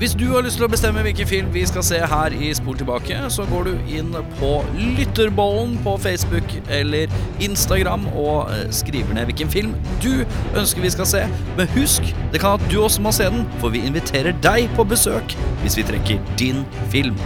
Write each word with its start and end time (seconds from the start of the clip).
Hvis 0.00 0.14
du 0.16 0.30
har 0.32 0.40
lyst 0.40 0.56
til 0.56 0.64
å 0.64 0.70
bestemme 0.72 1.02
hvilken 1.04 1.28
film 1.28 1.48
vi 1.52 1.60
skal 1.68 1.84
se 1.84 1.98
her 2.08 2.32
i 2.32 2.48
Spol 2.56 2.78
tilbake, 2.80 3.18
så 3.28 3.44
går 3.50 3.66
du 3.68 3.90
inn 3.92 4.14
på 4.38 4.52
Lytterbollen 4.96 5.74
på 5.84 5.92
Facebook 6.00 6.54
eller 6.72 7.10
Instagram 7.44 8.06
og 8.14 8.48
eh, 8.48 8.62
skriver 8.72 9.12
ned 9.18 9.28
hvilken 9.28 9.50
film 9.52 9.74
du 10.00 10.22
ønsker 10.56 10.80
vi 10.80 10.92
skal 10.94 11.08
se. 11.10 11.20
Men 11.58 11.68
husk, 11.74 12.08
det 12.32 12.40
kan 12.40 12.56
at 12.56 12.64
du 12.72 12.78
også 12.80 13.04
må 13.04 13.12
se 13.12 13.26
den, 13.28 13.44
for 13.60 13.74
vi 13.74 13.82
inviterer 13.84 14.32
deg 14.40 14.72
på 14.78 14.86
besøk 14.88 15.34
hvis 15.60 15.76
vi 15.76 15.84
trekker 15.90 16.22
din 16.40 16.62
film. 16.94 17.18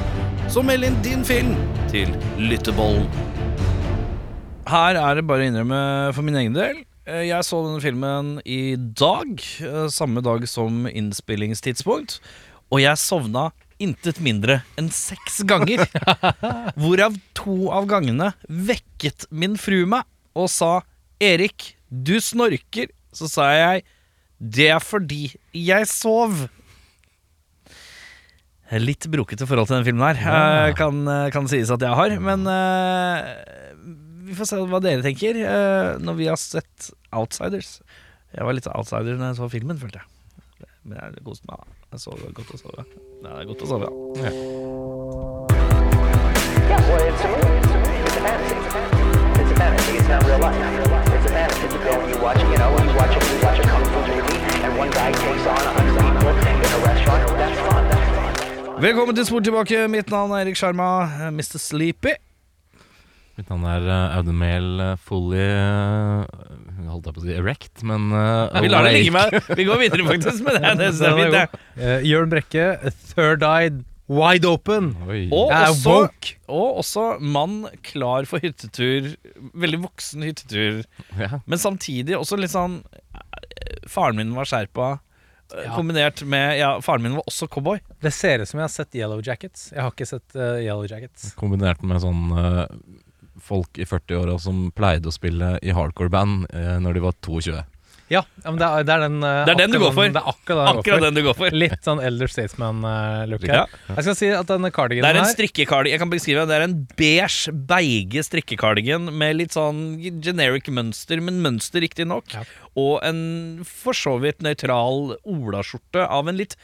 Så 0.51 0.65
meld 0.67 0.89
inn 0.89 0.97
din 1.07 1.23
film 1.29 1.53
til 1.93 2.11
Lytterbollen. 2.43 3.07
Her 4.67 4.99
er 4.99 5.21
det 5.21 5.29
bare 5.31 5.47
å 5.47 5.53
innrømme 5.53 5.85
for 6.17 6.27
min 6.27 6.41
egen 6.43 6.59
del. 6.59 6.83
Eh, 7.07 7.29
Jeg 7.29 7.47
så 7.47 7.63
denne 7.69 7.85
filmen 7.85 8.41
i 8.43 8.75
dag, 8.75 9.39
eh, 9.63 9.87
samme 9.95 10.27
dag 10.27 10.49
som 10.51 10.89
innspillingstidspunkt, 10.91 12.19
og 12.73 12.81
jeg 12.83 13.01
sovna 13.01 13.49
intet 13.83 14.21
mindre 14.23 14.61
enn 14.81 14.91
seks 14.95 15.43
ganger. 15.49 15.85
Hvorav 16.81 17.17
to 17.37 17.71
av 17.75 17.89
gangene 17.91 18.33
vekket 18.49 19.29
min 19.35 19.59
frue 19.61 19.87
meg 19.89 20.07
og 20.35 20.51
sa 20.51 20.83
'Erik, 21.23 21.77
du 21.89 22.19
snorker'. 22.19 22.91
Så 23.15 23.31
sa 23.31 23.51
jeg 23.55 23.85
'Det 24.41 24.69
er 24.71 24.83
fordi 24.83 25.35
jeg 25.53 25.87
sov'. 25.87 26.49
Litt 28.75 29.07
brokete 29.07 29.47
forhold 29.47 29.69
til 29.69 29.77
den 29.77 29.85
filmen 29.87 30.17
her, 30.17 30.67
eh, 30.67 30.75
kan, 30.75 31.05
kan 31.31 31.47
sies 31.47 31.71
at 31.71 31.81
jeg 31.81 31.95
har. 31.95 32.19
Men 32.19 32.43
uh, 32.49 33.23
vi 34.27 34.35
får 34.35 34.49
se 34.51 34.57
hva 34.57 34.81
dere 34.83 35.05
tenker 35.05 35.37
uh, 35.45 36.01
når 36.03 36.15
vi 36.19 36.27
har 36.27 36.41
sett 36.41 36.91
Outsiders. 37.15 37.79
Jeg 38.35 38.43
var 38.43 38.57
litt 38.57 38.67
outsider 38.67 39.15
når 39.15 39.31
jeg 39.31 39.39
så 39.39 39.49
filmen, 39.53 39.79
følte 39.79 40.01
jeg. 40.03 40.69
Men 40.83 40.99
jeg 40.99 41.23
koste 41.23 41.47
meg. 41.47 41.63
Jeg 41.95 42.01
sover 42.03 42.33
godt 42.35 42.49
å 42.51 42.57
sove. 42.59 42.83
Nei, 43.23 43.31
det 43.31 43.43
er 43.45 43.47
godt 43.47 43.61
å 43.63 43.67
sove, 43.71 43.87
ja. 43.87 43.93
Yeah, 46.65 46.81
well, 46.91 47.05
it's 47.07 47.23
a 47.23 47.29
movie. 47.31 47.55
It's 47.63 47.71
a 47.71 47.83
movie. 47.85 48.03
It's 48.03 48.17
a 48.19 48.23
fantasy. 48.25 48.57
It's 49.39 49.53
a 49.53 49.57
fantasy. 49.61 49.93
It's 50.01 50.09
not 50.11 50.27
real 50.27 50.41
life. 50.43 50.59
It's 51.15 51.27
a 51.27 51.35
fantasy. 51.37 51.71
You 51.71 51.79
go 51.87 51.93
and 51.95 52.11
you 52.11 52.19
watch, 52.25 52.43
you 52.43 52.59
know, 52.59 52.71
you 52.83 52.95
watch 52.99 53.15
a, 53.15 53.21
you 53.31 53.39
watch 53.47 53.61
a 53.63 53.67
kung 53.71 53.87
fu 53.95 54.01
movie, 54.11 54.39
and 54.67 54.73
one 54.83 54.91
guy 54.91 55.11
takes 55.23 55.47
on 55.47 55.55
a 55.55 55.73
hundred 55.77 55.95
people 56.03 56.35
in 56.35 56.71
a 56.75 56.81
restaurant. 56.83 57.23
That's 57.39 57.61
fun. 57.63 57.83
That's 57.87 58.11
fun. 58.11 58.83
Velkommen 58.83 59.15
til 59.15 59.27
Spor 59.31 59.41
tilbake. 59.47 59.87
Mitt 59.89 60.11
navn 60.11 60.35
er 60.35 60.43
Erik 60.49 60.59
Sjarma, 60.59 60.91
Mr. 61.31 61.63
Sleepy. 61.63 62.19
Mitt 63.35 63.49
navn 63.51 63.65
er 63.67 63.87
uh, 63.91 64.17
Audun 64.19 64.37
Mehl 64.39 64.69
uh, 64.79 64.91
Fully 65.03 65.41
uh, 65.43 66.23
Holdt 66.91 67.09
jeg 67.09 67.17
på 67.17 67.23
å 67.23 67.25
si 67.25 67.35
erect, 67.35 67.83
men 67.87 68.13
uh, 68.15 68.53
Vi 68.63 68.69
lar 68.71 68.87
det 68.87 68.93
ligge 68.95 69.15
med. 69.15 69.35
Vi 69.59 69.65
går 69.67 69.81
videre, 69.81 70.05
faktisk. 70.07 70.45
med 70.47 70.61
det, 70.61 70.75
det, 70.83 70.91
det 71.01 71.09
er 71.09 71.19
fint, 71.19 71.35
det. 71.35 71.65
Uh, 71.81 72.07
Jørn 72.07 72.31
Brekke, 72.31 72.67
Third 73.11 73.43
Eyed, 73.49 73.81
Wide 74.07 74.47
Open. 74.47 74.93
Oi. 75.09 75.25
Og 75.33 75.49
Jeg 75.51 75.57
er 75.65 75.71
også, 75.73 75.95
woke. 75.97 76.35
og 76.53 76.79
også 76.83 77.07
mann 77.25 77.57
klar 77.89 78.29
for 78.29 78.43
hyttetur. 78.45 79.15
Veldig 79.57 79.81
voksen 79.87 80.27
hyttetur. 80.29 80.83
Ja. 81.19 81.41
Men 81.49 81.63
samtidig 81.63 82.15
også 82.19 82.37
litt 82.39 82.53
sånn 82.53 82.83
eh, 83.17 83.81
Faren 83.91 84.21
min 84.21 84.35
var 84.37 84.47
skjerpa. 84.51 84.91
eh, 85.55 85.65
Ja. 85.65 85.73
Kombinert 85.75 86.21
med 86.29 86.59
Ja, 86.61 86.75
faren 86.85 87.03
min 87.07 87.17
var 87.17 87.25
også 87.33 87.49
cowboy. 87.49 87.81
Det 88.05 88.13
ser 88.13 88.45
ut 88.45 88.49
som 88.53 88.61
jeg 88.61 88.69
har 88.69 88.75
sett 88.77 88.95
Yellow 89.01 89.25
Jackets. 89.25 89.71
Jeg 89.73 89.81
har 89.87 89.91
ikke 89.97 90.07
sett 90.13 90.37
uh, 90.37 90.61
Yellow 90.61 90.85
Jackets. 90.91 91.33
Kombinert 91.41 91.81
med 91.87 92.05
sånn 92.05 92.23
uh, 92.37 92.67
folk 93.45 93.79
i 93.79 93.87
40-åra 93.89 94.39
som 94.43 94.67
pleide 94.77 95.11
å 95.11 95.15
spille 95.15 95.55
i 95.63 95.75
hardcore-band 95.77 96.49
eh, 96.53 96.75
når 96.83 96.99
de 96.99 97.05
var 97.05 97.17
22. 97.25 97.63
Ja, 98.13 98.21
ja, 98.45 98.51
men 98.53 98.59
det 98.61 98.67
er, 98.69 98.83
det 98.85 98.93
er 98.93 99.01
den 99.07 99.15
eh, 99.25 99.39
Det 99.49 99.53
er 99.55 99.59
den 99.63 99.73
du 99.73 99.79
går 99.81 99.95
for. 99.97 100.11
Det 100.13 100.21
er 100.21 100.27
akkurat 100.29 100.59
den 100.59 100.67
jeg 100.69 100.75
går 100.75 100.81
Akkurat 100.83 100.99
for. 100.99 101.05
den 101.07 101.17
du 101.17 101.23
går 101.25 101.37
for. 101.39 101.55
Litt 101.57 101.87
sånn 101.89 102.03
Elder 102.05 102.29
Statesman-look 102.29 103.47
Ja. 103.49 103.63
her. 103.65 103.95
Jeg 103.97 104.05
skal 104.07 104.17
si 104.19 104.29
at 104.37 104.51
denne 104.51 104.69
Det 104.69 104.77
cardiganen 104.77 105.09
er 105.09 105.21
en 105.23 105.25
her 105.25 105.33
strikkekardigan 105.33 105.95
Jeg 105.95 106.03
kan 106.03 106.13
beskrive 106.13 106.45
det. 106.45 106.51
Det 106.53 106.59
er 106.59 106.67
en 106.69 106.77
beige, 107.01 107.55
beige 107.73 108.25
strikkekardigan 108.29 109.09
med 109.09 109.39
litt 109.41 109.57
sånn 109.57 109.81
generic 110.21 110.69
mønster, 110.69 111.23
men 111.25 111.41
mønster 111.45 111.81
riktignok. 111.81 112.29
Ja. 112.37 112.45
Og 112.77 113.01
en 113.09 113.65
for 113.65 113.97
så 113.97 114.19
vidt 114.21 114.45
nøytral 114.45 115.15
olaskjorte 115.25 116.05
av 116.05 116.29
en 116.29 116.37
litt 116.45 116.59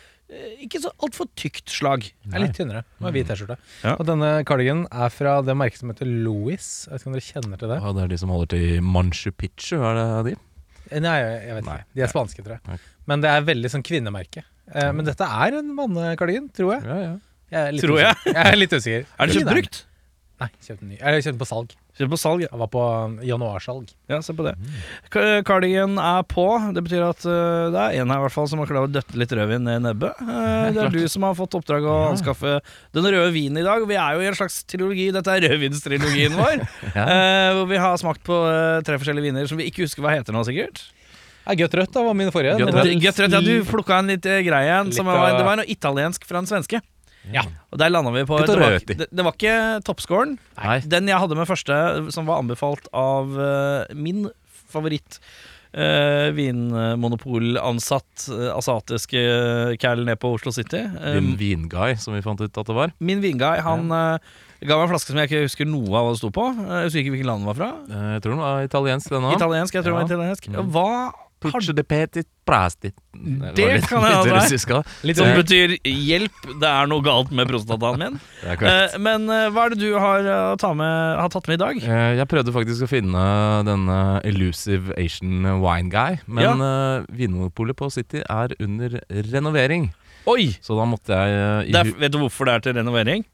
ikke 0.64 0.80
så 0.82 0.90
altfor 1.02 1.26
tykt 1.38 1.70
slag. 1.72 2.04
Det 2.24 2.36
er 2.36 2.44
litt 2.44 2.54
tynnere. 2.58 2.84
Og 3.02 3.10
hvit 3.14 3.26
T-skjorte. 3.30 3.56
Ja. 3.82 3.96
Og 3.96 4.06
denne 4.08 4.30
cardiganen 4.48 4.86
er 4.92 5.10
fra 5.14 5.38
det 5.46 5.56
merket 5.58 5.82
som 5.82 5.90
heter 5.92 6.06
Louis. 6.08 6.68
Jeg 6.86 6.92
vet 6.94 7.02
ikke 7.02 7.10
om 7.10 7.16
dere 7.16 7.26
kjenner 7.26 7.60
til 7.62 7.72
det? 7.72 7.78
Ja, 7.82 7.92
det 7.96 8.04
er 8.04 8.12
de 8.12 8.18
som 8.22 8.32
holder 8.34 8.52
til 8.54 8.80
Manchu 8.86 9.32
Picchu, 9.34 9.80
er 9.82 9.98
det 9.98 10.06
de? 10.30 10.36
Eh, 10.90 11.02
Nei, 11.02 11.16
jeg, 11.18 11.56
vet 11.58 11.66
Nei. 11.66 11.76
ikke. 11.82 11.90
De 11.98 12.04
er 12.06 12.12
spanske, 12.14 12.44
tror 12.46 12.56
jeg. 12.58 12.76
Ok. 12.78 12.88
Men 13.10 13.24
det 13.24 13.32
er 13.34 13.46
veldig 13.50 13.72
sånn 13.74 13.86
kvinnemerke. 13.86 14.44
Eh, 14.70 14.90
men 14.94 15.06
dette 15.08 15.26
er 15.26 15.58
en 15.60 15.74
mannekardigan, 15.76 16.48
tror 16.54 16.76
jeg. 16.76 16.86
Ja, 16.86 16.98
ja. 17.08 17.12
jeg 17.54 17.60
er 17.66 17.76
litt 17.76 17.86
Tror 17.88 18.02
jeg. 18.04 18.16
jeg 18.30 18.42
er 18.46 18.58
litt 18.60 18.76
usikker. 18.78 19.06
Er 19.18 19.30
det 19.30 19.38
kjøpt 19.40 19.52
brukt? 19.56 19.80
Nei, 20.40 20.48
kjøpt 20.64 20.84
ny. 20.86 20.94
Jeg 20.96 21.24
kjøpte 21.24 21.32
den 21.34 21.40
på 21.42 21.48
salg. 21.50 21.74
Kjøpt 22.00 22.14
på 22.14 22.18
salg, 22.20 22.44
ja. 22.46 22.50
Var 22.56 22.70
på 22.72 22.80
um, 22.80 23.18
januarsalg. 23.24 23.90
Ja, 24.08 24.22
se 24.24 24.32
på 24.36 24.46
det. 24.46 24.54
Mm. 24.56 25.42
Cardigan 25.46 25.98
er 26.00 26.24
på. 26.28 26.46
Det 26.74 26.82
betyr 26.86 27.04
at 27.06 27.24
uh, 27.28 27.68
det 27.74 27.82
er 27.82 28.00
en 28.00 28.12
her 28.12 28.22
i 28.22 28.24
hvert 28.24 28.34
fall 28.34 28.48
som 28.48 28.62
har 28.62 28.70
klart 28.70 28.88
å 28.88 28.92
døtte 28.94 29.20
litt 29.20 29.34
rødvin 29.36 29.66
ned 29.68 29.82
i 29.82 29.84
nebbet. 29.90 30.22
Uh, 30.24 30.70
det 30.74 30.86
er 30.86 30.94
du 30.94 31.02
som 31.12 31.26
har 31.28 31.36
fått 31.38 31.58
oppdrag 31.60 31.84
å 31.84 31.98
anskaffe 32.10 32.58
den 32.96 33.06
røde 33.10 33.30
vinen 33.36 33.60
i 33.60 33.66
dag. 33.66 33.84
Vi 33.88 33.98
er 34.00 34.16
jo 34.16 34.24
i 34.24 34.30
en 34.30 34.38
slags 34.38 34.62
trilogi. 34.64 35.10
Dette 35.14 35.34
er 35.36 35.44
rødvinstrilogien 35.50 36.38
vår. 36.38 36.64
eh, 36.94 37.50
hvor 37.58 37.68
vi 37.70 37.80
har 37.80 38.00
smakt 38.00 38.24
på 38.26 38.38
eh, 38.48 38.80
tre 38.86 38.96
forskjellige 39.00 39.28
viner 39.28 39.50
som 39.50 39.60
vi 39.60 39.68
ikke 39.70 39.84
husker 39.84 40.04
hva 40.04 40.14
heter 40.16 40.36
nå, 40.36 40.44
sikkert. 40.48 40.82
Ja, 41.46 41.56
Gøtt 41.58 41.74
rødt 41.78 41.94
da 41.96 42.04
var 42.04 42.16
min 42.16 42.30
forrige. 42.32 42.56
Gøtt 42.60 43.20
rødt. 43.24 43.34
ja, 43.34 43.40
du 43.42 43.64
plukka 43.68 44.00
en 44.00 44.12
litt 44.12 44.26
eh, 44.28 44.42
greie 44.46 44.72
en. 44.80 44.92
Som 44.94 45.08
Litt 45.08 45.16
av- 45.16 45.22
var, 45.24 45.36
det 45.38 45.46
var 45.48 45.60
noe 45.60 45.70
italiensk 45.72 46.26
fra 46.28 46.42
en 46.42 46.48
svenske. 46.50 46.82
Ja. 47.28 47.44
Og 47.70 47.78
der 47.80 47.92
landa 47.92 48.12
vi 48.14 48.24
på 48.28 48.40
det 48.40 48.56
var, 48.56 48.78
det, 48.80 49.06
det 49.12 49.24
var 49.26 49.36
ikke 49.36 49.56
toppscoren. 49.86 50.38
Den 50.88 51.10
jeg 51.10 51.20
hadde 51.20 51.36
med 51.38 51.48
første, 51.50 51.76
som 52.14 52.28
var 52.30 52.40
anbefalt 52.40 52.88
av 52.96 53.36
uh, 53.36 53.84
min 53.94 54.28
favoritt 54.70 55.20
uh, 55.76 56.30
vinmonopolansatt 56.34 58.28
uh, 58.32 58.50
asiatiske 58.56 59.24
cal 59.82 60.04
ned 60.06 60.20
på 60.22 60.34
Oslo 60.36 60.52
City. 60.54 60.82
Eh, 60.82 61.18
Din 61.18 61.34
vinguy, 61.40 61.96
som 62.00 62.16
vi 62.16 62.24
fant 62.24 62.40
ut 62.40 62.50
at 62.50 62.66
det 62.66 62.76
var. 62.76 62.94
min 62.98 63.22
vinguy, 63.22 63.60
han 63.64 63.90
uh, 63.92 64.18
ga 64.60 64.76
meg 64.76 64.86
en 64.88 64.92
flaske 64.94 65.12
som 65.12 65.20
jeg 65.22 65.30
ikke 65.30 65.46
husker 65.46 65.68
noe 65.68 65.92
av 65.94 66.06
hva 66.06 66.14
det 66.14 66.22
sto 66.22 66.32
på. 66.34 66.46
Jeg 66.56 66.88
husker 66.88 67.04
ikke 67.04 67.16
hvilket 67.16 67.30
land 67.30 67.44
den 67.44 67.50
var 67.52 67.58
fra. 67.60 67.72
Jeg 68.16 68.24
tror 68.24 68.36
den 68.36 68.44
var 68.44 68.70
italiensk, 68.70 69.12
den 69.12 69.28
òg. 69.28 69.36
Italiensk, 69.38 69.76
jeg 69.78 69.86
tror 69.86 69.96
den 69.96 70.00
var 70.02 70.10
italiensk. 70.10 70.50
Mm. 70.50 70.72
Hva 70.74 70.90
har 71.42 71.72
de 71.72 71.84
petit 71.86 72.28
prastit 72.46 72.94
Det 73.56 73.66
kan 73.88 74.02
ha 74.02 74.22
litt 74.22 74.28
det 74.28 74.74
er. 74.74 74.84
Litt 75.06 75.18
Som 75.18 75.28
sånn 75.28 75.38
betyr 75.38 75.74
'hjelp, 75.84 76.40
det 76.60 76.68
er 76.70 76.88
noe 76.90 77.04
galt 77.04 77.30
med 77.30 77.48
prostataen 77.48 77.98
min'. 78.00 78.18
Det. 78.42 78.66
Eh, 78.66 78.98
men 78.98 79.28
eh, 79.30 79.48
hva 79.52 79.66
er 79.66 79.74
det 79.74 79.80
du 79.80 79.98
har, 79.98 80.20
eh, 80.24 80.56
ta 80.60 80.72
med, 80.74 81.16
har 81.20 81.28
tatt 81.32 81.48
med 81.48 81.60
i 81.60 81.62
dag? 81.64 81.82
Eh, 81.82 82.16
Jeg 82.18 82.28
prøvde 82.28 82.52
faktisk 82.52 82.84
å 82.84 82.90
finne 82.90 83.24
denne 83.68 84.20
elusive 84.24 84.92
Asian 84.98 85.44
wine 85.62 85.90
guy, 85.92 86.18
men 86.26 86.60
eh, 86.60 87.06
Vinmonopolet 87.12 87.76
på 87.76 87.90
City 87.92 88.22
er 88.26 88.54
under 88.60 89.00
renovering. 89.32 89.92
Oi! 90.28 90.50
Så 90.60 90.76
da 90.76 90.84
måtte 90.84 91.16
jeg 91.16 91.30
uh, 91.32 91.62
Det 91.64 91.80
er, 91.80 91.94
vet 92.00 92.12
du 92.12 92.18
hvorfor 92.20 92.48
det 92.48 92.54
er 92.54 92.66
til 92.66 92.76
renovering? 92.76 93.24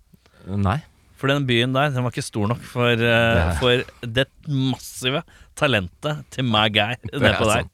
Nei. 0.46 0.78
For 1.16 1.32
den 1.32 1.46
byen 1.48 1.72
der 1.72 1.90
den 1.94 2.04
var 2.04 2.12
ikke 2.12 2.24
stor 2.26 2.50
nok 2.52 2.60
for, 2.60 2.92
er- 2.92 3.54
for 3.60 3.82
det 4.04 4.26
massive 4.48 5.22
talentet 5.56 6.24
til 6.34 6.44
my 6.44 6.66
guy 6.68 6.92
nedpå 7.16 7.46
der. 7.48 7.64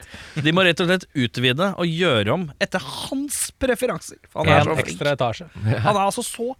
De 0.46 0.52
må 0.54 0.62
rett 0.62 0.78
og 0.84 0.86
slett 0.92 1.08
utvide 1.18 1.72
og 1.74 1.86
gjøre 1.90 2.36
om 2.36 2.48
etter 2.62 2.78
hans 2.86 3.48
preferanser. 3.58 4.20
For 4.30 4.46
han 4.46 4.60
er 4.60 4.68
så 4.70 4.78
flink. 4.78 5.02
etasje. 5.16 5.48
Han 5.66 5.96
er 5.96 6.04
altså 6.06 6.22
så 6.26 6.52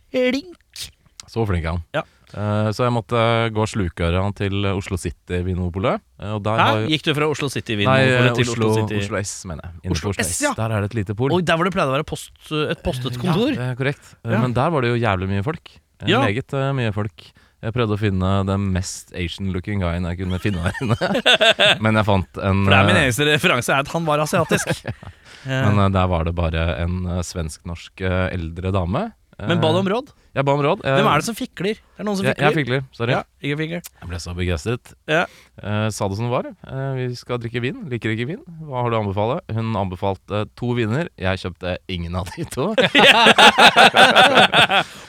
flink. 0.00 0.88
Så 1.28 1.44
flink 1.48 1.64
er 1.68 1.76
han. 1.76 1.84
Ja. 1.96 2.02
Uh, 2.34 2.72
Så 2.74 2.82
jeg 2.82 2.90
måtte 2.96 3.18
gå 3.54 3.62
slukøra 3.70 4.24
til 4.34 4.64
Oslo 4.72 4.96
City 4.98 5.38
Vinmonopolet. 5.46 6.02
Uh, 6.18 6.32
Og 6.34 6.88
Gikk 6.90 7.04
du 7.06 7.12
fra 7.14 7.28
Oslo 7.30 7.46
City 7.52 7.76
Vin 7.78 7.86
til 7.86 8.48
Oslo, 8.48 8.72
Oslo 8.72 8.98
Oslo, 8.98 9.20
S, 9.20 9.34
mener 9.46 9.68
jeg. 9.68 9.84
Inne 9.84 9.94
Oslo 9.94 10.10
Oslo 10.10 10.24
S, 10.26 10.40
ja. 10.42 10.50
Der 10.58 10.74
er 10.74 10.82
det 10.82 10.90
et 10.90 10.96
lite 10.98 11.14
pol. 11.18 11.30
Oi, 11.36 11.44
der 11.46 11.60
hvor 11.60 11.68
det 11.68 11.74
pleide 11.76 11.92
å 11.92 11.94
være 11.94 12.08
post, 12.08 12.32
et 12.50 12.82
postet 12.82 13.20
kontor. 13.22 13.52
Ja, 13.54 13.60
det 13.60 13.68
er 13.70 13.78
korrekt. 13.78 14.14
Ja. 14.24 14.40
Men 14.42 14.56
der 14.56 14.72
var 14.74 14.82
det 14.82 14.90
jo 14.96 14.98
jævlig 14.98 15.30
mye 15.30 15.44
folk. 15.46 15.76
Eh, 16.02 16.08
Ja. 16.10 16.20
Meget 16.24 16.52
eh, 16.56 16.70
mye 16.76 16.92
folk. 16.96 17.30
Jeg 17.64 17.72
prøvde 17.72 17.96
å 17.96 18.00
finne 18.00 18.30
den 18.44 18.66
mest 18.74 19.14
Asian-looking 19.16 19.80
guyen 19.80 20.04
jeg 20.04 20.18
kunne 20.20 20.38
finne 20.42 20.60
her 20.66 20.74
inne. 20.84 20.96
Men 21.84 21.96
jeg 21.96 22.04
fant 22.04 22.40
en 22.44 22.64
For 22.66 22.74
det 22.74 22.80
er 22.80 22.88
min 22.90 22.98
eh, 23.00 23.04
eneste 23.06 23.28
referanse 23.30 23.72
er 23.72 23.84
at 23.86 23.92
han 23.94 24.04
var 24.04 24.20
asiatisk. 24.20 24.82
Men 25.48 25.78
eh, 25.80 25.88
der 25.96 26.10
var 26.12 26.26
det 26.28 26.34
bare 26.36 26.66
en 26.82 26.98
eh, 27.08 27.22
svensk-norsk 27.24 28.04
eh, 28.04 28.26
eldre 28.36 28.72
dame. 28.74 29.06
Eh, 29.38 29.48
Men 29.50 29.58
ba 29.60 29.72
du 29.74 29.78
om 29.80 29.88
råd? 29.90 30.12
Jeg 30.34 30.44
ba 30.46 30.52
om 30.54 30.60
råd. 30.62 30.80
Eh, 30.86 30.94
Hvem 30.98 31.06
er 31.10 31.16
det 31.22 31.26
som 31.26 31.34
fikler? 31.38 31.74
Det 31.78 32.00
er 32.02 32.06
noen 32.06 32.16
som 32.18 32.26
fikler. 32.26 32.44
jeg 32.44 32.54
fikler. 32.58 32.80
Sorry. 32.94 33.12
Ja, 33.16 33.22
ikke 33.42 33.56
fikler. 33.58 33.82
Jeg 34.00 34.08
ble 34.10 34.18
så 34.22 34.34
begeistret. 34.38 34.92
Ja. 35.10 35.24
Eh, 35.62 35.88
sa 35.94 36.08
det 36.10 36.16
som 36.18 36.26
det 36.28 36.32
var. 36.34 36.46
Eh, 36.50 36.92
vi 37.00 37.06
skal 37.18 37.38
drikke 37.42 37.60
vin. 37.62 37.80
Liker 37.90 38.14
ikke 38.14 38.26
vin. 38.30 38.42
Hva 38.66 38.82
har 38.82 38.90
du 38.90 38.96
å 38.96 39.02
anbefale? 39.02 39.40
Hun 39.54 39.74
anbefalte 39.78 40.44
to 40.58 40.72
viner. 40.78 41.08
Jeg 41.18 41.38
kjøpte 41.42 41.76
ingen 41.88 42.14
av 42.18 42.30
de 42.34 42.44
to. 42.50 42.70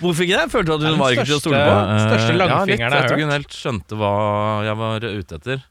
Hvorfor 0.01 0.25
ikke 0.25 0.37
det? 0.41 0.47
Følte 0.53 0.69
du 0.69 0.75
at 0.75 0.83
hun 0.89 0.99
var 0.99 1.13
ikke 1.15 1.25
til 1.29 1.37
å 1.37 1.41
stole 1.41 1.61
største- 1.61 1.69
på? 1.69 2.01
største 2.09 2.33
Eh, 2.33 2.39
langfingeren 2.41 2.49
ja, 2.49 2.65
jeg 2.65 2.67
litt. 2.69 2.81
har 2.81 2.91
Jeg 2.95 3.07
tror 3.09 3.17
hørt. 3.17 3.25
hun 3.25 3.35
helt 3.35 3.53
skjønte 3.61 3.93
hva 3.99 4.11
jeg 4.65 4.75
var 4.81 4.99
ute 5.05 5.35
etter. 5.39 5.63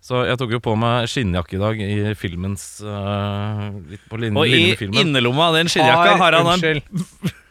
Så 0.00 0.22
jeg 0.26 0.38
tok 0.40 0.50
jo 0.54 0.60
på 0.64 0.72
meg 0.80 1.08
skinnjakke 1.12 1.54
i 1.58 1.60
dag 1.60 1.80
i 1.84 2.14
filmens 2.16 2.80
uh, 2.80 3.68
Litt 3.90 4.00
på 4.08 4.16
linje 4.16 4.38
Og 4.40 4.46
i 4.48 4.74
filmen. 4.80 4.96
innerlomma 4.96 5.50
av 5.50 5.54
den 5.58 5.68
skinnjakka 5.68 6.16
har 6.16 6.32
han 6.40 6.46
en. 6.56 6.80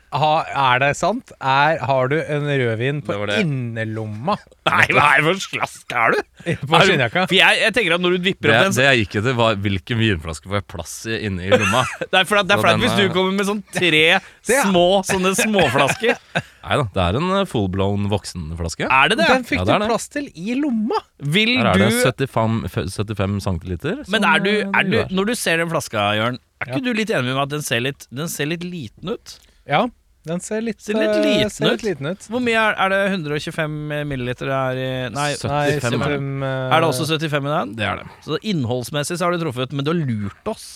Ha, 0.10 0.30
er 0.74 0.80
det 0.82 0.88
sant? 0.98 1.30
Er, 1.38 1.78
har 1.86 2.08
du 2.10 2.16
en 2.18 2.48
rødvin 2.50 3.02
på 3.06 3.14
Det 3.14 3.28
det. 3.30 3.36
innerlomma 3.46 4.34
Nei, 4.70 4.86
hva 4.96 5.04
er 5.14 5.22
det 5.22 5.26
for 5.28 5.42
slask 5.44 5.94
er 5.94 6.16
du? 6.16 6.22
på 6.66 6.80
skinnjakka? 6.82 7.26
For 7.30 7.36
jeg, 7.38 7.60
jeg 7.62 7.74
tenker 7.76 7.94
at 7.98 8.02
når 8.02 8.16
du 8.18 8.26
vipper 8.26 8.54
opp 8.56 8.64
den 8.68 8.74
det 8.80 8.86
jeg 8.88 9.04
gikk 9.04 9.18
etter, 9.22 9.36
var 9.38 9.60
hvilken 9.62 10.00
vinflaske 10.02 10.50
får 10.50 10.58
jeg 10.62 10.68
plass 10.74 10.94
i 11.10 11.20
inne 11.30 11.46
i 11.46 11.52
lomma. 11.54 11.84
Det 12.00 12.08
er, 12.10 12.26
det 12.42 12.56
er 12.56 12.62
flaut 12.64 12.82
hvis 12.82 12.96
du 12.98 13.04
kommer 13.14 13.36
med 13.38 13.50
sånn 13.50 13.62
tre 13.76 14.02
er- 14.18 14.66
små 14.66 14.86
sånne 15.06 15.36
småflasker. 15.38 16.18
Nei 16.70 16.76
da, 16.82 16.86
det 16.94 17.04
er 17.06 17.18
en 17.22 17.30
øh, 17.40 17.46
full-blown 17.50 18.10
voksenflaske. 18.12 18.90
Er 18.90 19.12
det 19.14 19.20
det? 19.22 19.28
Den 19.30 19.46
fikk 19.48 19.62
Ja, 19.62 19.68
det 19.70 19.76
er 19.76 19.80
du 19.80 19.86
det. 19.86 19.92
plass 19.94 20.10
til 20.14 20.26
i 20.34 20.58
lomma! 20.60 21.00
Vil 21.38 21.54
Her 21.58 21.70
er 21.76 21.80
det 21.86 21.92
du 21.94 22.02
75, 22.02 22.58
f- 22.70 22.82
75 22.98 23.38
centiliter. 23.46 24.02
Men 24.14 24.26
er 24.28 24.42
du, 24.44 24.52
er 24.68 24.90
du, 24.90 24.98
når 25.16 25.30
du 25.32 25.36
ser 25.40 25.62
den 25.62 25.70
flaska, 25.72 26.10
Jørn, 26.18 26.42
er 26.60 26.74
ikke 26.74 26.82
Ja. 26.82 26.86
du 26.90 26.98
litt 26.98 27.14
enig 27.14 27.30
med 27.30 27.38
meg 27.38 27.46
at 27.48 27.54
den 27.56 27.64
ser 27.66 27.86
litt, 27.86 28.06
den 28.12 28.28
ser 28.30 28.50
litt 28.52 28.66
liten 28.68 29.14
ut? 29.16 29.38
Ja, 29.70 29.86
den 30.30 30.44
ser 30.46 30.62
litt, 30.66 30.80
Ser 30.86 30.98
litt 31.00 31.10
eh, 31.12 31.22
liten 31.26 31.50
ser 31.54 31.72
litt 31.72 31.82
ut. 31.82 31.88
liten 31.90 32.10
ut. 32.14 32.28
Hvor 32.32 32.44
mye 32.46 32.58
er, 32.62 32.78
er 32.86 32.94
det 32.94 33.00
125 33.12 33.80
milliliter 34.10 34.52
her 34.54 34.80
i 34.80 34.90
Nei, 35.14 35.32
75 35.36 35.50
er 35.50 35.72
det. 35.74 35.82
75, 35.90 36.30
eh, 36.44 36.76
er 36.78 36.86
det 36.86 36.90
også 36.94 37.10
75 37.10 37.50
i 37.50 37.56
den? 37.56 37.74
Det 37.80 37.88
er 37.90 38.04
det. 38.04 38.08
Så 38.28 38.40
innholdsmessig 38.54 39.18
så 39.20 39.28
har 39.28 39.36
du 39.36 39.44
truffet, 39.44 39.74
men 39.76 39.86
du 39.88 39.92
har 39.94 40.00
lurt 40.00 40.54
oss. 40.54 40.68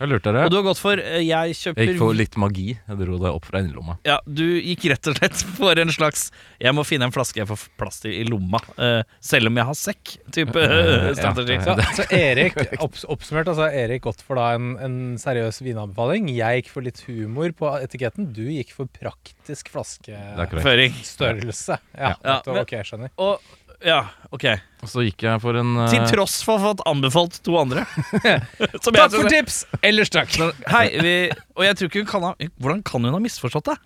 Jeg 0.00 0.10
lurte 0.10 0.32
dere. 0.34 0.44
Og 0.46 0.50
du 0.50 0.56
har 0.58 0.64
gått 0.66 0.80
for 0.82 0.98
eh, 0.98 1.20
jeg 1.22 1.54
kjøper 1.54 1.80
Jeg 1.84 1.92
gikk 1.92 2.00
for 2.02 2.16
litt 2.18 2.36
magi. 2.42 2.64
Jeg 2.74 2.98
dro 2.98 3.18
det 3.22 3.30
opp 3.30 3.44
fra 3.46 3.60
innerlomma. 3.62 3.94
Ja, 4.08 4.16
du 4.26 4.42
gikk 4.58 4.88
rett 4.90 5.06
og 5.12 5.18
slett 5.20 5.44
for 5.54 5.78
en 5.78 5.92
slags 5.94 6.24
Jeg 6.58 6.74
må 6.74 6.82
finne 6.88 7.06
en 7.06 7.14
flaske 7.14 7.38
jeg 7.38 7.46
får 7.46 7.62
plass 7.78 8.00
til 8.02 8.16
i 8.18 8.24
lomma, 8.26 8.58
eh, 8.74 9.02
selv 9.22 9.52
om 9.52 9.60
jeg 9.60 9.68
har 9.70 9.78
sekk-type 9.78 10.64
Ja, 10.66 11.14
strategi. 11.14 11.58
ja. 11.60 11.76
Så, 11.78 12.02
så 12.02 12.08
Erik, 12.18 12.58
opps, 12.84 13.04
oppsummert, 13.14 13.48
altså 13.54 13.68
Erik 13.70 14.02
gått 14.08 14.22
for 14.26 14.40
da 14.40 14.50
en, 14.58 14.74
en 14.82 14.96
seriøs 15.20 15.62
vinanbefaling. 15.62 16.26
Jeg 16.34 16.64
gikk 16.64 16.72
for 16.74 16.86
litt 16.86 17.00
humor 17.06 17.54
på 17.54 17.70
etiketten. 17.78 18.32
Du 18.34 18.42
gikk 18.50 18.74
for 18.74 18.90
praktisk 18.90 19.70
Det 19.70 20.14
er 20.18 20.48
korrekt. 20.50 20.64
Føring. 20.66 20.94
flaskestørrelse. 20.98 21.78
Ja, 21.94 22.14
Ja, 22.24 22.40
det 22.42 22.52
men- 22.52 22.62
ok, 22.66 22.74
skjønner. 22.90 23.14
Og 23.22 23.38
ja, 23.82 24.00
ok. 24.30 24.44
Og 24.84 24.88
så 24.92 25.02
gikk 25.06 25.24
jeg 25.26 25.40
for 25.42 25.56
en 25.58 25.72
øh, 25.80 25.88
Til 25.90 26.04
tross 26.12 26.38
for 26.44 26.56
å 26.56 26.60
ha 26.60 26.70
fått 26.72 26.82
anbefalt 26.86 27.40
to 27.46 27.56
andre. 27.60 27.84
Som 28.84 28.94
jeg 28.94 29.00
Takk 29.00 29.14
for 29.14 29.22
synes- 29.24 29.32
tips! 29.34 29.56
Ellers 29.82 30.12
takk. 30.12 30.34
Hei, 30.70 30.86
vi, 31.02 31.14
og 31.56 31.64
jeg 31.66 31.78
tror 31.80 31.90
ikke 31.90 32.02
hun 32.04 32.10
kan 32.12 32.26
ha 32.28 32.34
Hvordan 32.60 32.82
kan 32.86 33.04
hun 33.08 33.16
ha 33.16 33.22
misforstått 33.24 33.72
det? 33.72 33.78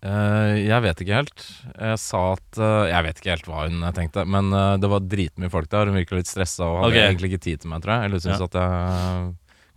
Eh, 0.00 0.54
jeg 0.64 0.80
vet 0.86 1.02
ikke 1.04 1.18
helt. 1.18 1.42
Jeg 1.76 1.98
sa 2.00 2.20
at 2.32 2.60
eh, 2.62 2.86
Jeg 2.88 3.04
vet 3.08 3.18
ikke 3.20 3.34
helt 3.34 3.48
hva 3.50 3.66
hun 3.68 3.82
tenkte, 3.96 4.24
men 4.24 4.48
eh, 4.56 4.76
det 4.80 4.88
var 4.92 5.04
dritmye 5.04 5.50
folk 5.52 5.68
der. 5.72 5.90
Hun 5.90 5.98
virka 6.00 6.16
litt 6.16 6.30
stressa 6.30 6.64
og 6.68 6.82
hadde 6.86 6.96
Ok. 6.96 7.04
egentlig 7.10 7.32
ikke 7.34 7.44
tid 7.50 7.60
til 7.64 7.72
meg, 7.74 7.82
tror 7.84 7.98
jeg. 7.98 8.08
Eller 8.10 8.24
syntes 8.24 8.46
at 8.48 8.56
jeg 8.62 9.30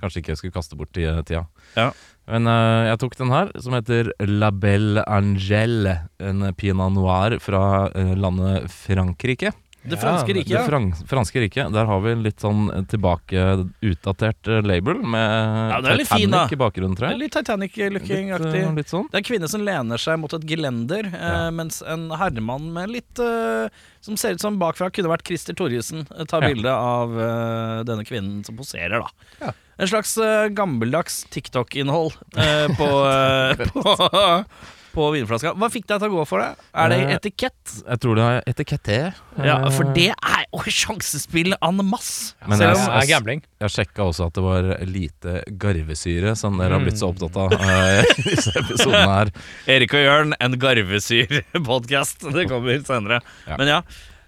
kanskje 0.04 0.20
ikke 0.24 0.36
skulle 0.40 0.56
kaste 0.56 0.76
bort 0.80 0.92
ti- 0.96 1.08
tida. 1.28 1.44
Ja. 1.78 1.90
Men 2.30 2.48
uh, 2.48 2.88
jeg 2.88 3.00
tok 3.02 3.18
den 3.20 3.34
her, 3.34 3.52
som 3.60 3.76
heter 3.76 4.14
La 4.30 4.52
Belle 4.56 5.04
Angele. 5.10 5.98
En 6.24 6.46
pinot 6.56 6.94
noir 6.96 7.36
fra 7.44 7.64
uh, 7.92 8.14
landet 8.16 8.72
Frankrike. 8.72 9.52
Det 9.84 9.98
franske 10.00 10.34
riket. 10.34 10.50
Det 10.50 10.72
Ja. 10.72 10.80
Det 10.80 11.08
franske 11.10 11.40
riket. 11.44 11.72
Der 11.74 11.86
har 11.86 12.00
vi 12.02 12.14
litt 12.16 12.40
sånn 12.40 12.86
tilbake 12.88 13.68
utdatert 13.84 14.48
eh, 14.48 14.62
label 14.64 15.02
med 15.04 15.72
Ja, 15.74 15.78
er 15.80 16.06
fin. 16.06 16.30
Titanic 16.32 16.52
i 16.56 16.60
bakgrunnen, 16.62 16.96
tror 16.96 17.10
jeg. 17.12 17.20
Litt 17.20 17.34
Titanic-looking-aktig. 17.36 18.54
Litt, 18.54 18.68
eh, 18.70 18.74
litt 18.80 18.88
sånn. 18.94 19.10
Det 19.12 19.20
er 19.20 19.24
en 19.24 19.30
kvinne 19.32 19.50
som 19.50 19.62
lener 19.66 19.98
seg 19.98 20.20
mot 20.20 20.34
et 20.34 20.46
gelender, 20.48 21.06
eh, 21.06 21.20
Ja. 21.34 21.50
mens 21.52 21.82
en 21.82 22.10
herremann 22.12 22.72
med 22.74 22.90
litt 22.90 23.20
eh, 23.20 23.68
Som 24.04 24.18
ser 24.18 24.34
ut 24.34 24.42
som 24.42 24.60
bakfra 24.60 24.90
kunne 24.92 25.08
vært 25.08 25.24
Christer 25.24 25.54
Torjussen, 25.56 26.08
eh, 26.18 26.26
tar 26.26 26.42
Ja. 26.42 26.48
bilde 26.50 26.70
av 26.72 27.14
eh, 27.20 27.84
denne 27.84 28.04
kvinnen 28.04 28.44
som 28.46 28.56
poserer, 28.58 29.00
da. 29.00 29.08
Ja. 29.42 29.52
En 29.80 29.88
slags 29.88 30.18
eh, 30.18 30.50
gammeldags 30.50 31.24
TikTok-innhold 31.32 32.14
eh, 32.38 32.68
på, 32.78 32.90
eh, 33.10 33.66
på, 33.74 34.46
på 34.94 35.08
vinflaska. 35.16 35.52
Hva 35.58 35.70
fikk 35.74 35.88
deg 35.90 36.00
til 36.04 36.10
å 36.12 36.16
gå 36.20 36.26
for 36.30 36.40
det? 36.44 36.52
Er 36.74 36.90
det 36.94 37.00
Eh, 37.04 37.16
etikett? 37.18 37.74
Jeg 37.88 38.00
tror 38.04 38.16
det 38.16 38.24
er 38.30 38.44
etikette. 38.54 38.98
Ja, 39.44 39.58
for 39.74 39.86
Eh, 39.90 39.94
det 39.94 40.08
er 40.14 40.46
jo 40.54 40.60
sjansespill 40.70 41.54
en 41.62 41.82
masse. 41.90 42.36
Men 42.48 42.58
Selv 42.60 42.78
om- 42.78 42.86
Det 42.86 43.04
er 43.04 43.12
gambling. 43.20 43.42
Jeg 43.60 43.70
sjekka 43.70 44.06
også 44.06 44.28
at 44.28 44.34
det 44.34 44.44
var 44.44 44.62
lite 44.86 45.44
garvesyre, 45.58 46.36
som 46.38 46.58
dere 46.58 46.74
har 46.78 46.80
blitt 46.86 47.00
så 47.02 47.10
Mm. 47.10 47.18
opptatt 47.18 47.38
av 47.38 47.54
eh, 47.60 48.04
i 48.18 48.22
disse 48.30 48.52
episodene 48.56 49.06
her. 49.08 49.32
Erik 49.68 49.94
og 49.94 50.04
Jørn, 50.06 50.34
en 50.40 50.54
garvesyre-podkast. 50.60 52.32
Det 52.34 52.48
kommer 52.50 52.80
senere. 52.86 53.22
Men 53.58 53.68
ja, 53.68 53.82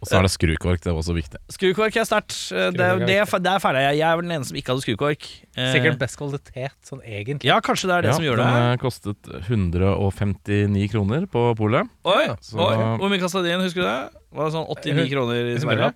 Og 0.06 0.10
så 0.12 0.20
er 0.20 0.28
det 0.28 0.32
skrukork, 0.36 0.82
det 0.86 0.94
var 0.94 1.02
også 1.02 1.16
viktig. 1.18 1.40
skrukork 1.50 1.96
er 1.98 2.06
sterkt. 2.06 2.36
Eh, 2.54 2.70
Det, 2.76 2.80
er 2.86 3.00
det, 3.02 3.08
det 3.10 3.52
er 3.52 3.60
ferdig. 3.64 3.82
Jeg 3.98 4.06
er 4.06 4.16
vel 4.20 4.28
den 4.30 4.36
eneste 4.38 4.54
som 4.54 4.60
ikke 4.62 4.72
hadde 4.76 4.86
skrukork. 4.86 5.26
Eh, 5.58 5.72
Sikkert 5.74 5.98
best 6.00 6.18
kvalitet, 6.22 6.76
sånn 6.86 7.02
egentlig. 7.02 7.50
Ja, 7.50 7.58
kanskje 7.66 7.90
det 7.90 7.96
er 7.98 8.02
det 8.08 8.14
som 8.16 8.24
gjør 8.28 8.38
det. 8.38 8.46
Den 8.46 8.72
eh, 8.72 8.78
kostet 8.78 9.32
159 9.50 10.90
kroner 10.94 11.26
på 11.28 11.56
polet. 11.58 11.90
Oi, 12.06 12.28
Så- 12.42 12.60
oi, 12.60 12.76
Hvor 13.00 13.10
mye 13.10 13.20
kasta 13.20 13.42
din, 13.44 13.60
husker 13.60 13.82
du 13.82 13.88
det? 13.88 14.10
Var 14.36 14.46
det 14.46 14.54
sånn 14.54 14.68
89 14.70 15.10
kroner 15.10 15.56
i 15.56 15.58
Sverige? 15.60 15.94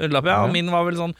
Hundrelapp. 0.00 0.26
Ja. 0.26 0.42
Og 0.44 0.52
min 0.52 0.70
var 0.70 0.84
vel 0.84 0.96
sånn 0.96 1.14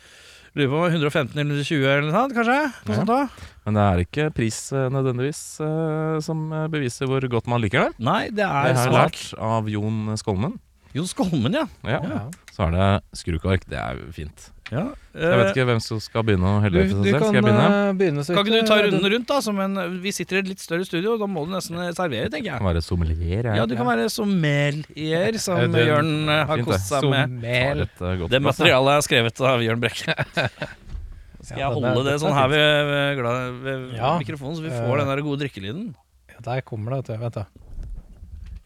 Lurer 0.54 0.68
på 0.68 0.76
om 0.76 0.82
det 0.92 1.00
var 1.00 1.24
115 1.32 1.38
eller 1.40 1.54
120 1.64 1.84
eller 1.88 2.02
noe 2.02 2.12
sånt, 2.12 2.34
kanskje? 2.36 2.72
Noe 2.84 2.92
Ja. 2.92 2.98
sånt 2.98 3.08
da? 3.08 3.28
Men 3.64 3.72
det 3.72 3.82
er 3.88 3.96
ikke 4.04 4.34
pris 4.34 4.58
nødvendigvis 4.70 6.22
som 6.22 6.50
beviser 6.68 7.06
hvor 7.08 7.20
godt 7.26 7.46
man 7.46 7.62
liker 7.62 7.88
det. 7.88 7.92
Nei, 7.98 8.24
det 8.28 8.36
Det 8.36 8.44
er 8.44 8.66
jeg 8.68 8.76
svakt. 8.76 9.32
lært 9.32 9.38
av 9.40 9.64
Jon 9.70 10.14
Skolmen. 10.18 10.58
Jon 10.94 11.06
Skolmen, 11.08 11.52
ja. 11.56 11.66
Ja. 11.88 12.00
Ja. 12.04 12.18
Så 12.52 12.66
er 12.66 12.74
det 12.76 12.88
skrukork. 13.16 13.62
Det 13.68 13.78
er 13.80 13.96
jo 13.96 14.10
fint. 14.12 14.50
ja. 14.70 14.82
Jeg 15.12 15.36
vet 15.38 15.46
Eh, 15.46 15.50
ikke 15.52 15.64
hvem 15.68 15.80
som 15.84 15.98
skal 16.00 16.22
begynne 16.24 16.48
å 16.48 16.60
helle 16.64 16.82
for 16.88 16.88
seg 16.88 17.04
selv. 17.04 17.18
kan 17.18 17.28
Skal 17.28 17.34
jeg 17.36 17.44
begynne? 17.44 17.64
eh, 17.68 17.92
begynne 18.00 18.22
Kan 18.24 18.38
ikke 18.46 18.52
du 18.62 18.66
ta 18.68 18.76
eh, 18.78 18.84
runden 18.86 19.10
rundt, 19.12 19.26
da? 19.28 19.40
Som 19.44 19.58
en, 19.60 19.74
vi 20.00 20.12
sitter 20.12 20.36
i 20.36 20.40
et 20.40 20.48
litt 20.48 20.60
større 20.64 20.84
studio, 20.88 21.18
da 21.20 21.26
må 21.28 21.44
du 21.44 21.52
nesten 21.52 21.76
servere, 21.96 22.30
tenker 22.32 22.48
jeg. 22.48 22.58
Kan 22.60 22.68
være 22.70 22.82
sommelier. 22.84 23.42
jeg. 23.44 23.56
Ja, 23.60 23.66
du 23.68 23.74
kan 23.76 23.86
være 23.88 24.08
sommelier, 24.12 25.38
som 25.40 25.58
Ja, 25.60 25.66
det- 25.68 25.86
Jørn 25.88 26.28
eh, 26.28 26.44
har 26.46 26.58
kost 26.64 26.88
seg 26.88 27.08
med. 27.08 27.44
Et, 27.44 28.00
eh, 28.00 28.26
Det 28.28 28.40
materialet 28.42 28.96
er 28.96 29.02
skrevet 29.08 29.40
av 29.52 29.60
Jørn 29.60 29.80
Brekke. 29.80 30.14
Skal 31.42 31.58
jeg 31.58 31.72
holde 31.74 32.04
det 32.06 32.20
sånn 32.22 32.30
er 32.30 32.38
her 32.38 32.48
ved, 32.48 32.86
ved, 32.86 33.16
ved, 33.18 33.80
ved 33.96 34.20
mikrofonen, 34.22 34.56
så 34.56 34.62
vi 34.62 34.68
Eh. 34.70 34.80
får 34.86 34.98
den 35.02 35.08
der 35.10 35.22
gode 35.26 35.40
drikkelyden? 35.42 35.94
Ja, 36.30 36.38
der 36.40 36.60
kommer 36.62 37.02
det, 37.02 37.18
vet 37.20 37.32
du. 37.34 37.44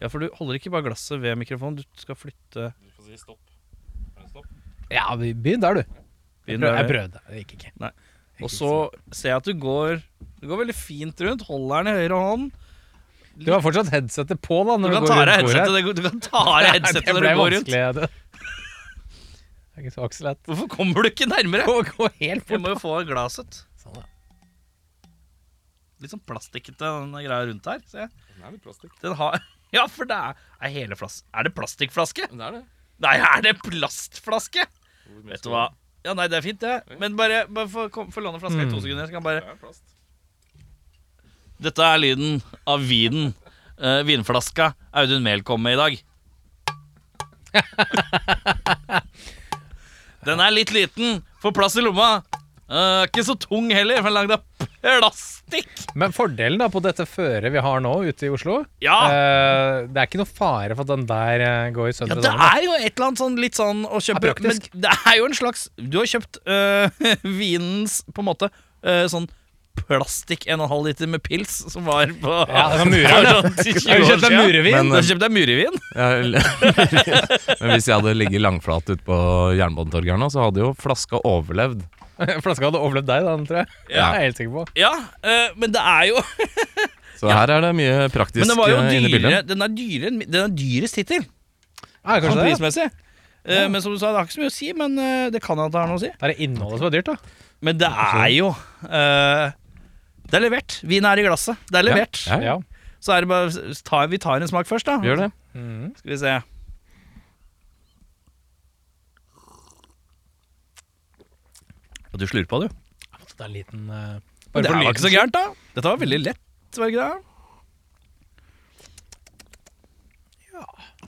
Ja, 0.01 0.09
for 0.13 0.21
du 0.21 0.27
holder 0.37 0.59
ikke 0.59 0.69
bare 0.73 0.85
glasset 0.85 1.21
ved 1.23 1.37
mikrofonen, 1.39 1.79
du 1.79 1.83
skal 1.97 2.15
flytte 2.19 2.67
Ja, 4.91 5.15
vi- 5.19 5.33
begynn 5.33 5.61
der, 5.63 5.73
du. 5.81 5.83
Begynn 6.45 6.61
der. 6.61 6.75
jeg 6.77 6.87
prøvde. 6.91 7.19
Det 7.27 7.41
gikk 7.43 7.55
ikke. 7.57 7.91
Og 8.45 8.49
så 8.53 8.69
ser 9.11 9.29
jeg 9.33 9.37
at 9.41 9.47
du 9.49 9.53
går 9.57 10.03
Du 10.39 10.47
går 10.47 10.59
veldig 10.61 10.75
fint 10.77 11.19
rundt. 11.25 11.41
Holder 11.49 11.83
den 11.83 11.87
i 11.93 11.97
høyre 12.05 12.19
hånd. 12.21 12.51
Du 13.37 13.51
har 13.51 13.61
fortsatt 13.61 13.89
headsetet 13.93 14.39
på, 14.41 14.59
da. 14.65 14.77
Når 14.77 14.89
du, 14.89 14.93
kan 14.95 15.03
går 15.03 15.09
ta 15.09 15.17
rundt 15.17 15.33
headsetet, 15.33 15.95
du 15.97 16.01
kan 16.05 16.19
ta 16.21 16.37
av 16.37 16.59
deg 16.63 16.69
headsetet 16.77 17.13
når 17.13 17.21
du 17.25 17.29
går 17.41 17.51
rundt. 17.55 17.71
Det. 17.73 18.05
det 18.05 19.81
er 19.81 19.81
ikke 19.83 19.93
så 19.97 20.05
akselett. 20.05 20.39
Hvorfor 20.45 20.69
kommer 20.77 21.03
du 21.05 21.09
ikke 21.09 21.27
nærmere? 21.29 21.65
Gå, 21.65 21.75
gå 21.97 22.09
helt 22.21 22.21
Jeg 22.21 22.45
fort. 22.47 22.61
må 22.63 22.73
jo 22.75 22.79
få 22.81 22.93
glasset. 23.09 23.59
Sånn, 23.81 23.97
ja. 23.97 24.05
Litt 26.01 26.13
sånn 26.13 26.21
plastikkete 26.29 26.85
den 26.85 27.11
greia 27.17 27.43
rundt 27.49 27.65
her. 27.65 27.81
ser 27.89 28.05
jeg. 28.05 28.11
Den 29.01 29.17
har 29.17 29.41
Ja, 29.75 29.83
for 29.91 30.07
det 30.07 30.15
er, 30.15 30.37
er 30.63 30.71
hele 30.71 30.95
flas 30.95 31.19
Er 31.35 31.47
det 31.47 31.53
plastikkflaske? 31.57 32.29
Det 32.31 32.43
er 32.43 32.59
det. 32.59 32.63
Nei, 33.03 33.17
er 33.19 33.43
det 33.45 33.57
plastflaske? 33.61 34.63
Vet 35.27 35.43
du 35.43 35.51
hva? 35.53 35.67
Ja, 36.05 36.13
nei, 36.17 36.27
det 36.31 36.37
er 36.39 36.45
fint, 36.45 36.61
det. 36.61 36.97
Men 37.01 37.17
bare, 37.19 37.43
bare 37.51 37.69
få, 37.69 37.87
kom, 37.93 38.11
få 38.13 38.21
flaska 38.23 38.63
i 38.63 38.69
to 38.71 38.79
sekunder. 38.79 39.07
Så 39.07 39.13
kan 39.13 39.25
bare 39.25 39.41
Dette 41.61 41.83
er 41.83 41.97
lyden 42.01 42.41
av 42.69 42.85
vinen. 42.85 43.33
Uh, 43.77 44.01
vinflaska 44.07 44.71
Audun 44.97 45.21
Mehl 45.21 45.43
kom 45.45 45.61
med 45.61 45.75
i 45.75 45.81
dag. 45.81 45.97
Den 50.27 50.41
er 50.41 50.55
litt 50.55 50.71
liten. 50.73 51.21
Får 51.43 51.53
plass 51.53 51.77
i 51.77 51.83
lomma. 51.85 52.23
Uh, 52.67 53.05
ikke 53.05 53.23
så 53.27 53.35
tung 53.39 53.69
heller, 53.71 54.01
for 54.01 54.09
den 54.09 54.17
er 54.17 54.17
lagd 54.17 54.33
av 54.35 54.41
plastikk. 54.81 55.69
Men 55.97 56.13
fordelen 56.15 56.59
da 56.61 56.67
på 56.71 56.81
dette 56.83 57.05
føret 57.09 57.51
vi 57.53 57.61
har 57.63 57.81
nå 57.83 57.93
ute 58.07 58.27
i 58.27 58.31
Oslo 58.33 58.59
Ja. 58.83 58.97
eh, 59.07 59.87
Det 59.87 59.97
er 60.03 60.09
ikke 60.09 60.21
noe 60.21 60.29
fare 60.29 60.75
for 60.75 60.83
at 60.85 60.91
den 60.93 61.07
der 61.09 61.43
eh, 61.47 61.71
går 61.75 61.89
i 61.89 61.95
Ja, 61.97 62.15
det 62.19 62.35
er 62.35 62.61
jo 62.67 62.75
et 62.77 62.91
eller 62.93 63.07
annet 63.07 63.23
sånn 63.23 63.39
litt 63.41 63.57
sånn 63.57 63.83
å 63.87 63.97
kjøpe 64.03 64.33
Ja. 64.33 64.37
Men 64.43 64.61
det 64.85 64.93
er 65.07 65.17
jo 65.21 65.25
en 65.31 65.37
slags 65.39 65.67
Du 65.77 65.97
har 66.01 66.05
kjøpt 66.13 66.39
øh, 66.45 66.89
vinens 67.41 68.01
på 68.13 68.23
en 68.23 68.29
måte 68.33 68.49
øh, 68.83 69.05
sånn 69.11 69.27
plastikk 69.77 70.47
1,5 70.49 70.71
liter 70.87 71.05
med 71.07 71.21
pils 71.21 71.51
som 71.69 71.85
var 71.85 72.09
på 72.17 72.31
Ja, 72.49 72.63
det 72.73 72.79
var 72.81 72.89
mureren, 72.89 73.27
sånn 73.61 73.91
Har 73.91 73.99
du 74.01 74.07
kjøpt 74.09 74.23
deg 74.25 74.33
murevin? 74.33 74.73
Men, 74.73 74.89
Du 74.89 74.95
har 74.97 75.05
kjøpt 75.11 75.21
deg 75.21 75.35
murevin? 75.35 75.77
Ja, 75.97 76.07
Men 77.61 77.75
hvis 77.75 77.87
jeg 77.87 77.93
hadde 77.99 78.15
ligget 78.17 78.41
langflat 78.41 78.89
ute 78.89 79.03
på 79.05 79.17
Jernbanetorget 79.57 80.15
her 80.15 80.19
nå, 80.21 80.29
så 80.33 80.47
hadde 80.47 80.63
jo 80.65 80.71
flaska 80.77 81.21
overlevd. 81.25 81.85
Flaska 82.45 82.67
hadde 82.69 82.79
overlevd 82.81 83.07
deg, 83.09 83.25
da, 83.27 83.33
tror 83.49 83.59
jeg. 83.61 83.67
Ja. 83.89 83.95
Det 83.95 84.03
er 84.03 84.13
jeg 84.19 84.27
helt 84.27 84.37
sikker 84.41 84.53
på. 84.57 84.63
Ja, 84.81 84.91
øh, 85.23 85.49
men 85.61 85.73
det 85.75 85.81
er 85.83 86.05
jo 86.11 86.21
Så 87.19 87.31
her 87.33 87.49
er 87.49 87.63
det 87.65 87.71
mye 87.73 88.07
praktisk 88.13 88.43
Men 88.43 88.51
den 88.53 88.59
var 88.59 88.69
jo 88.69 88.77
eh, 88.77 88.87
inne 88.93 88.93
i 88.93 89.09
dyrere 89.09 89.17
bildet. 89.17 89.47
Den 89.49 89.65
er 89.65 89.71
dyrere 89.73 90.09
enn- 90.13 90.25
Den 90.29 90.41
er 90.43 90.51
dyrest 90.59 90.99
hittil, 91.01 91.23
Er 91.25 91.27
det 91.27 91.33
sånn 92.05 92.21
kanskje 92.27 92.37
det? 92.37 92.47
prismessig. 92.51 92.87
Eh, 93.47 93.63
Men 93.71 93.81
som 93.81 93.93
du 93.95 93.97
sa, 94.01 94.11
det 94.11 94.19
har 94.19 94.27
ikke 94.27 94.35
så 94.37 94.43
mye 94.43 94.51
å 94.51 94.57
si, 94.57 94.69
men 94.77 94.97
eh, 95.01 95.29
det 95.33 95.41
kan 95.41 95.57
hende 95.57 95.71
det 95.73 95.79
har 95.81 95.87
noe 95.89 95.97
å 95.97 96.03
si. 96.03 96.11
Det 96.13 96.29
er 96.29 96.41
innholdet 96.45 96.81
som 96.83 96.89
er 96.89 96.95
dyrt, 96.97 97.09
da. 97.09 97.45
Men 97.65 97.79
det 97.81 97.89
er 97.89 98.27
jo 98.35 98.49
eh, 98.85 99.45
Det 100.29 100.37
er 100.37 100.43
levert. 100.45 100.75
Vin 100.85 101.07
er 101.09 101.17
i 101.17 101.25
glasset. 101.25 101.57
Det 101.71 101.79
er 101.81 101.87
levert. 101.87 102.21
Ja, 102.29 102.37
ja. 102.43 102.57
Så 103.01 103.13
er 103.15 103.23
det 103.25 103.29
bare 103.31 103.73
ta, 103.87 104.03
Vi 104.11 104.17
tar 104.21 104.41
en 104.43 104.49
smak 104.51 104.67
først, 104.69 104.85
da. 104.89 104.97
Vi 105.01 105.09
gjør 105.09 105.23
det. 105.25 105.31
Mhm. 105.57 105.95
Skal 106.01 106.11
vi 106.13 106.17
se. 106.21 106.35
Og 112.17 112.23
du 112.23 112.25
slurpa, 112.25 112.57
på, 112.57 112.65
du. 112.65 112.67
Det 113.29 113.43
er 113.43 113.45
en 113.45 113.53
liten 113.53 113.81
uh, 113.93 114.17
Men 114.55 114.65
det 114.65 114.73
var 114.73 114.87
ikke 114.89 115.03
så 115.03 115.11
gærent, 115.13 115.35
da. 115.35 115.51
Dette 115.75 115.85
var 115.85 115.99
veldig 116.01 116.17
lett, 116.23 116.39
var 116.73 116.89
det 116.89 116.95
ikke 116.95 117.05
det? 117.05 117.23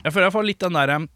Jeg 0.00 0.14
føler 0.14 0.28
jeg 0.28 0.34
får 0.36 0.46
litt 0.46 0.62
den 0.62 0.76
der 0.78 0.92
um, 0.94 1.08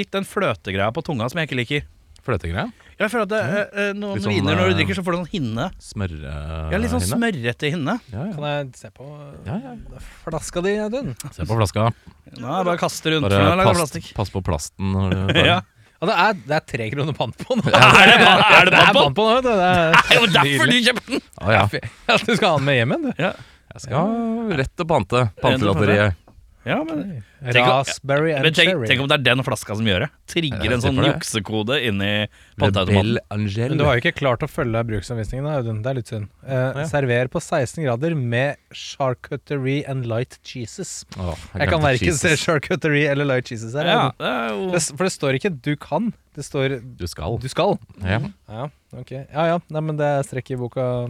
Litt 0.00 0.08
den 0.16 0.24
fløtegreia 0.26 0.88
på 0.96 1.02
tunga 1.04 1.28
som 1.28 1.42
jeg 1.42 1.50
ikke 1.50 1.58
liker. 1.58 1.84
Fløtegreia? 2.24 2.70
Jeg 2.96 3.12
føler 3.12 3.26
at 3.26 3.30
det, 3.32 3.42
eh, 3.42 3.60
eh, 3.82 3.92
Noen 3.96 4.16
Litt 4.16 4.24
sånn, 4.24 4.34
viner 4.34 4.56
når 4.58 4.70
du 4.70 4.72
eh, 4.72 4.78
drikker, 4.80 4.96
så 4.96 5.04
får 5.04 5.14
du 5.14 5.18
sånn 5.20 5.30
hinne. 5.32 5.66
Smørre... 5.84 6.32
Ja, 6.72 6.80
Litt 6.80 6.92
sånn 6.92 7.04
smørrete 7.04 7.70
hinne. 7.72 7.94
Ja, 8.12 8.26
ja. 8.28 8.34
Kan 8.36 8.48
jeg 8.48 8.80
se 8.80 8.90
på 8.96 9.06
Ja, 9.46 9.56
ja. 9.56 10.02
flaska 10.24 10.64
di, 10.64 10.74
Audun? 10.84 11.14
Se 11.36 11.44
på 11.48 11.56
flaska. 11.56 11.90
Nå 12.32 12.44
er 12.44 12.60
det 12.60 12.68
bare 12.70 12.76
å 12.76 12.82
kaste 12.82 13.14
rundt. 13.14 13.28
Bare 13.28 13.64
pass, 13.64 13.80
plastikk. 13.80 14.10
pass 14.16 14.32
på 14.32 14.44
plasten. 14.48 14.92
Når 14.96 15.12
du 15.12 15.16
tar 15.20 15.38
den. 15.38 15.48
Ja, 15.48 15.60
det 16.08 16.14
er, 16.24 16.36
det 16.48 16.54
er 16.56 16.62
tre 16.72 16.86
kroner 16.94 17.12
pant 17.18 17.36
på 17.36 17.56
den. 17.60 17.74
Er 17.76 18.08
det 18.08 18.16
pant- 18.24 18.54
er 18.56 18.70
det 18.70 18.84
pant 18.96 19.16
på? 19.18 19.26
den. 19.34 19.44
Det 19.44 19.56
er, 19.68 19.98
Det 20.08 20.16
er 20.16 20.20
jo 20.20 20.30
derfor 20.38 20.70
du 20.72 20.78
kjøpte 20.86 21.10
den! 21.12 21.22
Å 21.44 21.52
ja. 21.52 21.64
Ja, 22.08 22.16
du 22.16 22.32
skal 22.36 22.46
ha 22.48 22.54
den 22.56 22.64
med 22.70 22.78
hjem 22.80 22.94
igjen, 22.96 23.04
du. 23.10 23.22
Ja, 23.26 23.32
Jeg 23.74 23.84
skal 23.84 24.56
rett 24.62 24.72
til 24.80 24.88
pante. 24.90 25.24
Pantelotteriet. 25.44 26.16
Ja 26.64 26.76
men 26.84 27.22
Tenk 27.40 27.56
om- 27.64 27.70
Raspberry 27.70 28.32
and 28.34 28.42
Men 28.44 28.52
tenk, 28.52 28.68
cherry. 28.68 28.86
tenk 28.86 29.00
om 29.00 29.08
det 29.08 29.16
er 29.16 29.22
den 29.34 29.42
flaska 29.42 29.74
som 29.76 29.86
gjør 29.86 30.00
det. 30.04 30.08
Trigger 30.28 30.72
en 30.76 30.82
sånn 30.84 30.98
juksekode 31.06 31.78
inni 31.88 32.28
panteautomaten. 32.60 33.16
Men 33.30 33.78
du 33.78 33.84
har 33.84 33.96
jo 33.96 34.02
ikke 34.02 34.12
klart 34.18 34.44
å 34.44 34.48
følge 34.50 34.82
bruksanvisningen, 34.90 35.46
Audun. 35.48 35.80
Det 35.82 35.90
er 35.90 35.94
litt 36.00 36.06
synd. 36.12 36.28
Eh, 36.46 36.72
Ja. 36.80 36.84
Server 36.90 37.28
på 37.32 37.40
16 37.40 37.82
grader 37.84 38.14
med 38.14 38.56
charcuterie 38.72 39.84
and 39.88 40.04
light 40.06 40.38
cheeses. 40.44 41.04
Oh, 41.18 41.34
Jeg 41.56 41.68
kan 41.70 41.80
verken 41.82 42.12
se 42.18 42.36
charcuterie 42.36 43.08
eller 43.10 43.24
light 43.24 43.46
cheeses 43.48 43.72
her. 43.74 43.86
Ja, 43.86 44.10
det 44.18 44.34
jo 44.52 44.96
for 44.96 45.04
det 45.08 45.12
står 45.16 45.38
ikke 45.40 45.50
'du 45.62 45.76
kan', 45.76 46.12
det 46.34 46.44
står 46.44 46.80
Du 46.96 47.06
skal. 47.06 47.38
'du 47.38 47.48
skal'. 47.48 47.78
Ja. 48.04 48.20
Ja, 48.48 48.68
okay. 48.96 49.24
Ja 49.32 49.46
ja, 49.46 49.58
Nei, 49.70 49.80
men 49.80 49.96
det 49.96 50.04
er 50.06 50.22
strekk 50.22 50.50
i 50.52 50.56
boka. 50.56 51.08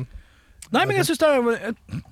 Nei, 0.73 0.85
men 0.87 0.97
jeg 0.97 1.07
syns 1.07 1.19
det 1.19 1.29
er 1.29 2.03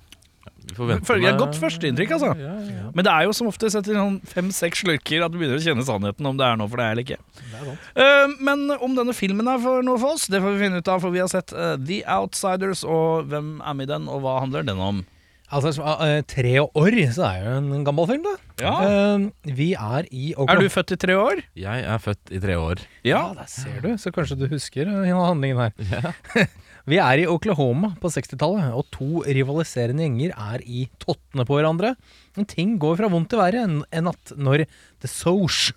Vi 0.77 1.27
et 1.29 1.39
godt 1.39 1.57
førsteinntrykk, 1.59 2.15
altså. 2.17 2.31
Ja, 2.39 2.53
ja. 2.63 2.87
Men 2.95 3.05
det 3.07 3.13
er 3.13 3.27
jo 3.27 3.35
som 3.35 3.49
oftest 3.51 3.79
etter 3.79 3.97
sånn 3.97 4.19
fem-seks 4.29 4.83
slurker 4.83 5.25
at 5.25 5.33
du 5.33 5.39
begynner 5.39 5.59
å 5.59 5.63
kjenne 5.63 5.85
sannheten 5.87 6.29
om 6.29 6.39
det 6.39 6.47
er 6.47 6.59
noe 6.59 6.71
for 6.71 6.81
deg 6.81 6.93
eller 6.93 7.05
ikke. 7.05 7.19
Det 7.39 7.59
er 7.59 7.69
sant. 7.69 7.91
Eh, 8.05 8.33
men 8.49 8.65
om 8.77 8.97
denne 8.97 9.15
filmen 9.17 9.49
er 9.51 9.61
for 9.63 9.85
noe 9.85 9.99
for 10.01 10.17
oss, 10.17 10.27
det 10.31 10.41
får 10.43 10.55
vi 10.55 10.65
finne 10.65 10.81
ut 10.81 10.91
av, 10.91 11.03
for 11.03 11.15
vi 11.15 11.23
har 11.23 11.31
sett 11.31 11.53
uh, 11.55 11.75
The 11.77 12.01
Outsiders, 12.19 12.83
og 12.87 13.31
hvem 13.31 13.57
er 13.61 13.79
med 13.79 13.89
i 13.89 13.93
den, 13.93 14.09
og 14.11 14.23
hva 14.25 14.39
handler 14.43 14.67
den 14.67 14.81
om? 14.83 15.05
Altså, 15.49 15.71
så, 15.73 15.81
eh, 16.05 16.21
tre 16.29 16.59
år, 16.61 16.95
så 17.13 17.25
er 17.25 17.37
jo 17.41 17.53
en 17.57 17.85
gammel 17.85 18.05
film, 18.07 18.25
da. 18.27 18.35
Ja. 18.61 18.73
Uh, 19.17 19.29
vi 19.43 19.71
er 19.73 20.05
i 20.13 20.33
Er 20.37 20.61
du 20.61 20.69
født 20.69 20.93
i 20.93 20.97
tre 20.99 21.15
år? 21.17 21.41
Jeg 21.57 21.85
er 21.89 21.97
født 21.97 22.29
i 22.29 22.39
tre 22.39 22.57
år. 22.59 22.83
Ja, 23.03 23.31
der 23.33 23.47
ser 23.49 23.81
du. 23.81 23.97
Så 23.97 24.11
kanskje 24.13 24.37
du 24.37 24.47
husker 24.51 24.85
uh, 24.85 25.09
handlingen 25.25 25.57
her. 25.57 25.73
Ja. 25.89 26.45
Vi 26.87 26.99
er 27.01 27.21
i 27.21 27.27
Oklahoma 27.29 27.91
på 27.99 28.11
60-tallet, 28.13 28.71
og 28.71 28.87
to 28.93 29.23
rivaliserende 29.27 30.05
gjenger 30.05 30.33
er 30.35 30.63
i 30.63 30.85
tottene 31.01 31.45
på 31.47 31.57
hverandre. 31.57 31.93
Men 32.37 32.47
ting 32.49 32.77
går 32.81 32.99
fra 33.01 33.09
vondt 33.11 33.31
til 33.33 33.41
verre 33.41 33.65
en, 33.67 33.81
natt 34.05 34.33
når 34.37 34.65
The 35.03 35.11
Soch 35.11 35.71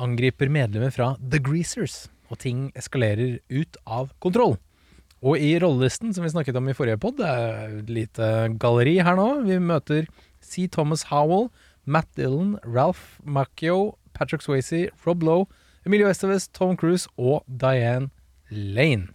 angriper 0.00 0.50
medlemmer 0.50 0.94
fra 0.94 1.14
The 1.20 1.40
Greasers, 1.42 2.06
og 2.32 2.40
ting 2.42 2.70
eskalerer 2.78 3.38
ut 3.52 3.78
av 3.84 4.10
kontroll. 4.24 4.56
Og 5.24 5.40
i 5.40 5.54
rollelisten, 5.60 6.12
som 6.12 6.26
vi 6.26 6.32
snakket 6.32 6.56
om 6.60 6.66
i 6.68 6.76
forrige 6.76 7.00
pod, 7.00 7.16
det 7.16 7.28
er 7.28 7.78
et 7.78 7.92
lite 7.92 8.30
galleri 8.60 8.98
her 9.04 9.16
nå. 9.16 9.28
Vi 9.46 9.56
møter 9.62 10.08
C. 10.44 10.66
Thomas 10.68 11.06
Howell, 11.08 11.48
Matt 11.88 12.10
Dillon, 12.18 12.58
Ralph 12.64 13.20
Macchio, 13.24 13.94
Patrick 14.12 14.44
Swayze, 14.44 14.88
Rob 15.06 15.24
Lowe, 15.24 15.48
Emilio 15.86 16.10
Estevez, 16.10 16.48
Tom 16.52 16.76
Cruise 16.76 17.08
og 17.16 17.44
Diane 17.48 18.10
Lane. 18.50 19.13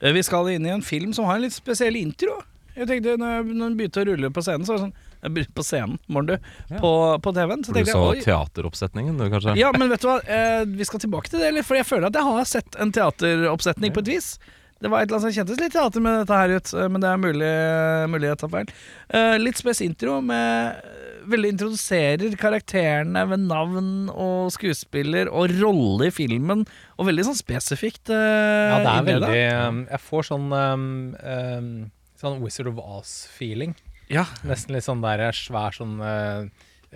Eh, 0.00 0.12
Vi 0.12 0.22
skal 0.22 0.48
inn 0.50 0.66
i 0.66 0.70
en 0.74 0.82
film 0.82 1.12
som 1.16 1.24
har 1.24 1.36
en 1.36 1.42
litt 1.46 1.52
spesiell 1.56 1.96
intro. 1.96 2.42
Jeg 2.76 2.88
tenkte 2.88 3.16
Når 3.16 3.30
jeg- 3.36 3.54
når 3.56 3.68
den 3.68 3.76
begynte 3.78 4.02
å 4.02 4.06
rulle 4.06 4.30
på 4.30 4.42
scenen, 4.44 4.66
så 4.66 4.76
var 4.76 4.78
det 4.78 4.92
sånn 4.92 5.46
På 5.54 5.62
scenen, 5.64 5.98
morgen 6.08 6.26
du. 6.26 6.38
Ja. 6.70 6.78
På, 6.78 7.18
på 7.20 7.32
TV-en. 7.34 7.64
Så 7.64 7.72
du 7.72 7.80
tenkte 7.80 7.94
så 7.96 8.22
teateroppsetningen, 8.22 9.16
du, 9.18 9.24
kanskje? 9.30 9.56
Ja, 9.56 9.72
men 9.72 9.88
vet 9.88 10.00
du 10.00 10.06
hva, 10.08 10.20
eh, 10.28 10.64
vi 10.66 10.84
skal 10.84 11.00
tilbake 11.00 11.28
til 11.30 11.40
det, 11.40 11.48
eller? 11.48 11.62
For 11.64 11.74
jeg 11.74 11.86
føler 11.88 12.06
at 12.06 12.12
jeg 12.14 12.22
har 12.22 12.44
sett 12.44 12.76
en 12.78 12.92
teateroppsetning 12.92 13.92
på 13.92 14.04
et 14.04 14.12
vis. 14.12 14.38
Det 14.78 14.90
var 14.90 15.00
et 15.00 15.08
eller 15.08 15.18
annet 15.18 15.32
som 15.34 15.44
kjentes 15.46 15.58
litt 15.58 15.72
teater 15.72 16.00
med 16.04 16.20
dette 16.26 16.36
her 16.36 16.48
ut, 16.54 16.74
eh, 16.74 16.88
men 16.92 17.00
det 17.00 17.08
er 17.08 17.16
mulig, 17.16 18.10
mulig 18.12 18.28
jeg 18.28 18.38
tar 18.38 18.48
feil. 18.52 18.68
Eh, 19.10 19.38
litt 19.38 19.56
spes 19.56 19.80
intro 19.80 20.20
med 20.20 20.76
Veldig 21.26 21.50
introduserer 21.54 22.36
karakterene 22.38 23.24
ved 23.30 23.42
navn 23.48 23.88
og 24.12 24.52
skuespiller 24.54 25.26
og 25.30 25.50
rolle 25.58 26.08
i 26.10 26.14
filmen, 26.14 26.62
og 26.96 27.08
veldig 27.08 27.24
sånn 27.30 27.38
spesifikt. 27.38 28.12
Uh, 28.12 28.14
Ja, 28.16 28.78
det 28.84 28.92
er 28.92 29.08
veldig 29.10 29.40
um, 29.66 29.80
Jeg 29.90 30.02
får 30.06 30.28
sånn 30.30 30.46
um, 30.54 30.86
um, 31.18 31.68
Sånn 32.16 32.38
Wizard 32.44 32.70
of 32.70 32.78
Oz-feeling. 32.80 33.74
Ja, 34.08 34.24
Nesten 34.46 34.72
litt 34.76 34.86
sånn 34.86 35.02
der 35.02 35.26
svær 35.36 35.74
sånn 35.76 35.98
uh, 36.00 36.46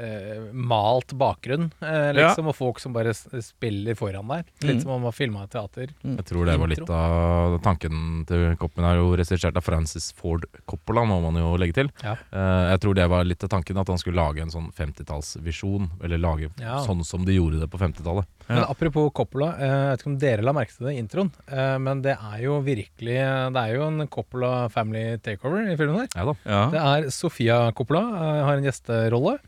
uh, 0.01 0.49
malt 0.57 1.13
bakgrunn, 1.21 1.69
uh, 1.83 2.11
liksom, 2.17 2.49
og 2.49 2.57
folk 2.57 2.81
som 2.81 2.93
bare 2.97 3.13
spiller 3.15 3.95
foran 3.99 4.27
deg. 4.33 4.45
Litt 4.65 4.77
Mm. 4.81 4.83
som 4.83 4.91
om 4.97 5.03
man 5.03 5.13
filma 5.13 5.43
et 5.45 5.51
teater. 5.53 5.91
Jeg 6.03 6.25
tror 6.25 6.47
det 6.47 6.59
var 6.59 6.69
litt 6.71 6.89
av 6.91 7.59
tanken 7.63 8.25
til 8.27 8.57
Koppen. 8.57 8.85
er 8.85 8.97
jo 8.97 9.11
regissert 9.17 9.57
av 9.57 9.63
Francis 9.67 10.13
Ford 10.17 10.45
Coppola, 10.67 11.05
må 11.05 11.21
man 11.23 11.35
jo 11.37 11.57
legge 11.61 11.75
til. 11.75 11.91
Ja. 12.03 12.13
Eh, 12.33 12.71
jeg 12.73 12.81
tror 12.81 12.95
det 12.95 13.09
var 13.11 13.25
litt 13.25 13.43
av 13.45 13.51
tanken 13.51 13.77
at 13.79 13.89
han 13.89 13.99
skulle 13.99 14.17
lage 14.17 14.41
en 14.41 14.51
sånn 14.51 14.73
50-tallsvisjon. 14.73 15.91
Eller 16.03 16.19
lage 16.19 16.51
Ja. 16.59 16.79
sånn 16.87 17.05
som 17.05 17.25
de 17.25 17.33
gjorde 17.37 17.61
det 17.61 17.69
på 17.71 17.79
50-tallet. 17.79 18.25
Men 18.49 18.65
apropos 18.65 19.11
Coppola, 19.13 19.55
eh, 19.59 19.67
jeg 19.67 19.91
vet 19.91 20.01
ikke 20.01 20.07
om 20.11 20.19
dere 20.19 20.43
la 20.43 20.53
merke 20.53 20.77
til 20.77 20.87
det 20.87 20.95
i 20.97 21.01
introen, 21.03 21.31
eh, 21.49 21.79
men 21.79 22.03
det 22.03 22.17
er 22.19 22.43
jo 22.43 22.61
virkelig 22.63 23.19
Det 23.53 23.57
er 23.61 23.75
jo 23.77 23.83
en 23.87 24.07
Coppola 24.09 24.69
family 24.71 25.17
takeover 25.19 25.71
i 25.71 25.77
filmen 25.77 26.01
her. 26.01 26.09
Ja 26.17 26.25
da. 26.25 26.35
ja. 26.47 26.71
Det 26.71 26.81
er 26.81 27.11
Sofia 27.11 27.73
Coppola, 27.73 28.01
eh, 28.01 28.45
har 28.45 28.57
en 28.57 28.65
gjesterolle. 28.65 29.39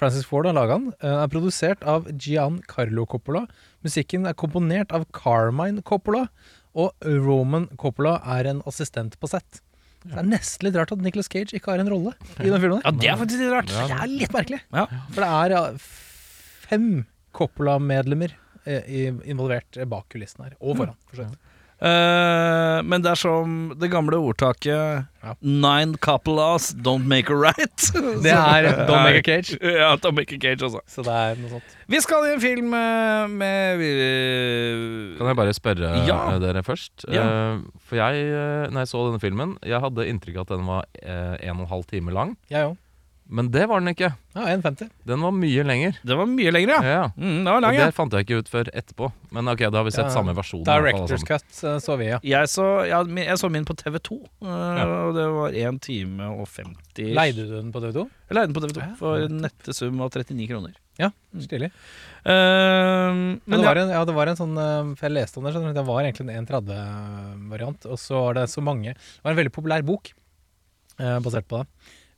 Francis 0.00 0.24
Ford 0.24 0.48
har 0.48 0.56
laga 0.56 0.78
den. 0.78 0.92
Den 1.02 1.16
er 1.20 1.28
produsert 1.32 1.82
av 1.84 2.06
Gian 2.16 2.60
Carlo 2.70 3.04
Coppola. 3.10 3.44
Musikken 3.84 4.24
er 4.28 4.36
komponert 4.38 4.94
av 4.96 5.04
Carmine 5.16 5.84
Coppola. 5.84 6.26
Og 6.72 6.94
Roman 7.04 7.66
Coppola 7.80 8.16
er 8.38 8.48
en 8.48 8.62
assistent 8.70 9.18
på 9.20 9.28
sett. 9.28 9.60
Så 10.00 10.14
det 10.14 10.20
er 10.22 10.28
nesten 10.30 10.64
litt 10.64 10.78
rart 10.80 10.94
at 10.94 11.02
Nicolas 11.04 11.28
Cage 11.28 11.52
ikke 11.58 11.74
har 11.74 11.82
en 11.82 11.90
rolle 11.92 12.14
i 12.40 12.48
den 12.48 12.62
filmen. 12.62 12.80
ja, 12.80 12.92
det 12.96 13.10
er 13.12 13.18
faktisk 13.20 13.42
litt 13.42 13.52
rart. 13.52 13.68
Det 13.68 13.98
er 13.98 14.12
litt 14.14 14.32
merkelig. 14.32 14.60
Ja. 14.72 14.86
For 15.10 15.20
det 15.20 15.30
er 15.42 15.54
ja, 15.58 15.62
fem 16.70 16.86
Coppola-medlemmer 17.36 18.32
eh, 18.64 19.10
involvert 19.28 19.76
eh, 19.76 19.88
bak 19.90 20.08
kulissene 20.14 20.48
her. 20.48 20.56
Og 20.64 20.80
foran. 20.80 20.96
for 21.10 21.20
så 21.20 21.28
vidt. 21.28 21.49
Eh, 21.80 22.78
men 22.84 23.00
det 23.00 23.08
er 23.14 23.18
som 23.20 23.52
det 23.80 23.88
gamle 23.92 24.18
ordtaket 24.20 25.06
Ja. 25.20 25.34
Nine 25.44 25.96
Coppolas 26.00 26.70
don't 26.76 27.04
make 27.08 27.28
a 27.32 27.36
right. 27.36 27.86
Det 28.24 28.32
er 28.32 28.68
Don't 28.88 29.04
Make 29.04 29.20
a 29.20 29.24
Cage. 29.24 29.56
Ja, 29.80 29.94
don't 29.96 30.16
make 30.16 30.32
a 30.36 30.38
cage 30.40 30.64
også. 30.64 30.80
Så 30.88 31.04
det 31.04 31.12
er 31.16 31.40
noe 31.40 31.50
sånt. 31.56 31.74
Vi 31.92 32.00
skal 32.04 32.24
i 32.28 32.34
en 32.36 32.40
film 32.44 32.72
eh, 32.76 33.26
med 33.32 33.84
eh, 33.84 35.16
Kan 35.18 35.32
jeg 35.32 35.38
bare 35.40 35.56
spørre 35.56 35.92
Ja. 36.08 36.20
dere 36.40 36.62
først? 36.64 37.04
Ja. 37.08 37.24
Uh, 37.56 37.64
for 37.84 37.96
jeg, 38.00 38.28
når 38.72 38.84
jeg 38.84 38.92
så 38.92 39.02
denne 39.08 39.20
filmen, 39.22 39.56
jeg 39.66 39.80
hadde 39.82 40.08
inntrykk 40.08 40.40
av 40.40 40.46
at 40.48 40.54
den 40.56 40.68
var 40.68 40.86
eh, 41.02 41.36
en 41.48 41.56
og 41.58 41.66
en 41.66 41.72
halv 41.74 41.84
time 41.90 42.12
lang. 42.16 42.36
Jeg 42.52 42.70
òg. 42.70 42.76
Men 43.30 43.46
det 43.54 43.62
var 43.70 43.78
den 43.78 43.92
ikke. 43.92 44.08
Ja, 44.34 44.44
1,50. 44.56 44.88
Den 45.06 45.20
var 45.22 45.30
mye 45.30 45.62
lenger. 45.66 45.96
Det 46.02 46.16
var 46.18 46.26
mye 46.26 46.50
lenger, 46.50 46.72
ja. 46.74 46.80
Ja. 46.82 47.02
Mm, 47.14 47.44
det 47.44 47.50
var 47.52 47.58
Og 47.60 47.62
lang, 47.62 47.76
ja. 47.78 47.84
det 47.86 47.94
fant 47.94 48.12
jeg 48.16 48.26
ikke 48.26 48.38
ut 48.42 48.48
før 48.50 48.70
etterpå. 48.74 49.10
Men 49.36 49.46
ok, 49.52 49.62
da 49.70 49.78
har 49.78 49.84
vi 49.86 49.92
sett 49.94 50.08
Ja. 50.08 50.14
samme 50.16 50.34
versjon. 50.34 50.64
fall, 50.66 50.82
Directors 50.82 51.12
altså. 51.14 51.28
cut 51.30 51.60
eh, 51.70 51.78
så 51.84 51.96
vi, 52.00 52.08
ja. 52.10 52.18
Jeg 52.26 52.50
så, 52.50 52.66
ja, 52.88 53.02
min- 53.06 53.24
jeg 53.28 53.38
så 53.38 53.50
min 53.54 53.64
på 53.64 53.76
TV2, 53.78 54.18
eh, 54.42 54.82
og 55.06 55.14
det 55.14 55.26
var 55.36 55.54
1 55.54 55.78
time 55.80 56.26
og 56.40 56.48
50 56.48 57.14
Leide 57.14 57.46
du 57.46 57.54
den 57.54 57.70
på 57.72 57.78
TV2? 57.80 58.02
Jeg 58.30 58.34
leide 58.34 58.50
den 58.52 58.54
på 58.58 58.64
TV2 58.66 58.80
Ja. 58.82 58.94
for 58.98 59.16
en 59.22 59.40
nette 59.46 59.72
sum 59.78 60.00
av 60.00 60.10
39 60.10 60.48
kroner. 60.50 60.74
Ja, 60.98 61.10
stilig. 61.38 61.70
Uh, 62.26 63.14
Men 63.14 63.40
men 63.46 63.60
det 63.60 63.64
ja, 63.64 63.70
var 63.70 63.76
en, 63.80 63.88
ja, 63.94 64.04
det 64.04 64.14
var 64.14 64.26
en 64.28 64.36
sånn 64.36 64.54
For 64.98 65.06
jeg 65.08 65.14
leste 65.16 65.38
om 65.40 65.44
det, 65.46 65.54
skjønner 65.54 65.72
du, 65.72 65.78
det 65.78 65.86
var 65.86 66.02
egentlig 66.04 66.34
en 66.36 66.44
1.30-variant. 66.46 67.86
Og 67.86 67.96
så 68.00 68.20
var 68.26 68.34
det 68.40 68.48
så 68.52 68.60
mange 68.64 68.92
Det 68.94 69.22
var 69.24 69.32
en 69.32 69.38
veldig 69.40 69.54
populær 69.54 69.82
bok 69.86 70.12
eh, 70.98 71.18
basert 71.24 71.48
på 71.48 71.62
det. 71.62 71.68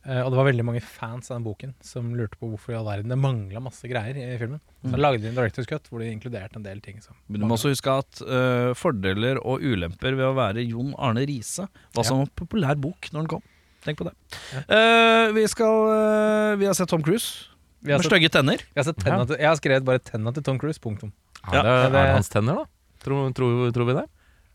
Eh, 0.05 0.19
og 0.19 0.33
det 0.33 0.37
var 0.39 0.47
veldig 0.49 0.65
mange 0.67 0.81
fans 0.83 1.29
av 1.31 1.37
den 1.37 1.45
boken 1.45 1.73
som 1.79 2.09
lurte 2.17 2.35
på 2.35 2.49
hvorfor 2.51 2.73
i 2.73 2.75
all 2.75 2.85
verden 2.89 3.07
det 3.13 3.17
mangla 3.17 3.61
masse 3.63 3.87
greier 3.87 4.17
i 4.19 4.37
filmen. 4.37 4.59
Så 4.83 4.91
Mm. 4.91 4.99
lagde 4.99 5.21
de 5.21 5.29
en 5.29 5.35
Directors 5.37 5.65
Cut 5.69 5.87
hvor 5.87 5.99
de 6.03 6.09
inkluderte 6.11 6.57
en 6.59 6.63
del 6.63 6.81
ting. 6.81 6.99
Som 7.01 7.15
Men 7.29 7.39
du 7.39 7.45
må 7.47 7.55
også 7.55 7.71
huske 7.71 7.87
at 7.87 8.21
uh, 8.27 8.73
fordeler 8.75 9.39
og 9.45 9.61
ulemper 9.63 10.11
ved 10.17 10.25
å 10.27 10.35
være 10.35 10.65
Jon 10.67 10.93
Arne 10.99 11.23
Riise 11.25 11.69
var 11.95 12.03
Ja. 12.03 12.09
som 12.09 12.19
en 12.19 12.27
populær 12.35 12.75
bok 12.75 13.07
når 13.13 13.21
den 13.21 13.27
kom. 13.27 13.41
Tenk 13.85 13.97
på 13.97 14.03
det. 14.09 14.13
Ja. 14.51 14.61
Uh, 14.67 15.31
vi 15.33 15.47
skal 15.47 15.87
uh, 15.87 16.55
Vi 16.59 16.65
har 16.65 16.73
sett 16.73 16.89
Tom 16.89 17.01
Cruise. 17.03 17.47
Vi 17.81 17.91
har 17.91 17.99
Med 17.99 18.07
stygge 18.11 18.29
tenner. 18.31 18.57
jeg 18.59 18.75
har, 18.75 18.83
sett 18.83 18.97
tenna 18.97 19.25
til, 19.25 19.35
jeg 19.39 19.47
har 19.47 19.55
skrevet 19.55 19.83
bare 19.85 19.99
tenna 19.99 20.31
til 20.33 20.43
Tom 20.43 20.59
Cruise. 20.59 20.79
Punktum. 20.79 21.11
Er 21.47 21.55
Ja, 21.55 21.61
det, 21.63 21.91
det- 21.91 21.99
er 21.99 22.05
det 22.07 22.13
hans 22.15 22.29
tenner, 22.29 22.55
da? 22.55 22.65
Tror, 23.03 23.33
tror, 23.35 23.71
tror 23.71 23.85
vi 23.87 23.93
det? 24.01 24.05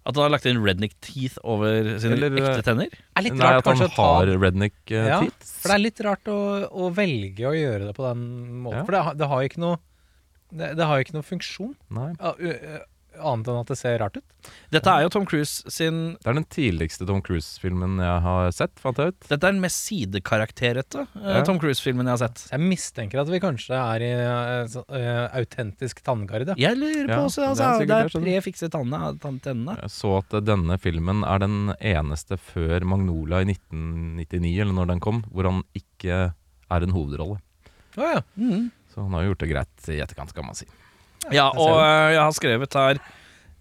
At 0.08 0.16
han 0.16 0.24
har 0.24 0.30
lagt 0.32 0.46
inn 0.48 0.62
redneck 0.64 0.94
teeth 1.04 1.36
over 1.44 1.90
sine 2.00 2.16
Eller, 2.16 2.32
ekte 2.40 2.62
tenner. 2.64 2.88
er 2.88 3.22
litt 3.26 3.34
Nei, 3.36 3.44
rart 3.44 3.58
at 3.60 3.66
han 3.68 3.74
kanskje 3.76 3.88
å 3.90 3.94
ta 3.98 4.06
har 4.14 4.30
redneck 4.40 4.76
uh, 4.88 4.96
Ja, 5.04 5.18
teeth? 5.20 5.50
For 5.60 5.68
det 5.68 5.74
er 5.76 5.82
litt 5.84 6.00
rart 6.06 6.30
å, 6.32 6.38
å 6.72 6.88
velge 6.96 7.44
å 7.50 7.52
gjøre 7.52 7.90
det 7.90 7.94
på 7.98 8.06
den 8.06 8.22
måten. 8.64 8.78
Ja. 8.80 8.84
For 8.88 8.96
det, 8.96 9.02
har- 9.08 9.18
det 9.20 9.28
har 9.28 9.42
jo 9.44 9.50
ikke 9.52 9.64
noe 9.66 9.78
det, 10.48 10.70
det 10.78 10.86
har 10.88 10.96
jo 10.96 11.04
ikke 11.04 11.12
noe 11.18 11.26
funksjon, 11.28 11.74
Nei. 11.92 12.06
Annet 13.20 13.48
enn 13.50 13.60
at 13.60 13.70
det 13.72 13.76
ser 13.78 13.98
rart 14.02 14.16
ut. 14.16 14.24
Dette 14.72 14.88
er 14.92 15.02
jo 15.04 15.10
Tom 15.12 15.26
Cruise 15.28 15.68
sin 15.72 16.14
Det 16.16 16.26
er 16.30 16.36
den 16.38 16.46
tidligste 16.48 17.06
Tom 17.08 17.20
Cruise-filmen 17.22 17.98
jeg 18.00 18.22
har 18.24 18.50
sett, 18.54 18.72
fant 18.80 18.96
jeg 19.02 19.12
ut. 19.12 19.20
Dette 19.28 19.42
er 19.48 19.52
den 19.52 19.60
mest 19.60 19.82
sidekarakterete 19.88 21.02
eh, 21.06 21.28
Ja. 21.38 21.42
Tom 21.44 21.58
Cruise-filmen 21.60 22.06
jeg 22.06 22.14
har 22.16 22.22
sett. 22.28 22.44
Jeg 22.52 22.60
mistenker 22.64 23.20
at 23.22 23.28
vi 23.32 23.40
kanskje 23.42 23.76
er 23.76 24.04
i 24.06 24.10
eh, 24.14 24.64
så- 24.72 24.84
eh, 24.94 25.26
autentisk 25.40 26.02
tanngarde. 26.06 26.54
Jeg 26.56 26.76
lurer 26.78 27.06
på 27.06 27.16
Ja, 27.18 27.24
også, 27.26 27.40
det 27.40 27.44
er 27.44 27.50
altså, 27.50 27.68
sikkert 27.78 27.88
det 27.88 27.98
er 27.98 28.02
det, 28.02 28.12
skjønner 28.14 28.32
tre 28.32 28.44
fikse 28.48 28.70
tannene. 28.70 29.18
tann- 29.20 29.40
tennene. 29.42 29.76
Jeg 29.82 29.90
så 29.90 30.14
at 30.18 30.38
denne 30.44 30.78
filmen 30.80 31.24
er 31.24 31.38
den 31.38 31.58
eneste 31.80 32.38
før 32.38 32.80
Magnola 32.84 33.42
i 33.42 33.48
1999, 33.52 34.60
eller 34.60 34.72
når 34.72 34.86
den 34.94 35.00
kom, 35.00 35.22
hvor 35.32 35.44
han 35.50 35.62
ikke 35.74 36.32
er 36.70 36.82
en 36.82 36.92
hovedrolle. 36.94 37.38
Å 37.98 38.14
ja. 38.14 38.20
Mm. 38.38 38.70
Så 38.94 39.02
han 39.02 39.12
har 39.12 39.22
jo 39.24 39.32
gjort 39.34 39.42
det 39.44 39.50
greit 39.52 39.88
i 39.92 40.00
etterkant, 40.00 40.30
skal 40.30 40.44
man 40.44 40.54
si. 40.58 40.66
Ja, 41.34 41.48
og 41.50 41.78
eh, 41.82 42.14
jeg 42.14 42.22
har 42.22 42.34
skrevet 42.36 42.76
her 42.78 43.00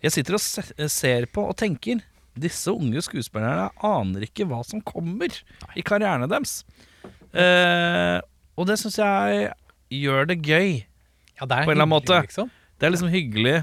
Jeg 0.03 0.13
sitter 0.13 0.37
og 0.37 0.43
se 0.43 0.89
ser 0.93 1.25
på 1.33 1.47
og 1.49 1.57
tenker 1.57 2.03
Disse 2.37 2.69
unge 2.69 3.01
skuespillerne 3.01 3.71
aner 3.81 4.27
ikke 4.27 4.45
hva 4.45 4.59
som 4.61 4.83
kommer 4.85 5.33
i 5.73 5.81
karrieren 5.81 6.27
deres. 6.29 6.59
Eh, 7.33 8.19
og 8.53 8.67
det 8.69 8.75
syns 8.77 8.99
jeg 9.01 9.47
gjør 10.03 10.29
det 10.29 10.37
gøy. 10.45 10.83
ja, 11.39 11.47
det 11.49 11.57
er 11.57 11.65
På 11.65 11.73
en 11.73 11.79
eller 11.79 11.87
annen 11.87 11.95
hyggelig, 11.97 12.11
måte. 12.13 12.19
Liksom. 12.27 12.51
Det 12.77 12.85
er 12.85 12.93
liksom 12.93 13.09
hyggelig 13.09 13.55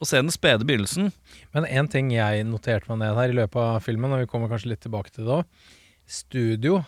å 0.00 0.08
se 0.08 0.22
den 0.22 0.32
spede 0.32 0.64
begynnelsen. 0.64 1.12
Men 1.52 1.68
en 1.68 1.90
ting 1.92 2.08
jeg 2.14 2.46
noterte 2.48 2.88
meg 2.88 3.02
ned 3.04 3.20
her 3.20 3.34
i 3.34 3.36
løpet 3.36 3.60
av 3.60 3.84
filmen, 3.84 4.16
og 4.16 4.24
vi 4.24 4.30
kommer 4.32 4.48
kanskje 4.48 4.72
litt 4.72 4.82
tilbake 4.86 5.12
til 5.12 5.28
det 5.28 5.42
òg 5.42 5.68
Studio 6.08 6.80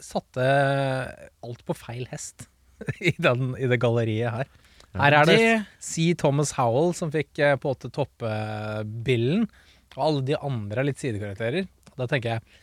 satte 0.00 0.44
alt 1.44 1.60
på 1.68 1.76
feil 1.76 2.06
hest 2.10 2.46
i, 3.08 3.12
den, 3.20 3.52
i 3.60 3.68
det 3.68 3.78
galleriet 3.82 4.32
her. 4.32 4.50
Her 4.98 5.16
er 5.20 5.28
det 5.28 5.42
C. 5.78 6.10
Thomas 6.18 6.54
Howell 6.56 6.94
som 6.98 7.12
fikk 7.14 7.38
eh, 7.38 7.56
på 7.60 7.70
en 7.70 7.76
måte 7.76 7.92
toppebillen, 7.94 9.46
og 9.96 10.02
alle 10.06 10.24
de 10.26 10.38
andre 10.38 10.82
er 10.82 10.88
litt 10.90 11.02
sidekarakterer. 11.02 11.68
Da 11.94 12.08
tenker 12.10 12.36
jeg 12.36 12.59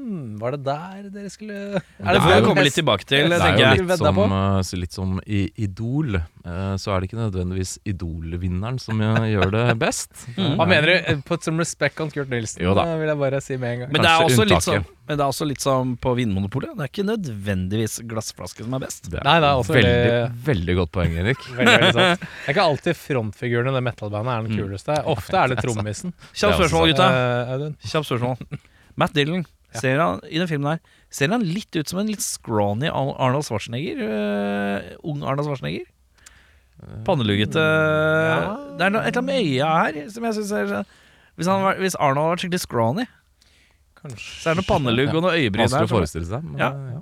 hmm, 0.00 0.38
Var 0.40 0.56
det 0.56 0.60
der 0.66 1.08
dere 1.12 1.30
skulle 1.32 1.56
Er 1.76 1.80
Det 1.80 2.22
det 2.24 2.32
er 2.32 2.40
jo 2.40 2.46
komme 2.48 2.64
litt 2.64 2.74
tilbake 2.78 3.04
til, 3.06 3.28
Det 3.28 3.40
er 3.40 3.76
jo 3.76 3.84
litt 3.84 3.98
som, 4.00 4.18
uh, 4.32 4.60
litt 4.80 4.92
som 4.96 5.14
i 5.26 5.40
Idol. 5.60 6.16
Uh, 6.40 6.74
så 6.80 6.94
er 6.94 7.00
det 7.04 7.10
ikke 7.10 7.20
nødvendigvis 7.20 7.76
Idol-vinneren 7.84 8.78
som 8.80 9.00
uh, 9.04 9.26
gjør 9.28 9.50
det 9.54 9.64
best. 9.84 10.10
Mm. 10.38 10.54
Hva 10.58 10.66
mener 10.70 10.88
du? 10.94 11.20
Put 11.28 11.44
some 11.44 11.60
respect 11.60 12.00
on 12.00 12.10
Kurt 12.10 12.30
Nilsen, 12.32 12.62
Jo 12.64 12.72
da. 12.74 12.86
eh, 12.88 12.96
vil 13.02 13.12
jeg 13.12 13.20
bare 13.20 13.40
si 13.44 13.56
med 13.60 13.74
en 13.74 13.84
gang. 13.84 13.92
Men 13.92 14.02
det, 14.06 14.10
er 14.10 14.24
også 14.24 14.46
litt 14.48 14.64
sånn 14.64 14.80
som, 14.80 14.88
men 15.10 15.18
det 15.18 15.24
er 15.26 15.32
også 15.34 15.46
litt 15.50 15.60
som 15.64 15.92
på 16.00 16.14
Vinmonopolet. 16.16 16.72
Det 16.78 16.86
er 16.86 16.90
ikke 16.92 17.06
nødvendigvis 17.10 17.98
glassflaske 18.08 18.64
som 18.64 18.74
er 18.78 18.84
best. 18.86 19.10
Det 19.12 19.20
er 19.20 19.26
Nei, 19.28 19.36
det 19.42 19.48
er 19.50 19.60
også 19.62 19.76
veldig, 19.76 19.94
veldig- 20.00 20.44
veldig 20.50 20.76
godt 20.80 20.92
poeng, 20.96 21.16
Erik. 21.24 21.44
Veldig, 21.60 21.76
veldig 21.76 21.92
sant. 21.98 22.24
Det 22.24 22.48
er 22.48 22.54
ikke 22.56 22.66
alltid 22.72 22.96
frontfiguren 23.00 23.70
i 23.70 23.76
det 23.76 23.84
metal-bandet 23.90 24.32
er 24.36 24.46
den 24.46 24.56
Mm. 24.56 24.60
kuleste. 24.64 24.96
Ofte 25.12 25.36
er 25.42 25.52
det 25.54 25.58
trommisen. 25.64 26.12
Kjapt 26.32 26.56
spørsmål, 26.60 26.92
gutta. 26.94 27.08
Eh, 27.10 27.64
Kjapt 27.90 28.08
spørsmål. 28.08 28.60
Matt 28.98 29.14
Dillon, 29.14 29.44
Ja. 29.74 29.80
ser 29.80 29.98
han, 30.02 30.20
i 30.26 30.38
den 30.40 30.48
filmen 30.50 30.72
her 30.72 30.80
Ser 31.10 31.28
han 31.30 31.42
litt 31.46 31.74
ut 31.78 31.88
som 31.90 31.98
en 32.00 32.06
litt 32.10 32.22
scrawny 32.22 32.88
Arnold 32.90 33.44
Schwarzenegger? 33.46 33.98
Uh, 34.02 34.96
ung 35.06 35.22
Arnold 35.22 35.46
Schwarzenegger? 35.48 35.86
Panneluggete 37.06 37.60
Ja. 37.60 38.56
Det 38.78 38.86
er 38.86 38.92
noe, 38.94 39.02
et 39.04 39.12
eller 39.12 39.20
annet 39.20 39.26
med 39.26 39.40
øya 39.44 39.70
her 39.84 39.98
som 40.10 40.24
jeg 40.24 40.36
syns 40.38 40.52
er 40.56 40.70
sånn- 40.70 40.86
hvis, 41.36 41.46
han, 41.50 41.64
hvis 41.80 41.96
Arnold 41.98 42.22
hadde 42.24 42.32
vært 42.34 42.42
skikkelig 42.44 42.60
scrawny, 42.64 43.04
Kanskje. 44.00 44.30
så 44.42 44.50
er 44.50 44.54
det 44.56 44.62
noe 44.62 44.68
pannelugg 44.70 45.14
og 45.14 45.22
noe 45.26 45.34
øyebryn 45.36 45.66
Vanskelig 45.66 45.88
å 45.88 45.92
forestille 45.92 46.26
seg. 46.28 46.42
Men, 46.44 46.58
Ja. 46.58 46.70
ja. 46.72 47.00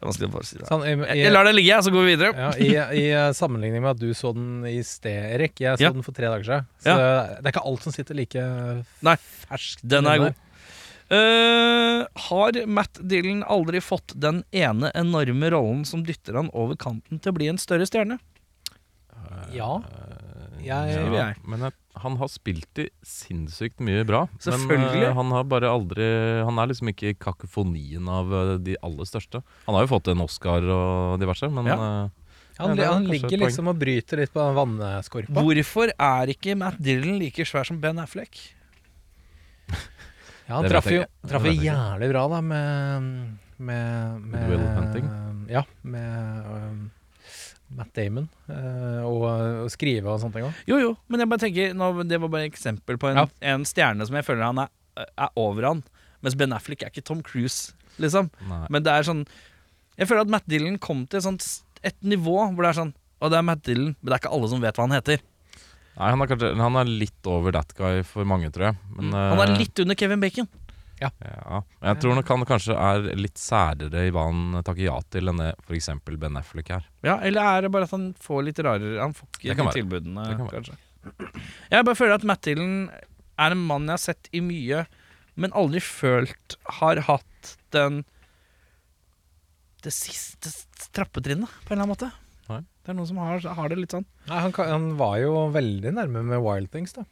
Er 0.00 0.06
vanskelig 0.10 0.28
å 0.28 0.32
forestille 0.34 0.60
seg. 0.64 0.68
Sånn, 0.68 0.84
i, 0.84 0.92
i, 1.14 1.18
Jeg 1.22 1.32
lar 1.32 1.44
det 1.48 1.54
ligge, 1.56 1.78
så 1.84 1.92
går 1.94 2.04
vi 2.04 2.14
videre. 2.16 2.32
ja, 2.36 2.50
i, 2.60 2.70
I 3.00 3.04
eh, 3.16 3.32
sammenligning 3.32 3.80
med 3.84 3.90
at 3.94 4.00
du 4.00 4.10
så 4.16 4.32
den 4.36 4.64
i 4.68 4.82
sted, 4.84 5.32
Erik. 5.38 5.54
Jeg 5.60 5.78
så 5.78 5.86
Ja. 5.88 5.90
den 5.92 6.02
for 6.04 6.12
tre 6.12 6.26
dager 6.28 6.44
siden. 6.44 6.66
Så 6.84 6.96
det 6.96 7.46
er 7.46 7.52
ikke 7.52 7.64
alt 7.64 7.82
som 7.82 7.92
sitter 7.92 8.14
like 8.14 8.34
Nei, 9.02 9.16
ferskt. 9.48 9.80
Den 9.84 10.06
er 10.06 10.18
god. 10.18 10.34
Eh, 11.12 12.04
har 12.28 12.56
Matt 12.66 12.98
Dillon 13.02 13.42
aldri 13.44 13.80
fått 13.84 14.14
den 14.16 14.42
ene 14.56 14.90
enorme 14.96 15.50
rollen 15.52 15.84
som 15.84 16.04
dytter 16.06 16.38
han 16.40 16.48
over 16.56 16.78
kanten 16.80 17.20
til 17.20 17.32
å 17.32 17.36
bli 17.36 17.50
en 17.52 17.60
større 17.60 17.86
stjerne? 17.88 18.16
Ja. 19.52 19.82
Jeg, 20.64 20.94
Skriver 20.96 21.12
Ja, 21.18 21.26
jeg. 21.28 21.42
men 21.44 21.60
jeg, 21.66 21.74
han 22.00 22.16
har 22.16 22.28
spilt 22.32 22.80
i 22.80 22.86
sinnssykt 23.04 23.82
mye 23.84 24.04
bra. 24.08 24.22
Selvfølgelig. 24.40 25.02
Men 25.04 25.10
uh, 25.12 25.18
han 25.20 25.32
har 25.36 25.44
bare 25.44 25.68
aldri 25.68 26.06
Han 26.46 26.58
er 26.58 26.70
liksom 26.70 26.88
ikke 26.94 27.10
i 27.12 27.16
kakofonien 27.20 28.08
av 28.08 28.32
uh, 28.32 28.54
de 28.64 28.78
aller 28.80 29.04
største. 29.08 29.42
Han 29.68 29.76
har 29.76 29.84
jo 29.84 29.92
fått 29.92 30.08
en 30.14 30.24
Oscar 30.24 30.64
og 30.64 31.20
diverse, 31.20 31.50
men 31.52 31.68
Ja. 31.68 31.76
han, 31.76 32.76
Ja, 32.78 32.92
han 32.94 33.04
ligger 33.10 33.36
liksom 33.44 33.68
og 33.68 33.76
bryter 33.82 34.20
litt 34.24 34.32
på 34.32 34.40
vannskorpa. 34.56 35.36
Hvorfor 35.36 35.92
er 35.98 36.32
ikke 36.32 36.56
Matt 36.56 36.80
Dillon 36.80 37.18
like 37.20 37.44
svær 37.44 37.66
som 37.68 37.80
Ben 37.82 37.98
Affleck? 37.98 38.53
Ja, 40.48 40.58
han 40.60 40.66
traff 40.68 40.88
jo, 40.92 41.04
traff 41.28 41.46
jo 41.48 41.54
jævlig 41.56 42.10
bra 42.12 42.26
da 42.34 42.40
med 42.44 43.38
Med, 43.64 44.20
med 44.32 44.48
Will 44.50 44.64
Hunting? 44.76 45.06
Ja, 45.48 45.62
med 45.82 46.46
um, 46.50 46.90
Matt 47.74 47.92
Damon. 47.96 48.26
eh, 48.48 49.00
og, 49.06 49.22
og 49.64 49.70
skrive 49.72 50.10
og 50.12 50.20
sånne 50.22 50.34
ting 50.36 50.44
òg. 50.48 50.58
Jo, 50.68 50.76
jo, 50.82 50.90
men 51.08 51.22
jeg 51.22 51.30
bare 51.30 51.42
tenker 51.42 51.72
nå, 51.74 51.88
Det 52.06 52.18
var 52.22 52.30
bare 52.32 52.46
et 52.48 52.52
eksempel 52.52 52.98
på 53.00 53.08
en, 53.10 53.22
Ja. 53.22 53.26
en 53.54 53.64
stjerne 53.66 54.04
som 54.06 54.14
jeg 54.18 54.26
føler 54.26 54.44
han 54.46 54.58
er, 54.66 54.68
er 55.16 55.30
over 55.40 55.66
han. 55.70 55.82
Mens 56.22 56.36
Ben 56.38 56.52
Affleck 56.56 56.82
er 56.84 56.92
ikke 56.92 57.04
Tom 57.04 57.22
Cruise, 57.24 57.72
liksom. 58.00 58.30
nei. 58.48 58.66
Men 58.70 58.82
det 58.86 58.92
er 58.92 59.06
sånn 59.06 59.24
Jeg 59.98 60.08
føler 60.10 60.24
at 60.26 60.32
Matt 60.34 60.46
Dillon 60.50 60.78
kom 60.82 61.06
til 61.06 61.18
et, 61.20 61.24
sånt, 61.26 61.46
et 61.82 61.96
nivå 62.02 62.36
hvor 62.52 62.62
det 62.66 62.70
er 62.74 62.78
sånn 62.82 62.94
Og 63.22 63.30
det 63.30 63.38
er 63.38 63.46
Matt 63.46 63.62
Dillon, 63.66 63.94
men 64.00 64.10
det 64.10 64.16
er 64.16 64.22
ikke 64.24 64.34
alle 64.34 64.48
som 64.50 64.60
vet 64.64 64.76
hva 64.78 64.86
han 64.88 64.96
heter. 64.98 65.22
Nei 65.98 66.10
han, 66.10 66.22
er 66.24 66.30
kanskje, 66.30 66.52
han 66.58 66.76
er 66.80 66.90
litt 66.90 67.30
over 67.30 67.54
that 67.54 67.72
guy 67.78 68.02
for 68.06 68.26
mange, 68.28 68.50
tror 68.54 68.70
jeg. 68.72 68.78
Men, 68.96 69.10
Mm. 69.14 69.18
Han 69.34 69.42
er 69.44 69.54
uh, 69.54 69.58
litt 69.60 69.82
under 69.84 69.98
Kevin 69.98 70.22
Bacon. 70.22 70.48
Ja, 71.00 71.10
Jeg 71.82 71.98
tror 72.00 72.14
nok 72.16 72.28
han 72.30 72.44
kanskje 72.48 72.74
er 72.78 73.08
litt 73.18 73.38
særere 73.40 74.04
i 74.06 74.12
hva 74.14 74.28
han 74.28 74.60
takker 74.64 74.84
ja 74.86 74.94
til 75.10 75.28
enn 75.28 75.40
det 75.42 75.50
f.eks. 75.66 75.90
Ben 76.06 76.38
Affleck 76.38 76.70
er. 76.70 76.86
Ja, 77.04 77.18
Eller 77.18 77.42
er 77.42 77.66
det 77.66 77.72
bare 77.74 77.88
at 77.88 77.94
han 77.96 78.12
får 78.20 78.44
litt 78.46 78.60
rarere 78.62 79.02
Han 79.02 79.12
får 79.16 79.28
ikke 79.42 79.56
de 79.58 79.74
tilbudene, 79.74 80.26
kan 80.38 80.48
kanskje. 80.52 80.76
Jeg 81.72 81.84
bare 81.84 81.98
føler 81.98 82.14
at 82.16 82.24
Matt 82.24 82.46
Dillon 82.46 82.88
er 83.34 83.52
en 83.56 83.64
mann 83.66 83.88
jeg 83.90 83.98
har 83.98 84.04
sett 84.04 84.30
i 84.32 84.40
mye, 84.44 84.84
men 85.34 85.52
aldri 85.58 85.82
følt 85.82 86.56
har 86.78 87.02
hatt 87.10 87.56
den 87.74 88.04
Det 89.84 89.92
siste 89.92 90.52
trappetrinnet, 90.94 91.50
på 91.66 91.74
en 91.74 91.80
eller 91.80 91.84
annen 91.84 91.92
måte. 91.92 92.12
Nei. 92.50 92.60
Det 92.84 92.92
er 92.92 92.96
noen 92.98 93.08
som 93.08 93.18
har, 93.22 93.40
har 93.56 93.68
det 93.72 93.78
litt 93.80 93.94
sånn. 93.96 94.04
Nei, 94.28 94.40
han, 94.44 94.52
kan- 94.52 94.68
han 94.68 94.88
var 95.00 95.16
jo 95.22 95.34
veldig 95.54 95.92
nærme 95.96 96.24
med 96.28 96.42
Wild 96.44 96.70
Things, 96.74 96.92
da. 96.96 97.04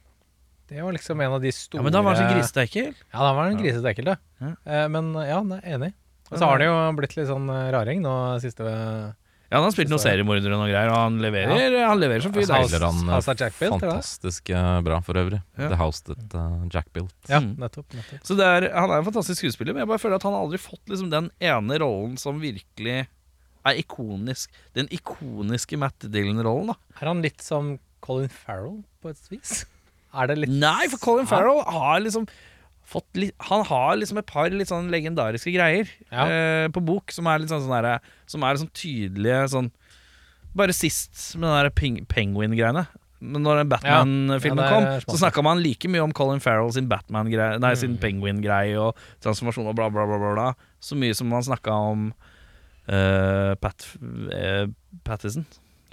Det 0.69 0.81
var 0.81 0.93
liksom 0.95 1.19
en 1.21 1.33
av 1.35 1.41
de 1.43 1.51
store 1.51 1.81
Ja, 1.81 1.83
Men 1.83 1.93
da 1.93 2.01
var 2.05 2.15
han 2.15 2.23
så 2.23 2.29
grisete 2.37 2.61
ekkel. 2.67 2.93
Ja, 3.11 3.17
da 3.25 3.31
var 3.35 3.49
han 3.49 3.57
grisete 3.59 3.89
ekkel, 3.91 4.05
da. 4.13 4.15
Ja. 4.41 4.51
Eh, 4.65 4.85
men 4.93 5.09
ja, 5.27 5.41
nei, 5.43 5.59
enig. 5.75 5.91
Og 6.31 6.37
så 6.39 6.45
har 6.47 6.61
han 6.61 6.69
jo 6.69 6.77
blitt 6.97 7.17
litt 7.17 7.27
sånn 7.29 7.49
eh, 7.51 7.67
raring 7.75 7.99
nå 8.01 8.13
siste 8.41 8.63
Ja, 8.65 9.59
Han 9.59 9.67
har 9.67 9.73
spilt 9.75 9.91
noen 9.91 10.01
seriemordere 10.01 10.55
og 10.55 10.63
noe 10.63 10.69
greier, 10.71 10.89
og 10.89 10.97
han 10.97 11.17
leverer, 11.21 11.75
han 11.85 11.99
leverer 12.01 12.23
som 12.25 12.33
fyr. 12.33 12.47
Så. 12.47 12.55
Spiller 12.63 12.85
han 12.87 13.01
uh, 13.05 13.11
House 13.17 13.29
of 13.29 13.37
Jack 13.43 13.53
Built, 13.59 13.75
eller? 13.75 13.91
fantastisk 13.99 14.49
uh, 14.55 14.79
bra 14.87 14.97
for 15.05 15.19
øvrig. 15.21 15.41
Ja. 15.59 15.67
The 15.69 15.77
House 15.77 16.01
That 16.07 16.33
uh, 16.39 16.63
Jack 16.73 16.87
Built. 16.95 17.13
Ja, 17.29 17.41
Mm. 17.43 17.51
nettopp. 17.61 17.91
nettopp. 17.93 18.23
Så 18.25 18.37
det 18.39 18.47
er, 18.49 18.69
Han 18.73 18.89
er 18.89 19.03
en 19.03 19.09
fantastisk 19.11 19.43
skuespiller, 19.43 19.75
men 19.75 19.83
jeg 19.83 19.91
bare 19.91 20.01
føler 20.01 20.15
at 20.17 20.25
han 20.25 20.33
har 20.33 20.45
aldri 20.47 20.61
fått 20.63 20.81
liksom 20.89 21.11
den 21.13 21.29
ene 21.43 21.77
rollen 21.83 22.15
som 22.17 22.39
virkelig 22.41 23.03
er 23.65 23.79
ikonisk. 23.79 24.49
Den 24.75 24.87
ikoniske 24.91 25.77
Matt 25.79 25.99
Dillon-rollen. 26.11 26.73
da 26.73 26.75
Er 27.01 27.07
han 27.13 27.21
litt 27.23 27.41
som 27.41 27.77
Colin 28.03 28.29
Farrell 28.29 28.81
på 29.01 29.09
et 29.13 29.21
vis? 29.31 29.65
Er 30.13 30.27
det 30.29 30.37
litt 30.43 30.51
Nei, 30.53 30.87
for 30.91 30.99
Colin 31.01 31.25
Farrell 31.25 31.63
har 31.65 31.99
liksom 32.03 32.27
fått 32.85 33.07
litt 33.17 33.33
Han 33.47 33.63
har 33.65 33.95
liksom 33.97 34.19
et 34.19 34.27
par 34.29 34.49
litt 34.51 34.67
sånn 34.69 34.91
legendariske 34.93 35.53
greier 35.55 35.87
Ja. 36.11 36.25
eh, 36.27 36.67
på 36.69 36.83
bok 36.85 37.09
som 37.15 37.25
er 37.31 37.39
litt 37.39 37.49
sånn, 37.49 37.63
sånn 37.65 37.73
derre- 37.79 38.01
Som 38.29 38.43
er 38.43 38.59
sånn 38.61 38.69
tydelige 38.75 39.47
sånn 39.55 39.71
Bare 40.53 40.75
sist 40.75 41.31
med 41.39 41.47
den 41.49 41.63
der 41.63 41.71
peng 41.73 41.95
penguin-greiene. 42.05 42.83
Men 43.23 43.41
Når 43.41 43.61
den 43.63 43.69
Batman-filmen 43.71 44.59
Ja, 44.61 44.81
er 44.99 45.01
kom, 45.07 45.15
så 45.15 45.23
snakka 45.23 45.41
man 45.47 45.63
like 45.63 45.87
mye 45.89 46.03
om 46.03 46.11
Colin 46.13 46.43
Farrell 46.43 46.69
sin 46.75 46.85
Batman-greie 46.91 47.57
Nei, 47.63 47.73
sin 47.79 47.95
penguin-greie 47.97 48.75
og 48.77 48.99
transformasjon 49.23 49.71
og 49.71 49.75
bla, 49.79 49.87
bla, 49.89 50.05
bla, 50.05 50.33
bla. 50.35 50.47
Så 50.83 50.93
mye 50.99 51.15
som 51.17 51.31
man 51.31 51.41
snakka 51.41 51.71
om 51.71 52.11
eh, 52.87 53.53
Pat 53.61 53.85
uh, 54.01 54.65
Pattison, 55.05 55.45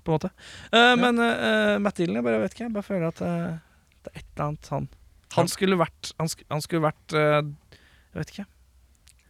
på 0.05 0.11
en 0.13 0.17
måte. 0.19 0.31
Eh, 0.73 0.95
Men 0.97 1.19
eh, 1.21 1.79
Matt 1.79 1.97
Dillon, 2.01 2.17
jeg 2.21 2.25
bare 2.27 2.41
vet 2.43 2.55
ikke. 2.57 2.65
Jeg 2.69 2.73
bare 2.77 2.87
føler 2.87 3.09
at 3.13 3.21
det 3.21 3.29
er 3.31 4.17
et 4.17 4.25
eller 4.35 4.47
annet 4.47 4.69
han 4.73 4.89
Han 5.37 5.49
skulle 5.53 5.77
vært 5.79 6.13
Han, 6.19 6.29
sk 6.33 6.41
han 6.51 6.63
skulle 6.65 6.87
vært 6.89 7.13
Jeg 7.15 8.17
vet 8.17 8.31
ikke. 8.33 8.47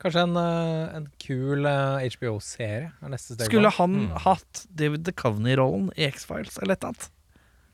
Kanskje 0.01 0.23
en, 0.25 0.37
en 0.40 1.09
kul 1.20 1.66
HBO-serie 1.66 2.87
er 3.03 3.11
neste 3.12 3.35
steg. 3.35 3.49
Skulle 3.51 3.68
han 3.77 3.96
Mm. 4.07 4.14
hatt 4.25 4.62
David 4.73 5.03
DeCovney-rollen 5.11 5.90
i 5.99 6.07
X-Files 6.09 6.57
eller 6.62 6.79
et 6.79 6.85
eller 6.87 6.94
annet? 6.94 7.11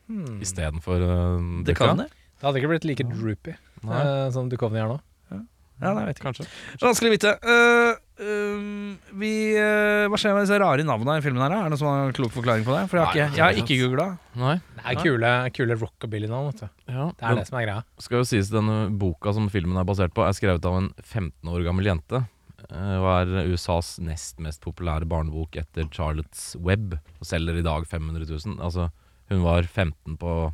Hmm. 0.07 0.41
Istedenfor 0.43 1.05
uh, 1.05 1.63
DeCovney? 1.67 2.09
Det 2.37 2.43
hadde 2.49 2.59
ikke 2.59 2.69
blitt 2.73 2.85
like 2.89 3.05
droopy 3.07 3.53
uh, 3.85 4.27
som 4.35 4.49
DeCovney 4.51 4.81
er 4.83 4.91
nå. 4.91 4.97
Ja, 5.31 5.91
nei, 5.93 6.01
jeg 6.01 6.07
vet 6.09 6.17
ikke. 6.19 6.25
kanskje. 6.31 6.45
Vanskelig 6.81 7.09
å 7.11 7.13
vite. 7.13 7.31
Eh, 7.53 7.95
um, 8.19 8.97
vi, 9.19 9.31
uh, 9.57 10.07
hva 10.11 10.17
skjer 10.19 10.33
med 10.35 10.45
disse 10.47 10.57
rare 10.61 10.85
navnene 10.87 11.17
i 11.19 11.23
filmen 11.25 11.41
her? 11.43 11.49
da? 11.53 11.59
Er 11.59 11.67
det 11.67 11.73
noen 11.75 11.81
som 11.81 11.89
har 11.91 12.05
en 12.09 12.15
klok 12.17 12.33
forklaring 12.35 12.65
på 12.67 12.73
det? 12.75 12.83
For 12.91 12.99
jeg 12.99 13.05
har 13.05 13.13
ikke, 13.13 13.37
jeg 13.37 13.43
har 13.45 13.61
ikke 13.63 13.77
googla. 13.83 14.07
Nei. 14.37 14.55
Det 14.77 14.85
er 14.93 15.01
kule, 15.03 15.31
kule 15.57 15.77
rockabilly-navn, 15.81 16.49
vet 16.51 16.63
du. 16.63 16.67
Ja, 16.93 17.05
Det 17.17 17.27
er 17.31 17.35
det 17.41 17.47
som 17.49 17.59
er 17.59 17.65
greia. 17.67 17.83
skal 17.99 18.17
jo 18.21 18.27
sies 18.29 18.49
Denne 18.53 18.77
boka 18.97 19.33
som 19.33 19.49
filmen 19.53 19.77
er 19.81 19.87
basert 19.89 20.13
på, 20.17 20.25
er 20.25 20.35
skrevet 20.37 20.65
av 20.69 20.77
en 20.81 20.89
15 21.03 21.31
år 21.53 21.63
gammel 21.67 21.85
jente. 21.91 22.23
eh, 22.69 22.95
Og 22.97 23.07
er 23.15 23.51
USAs 23.53 23.97
nest 23.99 24.39
mest 24.39 24.61
populære 24.61 25.05
barnebok 25.07 25.55
etter 25.55 25.89
Charlottes 25.91 26.55
Web. 26.59 26.97
Og 27.19 27.25
selger 27.25 27.57
i 27.59 27.65
dag 27.65 27.85
500 27.87 28.25
000. 28.29 28.57
Altså, 28.61 28.89
hun 29.29 29.43
var 29.43 29.63
15 29.63 30.17
på 30.17 30.53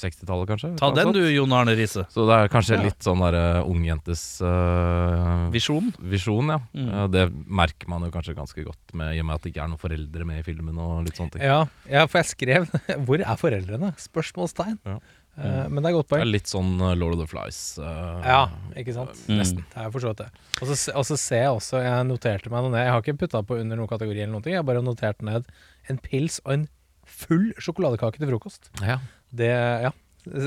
60-tallet, 0.00 0.48
kanskje? 0.50 0.70
Ta 0.80 0.90
den 0.94 1.08
sånt. 1.10 1.16
du, 1.18 1.24
Jon 1.30 1.52
Arne 1.56 1.74
Riise. 1.78 2.04
Så 2.12 2.26
det 2.28 2.34
er 2.40 2.48
kanskje 2.52 2.76
Ja. 2.78 2.82
litt 2.82 3.02
sånn 3.06 3.20
der 3.22 3.36
uh, 3.62 3.70
ungjentes 3.70 4.22
uh, 4.42 5.48
Visjon. 5.54 5.92
visjon, 6.02 6.48
ja. 6.54 6.58
Mm. 6.74 6.88
ja. 6.90 7.06
Det 7.14 7.24
merker 7.46 7.88
man 7.92 8.02
jo 8.06 8.10
kanskje 8.14 8.34
ganske 8.36 8.64
godt 8.66 8.94
med, 8.94 9.14
i 9.16 9.20
og 9.22 9.28
med 9.28 9.36
at 9.38 9.42
det 9.46 9.52
ikke 9.54 9.64
er 9.64 9.72
noen 9.74 9.82
foreldre 9.82 10.26
med 10.28 10.40
i 10.42 10.46
filmen. 10.46 10.78
og 10.78 11.04
litt 11.06 11.16
sånne 11.20 11.36
ting. 11.36 11.42
Ja, 11.46 11.60
ja, 11.90 12.06
for 12.06 12.20
jeg 12.22 12.32
skrev 12.32 12.66
'Hvor 13.06 13.20
er 13.22 13.36
foreldrene?' 13.40 13.94
Spørsmålstegn. 14.00 14.78
Ja. 14.84 14.98
Uh, 15.34 15.66
men 15.66 15.82
det 15.82 15.90
er 15.90 15.94
godt 15.96 16.08
Det 16.12 16.20
er 16.22 16.28
litt 16.30 16.46
sånn 16.46 16.76
uh, 16.78 16.92
Lord 16.94 17.16
of 17.16 17.24
the 17.24 17.26
Flies. 17.26 17.76
uh, 17.82 18.22
Ja, 18.22 18.42
ikke 18.78 18.94
sant? 18.94 19.18
Mm. 19.26 19.38
Nesten. 19.40 19.64
Det 19.72 19.80
er 19.82 19.90
forstått 19.90 20.20
så 20.22 20.26
det. 20.28 20.44
Og 20.62 20.68
så, 20.70 20.92
og 20.94 21.04
så 21.08 21.16
ser 21.18 21.40
jeg 21.42 21.56
også, 21.56 21.80
jeg 21.82 22.06
noterte 22.06 22.50
meg 22.52 22.62
noe 22.62 22.70
ned, 22.70 22.84
jeg 22.86 22.92
har 22.94 23.02
ikke 23.02 23.18
putta 23.24 23.42
på 23.42 23.58
under 23.58 23.76
noen 23.80 23.90
kategori 23.90 24.14
eller 24.22 24.30
noen 24.36 24.44
ting, 24.46 24.54
jeg 24.54 24.62
har 24.62 24.68
bare 24.68 24.82
notert 24.86 25.22
ned 25.26 25.48
en 25.90 25.98
pils 25.98 26.38
og 26.44 26.52
en 26.54 26.68
full 27.06 27.50
sjokoladekake 27.62 28.20
til 28.20 28.30
frokost. 28.32 28.70
Ja. 28.82 28.98
Det, 29.34 29.50
ja. 29.88 29.90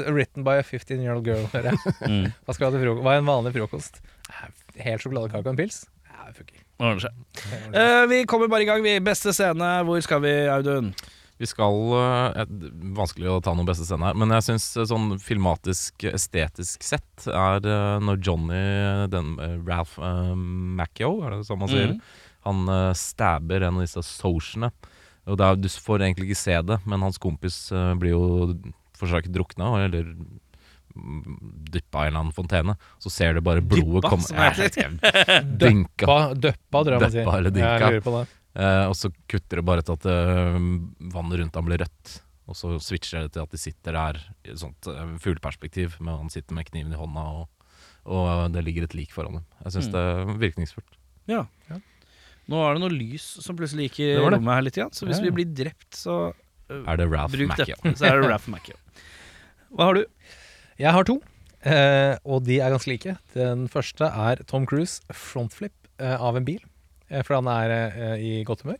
Written 0.09 0.43
by 0.47 0.57
a 0.57 0.63
15 0.65 1.01
year 1.03 1.13
old 1.15 1.25
girl, 1.27 1.45
hører 1.53 1.73
jeg. 1.73 1.97
Mm. 2.09 2.31
Hva 2.47 2.55
skal 2.57 2.69
ha 2.69 2.73
til 2.77 2.85
frokost? 2.85 3.03
Hva 3.05 3.13
er 3.17 3.21
en 3.21 3.29
vanlig 3.29 3.53
frokost? 3.57 4.01
Eh, 4.31 4.47
Helt 4.87 5.03
sjokoladekake 5.03 5.45
og 5.45 5.53
en 5.53 5.59
pils? 5.59 5.83
Ja, 6.09 6.25
det 6.29 6.37
funker. 6.39 6.63
Ordner 6.77 7.03
seg. 7.07 7.21
Eh, 7.73 8.01
vi 8.11 8.23
kommer 8.29 8.49
bare 8.51 8.65
i 8.65 8.69
gang, 8.69 8.81
vi. 8.85 8.97
Beste 9.05 9.33
scene. 9.33 9.69
Hvor 9.87 10.01
skal 10.05 10.21
vi, 10.25 10.33
Audun? 10.53 10.91
Vi 11.37 11.45
skal 11.45 11.75
uh, 11.93 12.33
eh, 12.41 12.49
Vanskelig 12.97 13.29
å 13.29 13.39
ta 13.45 13.51
noen 13.53 13.67
beste 13.69 13.85
scene 13.85 14.07
her, 14.09 14.15
men 14.17 14.31
jeg 14.33 14.45
syns 14.47 14.63
sånn 14.89 15.11
filmatisk, 15.21 16.07
estetisk 16.09 16.81
sett 16.81 17.27
er 17.29 17.61
uh, 17.69 17.99
når 18.01 18.17
Johnny, 18.25 18.61
den 19.13 19.35
uh, 19.37 19.51
Ralph 19.67 19.99
uh, 20.01 20.31
Macchio, 20.33 21.11
er 21.27 21.35
det 21.35 21.43
sånn 21.45 21.61
man 21.61 21.69
sier, 21.69 21.91
Mhm. 21.93 22.01
han 22.47 22.63
uh, 22.73 22.89
stabber 22.97 23.67
en 23.67 23.77
av 23.77 23.85
disse 23.85 24.01
sociene. 24.07 24.71
Og 25.27 25.41
er, 25.43 25.57
du 25.59 25.67
får 25.69 26.03
egentlig 26.05 26.29
ikke 26.29 26.39
se 26.39 26.57
det, 26.71 26.77
men 26.87 27.03
hans 27.03 27.19
kompis 27.21 27.59
uh, 27.75 27.93
blir 27.99 28.13
jo 28.15 28.25
forsøkt 28.97 29.29
drukna, 29.33 29.73
eller 29.85 30.07
mm, 30.95 31.37
dyppa 31.73 32.05
i 32.05 32.07
en 32.07 32.13
eller 32.13 32.21
annen 32.23 32.35
fontene. 32.35 32.77
Så 33.03 33.11
ser 33.13 33.35
du 33.37 33.41
bare 33.45 33.61
blodet 33.61 34.05
Dyppa, 34.05 34.13
komme. 34.15 34.47
Eh, 35.27 35.41
Dynka. 35.61 36.17
Døppa, 36.33 36.83
tror 36.83 36.95
jeg 36.95 37.03
man 37.03 37.13
sier. 37.13 37.33
Eller 37.37 37.53
dynka. 37.53 37.91
Jeg 37.93 38.05
på 38.05 38.15
det. 38.15 38.23
Eh, 38.57 38.85
og 38.89 38.95
så 38.97 39.11
kutter 39.29 39.61
det 39.61 39.65
bare 39.67 39.83
til 39.85 39.97
at 39.99 40.07
eh, 40.09 40.55
vannet 41.13 41.43
rundt 41.43 41.59
ham 41.59 41.67
blir 41.69 41.83
rødt. 41.83 42.15
Og 42.47 42.55
så 42.55 42.71
switcher 42.81 43.25
det 43.27 43.33
til 43.35 43.43
at 43.43 43.51
de 43.53 43.59
sitter 43.59 43.97
der 43.99 44.17
i 44.47 44.53
et 44.53 44.61
sånt 44.61 44.87
uh, 44.87 45.17
fugleperspektiv. 45.19 45.97
Med 45.99 46.15
han 46.15 46.31
sitter 46.31 46.55
med 46.55 46.69
kniven 46.69 46.93
i 46.95 46.99
hånda, 46.99 47.25
og, 47.41 47.73
og 48.07 48.29
det 48.55 48.63
ligger 48.63 48.87
et 48.87 48.95
lik 48.95 49.11
foran 49.11 49.41
dem. 49.41 49.45
Jeg 49.65 49.75
syns 49.75 49.89
Mm. 49.89 49.93
det 49.97 50.03
er 50.07 50.39
virkningsfullt. 50.45 50.95
Ja. 51.27 51.41
Ja. 51.67 51.81
Nå 52.47 52.59
er 52.63 52.77
det 52.77 52.81
noe 52.85 52.93
lys 52.95 53.23
som 53.43 53.57
plutselig 53.59 53.89
gikk 53.89 53.97
i 54.05 54.09
Det 54.13 54.19
det. 54.23 54.33
rommet 54.37 54.53
her 54.55 54.65
litt, 54.67 54.77
igjen, 54.79 54.93
så 54.95 55.07
hvis 55.09 55.19
vi 55.23 55.31
blir 55.35 55.49
drept, 55.51 55.89
så 55.99 56.17
uh, 56.31 56.83
Er 56.87 56.99
det 57.01 57.07
Ralph 57.11 57.33
bruk. 57.35 57.57
Så 57.59 58.07
er 58.07 58.21
det 58.21 58.29
Ralph 58.29 58.47
Macchio. 58.53 58.77
Hva 59.75 59.89
har 59.89 59.99
du? 59.99 60.05
Jeg 60.79 60.93
har 60.95 61.03
to, 61.09 61.17
eh, 61.67 62.15
og 62.23 62.43
de 62.47 62.59
er 62.63 62.71
ganske 62.71 62.87
like. 62.93 63.17
Den 63.35 63.67
første 63.73 64.07
er 64.07 64.43
Tom 64.47 64.65
Cruise 64.69 65.01
frontflip 65.11 65.73
eh, 65.99 66.15
av 66.15 66.37
en 66.39 66.45
bil, 66.47 66.61
eh, 67.09 67.23
for 67.27 67.35
han 67.39 67.49
er 67.51 67.73
eh, 67.75 68.15
i 68.23 68.31
godt 68.47 68.63
humør. 68.63 68.79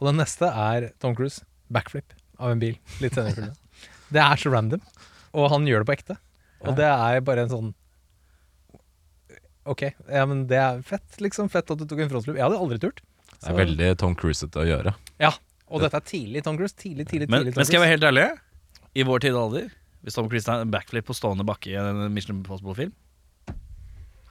Og 0.00 0.08
den 0.08 0.20
neste 0.22 0.48
er 0.48 0.88
Tom 1.02 1.14
Cruise 1.18 1.44
backflip 1.72 2.14
av 2.40 2.54
en 2.54 2.62
bil 2.62 2.78
litt 3.02 3.14
senere 3.18 3.32
i 3.32 3.36
filmen. 3.36 3.58
Det 4.12 4.20
er 4.24 4.40
så 4.40 4.50
random, 4.52 4.80
og 5.36 5.50
han 5.52 5.66
gjør 5.68 5.84
det 5.84 5.88
på 5.90 5.94
ekte. 5.98 6.16
Og 6.62 6.76
det 6.78 6.86
er 6.88 7.20
bare 7.26 7.44
en 7.44 7.52
sånn 7.52 7.70
Ok, 9.64 9.82
ja, 10.10 10.24
men 10.26 10.46
det 10.50 10.58
er 10.58 10.80
fett, 10.82 11.20
liksom. 11.22 11.48
Fett 11.52 11.70
at 11.70 11.78
du 11.78 11.84
tok 11.86 12.00
en 12.02 12.08
frontflip. 12.10 12.34
Jeg 12.38 12.42
hadde 12.48 12.58
aldri 12.58 12.78
turt. 12.82 13.02
Det 13.42 13.50
er 13.52 13.58
veldig 13.58 13.90
Tom 14.00 14.14
Cruise-ete 14.18 14.58
å 14.62 14.66
gjøre. 14.66 14.92
Ja, 15.22 15.30
og 15.70 15.82
dette 15.84 15.98
er 16.00 16.04
tidlig 16.06 16.42
Tom 16.46 16.58
Cruise. 16.58 16.74
Tidlig, 16.78 17.06
tidlig, 17.10 17.28
Men, 17.30 17.42
tidlig 17.44 17.54
Tom 17.54 17.60
men 17.62 17.68
skal 17.68 17.78
jeg 17.78 17.84
være 17.84 17.94
helt 17.94 18.06
ærlig? 18.10 18.26
I 18.98 19.04
vår 19.08 19.22
tid 19.24 19.36
og 19.38 19.44
alder, 19.46 19.68
hvis 20.02 20.18
Tom 20.18 20.28
Cruise 20.30 20.44
tar 20.46 20.64
en 20.64 20.70
backflip 20.74 21.06
på 21.08 21.14
stående 21.16 21.46
bakke 21.46 21.70
i 21.72 21.76
en 21.78 22.02
Mission 22.12 22.36
Impossible-film 22.40 22.90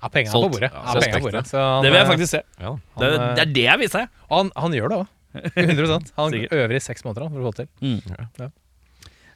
Ja, 0.01 0.09
pengene 0.09 0.29
er 0.29 0.35
Solgt. 0.35 0.51
på 0.51 0.57
bordet. 0.57 0.69
Ja, 0.73 0.83
Ja, 0.83 0.83
pengene 0.83 0.91
er 0.91 0.93
på 0.93 1.01
respekt, 1.01 1.25
bordet. 1.25 1.43
Så 1.51 1.57
han, 1.63 1.83
Det 1.85 1.91
vil 1.91 1.97
jeg 1.99 2.05
eh, 2.05 2.11
faktisk 2.11 2.31
se. 2.35 2.41
Ja. 2.59 2.71
Det, 2.99 3.09
han, 3.15 3.35
det 3.39 3.43
er 3.47 3.51
det 3.55 3.65
jeg 3.67 3.79
vil 3.85 3.91
se. 3.95 4.03
Og 4.29 4.35
han, 4.37 4.51
han 4.65 4.75
gjør 4.77 4.91
det 4.93 4.99
òg. 5.01 5.07
100 5.55 5.99
Han 6.19 6.33
Sikkert. 6.35 6.51
øver 6.59 6.75
i 6.75 6.79
seks 6.83 7.05
måneder 7.07 7.23
han, 7.23 7.31
for 7.31 7.39
å 7.39 7.47
få 7.47 7.53
det 7.55 7.67
til. 7.79 8.49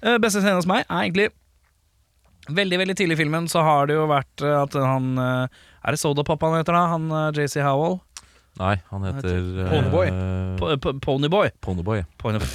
Eh, 0.04 0.18
Beste 0.20 0.42
scenen 0.44 0.60
hos 0.60 0.68
meg 0.70 0.84
er 0.90 1.06
egentlig 1.06 1.30
Veldig 2.46 2.78
veldig 2.78 2.96
tidlig 2.98 3.16
i 3.18 3.22
filmen 3.24 3.48
så 3.50 3.64
har 3.66 3.88
det 3.90 3.96
jo 3.98 4.06
vært 4.10 4.44
eh, 4.46 4.54
at 4.62 4.76
han 4.78 5.16
eh, 5.18 5.48
Er 5.86 5.96
det 5.96 6.02
Sodapappa 6.02 6.52
han 6.52 6.60
heter, 6.62 6.76
da? 6.78 6.84
Han 6.94 7.08
eh, 7.10 7.30
JC 7.42 7.64
Howell? 7.66 8.00
Nei, 8.60 8.76
han 8.92 9.04
heter 9.04 9.40
Ponyboy. 9.68 10.12
Po- 10.62 10.76
po- 10.80 10.94
Ponyboy. 11.04 11.50
Ponyboy. 11.66 12.06
Pony 12.22 12.40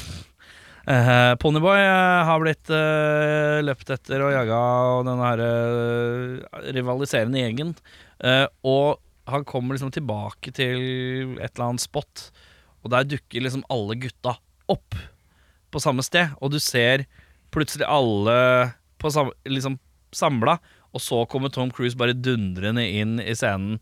Eh, 0.91 1.35
Ponyboy 1.39 1.77
uh, 1.85 2.25
har 2.27 2.41
blitt 2.41 2.71
uh, 2.73 3.61
løpt 3.63 3.91
etter 3.95 4.23
og 4.25 4.33
jaga 4.33 4.57
av 4.57 5.03
denne 5.07 5.27
her 5.29 5.43
rivaliserende 6.75 7.43
gjengen. 7.43 7.75
Eh, 8.25 8.47
og 8.67 8.99
han 9.31 9.45
kommer 9.47 9.77
liksom 9.77 9.93
tilbake 9.95 10.51
til 10.57 11.37
et 11.37 11.53
eller 11.53 11.67
annet 11.69 11.85
spot, 11.85 12.25
og 12.83 12.91
der 12.97 13.07
dukker 13.07 13.45
liksom 13.45 13.63
alle 13.71 13.95
gutta 14.03 14.35
opp 14.73 14.97
på 15.71 15.83
samme 15.85 16.03
sted. 16.03 16.33
Og 16.41 16.51
du 16.57 16.59
ser 16.65 17.05
plutselig 17.55 17.87
alle 17.87 18.73
på 19.01 19.11
sam 19.15 19.33
liksom 19.49 19.79
samla, 20.15 20.59
og 20.95 21.03
så 21.03 21.23
kommer 21.31 21.53
Tom 21.55 21.71
Cruise 21.75 21.97
bare 21.99 22.15
dundrende 22.19 22.83
inn 22.85 23.19
i 23.23 23.35
scenen. 23.39 23.79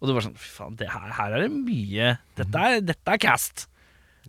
Og 0.00 0.08
du 0.10 0.12
var 0.14 0.26
sånn 0.26 0.36
Fy 0.38 0.50
faen, 0.58 0.74
det 0.78 0.90
her, 0.92 1.08
her 1.16 1.32
er 1.38 1.46
det 1.46 1.48
mye 1.56 2.10
Dette 2.36 2.60
er, 2.68 2.82
dette 2.84 3.14
er 3.14 3.20
cast. 3.22 3.64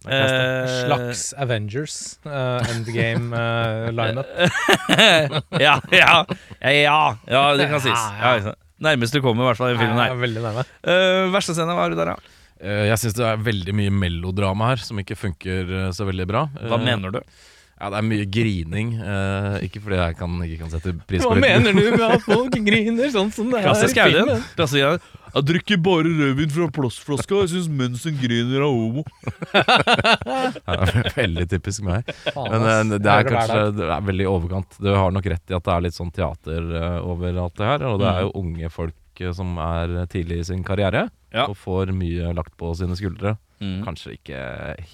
Uh, 0.06 0.64
Slags 0.86 1.24
Avengers, 1.42 1.96
uh, 2.26 2.62
endgame 2.72 3.34
uh, 3.34 3.90
lineup. 3.92 4.30
ja, 5.66 5.76
ja, 5.92 6.14
ja, 6.62 6.72
ja, 6.72 6.98
ja, 7.28 7.42
det 7.60 7.68
kan 7.72 7.82
sies. 7.84 8.06
Ja. 8.22 8.54
Nærmest 8.88 9.16
du 9.18 9.22
kommer, 9.26 9.44
i 9.44 9.50
hvert 9.50 9.60
fall 9.60 9.74
i 9.74 9.80
filmen 9.80 9.98
her. 9.98 10.14
er 10.14 10.22
veldig 10.22 10.44
nærme. 10.44 10.64
Eh, 10.86 11.28
verste 11.34 11.56
scene, 11.58 11.74
hva 11.74 11.88
har 11.88 11.94
du 11.96 11.98
der, 11.98 12.12
da? 12.14 12.36
Eh, 12.62 12.84
jeg 12.92 13.02
syns 13.02 13.16
det 13.18 13.26
er 13.26 13.40
veldig 13.42 13.74
mye 13.78 13.94
melodrama 14.06 14.72
her, 14.72 14.84
som 14.86 15.02
ikke 15.02 15.18
funker 15.18 15.72
eh, 15.82 15.88
så 15.98 16.06
veldig 16.08 16.28
bra. 16.30 16.44
Hva 16.62 16.78
Eh, 16.78 16.86
mener 16.86 17.16
du? 17.18 17.20
Ja, 17.78 17.92
det 17.94 17.98
er 18.00 18.06
mye 18.08 18.26
grining. 18.34 18.96
Uh, 18.98 19.60
ikke 19.62 19.84
fordi 19.84 20.00
jeg 20.00 20.16
kan, 20.18 20.38
ikke 20.48 20.56
kan 20.64 20.72
sette 20.74 20.96
pris 21.06 21.22
på 21.22 21.30
det. 21.36 21.44
Hva 21.44 21.44
mener 21.44 21.76
du 21.78 21.92
med 21.94 22.06
at 22.08 22.24
folk 22.32 22.56
griner 22.66 23.12
sånn 23.14 23.30
som 23.36 23.52
det 23.54 23.60
er 23.62 23.68
i 23.70 23.92
filmen? 23.94 24.42
Klassisk 24.58 24.82
Audun. 24.88 25.14
Jeg 25.28 25.46
drikker 25.46 25.80
bare 25.86 26.10
rødvin 26.18 26.50
fra 26.56 26.68
plastflaska. 26.74 27.42
Jeg 27.44 27.52
syns 27.52 27.68
menn 27.70 27.98
som 28.00 28.16
griner, 28.18 28.64
er 28.64 28.66
homo. 28.66 29.04
Ja, 29.54 30.78
veldig 31.18 31.46
typisk 31.52 31.84
meg. 31.86 32.08
Men 32.34 32.66
eh, 32.72 32.96
det 32.98 33.12
er 33.12 33.28
kanskje 33.28 33.60
det 33.78 33.90
er 33.92 34.06
veldig 34.08 34.26
i 34.26 34.30
overkant. 34.32 34.80
Du 34.82 34.90
har 34.96 35.14
nok 35.14 35.28
rett 35.30 35.52
i 35.54 35.58
at 35.58 35.68
det 35.68 35.74
er 35.76 35.84
litt 35.86 35.98
sånn 35.98 36.14
teater 36.16 36.72
eh, 36.82 36.98
over 37.06 37.38
alt 37.44 37.58
det 37.60 37.70
her. 37.70 37.86
Og 37.92 38.02
det 38.02 38.10
er 38.10 38.24
jo 38.26 38.34
unge 38.42 38.72
folk 38.74 39.24
som 39.38 39.56
er 39.62 40.00
tidlig 40.14 40.42
i 40.44 40.48
sin 40.52 40.64
karriere 40.66 41.08
Ja. 41.34 41.48
og 41.50 41.56
får 41.58 41.90
mye 41.94 42.30
lagt 42.38 42.54
på 42.58 42.70
sine 42.78 42.98
skuldre. 42.98 43.36
Mm. 43.60 43.80
Kanskje 43.86 44.12
ikke 44.18 44.40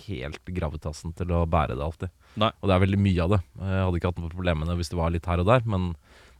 helt 0.08 0.46
gravitasen 0.56 1.12
til 1.18 1.32
å 1.36 1.42
bære 1.50 1.76
det 1.76 1.84
alltid. 1.84 2.12
Nei. 2.40 2.50
Og 2.62 2.70
det 2.70 2.76
er 2.78 2.84
veldig 2.86 3.00
mye 3.04 3.24
av 3.26 3.34
det. 3.36 3.40
Jeg 3.60 3.82
hadde 3.84 4.00
ikke 4.00 4.12
hatt 4.14 4.22
noen 4.24 4.32
problemer 4.32 4.60
med 4.64 4.72
det 4.72 4.78
hvis 4.80 4.90
det 4.94 5.00
var 5.02 5.12
litt 5.12 5.26
her 5.28 5.44
og 5.44 5.50
der, 5.50 5.66
men 5.68 5.90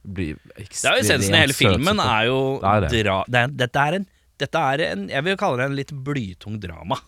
det 0.04 0.14
blir 0.16 0.34
Det 0.36 0.54
er 0.54 0.62
jo 0.62 0.64
ekstremt 0.68 1.00
essensen 1.04 1.34
i 1.36 1.42
hele 1.42 1.56
filmen. 1.56 2.00
Er 2.00 2.26
jo 2.30 2.38
Det 2.62 2.70
er 2.72 2.80
det. 2.86 3.04
dra 3.04 3.18
det 3.28 3.42
er, 3.42 3.52
dette, 3.64 3.84
er 3.88 3.98
en, 4.00 4.06
dette 4.38 4.62
er 4.72 4.84
en 4.90 5.08
Jeg 5.08 5.24
vil 5.24 5.36
kalle 5.40 5.56
det 5.60 5.66
en 5.70 5.76
litt 5.76 5.92
blytung 6.06 6.58
drama, 6.60 6.98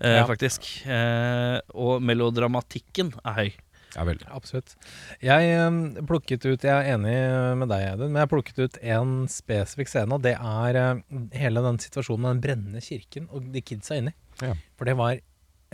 eh, 0.00 0.16
Ja. 0.20 0.26
faktisk. 0.26 0.86
Eh, 0.86 1.60
og 1.74 2.02
melodramatikken 2.02 3.12
er 3.24 3.32
høy. 3.38 3.52
Ja, 3.94 4.04
veldig. 4.08 4.26
Absolutt. 4.34 4.74
Jeg 5.22 5.50
eh, 5.54 5.76
plukket 6.08 6.46
ut 6.48 6.64
Jeg 6.66 6.72
er 6.74 6.96
enig 6.96 7.14
med 7.60 7.70
deg, 7.70 7.84
Audun, 7.92 8.10
men 8.10 8.24
jeg 8.24 8.32
plukket 8.32 8.58
ut 8.64 8.80
en 8.82 9.12
spesifikk 9.30 9.92
scene, 9.92 10.16
og 10.16 10.24
det 10.24 10.34
er 10.34 10.80
eh, 10.80 11.04
hele 11.38 11.62
den 11.64 11.78
situasjonen 11.82 12.24
med 12.24 12.34
den 12.34 12.42
brennende 12.48 12.82
kirken 12.84 13.28
og 13.30 13.46
de 13.54 13.62
kidsa 13.62 14.00
inni. 14.00 14.14
Ja. 14.42 14.56
For 14.78 14.90
det 14.90 14.96
var 14.98 15.20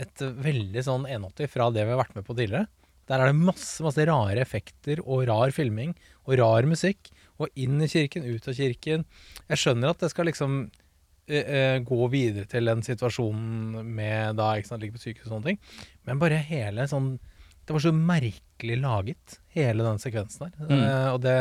et 0.01 0.21
veldig 0.21 0.85
sånn 0.85 1.07
180 1.09 1.49
fra 1.51 1.69
det 1.73 1.85
vi 1.85 1.93
har 1.93 2.01
vært 2.01 2.15
med 2.17 2.27
på 2.27 2.37
tidligere. 2.37 2.69
Der 3.09 3.19
er 3.19 3.31
det 3.31 3.41
masse 3.41 3.83
masse 3.83 4.05
rare 4.07 4.39
effekter 4.43 5.01
og 5.01 5.25
rar 5.29 5.51
filming 5.55 5.95
og 6.27 6.37
rar 6.39 6.67
musikk. 6.69 7.09
Og 7.41 7.49
inn 7.57 7.81
i 7.81 7.89
kirken, 7.89 8.27
ut 8.27 8.47
av 8.47 8.53
kirken. 8.53 9.03
Jeg 9.49 9.59
skjønner 9.59 9.91
at 9.91 10.03
det 10.03 10.11
skal 10.13 10.29
liksom 10.29 10.59
uh, 10.69 11.41
uh, 11.41 11.77
gå 11.87 12.07
videre 12.13 12.45
til 12.49 12.69
den 12.69 12.83
situasjonen 12.85 13.81
med 13.97 14.37
da 14.37 14.53
ikke 14.55 14.69
sant, 14.69 14.85
ligger 14.85 14.99
på 14.99 15.05
sykehus 15.07 15.25
og 15.27 15.33
sånne 15.33 15.49
ting. 15.49 15.61
Men 16.07 16.21
bare 16.21 16.37
hele 16.45 16.85
sånn 16.91 17.15
Det 17.65 17.75
var 17.75 17.83
så 17.83 17.93
merkelig 17.95 18.77
laget, 18.81 19.39
hele 19.55 19.85
den 19.85 20.01
sekvensen 20.01 20.49
der. 20.49 20.65
Mm. 20.69 20.81
Eh, 20.81 21.09
og 21.13 21.21
det 21.23 21.35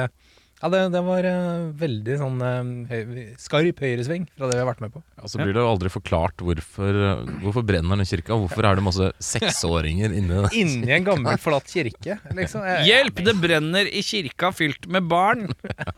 ja, 0.61 0.69
det, 0.73 0.81
det 0.93 1.01
var 1.07 1.25
eh, 1.25 1.63
veldig 1.81 2.17
sånn 2.21 2.43
eh, 2.45 2.71
høy, 2.91 3.21
skarp 3.41 3.81
høyresving 3.81 4.27
fra 4.37 4.49
det 4.51 4.59
vi 4.59 4.61
har 4.63 4.69
vært 4.69 4.83
med 4.85 4.93
på. 4.95 5.01
Og 5.21 5.29
så 5.33 5.41
blir 5.41 5.55
det 5.57 5.61
jo 5.63 5.69
aldri 5.71 5.91
forklart 5.93 6.43
hvorfor, 6.45 6.99
hvorfor 7.43 7.65
brenner 7.69 7.97
den 8.01 8.09
kirka. 8.09 8.37
Hvorfor 8.41 8.65
er 8.69 8.79
det 8.79 8.85
masse 8.87 9.11
seksåringer 9.25 10.13
inni 10.17 10.33
den? 10.37 10.49
Inni 10.61 10.93
en 10.97 11.07
gammel, 11.09 11.37
forlatt 11.41 11.69
kirke, 11.73 12.19
liksom. 12.37 12.65
Jeg- 12.69 12.87
Hjelp, 12.91 13.23
det 13.27 13.35
brenner 13.41 13.89
i 13.89 14.03
kirka 14.05 14.51
fylt 14.57 14.87
med 14.93 15.09
barn! 15.11 15.47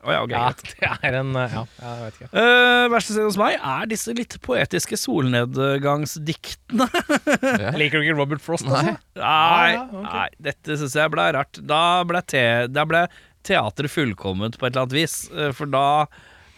Å 0.02 0.14
ja, 0.14 0.20
ok, 0.24 0.32
Ja, 0.34 0.44
greit. 0.50 0.62
det 0.78 0.90
er 1.10 1.18
en 1.20 1.34
eh, 1.38 1.56
Ja, 1.58 1.64
jeg 1.82 2.02
vet 2.06 2.20
ikke. 2.20 2.30
Eh, 2.42 2.86
verste 2.94 3.16
sted 3.16 3.26
hos 3.28 3.38
meg 3.40 3.58
er 3.58 3.90
disse 3.90 4.14
litt 4.18 4.38
poetiske 4.46 4.98
solnedgangsdiktene. 4.98 6.86
Liker 7.80 7.98
du 7.98 8.06
ikke 8.06 8.18
Robert 8.18 8.42
Frost, 8.44 8.66
altså? 8.68 8.96
Nei, 9.18 9.74
ja, 9.74 9.84
ok. 9.90 10.06
nei 10.06 10.28
dette 10.50 10.78
syns 10.80 10.96
jeg 10.98 11.12
ble 11.14 11.28
rart. 11.38 11.60
Da 11.66 11.82
ble, 12.08 12.22
te, 12.26 12.44
da 12.72 12.86
ble 12.88 13.04
teatret 13.46 13.90
fullkomment 13.92 14.58
på 14.58 14.66
et 14.68 14.72
eller 14.74 14.86
annet 14.86 14.98
vis. 15.00 15.16
eh, 15.32 15.50
For 15.56 15.70
da 15.70 15.86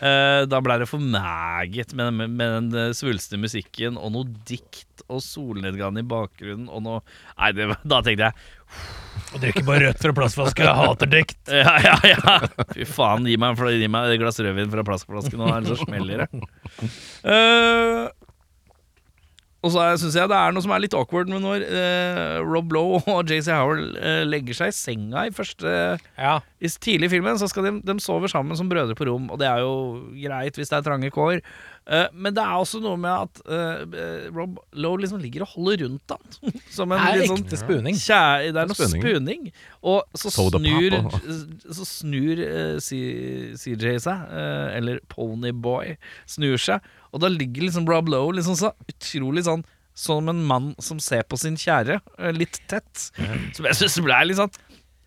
eh, 0.01 0.42
da 0.51 0.61
ble 0.64 0.81
det 0.83 0.88
for 0.90 1.01
meget 1.03 1.94
med, 1.97 2.12
med, 2.18 2.35
med 2.40 2.57
den 2.59 2.75
eh, 2.88 2.92
svulstige 2.97 3.40
musikken 3.42 3.97
og 4.01 4.12
noe 4.16 4.29
dikt 4.49 5.05
og 5.11 5.20
solnedgang 5.25 5.99
i 6.01 6.05
bakgrunnen 6.07 6.68
og 6.73 6.85
noe 6.87 7.01
Nei, 7.38 7.51
det, 7.57 7.66
da 7.92 7.99
tenkte 8.07 8.31
jeg 8.31 8.35
Og 9.35 9.40
drikker 9.42 9.66
bare 9.66 9.88
rødt 9.88 10.03
fra 10.03 10.12
plastflaske, 10.16 10.64
jeg 10.64 10.75
hater 10.79 11.11
dikt. 11.11 11.38
ja, 11.64 11.75
ja, 11.85 11.94
ja. 12.14 12.64
Fy 12.75 12.87
faen, 12.88 13.27
gi 13.29 13.37
meg, 13.38 13.59
gi 13.79 13.88
meg 13.90 14.14
et 14.14 14.20
glass 14.23 14.38
rødvin 14.42 14.70
fra 14.73 14.85
plastflaske 14.87 15.38
nå, 15.38 15.49
ellers 15.59 15.83
smeller 15.87 16.25
det. 16.25 16.44
Eh, 17.25 18.01
og 19.64 19.72
så 19.72 19.85
syns 20.00 20.16
jeg 20.18 20.29
det 20.31 20.37
er 20.37 20.55
noe 20.55 20.64
som 20.64 20.74
er 20.77 20.83
litt 20.85 20.94
awkward 20.96 21.31
med 21.33 21.40
når 21.44 21.64
eh, 21.64 22.38
Rob 22.44 22.72
Lowe 22.77 23.00
og 23.14 23.31
JC 23.31 23.48
Howell 23.55 23.94
eh, 23.96 24.22
legger 24.29 24.59
seg 24.61 24.72
i 24.72 24.77
senga 24.77 25.27
i 25.29 25.35
første 25.35 25.74
Ja. 26.20 26.38
I 26.64 26.70
tidlig 26.81 27.09
i 27.11 27.14
filmen 27.16 27.40
så 27.40 27.48
skal 27.50 27.66
de, 27.68 27.72
de 27.85 27.96
sover 28.00 28.31
sammen 28.33 28.57
som 28.57 28.68
brødre 28.70 28.96
på 28.96 29.09
rom, 29.09 29.31
og 29.33 29.40
det 29.40 29.48
er 29.50 29.64
jo 29.64 29.74
greit 30.16 30.57
hvis 30.57 30.70
det 30.72 30.79
er 30.79 30.87
trange 30.87 31.11
kår. 31.12 31.40
Eh, 31.85 32.07
men 32.16 32.33
det 32.33 32.40
er 32.40 32.57
også 32.57 32.81
noe 32.81 32.96
med 33.00 33.12
at 33.12 33.40
eh, 33.44 34.31
Rob 34.33 34.57
Lowe 34.72 35.03
liksom 35.03 35.20
ligger 35.20 35.44
og 35.44 35.53
holder 35.53 35.85
rundt 35.85 36.14
han. 36.14 36.38
Som 36.77 36.94
en 36.94 37.03
Det 37.03 37.11
er 37.11 37.20
litt 37.20 37.33
sånn 37.35 37.42
ekte 37.44 37.61
spuning. 37.61 37.98
Kjære, 38.00 38.55
det 38.57 38.62
er 38.62 38.70
noe 38.70 38.88
spuning. 38.88 39.50
Og 39.85 40.16
så 40.16 40.33
Soda 40.33 40.61
snur, 40.62 40.96
så 41.68 41.88
snur 41.88 42.40
eh, 42.46 42.79
CJ 42.81 43.98
seg, 44.07 44.24
eh, 44.33 44.68
eller 44.79 45.03
Ponyboy, 45.12 45.98
snur 46.31 46.57
seg, 46.61 46.81
og 47.14 47.22
da 47.22 47.31
ligger 47.31 47.68
liksom 47.68 47.87
Rob 47.88 48.11
Lowe 48.11 48.35
liksom 48.35 48.57
så 48.59 48.72
utrolig 48.90 49.44
sånn 49.46 49.62
som 49.94 50.27
en 50.29 50.40
mann 50.42 50.72
som 50.83 50.98
ser 50.98 51.22
på 51.31 51.38
sin 51.38 51.55
kjære, 51.55 52.00
eh, 52.18 52.33
litt 52.35 52.59
tett. 52.66 53.11
Som 53.55 53.68
jeg 53.68 53.79
syns 53.79 54.00
ble 54.03 54.16
litt 54.27 54.40
sånn 54.40 54.50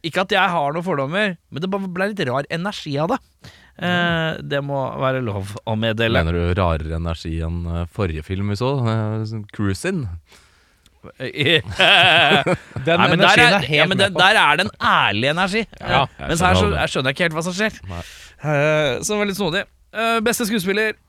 Ikke 0.08 0.24
at 0.24 0.32
jeg 0.32 0.48
har 0.54 0.72
noen 0.72 0.86
fordommer, 0.86 1.34
men 1.52 1.62
det 1.64 1.68
bare 1.74 1.90
ble 1.92 2.08
litt 2.14 2.22
rar 2.30 2.48
energi 2.54 2.94
av 3.02 3.12
det. 3.12 3.18
Eh, 3.78 4.38
det 4.42 4.62
må 4.64 4.78
være 5.02 5.20
lov 5.26 5.52
å 5.68 5.76
meddele. 5.76 6.22
Mener 6.24 6.38
du 6.38 6.54
rarere 6.62 6.96
energi 6.96 7.34
enn 7.44 7.66
eh, 7.68 7.88
forrige 7.92 8.24
film 8.24 8.54
vi 8.54 8.60
så? 8.62 8.70
Uh, 8.88 9.44
Cruisin? 9.52 10.06
Den 11.18 13.00
Nei, 13.00 13.08
men 13.12 13.22
der 13.22 13.40
er, 13.40 13.54
er 13.58 13.68
ja, 13.70 13.86
men 13.88 13.96
med 13.96 14.02
den, 14.02 14.16
der 14.18 14.40
er 14.42 14.58
det 14.60 14.66
en 14.66 14.74
ærlig 14.84 15.30
energi. 15.32 15.62
Ja, 15.80 16.06
Eh, 16.18 16.28
Mens 16.32 16.42
her 16.44 16.56
så 16.58 16.64
skjønner 16.66 16.80
jeg 16.82 16.94
skjønner 16.94 17.12
jeg 17.12 17.16
ikke 17.16 17.26
helt 17.28 17.38
hva 17.38 17.44
som 17.46 17.56
skjer. 17.56 17.74
Eh, 18.38 18.94
så 19.08 19.20
litt 19.24 19.40
snodig. 19.40 19.64
Eh, 19.94 20.18
beste 20.26 20.48
skuespiller 20.50 20.96
Eh, 20.96 21.07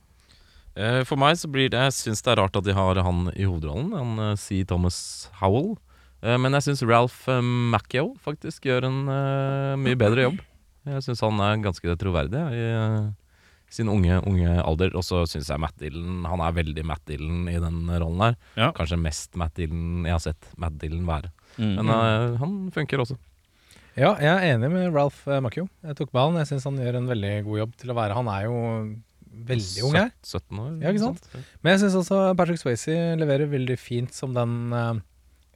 For 1.09 1.19
meg 1.19 1.35
så 1.41 1.49
blir 1.51 1.71
det 1.73 1.81
Jeg 1.89 1.95
syns 1.97 2.21
det 2.23 2.31
er 2.35 2.41
rart 2.43 2.57
at 2.61 2.67
de 2.67 2.75
har 2.77 3.01
han 3.03 3.29
i 3.35 3.47
hovedrollen, 3.49 3.93
han 3.97 4.19
eh, 4.31 4.35
C. 4.39 4.61
Thomas 4.69 4.99
Howell. 5.41 5.73
Eh, 6.23 6.37
Men 6.39 6.55
jeg 6.59 6.69
syns 6.69 6.85
Ralph 6.87 7.25
eh, 7.31 7.41
Macchio 7.43 8.13
faktisk 8.25 8.69
gjør 8.71 8.87
en 8.91 9.01
eh, 9.11 9.73
mye 9.81 9.99
bedre 9.99 10.29
jobb. 10.29 10.39
Jeg 10.89 11.03
syns 11.05 11.21
han 11.27 11.41
er 11.45 11.59
ganske 11.67 11.97
troverdig 12.01 12.45
i 12.57 12.63
eh, 12.73 13.09
sin 13.69 13.91
unge, 13.93 14.21
unge 14.25 14.55
alder. 14.63 14.95
Og 14.97 15.03
så 15.05 15.25
syns 15.29 15.51
jeg 15.53 15.61
Matt 15.61 15.77
Dillon 15.83 16.23
Han 16.31 16.41
er 16.41 16.55
veldig 16.57 16.85
Matt 16.89 17.03
Dillon 17.11 17.49
i 17.53 17.59
den 17.61 17.83
rollen 18.01 18.23
her. 18.29 18.39
Ja. 18.57 18.71
Kanskje 18.77 18.97
mest 19.03 19.35
Matt 19.37 19.59
Dillon 19.59 20.07
jeg 20.07 20.15
har 20.15 20.23
sett 20.25 20.53
Matt 20.57 20.79
Dillon 20.81 21.05
være. 21.11 21.33
Mm. 21.59 21.75
Men 21.81 21.93
eh, 21.97 22.39
han 22.41 22.55
funker 22.73 23.03
også. 23.05 23.19
Ja, 23.99 24.13
jeg 24.23 24.31
er 24.31 24.55
enig 24.55 24.71
med 24.71 24.95
Ralph 24.95 25.25
eh, 25.27 25.43
Macchio. 25.43 25.67
Jeg 25.83 25.99
tok 25.99 26.15
med 26.15 26.23
han. 26.23 26.41
Jeg 26.45 26.53
syns 26.53 26.69
han 26.71 26.79
gjør 26.81 27.01
en 27.03 27.11
veldig 27.11 27.35
god 27.51 27.63
jobb 27.65 27.77
til 27.83 27.91
å 27.93 27.97
være 27.99 28.17
Han 28.21 28.29
er 28.31 28.47
jo 28.47 28.57
veldig 29.49 29.85
ung 29.89 29.99
her. 29.99 30.11
17 30.25 30.63
år. 30.63 30.73
Ja, 30.83 30.93
ikke 30.93 31.05
sant? 31.05 31.29
Men 31.63 31.75
jeg 31.75 31.85
syns 31.85 31.99
også 32.03 32.23
Patrick 32.39 32.61
Swayze 32.63 32.97
leverer 33.21 33.51
veldig 33.51 33.79
fint 33.81 34.17
som 34.17 34.35
den 34.37 34.75
eh, 34.77 35.01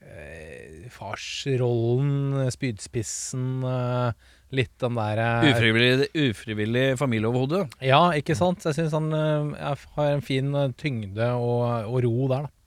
eh, 0.07 0.87
farsrollen, 0.93 2.47
spydspissen, 2.55 3.49
eh, 3.67 4.33
litt 4.53 4.73
den 4.83 4.99
der 4.99 5.23
eh, 5.23 5.51
Ufrivillig, 5.53 6.09
ufrivillig 6.29 6.87
familieoverhode. 7.01 7.65
Ja, 7.85 8.05
ikke 8.17 8.37
sant? 8.39 8.65
Jeg 8.69 8.79
syns 8.79 8.97
han 8.97 9.13
eh, 9.17 9.87
har 9.97 10.11
en 10.11 10.25
fin 10.25 10.53
eh, 10.55 10.75
tyngde 10.81 11.33
og, 11.39 11.89
og 11.89 12.03
ro 12.07 12.29
der, 12.33 12.49
da. 12.49 12.59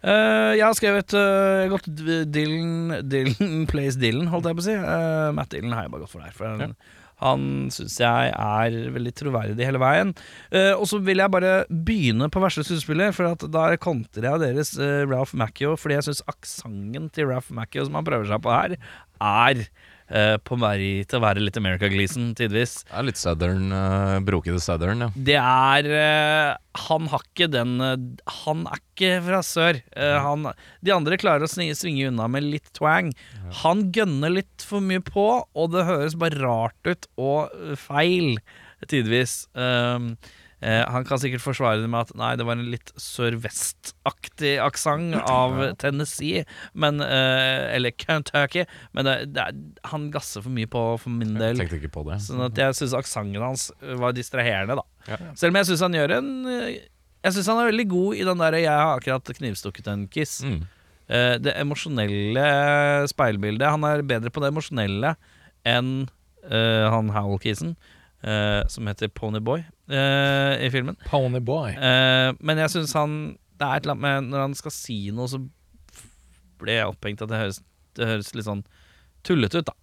Uh, 0.00 0.56
jeg 0.56 0.64
har 0.64 0.76
skrevet 0.78 1.12
uh, 1.12 1.66
godt 1.68 1.84
Dylan, 2.32 3.02
Dylan 3.04 3.66
plays 3.70 3.98
Dylan, 4.00 4.30
holdt 4.32 4.48
jeg 4.48 4.56
på 4.56 4.62
å 4.62 4.64
si. 4.64 4.76
Uh, 4.80 5.28
Matt 5.36 5.52
Dylan 5.52 5.74
har 5.76 5.84
jeg 5.84 5.92
bare 5.92 6.06
gått 6.06 6.14
for 6.14 6.24
der. 6.24 6.32
For 6.36 6.48
han, 6.48 6.72
han 7.20 7.68
syns 7.74 7.98
jeg 8.00 8.32
er 8.32 8.78
veldig 8.94 9.12
troverdig 9.18 9.66
hele 9.66 9.80
veien. 9.82 10.14
Eh, 10.52 10.72
og 10.72 10.86
så 10.90 11.00
vil 11.04 11.22
jeg 11.22 11.32
bare 11.32 11.54
begynne 11.68 12.30
på 12.32 12.42
verste 12.42 12.64
skuespiller, 12.66 13.14
for 13.16 13.32
at 13.32 13.44
da 13.52 13.68
kontrer 13.80 14.30
jeg 14.30 14.42
deres 14.44 14.74
eh, 14.80 15.04
Ralph 15.08 15.36
Macchio, 15.38 15.76
fordi 15.80 15.98
jeg 15.98 16.08
syns 16.08 16.24
aksenten 16.30 17.10
til 17.14 17.30
Ralph 17.30 17.52
Macchio 17.54 17.86
som 17.86 18.00
han 18.00 18.08
prøver 18.08 18.30
seg 18.30 18.42
på 18.44 18.54
her, 18.54 18.76
er 19.20 19.64
eh, 20.10 20.36
på 20.42 20.58
vei 20.60 21.04
til 21.08 21.18
å 21.18 21.22
være 21.24 21.42
litt 21.42 21.56
America 21.60 21.88
Gleason 21.90 22.32
tidvis. 22.38 22.80
Det 22.88 22.98
er 23.00 23.06
litt 23.08 23.20
southern, 23.20 23.70
uh, 23.72 24.18
brokete 24.26 24.60
southern, 24.62 25.06
ja. 25.06 25.10
Det 25.30 25.36
er 25.40 25.88
eh, 26.00 26.56
Han 26.88 27.08
har 27.12 27.24
ikke 27.26 27.48
den 27.50 27.76
eh, 27.80 27.96
Han 28.44 28.66
er 28.70 28.82
ikke 28.82 29.12
fra 29.26 29.40
sør. 29.46 29.80
Eh, 29.96 30.16
han, 30.26 30.48
de 30.84 30.92
andre 30.94 31.16
klarer 31.20 31.46
å 31.46 31.50
sni- 31.50 31.70
svinge 31.78 32.10
unna 32.10 32.26
med 32.28 32.44
litt 32.46 32.68
twang. 32.76 33.12
Han 33.62 33.86
gønner 33.96 34.34
litt 34.40 34.66
for 34.66 34.84
mye 34.84 35.00
på, 35.04 35.28
og 35.54 35.70
det 35.72 35.86
høres 35.88 36.18
bare 36.20 36.38
rart 36.42 36.90
ut 36.90 37.08
og 37.16 37.54
eh, 37.56 37.76
feil 37.80 38.36
tidvis. 38.88 39.44
Um, 39.52 40.14
eh, 40.62 40.82
han 40.88 41.04
kan 41.08 41.20
sikkert 41.22 41.42
forsvare 41.44 41.82
det 41.82 41.90
med 41.90 42.00
at 42.08 42.14
nei, 42.18 42.30
det 42.40 42.46
var 42.48 42.58
en 42.58 42.70
litt 42.72 42.92
sørvestaktig 43.00 44.54
aksent 44.62 45.16
av 45.20 45.58
Tennessee, 45.80 46.44
men, 46.74 47.00
eh, 47.04 47.74
eller 47.76 47.94
Kentucky. 47.96 48.64
Men 48.96 49.08
det, 49.08 49.16
det 49.34 49.46
er, 49.46 49.60
han 49.92 50.10
gasser 50.14 50.44
for 50.44 50.54
mye 50.54 50.70
på 50.70 50.84
for 51.00 51.10
min 51.10 51.34
Jeg 51.36 51.42
del. 51.42 51.62
tenkte 51.64 51.80
ikke 51.80 51.94
på 52.00 52.06
det. 52.10 52.20
Sånn 52.26 52.44
at 52.46 52.58
jeg 52.58 52.78
syns 52.80 52.96
aksenten 52.96 53.44
hans 53.44 53.70
var 54.00 54.16
distraherende, 54.16 54.80
da. 54.80 54.86
Ja. 55.10 55.20
Selv 55.34 55.54
om 55.54 55.60
jeg 55.60 55.70
syns 55.70 55.86
han 55.86 55.96
gjør 55.96 56.18
en 56.18 56.28
Jeg 56.44 57.32
syns 57.34 57.48
han 57.48 57.58
er 57.62 57.70
veldig 57.70 57.88
god 57.88 58.16
i 58.16 58.24
den 58.24 58.38
derre 58.40 58.60
'jeg 58.60 58.76
har 58.80 58.98
akkurat 58.98 59.36
knivstukket 59.36 59.88
en 59.88 60.06
kiss'. 60.08 60.44
Mm. 60.44 60.60
Eh, 61.10 61.36
det 61.42 61.56
emosjonelle 61.58 62.44
speilbildet. 63.10 63.66
Han 63.66 63.84
er 63.84 64.04
bedre 64.06 64.30
på 64.30 64.42
det 64.42 64.52
emosjonelle 64.52 65.16
enn 65.66 66.08
eh, 66.46 66.86
han 66.86 67.10
Howell-kisen, 67.10 67.74
eh, 68.22 68.62
som 68.70 68.86
heter 68.86 69.10
Ponyboy 69.10 69.64
i 69.90 70.68
filmen. 70.72 70.96
Pony 71.10 71.40
Boy. 71.44 71.74
Eh, 71.74 72.30
men 72.38 72.60
jeg 72.62 72.72
syns 72.76 72.94
han 72.94 73.14
Det 73.58 73.66
er 73.66 73.80
et 73.80 73.86
eller 73.86 73.96
annet 73.96 74.04
med 74.04 74.30
Når 74.30 74.44
han 74.44 74.54
skal 74.58 74.74
si 74.74 74.98
noe, 75.14 75.26
så 75.28 75.40
blir 76.60 76.76
jeg 76.76 76.92
opphengt 76.92 77.22
at 77.24 77.30
det 77.32 77.40
høres, 77.40 77.58
det 77.96 78.08
høres 78.08 78.34
litt 78.36 78.46
sånn 78.46 78.64
tullete 79.24 79.62
ut, 79.62 79.70
da. 79.70 79.76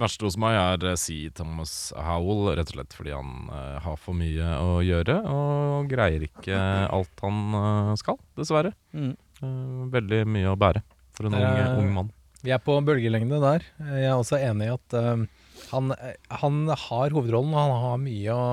Verste 0.00 0.24
hos 0.24 0.38
meg 0.40 0.56
er 0.56 0.86
eh, 0.92 0.98
C. 0.98 1.16
Thomas 1.36 1.92
Howell, 1.94 2.54
rett 2.56 2.70
og 2.72 2.78
slett 2.78 2.96
fordi 2.96 3.12
han 3.12 3.50
uh, 3.52 3.76
har 3.84 3.98
for 4.00 4.16
mye 4.16 4.54
å 4.62 4.78
gjøre 4.84 5.18
og 5.28 5.90
greier 5.90 6.24
ikke 6.24 6.56
alt 6.96 7.26
han 7.26 7.42
uh, 7.56 7.92
skal, 8.00 8.16
dessverre. 8.38 8.72
Mm. 8.96 9.12
Uh, 9.42 9.84
veldig 9.92 10.24
mye 10.30 10.54
å 10.54 10.56
bære 10.60 10.82
for 11.16 11.28
en 11.28 11.36
ung, 11.36 11.84
ung 11.84 11.92
mann. 11.98 12.10
Vi 12.40 12.52
er 12.54 12.60
på 12.64 12.78
bølgelengde 12.84 13.40
der. 13.42 13.66
Jeg 13.76 14.06
er 14.08 14.16
også 14.16 14.38
enig 14.40 14.70
i 14.70 14.72
at 14.72 14.94
eh, 14.96 15.24
han, 15.70 15.94
han 16.42 16.58
har 16.68 17.14
hovedrollen, 17.14 17.52
og 17.54 17.60
han 17.60 17.84
har 17.84 18.02
mye 18.02 18.34
å, 18.34 18.44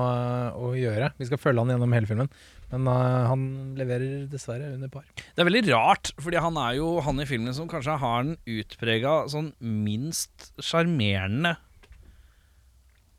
å 0.68 0.70
gjøre. 0.78 1.10
Vi 1.18 1.28
skal 1.28 1.40
følge 1.42 1.64
han 1.64 1.72
gjennom 1.74 1.94
hele 1.96 2.10
filmen, 2.10 2.30
men 2.72 2.90
uh, 2.90 3.28
han 3.30 3.44
leverer 3.78 4.26
dessverre 4.30 4.72
under 4.76 4.92
par. 4.92 5.06
Det 5.16 5.42
er 5.42 5.48
veldig 5.48 5.64
rart, 5.70 6.12
fordi 6.20 6.42
han 6.44 6.58
er 6.62 6.78
jo 6.78 6.92
han 7.04 7.22
i 7.22 7.28
filmen 7.28 7.56
som 7.56 7.70
kanskje 7.70 7.98
har 8.02 8.26
den 8.26 8.36
utprega 8.58 9.20
sånn 9.32 9.52
minst 9.58 10.50
sjarmerende 10.62 11.56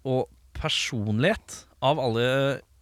og 0.08 0.30
personlighet 0.60 1.64
av 1.86 2.00
alle 2.02 2.28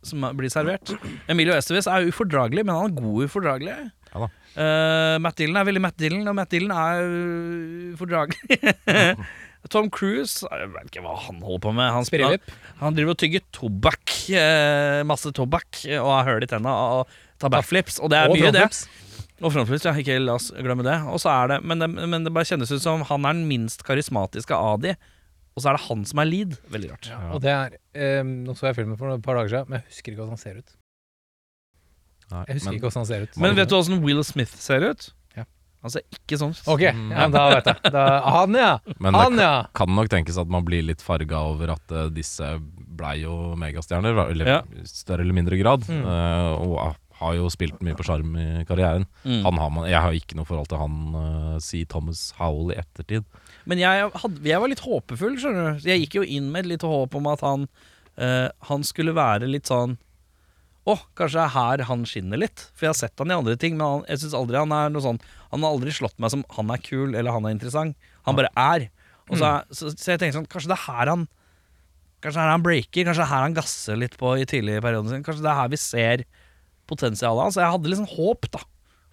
som 0.06 0.24
blir 0.38 0.52
servert. 0.54 0.94
Emilio 1.32 1.56
Estevez 1.58 1.88
er 1.90 2.08
ufordragelig, 2.08 2.64
men 2.66 2.78
han 2.78 2.92
er 2.92 3.02
god 3.02 3.28
ufordragelig. 3.28 3.78
Ja 4.14 4.24
da. 4.24 4.30
Eh, 4.58 5.16
Matt 5.22 5.38
Dillon 5.38 5.60
er 5.60 5.68
veldig 5.68 5.84
Matt 5.84 6.00
Dillon, 6.02 6.30
og 6.30 6.38
Matt 6.38 6.54
Dillon 6.54 6.74
er 6.74 7.04
uh, 7.04 7.92
ufordragelig. 7.94 8.62
Tom 9.70 9.90
Cruise 9.92 10.46
Jeg 10.48 10.70
vet 10.72 10.86
ikke 10.92 11.02
hva 11.04 11.16
han 11.26 11.42
holder 11.44 11.60
på 11.66 11.74
med. 11.76 11.90
Han, 11.92 12.06
han, 12.24 12.40
han 12.80 12.96
driver 12.96 13.16
og 13.16 13.20
tygger 13.20 13.44
tobakk. 13.56 14.14
Eh, 14.32 15.02
masse 15.10 15.32
tobakk 15.36 15.82
og 15.98 16.12
har 16.14 16.30
hull 16.32 16.46
i 16.46 16.48
tenna 16.48 16.72
og 17.02 17.18
tar 17.42 17.52
backflips. 17.52 18.00
Og 18.00 18.10
det 18.14 18.22
er 18.22 18.32
Og 18.32 18.38
mye, 18.38 18.52
det. 18.56 18.64
frontflips. 18.68 19.04
Og 19.44 19.52
frontflips, 19.54 19.86
ja. 19.90 19.94
Ikke 20.02 20.16
la 20.24 20.38
oss 20.40 20.48
glemme 20.56 20.86
det. 20.88 20.96
Og 21.12 21.20
så 21.22 21.30
er 21.34 21.52
det 21.52 21.60
men, 21.68 21.84
det 21.84 21.90
men 21.94 22.24
det 22.26 22.32
bare 22.34 22.48
kjennes 22.48 22.72
ut 22.72 22.82
som 22.82 23.04
han 23.10 23.26
er 23.28 23.36
den 23.38 23.46
minst 23.50 23.84
karismatiske 23.86 24.56
av 24.56 24.80
de. 24.86 24.96
Og 25.58 25.62
så 25.64 25.72
er 25.72 25.78
det 25.80 25.86
han 25.90 26.06
som 26.06 26.20
er 26.22 26.30
lead. 26.30 26.56
Veldig 26.74 26.90
rart. 26.94 27.12
Og 27.34 27.42
det 27.44 27.52
er 27.54 27.78
eh, 27.98 28.24
Nå 28.24 28.54
så 28.58 28.70
jeg 28.70 28.78
filmen 28.80 28.98
for 28.98 29.10
et 29.14 29.24
par 29.26 29.36
dager 29.42 29.50
siden, 29.58 29.72
men 29.74 29.82
jeg 29.82 29.90
husker 29.92 30.14
ikke 30.14 30.22
hvordan 30.24 30.38
han 30.38 30.44
ser 30.46 30.60
ut. 30.62 30.74
Nei, 32.28 32.42
Jeg 32.48 32.58
husker 32.58 32.68
men- 32.70 32.76
ikke 32.78 32.88
hvordan 32.90 33.02
han 33.04 33.10
ser 33.12 33.22
ut. 33.28 33.38
Men 33.42 33.56
vet 33.56 33.70
du 33.72 33.76
hvordan 33.78 34.04
Will 34.04 34.24
Smith 34.28 34.54
ser 34.60 34.84
ut? 34.92 35.10
Ser 35.88 36.04
ikke 36.12 36.36
sånn. 36.42 36.56
Ok, 36.68 36.82
Mm. 36.92 37.12
ja, 37.14 37.28
da 37.32 37.44
vet 37.54 37.66
jeg. 37.70 37.92
Da, 37.94 38.06
han, 38.26 38.54
ja! 38.58 38.72
Men 39.00 39.14
det 39.14 39.22
Han, 39.22 39.38
ja! 39.40 39.52
kan 39.78 39.88
nok 39.96 40.10
tenkes 40.12 40.38
at 40.42 40.50
man 40.52 40.66
blir 40.68 40.84
litt 40.84 41.00
farga 41.06 41.40
over 41.48 41.70
at 41.78 41.92
uh, 41.96 42.08
disse 42.12 42.44
blei 42.98 43.22
jo 43.22 43.54
megastjerner, 43.56 44.18
eller 44.32 44.46
Ja. 44.50 44.62
større 44.84 45.22
eller 45.24 45.38
mindre 45.38 45.56
grad. 45.62 45.86
Mm. 45.88 46.02
Uh, 46.04 46.54
og 46.60 46.74
uh, 46.82 46.96
har 47.22 47.34
jo 47.38 47.48
spilt 47.50 47.80
mye 47.86 47.96
på 47.98 48.04
sjarm 48.06 48.36
i 48.38 48.66
karrieren. 48.68 49.06
Mm. 49.24 49.44
Han 49.46 49.58
har 49.62 49.70
man, 49.72 49.88
jeg 49.90 50.02
har 50.02 50.12
ikke 50.18 50.36
noe 50.36 50.46
forhold 50.50 50.68
til 50.70 50.78
han, 50.82 50.98
uh, 51.16 51.60
si 51.64 51.86
Thomas 51.86 52.34
Howell 52.38 52.74
i 52.76 52.80
ettertid. 52.82 53.24
Men 53.66 53.80
jeg, 53.80 54.10
hadde, 54.14 54.44
jeg 54.44 54.60
var 54.60 54.68
litt 54.74 54.84
håpefull, 54.84 55.38
skjønner 55.40 55.78
du. 55.80 55.88
Jeg 55.90 56.04
gikk 56.04 56.20
jo 56.20 56.26
inn 56.28 56.52
med 56.52 56.66
et 56.66 56.74
lite 56.76 56.88
håp 56.90 57.16
om 57.16 57.26
at 57.32 57.42
han, 57.46 57.66
eh, 58.18 58.50
han 58.70 58.84
skulle 58.84 59.14
være 59.18 59.48
litt 59.50 59.68
sånn 59.68 59.98
Å, 60.88 60.94
kanskje 61.20 61.42
det 61.42 61.44
er 61.44 61.56
her 61.56 61.82
han 61.90 62.06
skinner 62.08 62.40
litt. 62.40 62.62
For 62.78 62.88
jeg 62.88 62.94
har 62.94 63.00
sett 63.02 63.20
han 63.20 63.34
i 63.34 63.36
andre 63.36 63.58
ting, 63.60 63.76
men 63.76 63.84
han, 63.84 64.06
jeg 64.08 64.22
synes 64.22 64.38
aldri 64.40 64.60
han 64.62 64.72
er 64.72 64.94
noe 64.94 65.04
sånn 65.04 65.18
Han 65.52 65.64
har 65.66 65.74
aldri 65.76 65.92
slått 65.96 66.16
meg 66.24 66.32
som 66.32 66.46
han 66.56 66.72
er 66.72 66.84
kul 66.84 67.12
eller 67.12 67.36
han 67.36 67.48
er 67.48 67.56
interessant. 67.58 67.98
Han 68.28 68.38
bare 68.40 68.52
er. 68.56 68.88
Og 69.28 69.36
så, 69.36 69.50
er 69.50 69.76
så, 69.76 69.92
så 69.92 70.14
jeg 70.14 70.22
tenker 70.22 70.38
sånn 70.38 70.48
Kanskje 70.48 70.72
det 70.72 70.78
er 70.78 70.86
her 70.86 71.12
han 71.12 71.26
Kanskje 72.24 72.38
det 72.40 72.42
er 72.42 72.48
her 72.48 72.56
han 72.56 72.64
breaker, 72.66 73.04
kanskje 73.06 73.22
det 73.22 73.26
er 73.28 73.34
her 73.34 73.44
han 73.46 73.56
gasser 73.58 74.00
litt 74.00 74.16
på 74.18 74.32
i 74.40 74.46
tidligere 74.50 74.82
perioder 74.82 75.06
perioden 75.06 75.12
sin. 75.14 75.26
Kanskje 75.28 75.44
det 75.46 75.52
er 75.52 75.60
her 75.60 75.70
vi 75.70 75.78
ser 75.78 76.24
potensialet 76.90 77.44
hans. 77.44 77.60
Jeg 77.62 77.76
hadde 77.76 77.92
liksom 77.92 78.08
håp 78.10 78.48
da 78.56 78.64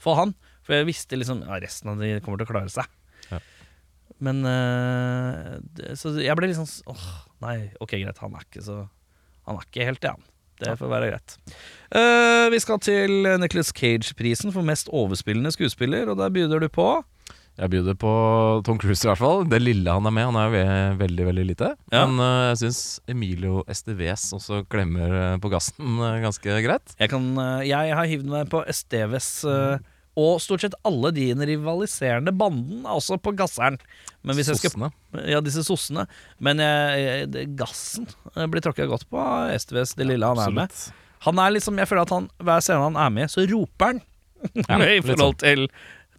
for 0.00 0.16
han. 0.22 0.32
For 0.64 0.78
jeg 0.78 0.88
visste 0.88 1.18
liksom 1.20 1.42
ja, 1.44 1.58
resten 1.60 1.92
av 1.92 2.00
de 2.00 2.14
kommer 2.24 2.40
til 2.40 2.48
å 2.48 2.52
klare 2.54 2.72
seg. 2.72 2.88
Ja. 3.28 3.42
Men 4.24 4.40
det, 5.76 5.98
Så 6.00 6.14
jeg 6.22 6.36
ble 6.38 6.48
liksom 6.48 6.68
Åh, 6.92 7.04
nei, 7.44 7.56
ok, 7.82 7.96
greit. 7.98 8.20
Han 8.22 8.36
er 8.38 8.46
ikke 8.46 8.62
så 8.64 8.78
Han 9.48 9.58
er 9.58 9.68
ikke 9.68 9.88
helt 9.90 10.00
det, 10.00 10.14
han. 10.14 10.24
Det 10.62 10.76
får 10.78 10.92
være 10.92 11.10
greit. 11.14 11.38
Uh, 11.94 12.46
vi 12.54 12.60
skal 12.62 12.78
til 12.82 13.16
Nicholas 13.42 13.72
Cage-prisen 13.74 14.52
for 14.54 14.66
mest 14.66 14.88
overspillende 14.92 15.52
skuespiller, 15.54 16.08
og 16.12 16.18
der 16.20 16.30
byr 16.34 16.54
du 16.62 16.68
på. 16.72 16.88
Jeg 17.54 17.70
byr 17.70 17.92
på 17.94 18.12
Tom 18.66 18.78
Cruise 18.82 19.06
i 19.06 19.08
hvert 19.12 19.20
fall. 19.20 19.44
Det 19.46 19.60
lille 19.62 19.86
han 19.94 20.06
er 20.08 20.14
med. 20.14 20.24
Han 20.26 20.38
er 20.40 20.48
ve- 20.50 20.96
veldig 21.04 21.26
veldig 21.28 21.44
lite. 21.52 21.68
Ja. 21.92 22.00
Men 22.02 22.18
uh, 22.18 22.48
jeg 22.50 22.56
syns 22.64 22.80
Emilio 23.06 23.60
Esteves 23.70 24.24
også 24.34 24.64
klemmer 24.66 25.14
eh, 25.20 25.36
på 25.38 25.52
gassen 25.52 26.00
uh, 26.02 26.16
ganske 26.24 26.56
greit. 26.66 26.96
Jeg, 26.98 27.12
kan, 27.12 27.28
jeg 27.62 27.94
har 27.94 28.10
hivd 28.10 28.26
meg 28.32 28.50
på 28.50 28.64
Esteves 28.66 29.28
eh, 29.46 29.78
og 30.20 30.38
stort 30.42 30.62
sett 30.62 30.76
alle 30.86 31.10
de 31.14 31.30
rivaliserende 31.34 32.34
banden, 32.34 32.84
er 32.84 32.94
også 32.94 33.18
på 33.22 33.32
gasseren. 33.36 33.78
Men 34.24 34.38
hvis 34.38 34.52
jeg 34.52 34.60
skal 34.60 34.72
Sossene. 34.74 34.90
Ja, 35.28 35.40
disse 35.44 35.64
sossene. 35.66 36.06
Men 36.42 36.62
jeg, 36.62 37.26
det, 37.34 37.48
gassen 37.58 38.06
eh, 38.34 38.46
blir 38.50 38.64
tråkka 38.64 38.86
godt 38.90 39.08
på 39.10 39.18
av 39.20 39.50
det 39.50 40.06
lille 40.06 40.30
han 40.30 40.40
er 40.46 40.54
med. 40.54 40.78
Han 41.24 41.40
er 41.40 41.54
liksom, 41.56 41.80
Jeg 41.80 41.88
føler 41.90 42.06
at 42.06 42.14
han, 42.14 42.30
hver 42.38 42.64
scene 42.64 42.86
han 42.86 42.98
er 43.00 43.12
med, 43.12 43.32
så 43.32 43.44
roper 43.48 43.92
han. 43.94 44.00
Ja, 44.54 44.78
I 44.98 45.00
forhold 45.04 45.38
til 45.40 45.66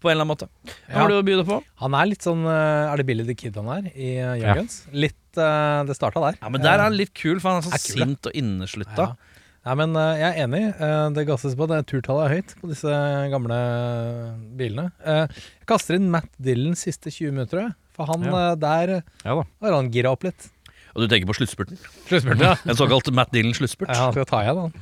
På 0.01 0.09
en 0.09 0.15
eller 0.15 0.25
annen 0.25 0.31
måte. 0.31 0.47
Hva 0.89 1.03
har 1.03 1.11
du 1.11 1.17
å 1.19 1.25
by 1.25 1.35
deg 1.39 1.45
på? 1.49 1.59
Han 1.83 1.97
er 1.97 2.09
litt 2.09 2.25
sånn 2.25 2.41
eh, 2.49 2.89
Er 2.89 3.01
det 3.01 3.05
Billy 3.05 3.25
the 3.27 3.35
Kid 3.37 3.57
han 3.59 3.69
er 3.73 3.91
i 3.93 4.15
Jørgens? 4.17 4.41
Ja. 4.41 4.41
Young 4.41 4.59
Guns? 4.63 4.79
Litt 5.05 5.39
uh, 5.39 5.85
Det 5.87 5.97
starta 5.97 6.23
der. 6.23 6.39
Ja, 6.41 6.51
men 6.51 6.65
Der 6.65 6.79
er 6.79 6.87
han 6.87 6.97
litt 6.97 7.13
kul, 7.17 7.37
for 7.39 7.53
han 7.53 7.61
er 7.61 7.67
så 7.69 7.77
Er 7.77 7.83
sint 7.83 8.29
og 8.29 8.37
inneslutta. 8.37 9.11
Ja. 9.13 9.34
Nei, 9.65 9.73
men 9.81 9.95
eh, 9.97 10.19
jeg 10.21 10.27
er 10.29 10.43
enig. 10.45 10.63
Eh, 10.77 11.05
det 11.15 11.23
gasses 11.29 11.55
på. 11.57 11.65
Det 11.71 11.79
Turtallet 11.89 12.27
er 12.27 12.35
høyt 12.37 12.51
på 12.61 12.69
disse 12.69 12.97
gamle 13.33 13.57
bilene. 14.59 14.91
Eh, 15.01 15.25
jeg 15.25 15.69
kaster 15.71 15.97
inn 15.97 16.11
Matt 16.13 16.29
Dillons 16.37 16.83
siste 16.85 17.09
20 17.13 17.33
minutter. 17.33 17.71
For 17.95 18.05
han 18.11 18.25
Ja. 18.27 18.55
der 18.59 19.01
Ja 19.23 19.35
da. 19.39 19.43
har 19.63 19.73
han 19.79 19.89
gira 19.91 20.11
opp 20.11 20.23
litt. 20.27 20.49
Og 20.95 21.01
du 21.03 21.07
tenker 21.11 21.27
på 21.27 21.35
sluttspurten? 21.35 21.79
Sluttspurten, 22.07 22.43
ja. 22.45 22.55
En 22.67 22.75
såkalt 22.77 23.09
Matt 23.11 23.31
Dillon-sluttspurt. 23.33 23.89
ja. 23.89 24.05
Han 24.05 24.13
skal 24.13 24.25
ta 24.29 24.43
igjen, 24.45 24.59
han. 24.67 24.73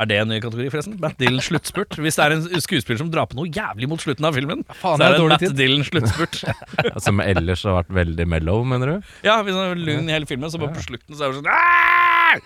Er 0.00 0.06
det 0.06 0.16
en 0.22 0.28
ny 0.30 0.38
kategori, 0.40 0.68
forresten? 0.70 0.94
Matt 1.02 1.18
Dillon-sluttspurt. 1.18 1.96
Hvis 1.98 2.14
det 2.16 2.24
er 2.24 2.34
en 2.36 2.60
skuespiller 2.62 2.98
som 3.02 3.10
drar 3.10 3.26
på 3.26 3.34
noe 3.40 3.50
jævlig 3.50 3.88
mot 3.90 3.98
slutten 4.00 4.24
av 4.24 4.36
filmen, 4.38 4.62
Faen, 4.78 4.96
så 4.96 5.02
er 5.08 5.16
det 5.16 5.20
en 5.20 5.28
Matt 5.28 5.40
tid. 5.42 5.56
Dillon-sluttspurt. 5.58 6.38
Som 7.04 7.18
ellers 7.20 7.64
har 7.66 7.82
vært 7.82 7.90
veldig 7.98 8.28
mellow, 8.30 8.62
mener 8.64 8.86
du? 8.94 9.10
ja, 9.26 9.42
hvis 9.42 9.58
han 9.58 9.72
er 9.74 9.82
lun 9.82 10.08
i 10.08 10.14
hele 10.14 10.28
filmen, 10.30 10.48
så 10.54 10.60
bare 10.62 10.76
på 10.78 10.86
slutten 10.86 11.18
så 11.18 11.26
er 11.26 11.34
det 11.34 11.40
sånn 11.42 11.50
«Aah!» 11.52 12.40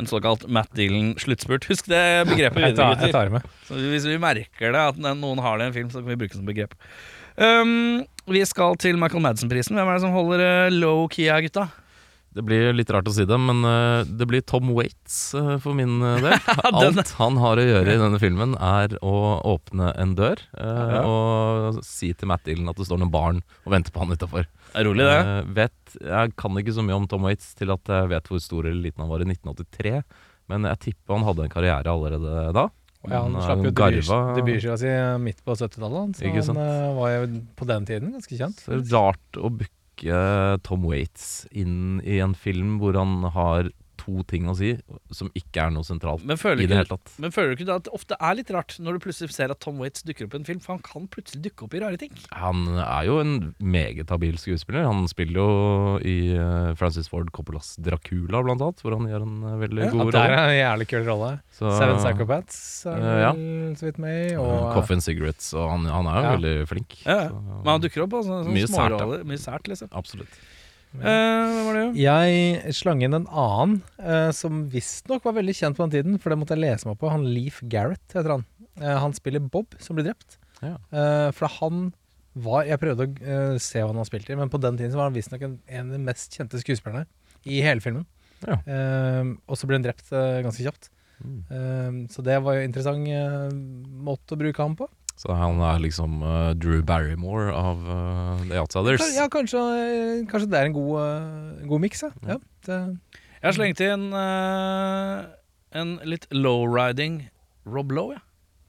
En 0.00 0.08
såkalt 0.10 0.44
Matt 0.52 0.70
Dillon-sluttspurt. 0.76 1.68
Husk 1.70 1.88
det 1.90 2.02
begrepet 2.28 2.62
Jeg 2.62 2.74
videre, 2.74 2.76
tar, 2.76 2.92
jeg 2.92 3.00
gutter. 3.00 3.16
tar 3.16 3.32
med. 3.36 3.48
Så 3.68 3.78
hvis 3.80 4.06
vi 4.08 4.18
merker 4.22 4.76
det, 4.76 4.84
at 4.92 5.00
noen 5.06 5.40
har 5.42 5.58
det 5.58 5.66
i 5.66 5.72
en 5.72 5.78
film, 5.78 5.88
så 5.92 6.02
kan 6.02 6.12
vi 6.12 6.18
bruke 6.20 6.34
det 6.34 6.40
som 6.42 6.48
begrep. 6.48 6.76
Um, 7.36 8.04
vi 8.32 8.44
skal 8.48 8.78
til 8.80 9.00
Michael 9.00 9.24
Madsen-prisen. 9.24 9.76
Hvem 9.76 9.88
er 9.90 9.98
det 9.98 10.04
som 10.06 10.14
holder 10.16 10.44
uh, 10.46 10.76
low-key 10.76 11.28
her, 11.32 11.42
gutta? 11.44 11.68
Det 12.36 12.42
blir 12.44 12.74
litt 12.76 12.90
rart 12.92 13.06
å 13.08 13.12
si 13.16 13.24
det, 13.24 13.36
men 13.40 13.62
eh, 13.64 14.02
det 14.04 14.26
blir 14.28 14.42
Tom 14.44 14.68
Waits 14.76 15.30
eh, 15.38 15.54
for 15.62 15.72
min 15.72 15.94
eh, 16.04 16.18
del. 16.20 16.34
Alt 16.68 17.14
han 17.16 17.38
har 17.40 17.56
å 17.56 17.64
gjøre 17.64 17.94
i 17.94 18.00
denne 18.02 18.20
filmen, 18.20 18.52
er 18.60 18.92
å 19.00 19.12
åpne 19.54 19.94
en 19.96 20.12
dør 20.18 20.42
eh, 20.52 20.98
og 21.00 21.78
si 21.86 22.10
til 22.12 22.28
Matt 22.28 22.44
Dillon 22.44 22.68
at 22.68 22.76
det 22.76 22.90
står 22.90 23.00
noen 23.00 23.14
barn 23.14 23.40
og 23.64 23.72
venter 23.72 23.94
på 23.94 24.04
han 24.04 24.12
utafor. 24.12 24.44
Rolig, 24.84 25.04
det. 25.08 25.44
vet, 25.56 25.98
jeg 26.02 26.32
kan 26.36 26.58
ikke 26.60 26.74
så 26.76 26.84
mye 26.84 26.98
om 26.98 27.06
Tom 27.08 27.24
Waits 27.24 27.54
til 27.56 27.72
at 27.72 27.92
jeg 27.92 28.10
vet 28.12 28.26
hvor 28.28 28.42
stor 28.42 28.66
eller 28.66 28.82
liten 28.88 29.04
han 29.04 29.12
var 29.12 29.24
i 29.24 29.28
1983, 29.30 30.02
men 30.52 30.68
jeg 30.68 30.82
tipper 30.88 31.16
han 31.16 31.24
hadde 31.30 31.46
en 31.46 31.54
karriere 31.54 31.94
allerede 31.94 32.50
da. 32.56 32.66
Ja, 33.06 33.22
han 33.22 33.36
han 33.38 33.44
slapp 33.44 33.62
jo 33.62 33.72
debutskiva 34.36 34.76
si 34.80 34.92
midt 35.22 35.40
på 35.46 35.54
70-tallet, 35.54 36.18
så 36.18 36.26
Ikke 36.26 36.44
han 36.48 36.60
eh, 36.60 36.92
var 36.96 37.12
jo 37.14 37.26
på 37.58 37.68
den 37.70 37.88
tiden 37.88 38.14
ganske 38.16 38.38
kjent. 38.38 38.62
Så 38.62 38.74
det 38.74 38.80
er 38.82 38.94
rart 38.96 39.38
å 39.38 39.50
booke 39.62 40.22
Tom 40.66 40.86
Waits 40.90 41.46
inn 41.54 42.00
i 42.02 42.18
en 42.24 42.34
film 42.36 42.76
hvor 42.82 42.98
han 42.98 43.22
har 43.36 43.70
to 44.06 44.22
ting 44.30 44.46
å 44.48 44.54
si 44.56 44.72
som 45.10 45.28
ikke 45.34 45.66
er 45.66 45.70
noe 45.74 45.82
sentralt 45.84 46.22
Men 46.24 46.38
føler, 46.38 46.62
i 46.62 46.66
det 46.70 46.76
hele 46.78 46.86
ikke, 46.86 46.96
tatt. 47.02 47.18
men 47.18 47.34
føler 47.34 47.50
du 47.52 47.56
ikke 47.58 47.66
da 47.68 47.76
at 47.80 47.88
det 47.90 47.92
ofte 47.98 48.16
er 48.20 48.34
litt 48.38 48.50
rart 48.54 48.76
når 48.78 48.96
du 48.96 49.04
plutselig 49.08 49.34
ser 49.34 49.50
at 49.50 49.58
Tom 49.60 49.78
Waits 49.82 50.06
dukker 50.06 50.28
opp 50.28 50.34
i 50.34 50.40
en 50.40 50.46
film? 50.46 50.60
For 50.62 50.76
han 50.76 50.82
kan 50.86 51.08
plutselig 51.10 51.42
dukke 51.50 51.66
opp 51.66 51.74
i 51.74 51.80
rare 51.82 51.98
ting. 51.98 52.14
Han 52.32 52.62
er 52.78 53.04
jo 53.10 53.18
en 53.20 53.34
meget 53.60 54.08
habil 54.14 54.38
skuespiller. 54.38 54.86
Han 54.86 55.04
spiller 55.10 55.40
jo 55.42 55.98
i 56.06 56.16
eh, 56.38 56.70
Francis 56.78 57.10
Ford 57.10 57.28
Coppolas 57.34 57.74
Dracula, 57.82 58.42
blant 58.46 58.62
annet, 58.62 58.80
hvor 58.84 58.94
han 58.96 59.08
gjør 59.10 59.26
en 59.26 59.36
eh, 59.42 59.58
veldig 59.66 59.82
Ja, 59.84 59.90
god 59.90 60.04
rolle. 60.14 60.24
er 60.24 60.36
en 60.46 60.56
jævlig 60.62 60.88
kul 60.94 61.04
rolle. 61.10 61.32
Så- 61.58 61.74
Seven 61.80 61.98
Psychopaths 61.98 62.86
er 62.86 62.96
Eh, 63.02 63.20
ja. 63.26 63.32
vel 63.32 63.76
så 63.76 63.86
vidt 63.90 63.98
med 63.98 64.32
i. 64.32 64.34
og 64.36 64.90
and 64.90 65.02
Cigarettes, 65.02 65.52
og 65.54 65.70
han, 65.70 65.84
han 65.84 66.06
er 66.06 66.14
jo 66.16 66.22
Ja. 66.22 66.36
veldig 66.36 66.68
flink. 66.68 66.94
Ja, 67.04 67.16
ja. 67.24 67.28
Så, 67.28 67.40
Men 67.64 67.66
han 67.74 67.80
dukker 67.82 68.02
opp 68.04 68.10
på 68.10 68.22
sånne, 68.24 68.44
sånne 68.46 68.54
Mye 68.54 68.68
småroller. 68.70 69.24
Mye 69.24 69.38
sært, 69.42 69.66
liksom. 69.68 69.88
Absolutt. 69.92 70.28
Eh, 71.00 71.52
Hva 71.52 71.62
var 71.66 71.76
det? 71.78 71.84
Jeg 72.00 72.74
slang 72.76 73.02
inn 73.04 73.16
en 73.16 73.28
annen 73.28 73.76
uh, 74.00 74.30
som 74.34 74.64
visstnok 74.72 75.26
var 75.26 75.36
veldig 75.38 75.54
kjent 75.56 75.78
på 75.78 75.86
den 75.86 75.94
tiden, 75.94 76.18
for 76.22 76.32
det 76.32 76.38
måtte 76.40 76.56
jeg 76.56 76.64
lese 76.64 76.88
meg 76.88 76.98
på. 77.00 77.10
Han 77.12 77.26
Leaf 77.28 77.60
Garrett 77.72 78.16
heter 78.16 78.36
han. 78.36 78.44
Uh, 78.80 78.96
han 79.04 79.16
spiller 79.16 79.44
Bob, 79.44 79.76
som 79.82 79.98
blir 79.98 80.08
drept. 80.08 80.38
Ja. 80.62 80.76
Uh, 80.92 81.30
for 81.36 81.52
han 81.60 81.88
var 82.36 82.66
Jeg 82.68 82.76
prøvde 82.82 83.06
å 83.08 83.60
se 83.64 83.80
hva 83.80 83.88
han 83.88 83.96
har 83.96 84.08
spilt 84.08 84.28
i, 84.28 84.34
men 84.36 84.50
på 84.52 84.60
den 84.60 84.76
tiden 84.76 84.90
så 84.92 84.98
var 85.00 85.06
han 85.08 85.14
visstnok 85.16 85.44
en, 85.46 85.54
en 85.72 85.86
av 85.86 85.94
de 85.96 86.00
mest 86.04 86.34
kjente 86.36 86.60
skuespillerne 86.60 87.06
i 87.48 87.62
hele 87.64 87.80
filmen. 87.80 88.04
Ja. 88.42 88.58
Eh, 88.60 89.30
og 89.48 89.56
så 89.56 89.64
ble 89.64 89.78
han 89.78 89.86
drept 89.86 90.10
ganske 90.44 90.66
kjapt. 90.66 90.90
Mm. 91.24 92.02
Så 92.12 92.20
det 92.20 92.36
var 92.44 92.58
jo 92.58 92.60
en 92.60 92.68
interessant 92.68 93.08
måte 94.04 94.36
å 94.36 94.40
bruke 94.42 94.60
ham 94.60 94.76
på. 94.76 94.90
Så 95.16 95.32
han 95.32 95.60
er 95.64 95.80
liksom 95.80 96.20
uh, 96.20 96.52
Drew 96.60 96.82
Barrymore 96.84 97.48
av 97.56 97.80
uh, 97.88 98.42
The 98.44 98.60
Outsiders. 98.60 99.04
Ja, 99.16 99.24
kanskje, 99.32 99.62
eh, 99.80 100.26
kanskje 100.28 100.50
det 100.52 100.60
er 100.60 100.68
en 100.68 100.76
god, 100.76 100.92
uh, 101.00 101.64
god 101.70 101.84
miks, 101.86 102.04
ja. 102.04 102.12
ja. 102.28 102.36
det, 102.68 102.80
Jeg 103.38 103.46
har 103.48 103.56
slengt 103.56 103.80
inn 103.84 104.10
uh, 104.12 105.24
en 105.76 105.96
litt 106.04 106.28
low-riding 106.36 107.22
Rob 107.66 107.96
Lowe, 107.96 108.20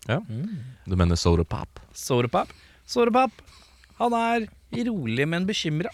ja. 0.08 0.22
Du 0.88 0.96
mener 0.96 1.20
Soda 1.20 1.44
Pop? 1.44 1.82
Sodapap. 1.92 2.52
Sodapap. 2.88 3.34
Han 4.00 4.14
er 4.16 4.48
rolig, 4.88 5.26
men 5.28 5.44
bekymra. 5.50 5.92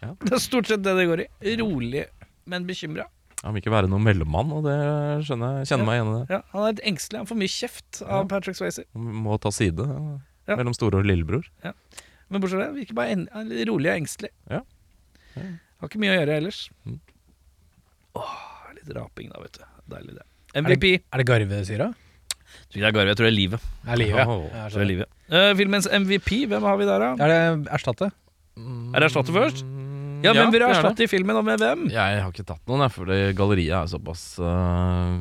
Ja. 0.00 0.14
Det 0.22 0.32
er 0.32 0.40
stort 0.40 0.70
sett 0.70 0.80
det 0.84 0.94
det 0.96 1.04
går 1.10 1.26
i. 1.26 1.56
Rolig, 1.60 2.06
men 2.48 2.64
bekymra. 2.68 3.04
Han 3.40 3.54
vil 3.56 3.62
ikke 3.62 3.72
være 3.72 3.88
noen 3.88 4.04
mellommann, 4.04 4.50
og 4.52 4.66
det 4.66 4.76
skjønner 5.24 5.60
jeg. 5.60 5.70
Kjenner 5.70 5.88
meg 5.88 5.96
igjen 5.96 6.10
i 6.10 6.16
det. 6.18 6.24
Ja, 6.34 6.40
han 6.52 6.64
er 6.66 6.74
litt 6.74 6.82
engstelig. 6.90 7.20
Han 7.22 7.28
får 7.30 7.38
mye 7.40 7.52
kjeft 7.54 8.00
av 8.04 8.18
Ja. 8.18 8.26
Patrick 8.28 8.58
Swayze. 8.58 8.84
Han 8.96 9.22
må 9.24 9.38
ta 9.40 9.52
side 9.54 9.86
ja. 9.88 10.00
Ja. 10.50 10.58
mellom 10.60 10.76
store 10.76 11.00
og 11.00 11.08
lillebror. 11.08 11.46
Men 11.64 12.42
bortsett 12.42 12.60
fra 12.60 12.66
det, 12.68 12.76
virker 12.82 12.98
bare 12.98 13.14
en, 13.16 13.24
han 13.32 13.48
er 13.50 13.64
rolig 13.70 13.88
og 13.90 13.96
engstelig. 13.96 14.30
Ja. 14.52 14.60
Ja. 15.38 15.46
Har 15.80 15.88
ikke 15.88 16.02
mye 16.02 16.12
å 16.12 16.18
gjøre 16.18 16.36
ellers. 16.42 16.60
Mm. 16.84 17.00
Åh, 18.20 18.36
litt 18.76 18.92
raping 18.96 19.32
da, 19.32 19.40
vet 19.40 19.56
du. 19.56 19.66
Deilig 19.90 20.18
det. 20.18 20.26
er, 20.54 20.68
det, 20.68 20.92
er 21.00 21.22
det 21.22 21.26
garvesyra? 21.30 21.90
Jeg 22.50 22.66
tror 22.70 22.76
ikke 22.76 22.82
det 22.82 22.88
er 22.88 22.94
Garve, 22.94 23.10
jeg 23.12 23.18
tror 23.18 23.26
det 23.26 23.30
er 23.30 23.36
livet. 23.38 23.66
Er 23.86 23.98
livet, 24.00 24.18
ja. 24.18 24.24
Jeg 24.26 24.72
tror 24.72 24.80
det 24.80 24.84
er 24.84 24.90
livet. 24.90 25.12
Uh, 25.30 25.50
filmens 25.58 25.86
MVP, 25.86 26.30
hvem 26.50 26.66
har 26.66 26.80
vi 26.80 26.88
der, 26.88 27.04
da? 27.04 27.10
Er 27.22 27.30
det 27.30 27.70
erstatte? 27.78 28.10
Er 28.60 29.00
det 29.00 29.06
Erstatte 29.08 29.32
først? 29.34 29.62
Ja, 30.24 30.32
men 30.36 30.52
vil 30.52 30.62
du 30.62 30.66
er 30.66 30.74
erstatte 30.74 31.04
i 31.04 31.10
filmen, 31.10 31.36
og 31.38 31.44
med 31.46 31.62
hvem? 31.62 31.86
Jeg 31.92 32.22
har 32.22 32.32
ikke 32.32 32.46
tatt 32.48 32.62
noen, 32.70 32.84
jeg, 32.86 32.94
for 32.94 33.12
galleriet 33.38 33.76
er 33.76 33.90
såpass 33.90 34.24
uh, 34.42 35.20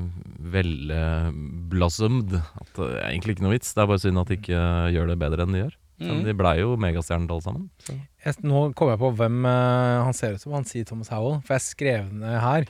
velblossomed 0.56 2.36
at 2.39 2.74
det 2.78 2.89
er 2.89 3.06
egentlig 3.12 3.38
ikke 3.38 3.45
noe 3.47 3.56
vits. 3.56 3.76
Det 3.76 3.84
er 3.84 3.91
bare 3.91 4.04
synd 4.04 4.22
at 4.22 4.32
de 4.32 4.39
ikke 4.39 4.64
gjør 4.95 5.14
det 5.14 5.20
bedre 5.22 5.45
enn 5.45 5.56
de 5.56 5.64
gjør. 5.64 5.78
Mm. 6.00 6.22
de 6.24 6.32
blei 6.38 6.54
jo 6.62 6.78
megastjerner 6.80 7.34
alle 7.36 7.43
sammen. 7.43 7.66
Så. 7.84 7.93
Jeg, 8.24 8.39
nå 8.47 8.70
kommer 8.78 8.95
jeg 8.95 9.02
på 9.02 9.10
hvem 9.20 9.41
uh, 9.43 10.06
han 10.08 10.16
ser 10.16 10.38
ut 10.38 10.43
som. 10.43 10.56
Han 10.56 10.68
sier 10.68 10.88
Thomas 10.88 11.12
Howell. 11.12 11.41
For 11.47 11.58
jeg 11.58 11.66
skrev 11.66 12.08
ned 12.22 12.39
her. 12.39 12.70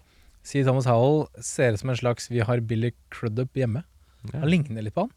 Sier 0.49 0.65
Thomas 0.65 0.87
Howell 0.89 1.27
ser 1.43 1.75
ut 1.75 1.83
som 1.83 1.91
en 1.93 1.99
slags 1.99 2.29
Vi 2.31 2.41
har 2.45 2.61
Billy 2.65 2.93
Crudup 3.13 3.57
hjemme. 3.57 3.83
Ja. 4.31 4.39
Han 4.41 4.49
ligner 4.49 4.85
litt 4.85 4.97
på 4.97 5.05
han. 5.05 5.13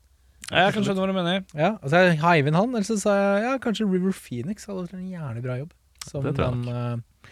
Ja, 0.50 0.66
Jeg 0.66 0.74
kan 0.76 0.84
skjønne 0.84 1.00
hva 1.00 1.08
du 1.08 1.16
mener. 1.16 1.44
Ja, 1.56 1.70
altså 1.78 2.02
jeg 2.02 2.18
heiv 2.20 2.48
inn 2.50 2.58
han, 2.58 2.74
eller 2.74 2.84
så 2.84 2.98
sa 3.00 3.14
jeg 3.16 3.44
ja, 3.46 3.52
kanskje 3.62 3.86
River 3.88 4.12
Phoenix 4.12 4.66
hadde 4.68 4.84
gjort 4.84 4.98
en 4.98 5.06
jævlig 5.08 5.44
bra 5.46 5.56
jobb. 5.62 5.70
Som 6.06 6.24
Det 6.26 6.34
tror 6.36 6.48
jeg 6.48 6.52
den 6.52 6.68
uh, 6.68 7.30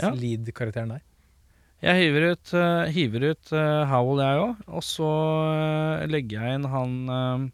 Ja. 0.00 0.10
lead-karakteren 0.14 0.94
der. 0.96 1.02
Jeg 1.80 1.96
hiver 2.02 2.26
ut, 2.34 2.50
uh, 2.52 2.84
hiver 2.92 3.22
ut 3.32 3.52
uh, 3.56 3.86
Howell, 3.88 4.20
jeg 4.20 4.42
òg. 4.44 4.64
Og 4.68 4.82
så 4.84 5.08
uh, 5.08 6.06
legger 6.10 6.42
jeg 6.44 6.58
inn 6.60 6.66
han 6.68 6.96
eh, 7.16 7.48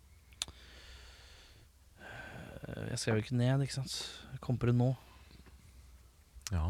Jeg 2.91 2.99
skrev 2.99 3.19
jo 3.21 3.23
ikke 3.27 3.39
ned, 3.39 3.63
ikke 3.67 3.77
sant. 3.79 3.95
Jeg 4.35 4.41
kom 4.45 4.59
på 4.59 4.67
det 4.71 4.75
nå. 4.79 4.89
Ja. 6.55 6.63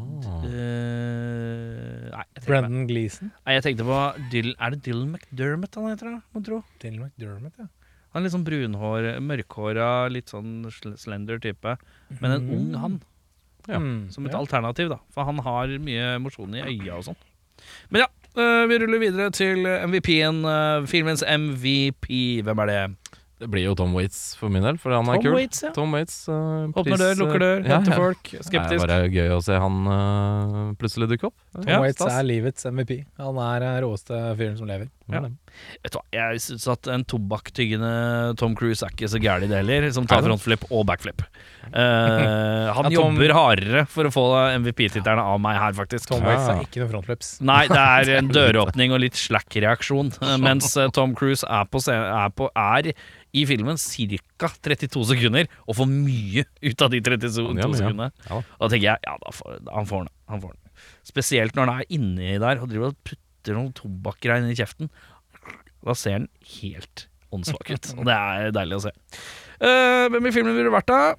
Eh, 0.48 2.06
nei, 2.12 2.24
Brendan 2.46 2.86
Gleeson. 2.88 3.28
nei, 3.44 3.56
jeg 3.58 3.64
tenkte 3.66 3.84
på 3.84 3.96
Dylan, 4.32 4.54
Er 4.56 4.72
det 4.72 4.78
Dylan 4.86 5.10
McDermott 5.12 5.74
han 5.76 5.90
heter, 5.90 6.14
da? 6.16 6.20
Må 6.32 6.40
tro. 6.46 6.62
Dylan 6.80 7.02
McDermott, 7.08 7.58
ja. 7.60 7.66
Han 8.14 8.22
er 8.22 8.24
litt 8.28 8.32
sånn 8.36 8.46
brunhår, 8.46 9.08
mørkhåra, 9.20 9.88
litt 10.08 10.32
sånn 10.32 10.64
slender 10.72 11.40
type. 11.44 11.74
Men 12.22 12.32
en 12.38 12.46
ung 12.56 12.70
han, 12.80 12.94
Ja. 13.68 13.80
Mm, 13.82 14.08
som 14.14 14.26
et 14.26 14.32
ja. 14.34 14.38
alternativ, 14.38 14.90
da. 14.92 15.00
For 15.14 15.26
han 15.28 15.38
har 15.46 15.72
mye 15.82 16.12
mosjon 16.22 16.54
i 16.54 16.62
øya 16.64 16.98
og 16.98 17.08
sånn. 17.08 17.18
Men 17.90 18.04
ja, 18.04 18.08
eh, 18.36 18.64
vi 18.70 18.78
ruller 18.82 19.02
videre 19.02 19.30
til 19.34 19.66
MVP-en. 19.66 20.44
eh, 20.44 20.86
filmens 20.90 21.24
MVP. 21.26 22.42
Hvem 22.46 22.64
er 22.64 22.72
det? 22.72 22.80
Det 23.36 23.50
blir 23.52 23.66
jo 23.66 23.74
Tom 23.76 23.92
Waits 23.92 24.34
for 24.40 24.48
min 24.48 24.64
del, 24.64 24.78
for 24.80 24.94
han 24.96 25.04
er 25.12 25.18
Tom 25.18 25.26
kul. 25.26 25.34
Waits, 25.36 25.58
ja. 25.66 25.70
Tom 25.76 25.92
Waits 25.92 26.14
uh, 26.32 26.70
Åpner 26.72 26.96
dør, 27.02 27.18
lukker 27.20 27.42
dør, 27.42 27.58
ja, 27.66 27.74
henter 27.74 27.92
ja. 27.92 27.98
folk. 28.00 28.30
Det 28.32 28.60
er 28.62 28.80
bare 28.80 28.96
gøy 29.12 29.34
å 29.34 29.42
se 29.44 29.58
han 29.60 29.76
uh, 29.84 30.60
plutselig 30.80 31.10
dukke 31.10 31.28
opp. 31.28 31.36
Tom 31.52 31.68
Ja, 31.68 31.82
Waits 31.84 32.00
stas. 32.00 32.14
er 32.16 32.24
livets 32.24 32.64
MVP. 32.64 32.94
Han 33.20 33.36
er 33.44 33.60
den 33.66 33.76
råeste 33.84 34.22
fyren 34.40 34.56
som 34.56 34.70
lever. 34.70 34.88
Ja. 35.12 35.20
Ja. 35.56 35.80
Vet 35.86 35.92
du 35.94 35.98
hva, 35.98 36.04
Jeg 36.16 36.40
syns 36.44 36.66
at 36.72 36.88
en 36.92 37.04
tobakktyggende 37.08 37.90
Tom 38.40 38.54
Cruise 38.58 38.82
er 38.86 38.92
ikke 38.94 39.08
så 39.12 39.20
gæren, 39.22 39.48
det 39.50 39.60
heller. 39.62 39.88
Som 39.94 40.06
tar 40.10 40.22
frontflip 40.24 40.64
og 40.70 40.86
backflip. 40.88 41.22
Uh, 41.66 42.70
han 42.76 42.90
Ja, 42.92 43.00
Tom- 43.00 43.16
jobber 43.18 43.32
hardere 43.36 43.84
for 43.90 44.08
å 44.08 44.12
få 44.14 44.24
MVP-tittelen 44.62 45.20
av 45.22 45.38
meg 45.42 45.58
her, 45.60 45.74
faktisk. 45.76 46.08
Tom 46.10 46.22
Ja. 46.22 46.32
Waits 46.34 46.48
er 46.52 46.62
ikke 46.64 46.82
noen 46.82 46.92
frontflips. 46.94 47.30
Nei, 47.46 47.62
det 47.70 47.82
er 47.82 48.12
en 48.20 48.30
døråpning 48.32 48.94
og 48.94 49.02
litt 49.02 49.18
slack 49.18 49.56
reaksjon. 49.62 50.12
eh, 50.22 50.36
Mens 50.42 50.72
eh, 50.76 50.90
Tom 50.94 51.14
Cruise 51.18 51.46
er, 51.46 51.64
på, 51.70 51.82
er, 51.92 52.30
på, 52.36 52.50
er 52.54 52.92
i 53.36 53.42
filmen 53.48 53.76
ca. 53.76 54.48
32 54.64 55.02
sekunder, 55.10 55.48
og 55.66 55.76
får 55.76 55.90
mye 55.90 56.46
ut 56.64 56.82
av 56.86 56.92
de 56.94 57.00
32 57.04 57.48
Han 57.50 57.60
gjør 57.60 57.74
sekundene. 57.82 58.10
Ja. 58.30 58.38
Og 58.40 58.62
da 58.64 58.70
tenker 58.72 58.86
jeg 58.92 59.04
ja, 59.10 59.16
da 59.26 59.34
får, 59.34 59.58
han 59.74 59.90
får 59.90 60.06
den. 60.06 60.12
Han 60.32 60.40
får 60.46 60.54
den. 60.54 60.62
Spesielt 61.06 61.56
når 61.56 61.68
han 61.70 61.82
er 61.82 61.92
inni 61.98 62.32
der 62.42 62.62
og 62.62 62.70
driver 62.70 62.92
og 62.94 62.98
putter 63.06 63.54
noen 63.58 63.74
tobakkgreier 63.76 64.42
inn 64.42 64.50
i 64.54 64.56
kjeften. 64.58 64.88
Da 65.86 65.94
ser 65.94 66.18
den 66.18 66.28
helt 66.60 67.06
åndssvak 67.34 67.70
ut. 67.70 67.92
Og 67.96 68.08
det 68.08 68.16
er 68.16 68.54
deilig 68.54 68.80
å 68.80 68.84
se. 68.88 68.92
Uh, 69.62 70.06
hvem 70.12 70.28
i 70.28 70.34
filmen 70.34 70.56
ville 70.56 70.70
du 70.70 70.74
vært, 70.74 70.90
da? 70.90 71.14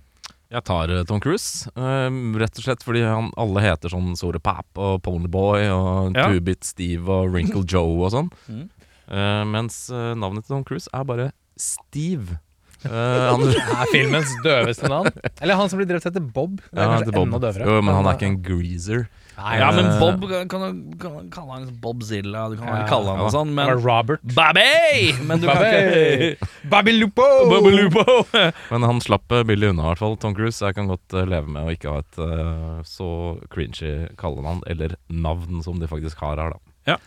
Jeg 0.53 0.63
tar 0.63 0.91
uh, 0.93 1.03
Tom 1.07 1.19
Cruise, 1.23 1.67
uh, 1.75 2.07
rett 2.39 2.59
og 2.59 2.63
slett 2.63 2.83
fordi 2.85 3.03
han, 3.03 3.29
alle 3.39 3.63
heter 3.65 3.91
sånn 3.91 4.13
Sore 4.19 4.39
Pap 4.43 4.79
og 4.79 5.01
Ponyboy 5.03 5.67
og 5.73 6.15
Ja. 6.15 6.29
Two-Bit 6.29 6.67
Steve 6.67 7.11
og 7.11 7.33
Wrinkle 7.33 7.65
Joe 7.71 7.99
og 7.99 8.13
sånn. 8.15 8.31
Mm. 8.47 8.65
Uh, 9.07 9.43
mens 9.47 9.85
navnet 9.91 10.47
til 10.47 10.55
Tom 10.55 10.67
Cruise 10.67 10.91
er 10.95 11.07
bare 11.07 11.31
Steve. 11.59 12.39
Han, 12.87 13.41
er 13.41 13.89
filmens 13.89 14.31
døveste 14.45 14.87
navn. 14.91 15.09
Eller 15.41 15.57
han 15.57 15.67
som 15.71 15.79
blir 15.79 15.87
drept 15.89 16.05
etter 16.05 16.21
Bob. 16.21 16.59
Det 16.69 16.77
er 16.77 16.85
ja, 16.85 16.99
kanskje 16.99 17.23
enda 17.23 17.39
døvere. 17.41 17.65
Jo, 17.65 17.79
men 17.81 17.97
han 17.97 18.05
er 18.05 18.19
ikke 18.19 18.27
en 18.29 18.37
greaser. 18.45 19.07
Nei, 19.37 19.57
Ja, 19.61 19.71
men 19.71 19.85
Eh, 19.85 19.99
Bob 20.01 20.23
kan 20.49 20.63
du 20.65 20.97
kan 20.97 21.29
kalle 21.33 21.51
han 21.53 21.65
liksom 21.65 21.79
Bobzilla, 21.81 22.47
du 22.49 22.57
kan 22.57 22.67
Ja, 22.71 22.87
kalle 22.89 23.13
han 23.13 23.21
ja. 23.21 23.29
han 23.37 23.53
men 23.53 23.71
Robert. 23.83 24.21
Babby! 24.35 25.13
Men 25.27 25.41
du 25.41 25.47
kan 25.47 25.61
ikke 25.61 26.47
Babilupo! 26.71 27.27
Babalupo! 27.51 28.05
Men 28.71 28.83
han 28.83 29.01
slapp 29.01 29.31
uh, 29.31 29.43
billig 29.47 29.69
unna, 29.71 29.85
i 29.85 29.91
hvert 29.91 30.01
fall. 30.01 30.17
Tom 30.17 30.33
Cruise. 30.35 30.59
Jeg 30.65 30.75
kan 30.75 30.89
godt 30.89 31.13
uh, 31.13 31.23
leve 31.29 31.47
med 31.53 31.67
å 31.67 31.75
ikke 31.75 31.93
ha 31.93 32.01
et 32.01 32.17
uh, 32.19 32.81
så 32.87 33.09
cringy 33.53 34.09
kallenavn, 34.19 34.63
eller 34.67 34.97
navn, 35.07 35.61
som 35.65 35.79
de 35.79 35.89
faktisk 35.89 36.19
har 36.25 36.41
her, 36.41 36.57
da. 36.57 36.73
Ja. 36.93 36.97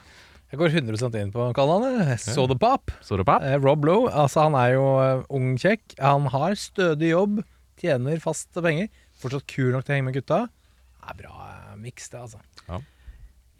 Jeg 0.50 0.58
går 0.58 0.72
100% 0.80 1.14
inn 1.20 1.30
på 1.30 1.44
kallenavnet. 1.54 2.24
the 2.50 2.56
Pop. 2.58 2.90
So 3.06 3.16
the 3.16 3.24
pop. 3.24 3.42
Eh, 3.42 3.54
Rob 3.62 3.84
Lowe, 3.86 4.10
altså 4.10 4.48
han 4.48 4.56
er 4.58 4.72
jo 4.74 4.86
eh, 4.98 5.20
ung 5.30 5.52
kjekk. 5.60 5.94
Han 6.02 6.26
har 6.32 6.56
stødig 6.58 7.12
jobb, 7.12 7.38
tjener 7.78 8.18
faste 8.18 8.62
penger. 8.64 8.88
Fortsatt 9.22 9.46
kul 9.46 9.70
nok 9.70 9.86
til 9.86 9.94
å 9.94 9.96
henge 9.98 10.08
med 10.08 10.18
gutta. 10.18 10.40
Det 10.50 11.12
er 11.14 11.20
bra 11.22 11.36
eh, 11.46 11.59
miks, 11.82 12.08
det, 12.12 12.20
altså. 12.20 12.80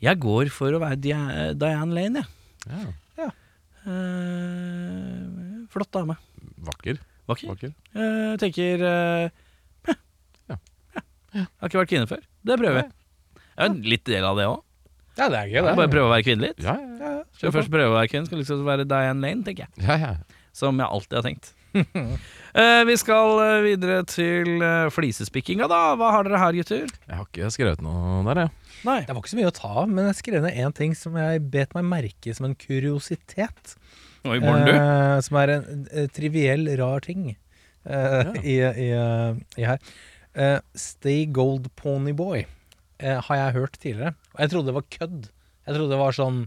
Jeg 0.01 0.21
går 0.23 0.49
for 0.55 0.73
å 0.73 0.81
være 0.81 0.97
Diane 1.01 1.93
Lane, 1.93 2.25
jeg. 2.25 2.95
Ja. 3.21 3.29
Eh, 3.89 5.67
flott 5.73 5.93
dame. 5.95 6.17
Vakker. 6.61 6.99
Vakker. 7.31 7.53
Vakker. 7.53 7.71
Uh, 7.95 8.35
tenker 8.41 8.83
uh, 8.83 9.29
ja. 9.87 9.95
Ja. 10.51 10.57
Ja. 10.97 11.03
Jeg 11.37 11.47
har 11.63 11.71
ikke 11.71 11.81
vært 11.81 11.93
kvinne 11.93 12.11
før. 12.11 12.25
Det 12.45 12.57
prøver 12.61 12.81
vi. 12.81 12.85
Jeg 13.39 13.63
er 13.63 13.71
en 13.71 13.79
litt 13.87 14.05
del 14.09 14.27
av 14.27 14.41
det 14.41 14.49
òg. 14.51 14.59
Ja, 15.19 15.29
det 15.29 15.39
er 15.39 15.49
gøy, 15.53 15.61
det. 15.61 15.77
Bare 15.79 15.93
prøve 15.93 16.09
å 16.09 16.13
være 16.13 16.27
kvinne 16.27 16.49
litt. 16.49 16.61
Ja, 16.65 16.75
ja, 16.81 17.15
ja. 17.21 17.25
Skal 17.37 17.49
jeg 17.51 17.57
først 17.59 17.73
prøve 17.73 17.93
å 17.93 17.97
være 17.97 18.11
kvinne, 18.13 18.29
skal 18.29 18.41
liksom 18.41 18.67
være 18.67 18.87
Diane 18.89 19.25
Lane, 19.25 19.47
tenker 19.47 19.67
jeg. 19.67 19.87
ja, 19.87 19.97
ja. 20.01 20.13
Som 20.57 20.81
jeg 20.83 20.91
alltid 20.91 21.21
har 21.21 21.27
tenkt. 21.29 21.53
Eh, 22.51 22.83
vi 22.89 22.97
skal 22.99 23.37
eh, 23.45 23.59
videre 23.63 24.01
til 24.11 24.57
uh, 24.59 24.89
flisespikkinga, 24.91 25.69
da. 25.71 25.81
Hva 25.99 26.09
har 26.17 26.27
dere 26.27 26.41
her, 26.43 26.57
gutter? 26.59 26.91
Jeg 27.07 27.15
har 27.15 27.29
ikke 27.29 27.51
skrevet 27.55 27.85
noe 27.85 28.25
der, 28.27 28.45
jeg. 28.47 28.71
Nei. 28.89 29.01
Det 29.05 29.15
var 29.15 29.21
ikke 29.23 29.33
så 29.35 29.39
mye 29.39 29.51
å 29.51 29.55
ta 29.55 29.71
av, 29.83 29.91
men 29.91 30.09
jeg 30.09 30.19
skrev 30.23 30.45
ned 30.45 30.57
én 30.59 30.75
ting 30.77 30.95
som 30.97 31.19
jeg 31.21 31.43
bet 31.53 31.77
meg 31.77 31.87
merke 31.87 32.35
som 32.37 32.49
en 32.49 32.57
kuriositet. 32.59 33.75
Oi, 34.25 34.39
morgen, 34.43 34.67
du. 34.67 34.73
Eh, 34.75 35.19
som 35.25 35.39
er 35.41 35.53
en 35.55 35.85
eh, 35.93 36.09
triviell, 36.13 36.67
rar 36.81 37.05
ting 37.05 37.29
eh, 37.31 38.33
i, 38.43 38.57
i, 38.61 38.89
eh, 38.97 39.61
i 39.61 39.69
her. 39.69 39.79
Eh, 40.35 40.59
Stay 40.79 41.29
Gold 41.31 41.71
Ponyboy 41.81 42.45
uh, 42.45 43.19
har 43.27 43.41
jeg 43.41 43.55
hørt 43.59 43.79
tidligere. 43.79 44.15
Og 44.35 44.43
jeg 44.45 44.53
trodde 44.53 44.71
det 44.71 44.77
var 44.77 44.91
kødd. 44.97 45.31
Jeg 45.67 45.77
trodde 45.77 45.93
det 45.93 46.01
var 46.01 46.17
sånn 46.17 46.43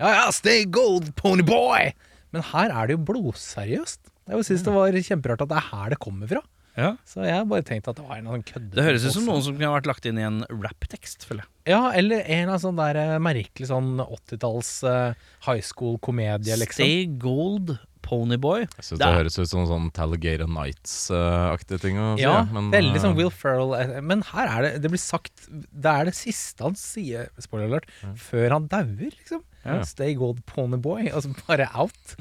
Ja 0.00 0.14
ja, 0.14 0.24
Stay 0.34 0.64
Gold 0.68 1.12
Ponyboy! 1.18 1.92
Men 2.30 2.44
her 2.52 2.70
er 2.70 2.88
det 2.88 2.96
jo 2.96 3.04
blodseriøst. 3.08 4.09
Jeg 4.30 4.48
synes 4.48 4.64
det 4.66 4.74
var 4.74 5.02
kjemperart 5.10 5.44
at 5.44 5.52
det 5.52 5.60
er 5.60 5.68
her 5.72 5.92
det 5.94 6.00
kommer 6.02 6.30
fra. 6.30 6.42
Ja. 6.78 6.94
Så 7.08 7.24
jeg 7.26 7.48
bare 7.50 7.66
tenkte 7.66 7.92
at 7.92 7.98
det 7.98 8.06
var 8.06 8.20
en 8.20 8.30
sånn 8.30 8.46
kødde. 8.46 8.72
Det 8.76 8.86
høres 8.86 9.04
ut 9.04 9.14
som 9.16 9.26
noen 9.26 9.42
som 9.44 9.56
kunne 9.58 9.72
vært 9.74 9.90
lagt 9.90 10.06
inn 10.06 10.20
i 10.20 10.26
en 10.26 10.40
rapptekst, 10.48 11.26
føler 11.28 11.44
jeg. 11.44 11.74
Ja, 11.74 11.82
eller 11.98 12.24
en 12.38 12.52
av 12.54 12.62
sånn 12.62 12.78
der 12.78 12.98
eh, 13.00 13.14
merkelig 13.22 13.70
sånn 13.70 13.92
80-talls 14.04 14.72
uh, 14.86 15.30
high 15.48 15.62
school-komedie, 15.66 16.56
liksom. 16.62 16.86
Stay 16.86 17.06
Gold 17.20 17.74
Ponyboy. 18.06 18.64
Jeg 18.64 18.86
synes 18.86 18.98
Det 18.98 19.04
det, 19.04 19.16
høres 19.18 19.38
ut 19.38 19.50
som 19.50 19.66
sånn 19.68 19.90
Talligator 19.94 20.50
Nights-aktige 20.50 21.82
ting 21.82 22.00
Også. 22.00 22.22
Ja, 22.22 22.42
men, 22.48 22.70
veldig 22.72 23.02
sånn 23.02 23.14
eh, 23.14 23.20
Will 23.20 23.32
Ferrell 23.34 23.74
eh, 23.76 23.92
Men 24.02 24.24
her 24.30 24.48
er 24.48 24.64
det 24.64 24.70
Det 24.82 24.90
blir 24.94 25.02
sagt 25.02 25.44
Det 25.52 25.92
er 25.92 26.08
det 26.08 26.16
siste 26.18 26.64
han 26.64 26.78
sier, 26.80 27.28
spoiler 27.42 27.68
alert, 27.68 27.90
før 28.18 28.56
han 28.56 28.70
dauer, 28.72 29.10
liksom. 29.12 29.44
Ja. 29.66 29.82
Stay 29.84 30.16
gold 30.16 30.40
ponyboy, 30.48 31.10
og 31.12 31.26
så 31.26 31.34
bare 31.44 31.68
out. 31.76 32.16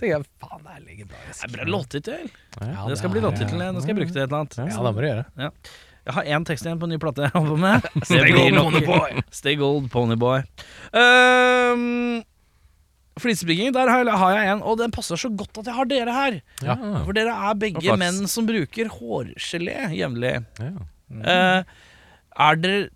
Tenker 0.00 0.14
jeg, 0.16 0.26
faen, 0.42 0.64
det 0.64 0.72
er 0.74 0.82
legendarisk. 0.88 1.36
Det 1.44 1.46
er 1.50 1.54
bra 1.58 1.66
låttittel. 1.74 2.26
Ja, 2.64 2.88
det 2.88 2.98
skal 3.00 3.12
bli 3.12 3.20
er- 3.20 3.26
låttittel. 3.28 3.60
Nå 3.60 3.84
skal 3.84 3.92
jeg 3.94 3.98
bruke 4.00 4.10
det 4.10 4.16
til 4.16 4.24
et 4.24 4.28
eller 4.30 4.40
annet. 4.42 4.58
Ja, 4.58 4.66
det 4.72 4.94
må 4.96 5.04
du 5.04 5.08
gjøre. 5.10 5.24
Jeg 6.00 6.14
har 6.16 6.28
én 6.32 6.44
tekst 6.48 6.64
igjen 6.66 6.78
på 6.80 6.88
en 6.88 6.94
ny 6.94 6.98
plate 7.02 7.26
jeg 7.26 7.32
holder 7.36 7.52
på 7.52 7.60
med. 7.60 7.88
Stay 8.08 8.32
Gold 8.34 8.56
Ponyboy. 8.56 9.22
Stay 9.36 9.56
Gold 9.60 9.90
Ponyboy. 9.92 10.40
Um, 10.96 12.22
Flisebygging, 13.20 13.74
der 13.76 13.90
har 13.92 14.00
jeg, 14.06 14.16
har 14.16 14.32
jeg 14.38 14.48
en, 14.54 14.62
og 14.64 14.78
den 14.80 14.94
passer 14.96 15.20
så 15.20 15.28
godt 15.28 15.60
at 15.60 15.68
jeg 15.68 15.76
har 15.76 15.90
dere 15.90 16.14
her. 16.16 16.38
Ja. 16.64 16.78
For 17.04 17.12
dere 17.16 17.34
er 17.50 17.58
begge 17.60 17.96
menn 18.00 18.22
som 18.32 18.48
bruker 18.48 18.88
hårgelé 18.96 19.76
jevnlig. 19.98 20.38
ja. 20.62 20.72
Eh, 21.10 21.62
er 22.40 22.58
dere 22.62 22.88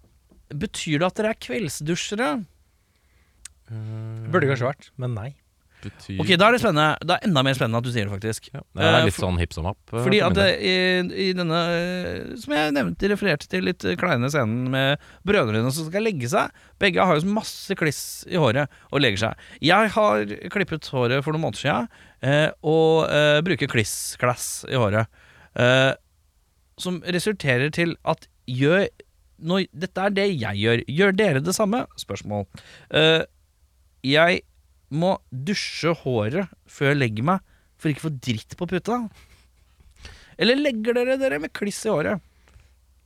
Betyr 0.55 1.01
det 1.03 1.07
at 1.09 1.17
dere 1.19 1.31
er 1.35 1.39
kveldsdusjere? 1.43 2.27
Burde 4.31 4.47
kanskje 4.51 4.69
vært, 4.69 4.91
men 5.03 5.17
nei. 5.17 5.31
Betyr 5.85 6.21
Ok, 6.25 6.31
Da 6.41 6.49
er 6.49 6.53
det 6.57 6.61
spennende 6.63 6.97
Det 7.05 7.15
er 7.19 7.27
enda 7.29 7.43
mer 7.47 7.55
spennende 7.59 7.81
at 7.83 7.85
du 7.87 7.91
sier 7.93 8.09
det, 8.09 8.13
faktisk. 8.15 8.49
ja. 8.55 8.61
Det 8.75 8.83
er 8.85 8.97
Eh, 8.99 9.05
litt 9.07 9.19
sånn 9.19 9.39
hipp 9.39 9.53
som 9.53 9.65
happ. 9.69 9.79
eh, 9.93 10.03
Fordi 10.07 10.21
at 10.27 10.35
det, 10.39 10.47
i, 10.65 10.75
i 11.27 11.33
denne, 11.37 11.61
eh, 11.79 12.37
som 12.41 12.55
jeg 12.57 12.73
nevnte, 12.77 13.11
refererte 13.13 13.49
til 13.53 13.65
litt 13.69 13.85
kleine 14.01 14.31
scenen 14.33 14.71
med 14.73 14.99
brødrene 15.27 15.71
som 15.73 15.87
skal 15.91 16.03
legge 16.07 16.29
seg. 16.33 16.51
Begge 16.81 17.05
har 17.05 17.21
jo 17.21 17.29
masse 17.35 17.77
kliss 17.77 18.25
i 18.31 18.37
håret 18.41 18.69
og 18.93 19.01
legger 19.05 19.19
seg. 19.27 19.35
Jeg 19.61 19.91
har 19.95 20.25
klippet 20.51 20.89
håret 20.95 21.23
for 21.23 21.33
noen 21.37 21.47
måneder 21.47 21.61
siden 21.63 22.53
og 22.65 23.45
bruker 23.45 23.69
kliss-klass 23.69 24.65
i 24.73 24.75
håret. 24.81 25.07
Som 26.81 27.01
resulterer 27.07 27.71
til 27.71 27.97
at 28.05 28.27
gjør 28.51 28.89
når, 29.45 29.67
Dette 29.77 29.99
er 30.01 30.11
det 30.15 30.25
jeg 30.41 30.57
gjør. 30.63 30.81
Gjør 30.89 31.13
dere 31.19 31.41
det 31.45 31.53
samme? 31.55 31.85
Spørsmål. 32.01 32.47
Jeg 34.05 34.43
må 34.91 35.15
dusje 35.31 35.95
håret 36.05 36.51
før 36.71 36.93
jeg 36.93 37.01
legger 37.01 37.25
meg, 37.31 37.41
for 37.81 37.91
ikke 37.91 38.05
å 38.05 38.09
få 38.11 38.15
dritt 38.25 38.57
på 38.61 38.69
puta. 38.71 39.01
Eller 40.39 40.59
legger 40.59 40.97
dere 40.97 41.17
dere 41.21 41.39
med 41.43 41.53
kliss 41.55 41.85
i 41.87 41.93
håret? 41.93 42.21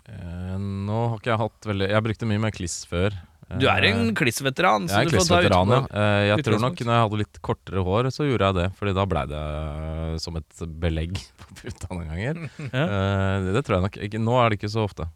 Eh, 0.09 0.55
nå 0.59 1.01
har 1.11 1.19
ikke 1.19 1.29
jeg 1.35 1.41
hatt 1.43 1.67
veldig 1.69 1.89
Jeg 1.91 2.05
brukte 2.07 2.29
mye 2.31 2.41
mer 2.41 2.55
kliss 2.57 2.79
før. 2.89 3.13
Du 3.61 3.65
er 3.69 3.85
en 3.89 4.11
klissveteran, 4.17 4.87
Jeg 4.93 5.07
er 5.07 5.11
klissveteran, 5.13 5.71
ja. 5.73 5.81
Eh, 5.89 6.25
Jeg 6.35 6.45
tror 6.45 6.61
nok 6.61 6.81
når 6.85 6.93
jeg 6.95 7.05
hadde 7.07 7.19
litt 7.23 7.39
kortere 7.45 7.85
hår, 7.85 8.09
så 8.13 8.27
gjorde 8.29 8.49
jeg 8.51 8.57
det. 8.59 8.67
Fordi 8.77 8.93
da 8.97 9.05
blei 9.09 9.23
det 9.31 9.41
eh, 9.41 10.17
som 10.21 10.37
et 10.41 10.65
belegg 10.85 11.17
på 11.41 11.57
puta 11.63 11.89
noen 11.95 12.11
ganger. 12.13 12.43
Ja. 12.77 12.85
Eh, 12.85 13.37
det, 13.47 13.55
det 13.57 13.65
tror 13.69 13.79
jeg 13.79 13.87
nok. 13.89 13.99
Nå 14.29 14.37
er 14.43 14.49
det 14.53 14.59
ikke 14.61 14.73
så 14.73 14.85
ofte. 14.89 15.09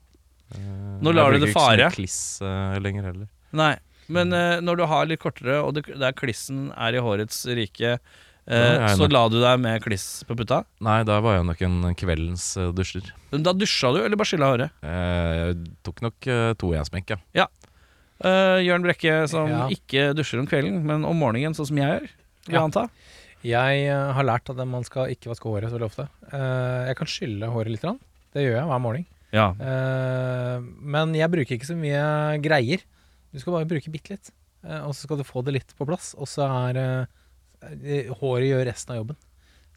Eh, 0.56 0.96
Nå 1.04 1.12
lar 1.12 1.32
du 1.32 1.38
bruker 1.38 1.44
det 1.44 1.50
ikke 1.52 1.60
så 1.60 1.66
mye 1.68 1.76
fare. 1.84 1.90
kliss 1.96 2.18
eh, 2.44 2.78
lenger 2.84 3.08
heller. 3.10 3.28
Nei, 3.52 3.72
men 4.12 4.32
eh, 4.36 4.58
når 4.64 4.76
du 4.82 4.84
har 4.90 5.08
litt 5.10 5.22
kortere, 5.22 5.58
og 5.64 5.74
det, 5.78 5.86
der 6.00 6.12
klissen 6.18 6.68
er 6.76 6.94
i 6.98 7.02
hårets 7.02 7.40
rike, 7.58 7.96
eh, 7.96 8.52
jeg 8.52 8.82
er 8.82 8.94
så 8.96 9.06
nok- 9.06 9.12
la 9.16 9.22
du 9.32 9.38
deg 9.42 9.60
med 9.64 9.82
kliss 9.84 10.06
på 10.28 10.36
putta? 10.38 10.62
Nei, 10.84 11.00
da 11.08 11.20
var 11.24 11.38
jeg 11.38 11.46
nok 11.48 11.62
en 11.68 11.94
kveldens 11.98 12.46
eh, 12.60 12.70
dusjer. 12.76 13.10
Men 13.32 13.42
Da 13.48 13.52
dusja 13.56 13.92
du, 13.96 14.00
eller 14.04 14.16
bare 14.20 14.30
skylla 14.32 14.52
håret? 14.52 14.70
Eh, 14.82 15.32
Jeg 15.52 15.56
tok 15.88 16.02
nok 16.04 16.28
uh, 16.28 16.52
tohjemsmekk, 16.60 17.16
ja. 17.34 17.48
Uh, 18.22 18.60
Jørn 18.62 18.84
Brekke 18.86 19.26
som 19.28 19.48
Ja. 19.50 19.64
ikke 19.72 20.12
dusjer 20.14 20.38
om 20.38 20.46
kvelden, 20.46 20.82
men 20.86 21.04
om 21.08 21.16
morgenen, 21.18 21.56
sånn 21.58 21.66
som 21.72 21.76
jeg 21.80 21.88
gjør. 21.90 22.08
Vil 22.46 22.54
jeg 22.54 22.60
Ja. 22.60 22.64
anta. 22.68 22.88
Jeg 23.42 23.86
eh, 23.90 24.12
har 24.14 24.22
lært 24.22 24.50
at 24.52 24.60
man 24.68 24.84
skal 24.86 25.08
ikke 25.10 25.26
vaske 25.32 25.48
håret 25.50 25.66
så 25.72 25.74
veldig 25.74 25.88
ofte. 25.90 26.04
Eh, 26.30 26.86
jeg 26.86 26.96
kan 27.00 27.06
skylle 27.10 27.48
håret 27.50 27.72
litt. 27.74 27.80
grann. 27.82 27.98
Det 28.32 28.44
gjør 28.44 28.54
jeg 28.60 28.68
hver 28.70 28.80
morgen. 28.80 29.06
Ja. 29.34 29.48
Eh, 29.58 30.60
men 30.94 31.14
jeg 31.16 31.30
bruker 31.32 31.56
ikke 31.58 31.66
så 31.66 31.74
mye 31.74 32.38
greier. 32.44 32.84
Du 33.32 33.40
skal 33.40 33.56
bare 33.56 33.68
bruke 33.68 33.92
bitte 33.92 34.14
litt. 34.14 34.32
Eh, 34.66 34.80
og 34.86 34.94
så 34.94 35.06
skal 35.06 35.20
du 35.20 35.26
få 35.26 35.42
det 35.46 35.56
litt 35.58 35.74
på 35.78 35.88
plass. 35.88 36.12
Og 36.20 36.28
så 36.30 36.46
er 36.46 36.80
eh, 36.82 38.10
håret 38.20 38.50
gjør 38.50 38.66
resten 38.68 38.94
av 38.94 39.02
jobben. 39.02 39.20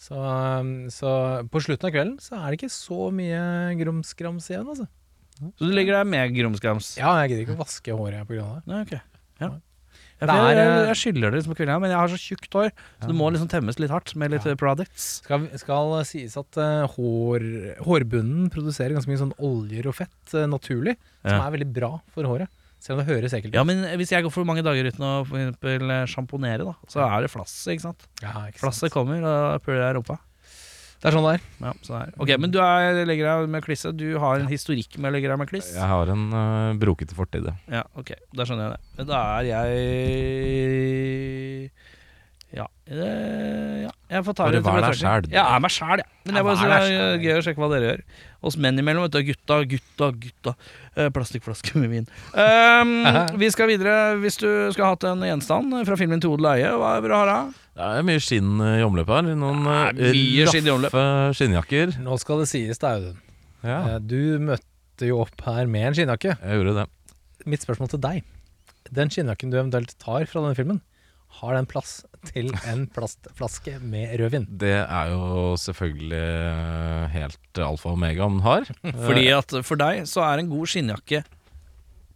Så, 0.02 0.20
eh, 0.20 0.72
så 0.94 1.12
på 1.52 1.64
slutten 1.64 1.90
av 1.90 1.96
kvelden 1.96 2.18
så 2.24 2.40
er 2.40 2.50
det 2.52 2.60
ikke 2.60 2.74
så 2.76 3.10
mye 3.16 3.42
grumskrams 3.80 4.52
igjen, 4.52 4.68
altså. 4.68 4.90
Så 5.36 5.68
du 5.68 5.74
legger 5.76 5.98
deg 5.98 6.08
med 6.08 6.36
grumskrams? 6.36 6.94
Ja, 7.00 7.18
jeg 7.24 7.34
gidder 7.34 7.48
ikke 7.48 7.58
å 7.58 7.64
vaske 7.66 7.96
håret 7.96 8.28
pga. 8.30 8.44
det. 8.56 8.68
Nei, 8.72 8.84
okay. 8.86 9.02
Ja. 9.42 9.56
Ja, 10.16 10.32
jeg, 10.32 10.56
jeg, 10.56 10.68
eh, 10.72 10.86
jeg 10.88 11.00
skylder 11.02 11.34
det 11.34 11.40
liksom 11.42 11.52
på 11.52 11.58
kvelden, 11.60 11.82
men 11.84 11.92
jeg 11.92 12.00
har 12.00 12.12
så 12.14 12.20
tjukt 12.20 12.56
hår, 12.56 12.70
så 13.04 13.08
det 13.10 13.16
må 13.20 13.28
liksom 13.36 13.50
temmes 13.52 13.80
litt 13.84 13.92
hardt 13.92 14.14
med 14.16 14.32
litt 14.32 14.46
Ja. 14.48 14.54
eh, 14.54 14.60
products. 14.60 15.08
Skal, 15.26 15.50
skal 15.60 15.92
sies 16.08 16.38
at 16.40 16.56
uh, 16.56 16.88
hår, 16.94 17.44
hårbunnen 17.84 18.48
produserer 18.54 18.96
ganske 18.96 19.12
mye 19.12 19.20
sånn 19.20 19.34
oljer 19.44 19.90
og 19.92 19.98
fett 19.98 20.36
uh, 20.38 20.46
naturlig, 20.48 20.96
som 21.20 21.36
er 21.36 21.52
veldig 21.58 21.68
bra 21.76 21.92
for 22.16 22.32
håret. 22.32 22.48
Selv 22.86 23.00
om 23.00 23.02
det 23.02 23.10
høres 23.10 23.34
ekkelt 23.34 23.50
ut. 23.50 23.58
Ja, 23.58 23.64
men 23.66 23.82
hvis 23.98 24.12
jeg 24.14 24.22
går 24.22 24.30
for 24.34 24.46
mange 24.46 24.62
dager 24.66 24.86
uten 24.86 25.02
å 25.02 25.12
for 25.26 25.42
eksempel 25.42 25.90
eh, 25.90 26.04
sjamponere, 26.12 26.68
da, 26.68 26.76
så 26.92 27.02
er 27.08 27.26
det 27.26 27.32
flasset, 27.34 27.72
ikke 27.74 27.88
sant? 27.88 28.06
Ja, 28.22 28.36
ikke 28.46 28.60
sant. 28.60 28.62
Flasset 28.62 28.94
kommer, 28.94 29.26
og 29.26 29.64
puler 29.66 29.82
deg 29.82 29.90
i 29.90 29.98
rumpa. 29.98 30.20
Det 31.02 31.10
er 31.10 31.16
sånn 31.18 31.26
det 31.28 31.32
er. 31.36 31.42
Ja, 31.62 31.72
sånn 31.86 31.98
er. 32.00 32.14
Ok, 32.24 32.30
men 32.42 32.50
du 32.54 32.60
er, 32.64 33.02
legger 33.06 33.28
deg 33.28 33.50
med 33.54 33.66
klisse. 33.66 33.92
Du 33.94 34.06
har 34.22 34.40
en 34.42 34.48
historikk 34.50 34.96
med 34.98 35.10
å 35.10 35.14
legge 35.18 35.30
deg 35.30 35.38
med 35.42 35.50
kliss? 35.52 35.68
Jeg 35.76 35.90
har 35.92 36.10
en 36.14 36.24
uh, 36.34 36.72
brokete 36.82 37.14
fortid, 37.18 37.46
ja. 37.50 37.56
Ja, 37.80 37.84
ok, 38.00 38.14
da 38.34 38.46
skjønner 38.48 38.70
jeg 38.70 38.78
det. 38.78 38.82
Men 39.02 39.10
da 39.12 39.20
er 39.36 39.50
jeg 39.52 39.66
Ja, 42.56 42.66
Det, 42.88 43.10
ja. 43.84 43.92
jeg 44.16 44.26
får 44.30 44.34
ta 44.40 44.48
det 44.48 44.62
til 44.62 44.66
deg 44.70 44.78
betraktning. 44.80 45.34
Jeg 45.36 45.44
er 45.44 45.60
meg 45.66 45.74
sjæl, 45.76 45.98
jeg. 46.02 46.10
Men 46.26 46.32
Ja, 46.32 46.38
jeg 46.40 46.46
bare 46.48 46.58
så, 46.62 46.70
det 46.72 46.78
er 46.80 47.26
gøy 47.26 47.36
å 47.36 47.44
sjekke 47.50 47.62
hva 47.66 47.70
dere 47.76 47.86
gjør. 47.92 48.02
Oss 48.46 48.58
menn 48.62 48.78
imellom, 48.78 49.08
vet 49.08 49.16
du. 49.16 49.24
Gutta, 49.32 49.56
gutta, 49.66 50.10
gutta. 50.22 50.52
Eh, 50.96 51.08
plastikkflaske 51.16 51.76
med 51.82 51.90
vin. 51.90 52.08
Um, 52.46 52.92
vi 53.42 53.48
skal 53.50 53.70
videre. 53.72 53.96
Hvis 54.22 54.38
du 54.38 54.48
skulle 54.74 54.92
hatt 54.92 55.06
en 55.10 55.24
gjenstand 55.26 55.74
fra 55.88 55.98
filmen 55.98 56.22
til 56.22 56.36
odel 56.36 56.46
og 56.52 56.54
eie, 56.60 56.72
hva 56.78 56.92
vil 57.02 57.10
du 57.14 57.16
ha 57.18 57.24
da? 57.30 57.38
Det 57.76 57.88
er 58.00 58.06
mye 58.08 58.22
skinn 58.24 58.52
i 58.62 58.84
omløp 58.86 59.10
her. 59.12 59.28
Noen 59.36 59.66
i 60.06 60.22
omløp. 60.46 60.94
raffe 60.94 61.36
skinnjakker. 61.40 61.96
Nå 62.06 62.20
skal 62.22 62.44
det 62.44 62.50
sies, 62.52 62.80
da, 62.82 62.94
Audun. 63.00 63.18
Ja, 63.66 63.80
Eh, 63.96 64.00
Du 64.06 64.38
møtte 64.46 65.10
jo 65.10 65.24
opp 65.26 65.42
her 65.48 65.66
med 65.68 65.90
en 65.90 65.98
skinnjakke. 65.98 66.38
jeg 66.38 66.60
gjorde 66.62 66.76
det. 66.84 66.86
Mitt 67.50 67.66
spørsmål 67.66 67.90
til 67.96 68.00
deg. 68.06 68.24
Den 68.94 69.10
skinnjakken 69.10 69.50
du 69.52 69.58
eventuelt 69.58 69.96
tar 70.00 70.26
fra 70.30 70.42
denne 70.46 70.56
filmen, 70.56 70.82
har 71.42 71.56
den 71.58 71.66
plass 71.66 72.04
til 72.30 72.52
en 72.70 72.86
plastflaske 72.96 73.78
med 73.84 74.14
rødvin? 74.20 74.46
Det 74.62 74.74
er 74.84 75.12
jo 75.14 75.54
selvfølgelig 75.62 76.22
eh, 76.22 77.06
helt 77.16 77.62
alfa 77.66 77.92
og 77.92 77.98
omega 78.00 78.26
om 78.28 78.38
den 78.40 78.46
har. 78.46 78.70
Fordi 79.06 79.28
at 79.36 79.56
for 79.68 79.80
deg 79.82 80.06
så 80.10 80.26
er 80.28 80.42
en 80.44 80.52
god 80.52 80.72
skinnjakke 80.72 81.24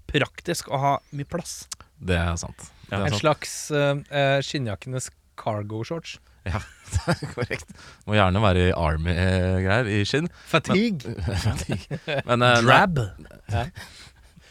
praktisk 0.10 0.72
å 0.74 0.80
ha 0.82 0.96
mye 1.16 1.28
plass. 1.30 1.62
Det 2.00 2.18
er 2.18 2.34
sant. 2.40 2.70
Det 2.90 2.96
er 2.98 3.06
En 3.06 3.14
sant. 3.14 3.22
slags 3.22 3.54
eh, 3.76 4.40
skinnjakkenes 4.46 5.12
cargo 5.40 5.84
shorts. 5.86 6.18
Ja, 6.48 6.62
det 6.94 7.14
er 7.14 7.34
korrekt. 7.34 7.74
Må 8.08 8.16
gjerne 8.18 8.42
være 8.42 8.70
i 8.70 8.76
army-greier, 8.76 9.90
i 9.92 10.04
skinn. 10.08 10.30
Fatigue. 10.50 11.14
Men 11.20 11.42
fatigue. 11.50 12.00
Men, 12.26 12.46
uh, 12.46 12.56
Drab. 12.64 13.02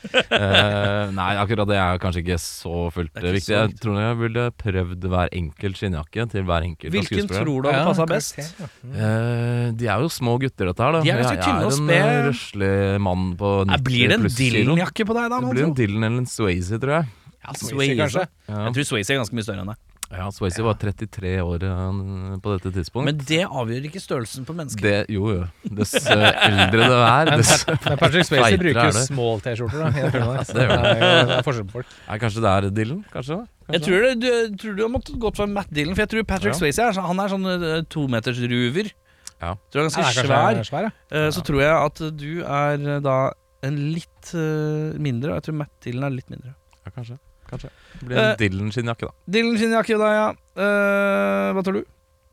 Eh, 0.04 1.10
nei, 1.14 1.32
akkurat 1.42 1.68
det 1.68 1.76
er 1.80 1.98
kanskje 2.02 2.22
ikke 2.22 2.38
så 2.40 2.74
fullt 2.94 3.12
Det 3.14 3.22
ikke 3.24 3.34
viktig. 3.38 3.54
Jeg 3.56 3.78
tror 3.82 3.98
jeg 4.02 4.18
ville 4.22 4.44
prøvd 4.62 5.06
hver 5.12 5.32
enkelt 5.40 5.80
skinnjakke 5.80 6.26
til 6.32 6.46
hver 6.48 6.66
enkelt 6.68 6.94
Hvilken 6.94 7.28
tror 7.30 7.62
du 7.64 7.68
hadde 7.70 7.84
passa 7.90 8.06
best? 8.10 8.38
ja. 8.38 8.68
Mm. 8.84 8.94
Eh, 8.94 9.66
de 9.78 9.90
er 9.90 10.04
jo 10.04 10.08
små 10.12 10.38
gutter, 10.42 10.70
dette 10.72 10.82
her. 10.86 10.92
da 10.92 11.00
De 11.02 11.10
er 11.10 11.22
Jeg- 11.22 11.38
Jeg 11.38 11.44
er 11.48 11.68
en 11.68 11.90
eh, 11.90 12.28
røslig 12.30 13.00
mann 13.00 13.36
på 13.36 13.52
90 13.66 13.78
pluss. 13.78 13.84
blir 13.88 14.08
det 14.08 14.18
en. 14.18 14.28
Dylan-jakke 14.28 15.04
på 15.08 15.14
deg, 15.18 15.30
da? 15.30 15.40
Det 15.40 15.50
blir 15.54 15.64
en? 15.68 15.74
Dylan 15.74 16.04
eller 16.04 16.18
en 16.18 16.26
Swayze, 16.26 16.78
tror 16.78 16.94
jeg. 17.00 17.06
Ja, 17.38 17.52
Swayze. 17.54 17.74
Swayze, 17.74 17.96
kanskje. 17.98 18.24
Ja, 18.48 18.64
Jeg 18.66 18.74
tror 18.74 18.84
Swayze 18.92 19.10
er 19.14 19.18
ganske 19.22 19.34
mye 19.38 19.44
større 19.46 19.60
enn 19.62 19.70
deg. 19.72 19.76
Ja 20.08 20.28
Swayze 20.32 20.64
var 20.64 20.78
33 20.80 21.34
år 21.44 21.64
eh, 21.68 21.98
på 22.40 22.54
dette 22.54 22.72
tidspunkt. 22.78 23.04
Men 23.10 23.18
det 23.28 23.42
avgjør 23.44 23.88
ikke 23.90 24.00
størrelsen 24.02 24.46
på 24.48 24.56
mennesket. 24.56 24.84
det, 24.84 25.14
jo, 25.14 25.32
jo. 25.34 25.72
Dess 25.80 25.94
eh, 26.00 26.28
eldre 26.48 26.88
det 26.88 27.00
er, 27.02 27.32
dess 27.42 27.66
Patrick 27.68 28.28
Swayze 28.28 28.60
bruker 28.62 28.82
er 28.86 28.92
jo 28.92 29.02
små 29.04 29.08
small 29.08 29.44
T-skjorter 29.44 29.84
Det 29.92 30.04
gjør 30.04 30.16
det 30.16 30.22
er 30.22 31.28
det 31.28 31.36
er 31.38 31.44
forskjell 31.50 31.68
på 31.68 31.80
folk. 31.80 31.98
Nei, 32.08 32.20
Kanskje 32.24 32.44
det 32.46 32.54
er 32.54 32.70
Dylan? 32.78 33.02
Kanskje? 33.12 33.42
kanskje? 33.42 33.74
Jeg 33.74 33.84
tror, 33.84 34.06
det, 34.06 34.14
du, 34.22 34.56
tror 34.62 34.78
du 34.78 34.86
har 34.86 34.94
måttet 34.94 35.20
gått 35.20 35.42
for 35.42 35.58
Matt 35.58 35.68
Dylan, 35.74 35.92
for 35.98 36.06
jeg 36.06 36.14
tror 36.14 36.30
Patrick 36.32 36.54
Ja. 36.54 36.58
Swayze 36.62 36.88
er, 36.88 37.02
han 37.10 37.20
er 37.20 37.34
sånn 37.34 37.52
uh, 37.52 37.68
tometersruver. 37.92 38.94
Ja. 39.38 39.54
Tror 39.70 39.84
han 39.84 39.90
er 39.90 39.94
ganske 39.94 40.24
er 40.24 40.26
svær. 40.26 40.62
svær 40.66 40.88
ja. 40.88 40.92
Eh, 41.14 41.28
Så 41.34 41.44
tror 41.46 41.62
jeg 41.62 41.74
at 41.74 42.02
du 42.18 42.30
er 42.42 42.74
eh, 42.78 43.00
da 43.04 43.18
en 43.66 43.78
litt 43.94 44.32
eh, 44.34 44.98
mindre, 45.02 45.32
og 45.32 45.38
jeg 45.38 45.48
tror 45.48 45.58
Matt 45.62 45.74
Dylan 45.84 46.08
er 46.08 46.16
litt 46.16 46.30
mindre. 46.32 46.54
Ja, 46.84 46.92
kanskje. 46.94 47.18
Kanskje. 47.50 47.70
Det 47.98 48.06
blir 48.08 48.18
en 48.20 48.30
uh, 48.32 48.36
Dylan-skinnjakke, 48.40 49.08
da. 49.08 49.32
Dylan 49.36 49.58
sin 49.60 49.74
jakke 49.74 49.98
da, 50.00 50.08
ja. 50.14 50.26
Uh, 50.58 51.48
hva 51.56 51.64
tror 51.66 51.80
du? 51.80 51.82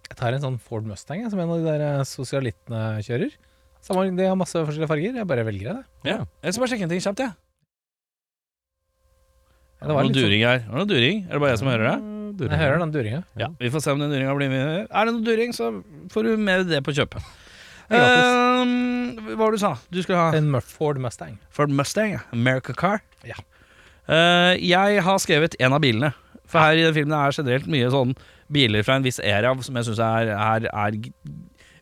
Jeg 0.05 0.19
tar 0.19 0.35
en 0.37 0.43
sånn 0.43 0.59
Ford 0.61 0.85
Mustang 0.85 1.23
jeg, 1.23 1.31
som 1.33 1.41
en 1.41 1.49
av 1.49 1.57
de 1.63 1.65
der 1.65 1.81
eh, 1.81 2.03
sosialittene 2.05 2.81
kjører. 3.03 3.31
Samme, 3.85 4.05
de 4.17 4.27
har 4.29 4.37
masse 4.37 4.53
forskjellige 4.57 4.89
farger. 4.91 5.17
Jeg 5.17 5.27
bare 5.29 5.45
velger 5.47 5.71
det. 5.71 5.81
Ja. 6.05 6.19
Jeg 6.45 6.53
skal 6.53 6.63
bare 6.63 6.71
sjekke 6.73 6.85
en 6.87 6.91
ting 6.93 7.01
kjapt, 7.03 7.23
jeg. 7.25 7.33
Ja, 9.81 9.87
det 9.89 9.95
var 9.97 10.05
noe 10.05 10.11
sånn- 10.11 10.19
during 10.21 10.43
her. 10.45 10.59
Er 10.61 10.69
det 10.69 10.77
noe 10.79 10.89
during? 10.89 11.23
Er 11.25 11.33
det 11.33 11.41
bare 11.41 11.51
jeg 11.55 11.59
som 11.61 11.67
hører 11.73 11.89
det? 11.89 11.97
During. 12.35 12.51
Jeg 12.51 12.59
hører 12.59 12.79
den 12.83 12.91
duringa. 12.91 13.23
Ja, 13.39 13.47
Vi 13.59 13.69
får 13.71 13.81
se 13.85 13.91
om 13.95 13.99
den 13.99 14.11
duringa 14.11 14.35
blir 14.35 14.49
med. 14.51 14.87
Er 14.91 15.05
det 15.05 15.13
noe 15.15 15.23
during, 15.23 15.53
så 15.55 15.71
får 16.11 16.23
du 16.23 16.37
med 16.37 16.67
det 16.67 16.81
på 16.83 16.91
kjøpet. 16.91 17.23
Det 17.87 17.99
gratis. 18.01 18.25
Eh, 18.25 19.35
hva 19.35 19.37
var 19.39 19.51
det 19.53 19.59
du 19.59 19.61
sa? 19.61 19.73
Du 19.93 20.01
skulle 20.03 20.17
ha 20.19 20.33
En 20.35 20.49
Ford 20.61 20.97
Mustang. 20.99 21.37
Ford 21.49 21.69
Mustang, 21.69 22.11
ja. 22.17 22.19
America 22.33 22.73
Car. 22.73 23.01
Ja. 23.23 23.35
Eh, 24.11 24.53
jeg 24.61 25.01
har 25.05 25.23
skrevet 25.23 25.57
en 25.59 25.75
av 25.75 25.83
bilene. 25.83 26.13
For 26.45 26.61
her 26.61 26.77
i 26.77 26.85
den 26.85 26.95
filmen 26.95 27.17
er 27.17 27.35
generelt 27.35 27.67
mye 27.71 27.89
sånn 27.93 28.13
biler 28.53 28.85
fra 28.85 28.99
en 28.99 29.05
viss 29.05 29.19
era 29.23 29.49
som 29.65 29.77
jeg 29.79 29.87
syns 29.87 30.01
er, 30.05 30.29
er, 30.29 30.67
er 30.69 30.97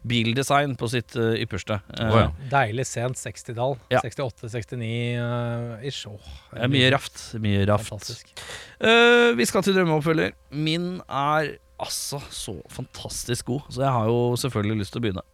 bildesign 0.08 0.76
på 0.80 0.88
sitt 0.92 1.16
eh, 1.20 1.42
ypperste. 1.44 1.80
Å, 1.80 1.82
ja. 2.16 2.30
Deilig 2.52 2.86
sent 2.90 3.20
60-tall. 3.20 3.74
Ja. 3.94 4.02
68-69-ish. 4.04 6.02
Det 6.52 6.64
er 6.68 6.72
mye 6.72 6.90
raft. 6.96 7.18
Mye 7.44 7.66
raft. 7.70 7.88
Fantastisk. 7.92 8.26
Eh, 8.80 9.30
vi 9.38 9.46
skal 9.50 9.62
til 9.66 9.74
drømmeoppfølger. 9.80 10.30
Min 10.56 10.88
er 11.08 11.44
altså 11.84 12.18
så 12.32 12.56
fantastisk 12.72 13.44
god, 13.52 13.62
så 13.74 13.80
jeg 13.84 13.94
har 13.96 14.06
jo 14.12 14.20
selvfølgelig 14.40 14.78
lyst 14.84 14.92
til 14.96 15.02
å 15.02 15.06
begynne. 15.08 15.26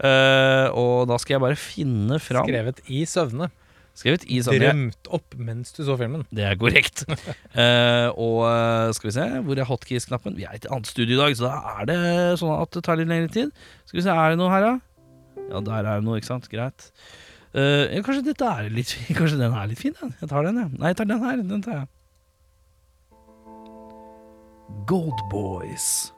Uh, 0.00 0.66
og 0.80 1.10
da 1.10 1.18
skal 1.20 1.34
jeg 1.34 1.42
bare 1.42 1.56
finne 1.60 2.16
fram 2.24 2.46
Skrevet 2.48 2.78
i 2.88 3.02
søvne. 3.08 3.50
Skrevet 3.98 4.24
i 4.30 4.38
sånn 4.44 4.60
Drømt 4.60 5.08
opp 5.12 5.34
mens 5.36 5.74
du 5.76 5.82
så 5.84 5.96
filmen. 6.00 6.22
Det 6.32 6.44
er 6.46 6.58
korrekt. 6.60 7.02
uh, 7.08 8.08
og 8.26 8.44
eh, 8.48 8.92
skal 8.96 9.10
vi 9.10 9.16
se, 9.16 9.26
hvor 9.46 9.60
er 9.60 9.68
hotkeys-knappen? 9.68 10.38
Vi 10.38 10.46
er 10.46 10.56
i 10.56 10.60
et 10.62 10.68
annet 10.70 10.88
studio 10.88 11.18
i 11.18 11.20
dag, 11.20 11.34
så 11.36 11.48
da 11.48 11.74
er 11.74 11.90
det 11.90 11.98
sånn 12.40 12.54
at 12.54 12.72
det 12.76 12.84
tar 12.86 13.00
litt 13.00 13.10
lengre 13.10 13.32
tid. 13.34 13.50
Skal 13.88 14.00
vi 14.00 14.06
se, 14.06 14.14
er 14.14 14.32
det 14.32 14.40
noe 14.40 14.52
her, 14.52 14.68
da? 14.68 15.42
Ja, 15.50 15.64
der 15.66 15.80
er 15.82 15.90
det 15.98 16.06
noe, 16.06 16.20
ikke 16.20 16.30
sant? 16.30 16.48
Greit. 16.52 16.90
Uh, 17.50 17.90
ja, 17.90 18.02
kanskje 18.06 18.30
er 18.30 18.68
litt 18.70 18.92
Kanskje 19.18 19.40
den 19.40 19.56
er 19.58 19.66
litt 19.70 19.82
fin, 19.82 19.96
den. 19.98 20.14
Jeg 20.22 20.30
tar 20.30 20.46
den, 20.46 20.60
jeg. 20.62 20.70
Nei, 20.78 20.92
jeg 20.94 21.00
tar 21.00 21.10
den 21.10 21.26
her. 21.26 21.42
Den 21.50 21.66
tar 21.66 21.82
jeg. 21.82 21.90
Gold 24.86 25.18
Boys. 25.32 26.12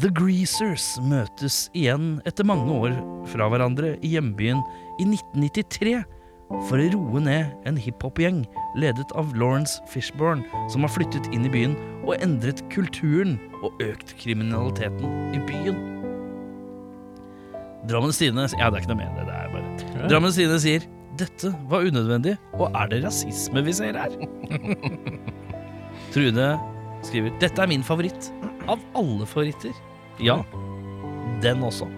The 0.00 0.08
Greasers 0.16 0.94
møtes 1.04 1.66
igjen 1.76 2.14
etter 2.28 2.46
mange 2.48 2.72
år 2.72 2.94
fra 3.28 3.48
hverandre 3.52 3.90
i 4.00 4.14
hjembyen 4.14 4.62
i 5.00 5.06
1993 5.08 6.02
for 6.68 6.76
å 6.76 6.88
roe 6.92 7.20
ned 7.24 7.68
en 7.68 7.78
hiphop-gjeng 7.80 8.42
ledet 8.76 9.12
av 9.16 9.30
Lawrence 9.38 9.80
Fishburne, 9.88 10.44
som 10.72 10.84
har 10.84 10.92
flyttet 10.92 11.30
inn 11.32 11.46
i 11.48 11.52
byen 11.52 11.76
og 12.02 12.18
endret 12.20 12.60
kulturen 12.74 13.38
og 13.62 13.80
økt 13.84 14.12
kriminaliteten 14.20 15.32
i 15.32 15.40
byen. 15.48 15.78
Drammens 17.88 18.20
Tidende 18.20 18.44
Ja, 18.60 18.68
det 18.70 18.78
er 18.78 18.84
ikke 18.84 18.92
noe 18.92 19.00
med 19.00 19.16
det. 19.16 19.24
det 19.26 19.38
er 19.38 19.54
bare 19.54 20.10
Drammens 20.10 20.36
Tidende 20.38 20.60
sier 20.62 20.84
dette 21.20 21.50
var 21.68 21.84
unødvendig, 21.84 22.36
og 22.56 22.70
er 22.72 22.88
det 22.88 23.02
rasisme 23.04 23.60
vi 23.66 23.72
ser 23.76 23.98
her? 24.00 24.14
Trude 26.14 26.46
skriver 27.04 27.34
dette 27.42 27.60
er 27.60 27.68
min 27.68 27.84
favoritt. 27.84 28.30
Av 28.70 28.80
alle 28.96 29.26
favoritter. 29.26 29.74
Ja, 30.22 30.38
den 31.42 31.64
også. 31.66 31.88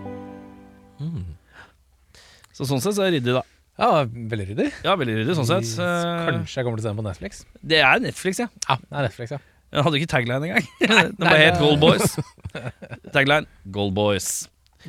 Så 2.55 2.69
sånn 2.71 2.83
sett 2.83 2.95
så 2.97 3.03
er 3.05 3.11
det 3.11 3.21
ryddig, 3.21 3.35
da. 3.35 3.43
Ja, 3.83 4.05
veldig 4.07 4.47
ryddig. 4.53 4.69
Ja, 4.87 4.95
veldig 5.01 5.17
ryddig, 5.19 5.35
sånn 5.35 5.49
sett. 5.49 5.73
Eh, 5.83 6.29
Kanskje 6.29 6.61
jeg 6.61 6.67
kommer 6.69 6.79
til 6.79 6.85
å 6.85 6.87
se 6.87 6.93
den 6.93 7.01
på 7.01 7.07
Netflix. 7.09 7.43
Det 7.59 7.81
er 7.83 8.03
Netflix, 8.05 8.39
ja. 8.45 8.47
Ja, 8.69 8.77
det 8.79 8.95
er 9.01 9.07
Netflix, 9.09 9.35
ja. 9.35 9.41
Den 9.75 9.83
hadde 9.83 9.99
ikke 9.99 10.11
tagline 10.13 10.47
engang. 10.47 10.67
Den 10.87 11.15
nei, 11.19 11.33
het 11.35 11.41
helt 11.43 11.57
det- 11.57 11.65
Gold 11.65 11.81
Boys. 11.83 12.19
Tagline 13.17 13.71
Gold 13.75 13.95
Boys. 13.97 14.29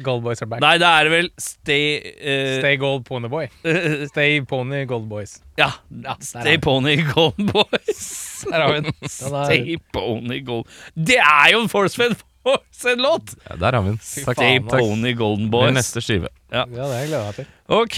Gold 0.06 0.22
Boys 0.28 0.44
are 0.44 0.50
back. 0.52 0.62
Nei, 0.62 0.76
det 0.78 0.92
er 0.92 1.10
vel 1.10 1.30
Stay 1.40 1.98
uh, 2.20 2.60
Stay 2.60 2.76
Gold 2.78 3.06
Pony 3.08 3.32
Boy. 3.32 3.48
Stay 4.12 4.44
Pony 4.46 4.84
Gold 4.86 5.08
Boys. 5.10 5.40
Ja. 5.58 5.72
ja 6.04 6.18
Stay 6.20 6.60
Pony 6.62 7.00
Gold 7.14 7.40
Boys. 7.50 8.06
Der 8.46 8.60
har 8.60 8.76
vi 8.76 8.86
den. 8.92 9.10
Stay 9.10 9.78
Pony 9.96 10.42
Gold 10.46 10.68
Det 10.94 11.18
er 11.18 11.54
jo 11.56 11.64
en 11.64 11.72
Forcefed 11.72 12.20
Force-låt! 12.46 13.34
Ja, 13.50 13.56
der 13.56 13.74
har 13.74 13.82
vi 13.82 13.96
den. 13.96 14.00
Stay. 14.06 14.60
Pony 14.60 15.16
Golden 15.18 15.48
Det 15.48 15.58
blir 15.58 15.72
neste 15.80 16.04
skive. 16.04 16.30
Ja, 16.54 16.68
det 16.70 16.76
gleder 16.78 17.00
jeg 17.00 17.24
meg 17.24 17.40
til. 17.40 17.48
Ok, 17.66 17.96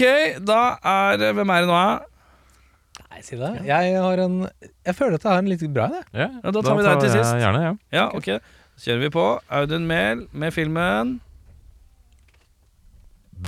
da 0.48 0.60
er 0.80 1.20
Hvem 1.36 1.50
er 1.52 1.60
det 1.64 1.68
nå? 1.68 1.74
da? 1.76 3.04
Nei, 3.08 3.20
si 3.24 3.36
det. 3.36 3.50
Jeg 3.68 3.98
har 4.00 4.22
en 4.24 4.38
Jeg 4.86 4.94
føler 4.96 5.18
at 5.18 5.24
jeg 5.26 5.32
har 5.32 5.42
en 5.42 5.50
litt 5.50 5.64
bra 5.74 5.88
en, 5.90 5.98
jeg. 5.98 6.06
Ja, 6.22 6.28
Ja, 6.44 6.50
da 6.56 6.62
tar 6.64 6.78
vi 6.78 6.86
deg 6.86 7.00
til 7.02 7.10
jeg 7.10 7.18
sist. 7.18 7.34
Gjerne, 7.42 7.62
ja. 7.66 7.72
Ja, 7.92 8.06
ok. 8.16 8.30
Så 8.78 8.90
kjører 8.90 9.02
vi 9.04 9.10
på. 9.16 9.26
Audun 9.58 9.86
Mehl 9.90 10.26
med 10.32 10.54
filmen 10.56 11.18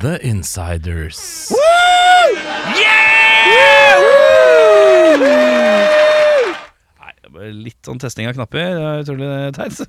The 0.01 0.18
Insiders. 0.23 1.51
Nei, 7.01 7.12
det 7.23 7.31
bare 7.35 7.51
litt 7.55 7.81
sånn 7.87 8.01
testing 8.03 8.29
av 8.31 8.37
knapper. 8.37 8.75
Det 8.77 8.85
er 8.91 9.05
utrolig 9.05 9.29
teit. 9.57 9.81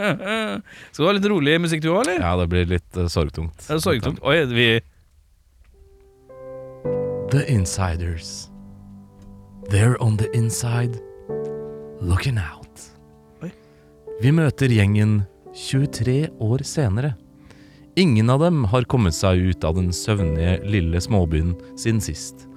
Skal 0.94 1.04
du 1.04 1.08
ha 1.08 1.14
litt 1.16 1.28
rolig 1.30 1.58
musikk 1.62 1.84
du 1.84 1.90
òg, 1.92 2.00
eller? 2.06 2.22
Ja, 2.24 2.32
det 2.40 2.48
blir 2.52 2.68
litt 2.76 2.98
eh, 3.00 3.10
sorgtungt. 3.12 3.66
Er 3.68 3.78
det 3.78 3.84
sorgtungt? 3.84 4.22
Oi, 4.26 4.38
vi 4.50 4.68
The 7.30 7.48
Insiders. 7.48 8.50
They're 9.68 10.02
on 10.02 10.16
the 10.16 10.36
inside, 10.36 10.98
looking 12.00 12.38
out. 12.38 12.80
Vi 14.20 14.32
møter 14.34 14.66
gjengen 14.66 15.20
23 15.54 16.26
år 16.42 16.64
senere. 16.66 17.12
Ingen 17.94 18.32
av 18.34 18.42
dem 18.42 18.64
har 18.72 18.88
kommet 18.90 19.14
seg 19.14 19.44
ut 19.52 19.62
av 19.62 19.78
den 19.78 19.92
søvnige 19.94 20.56
lille 20.66 20.98
småbyen 20.98 21.52
siden 21.78 22.02
sist. 22.02 22.48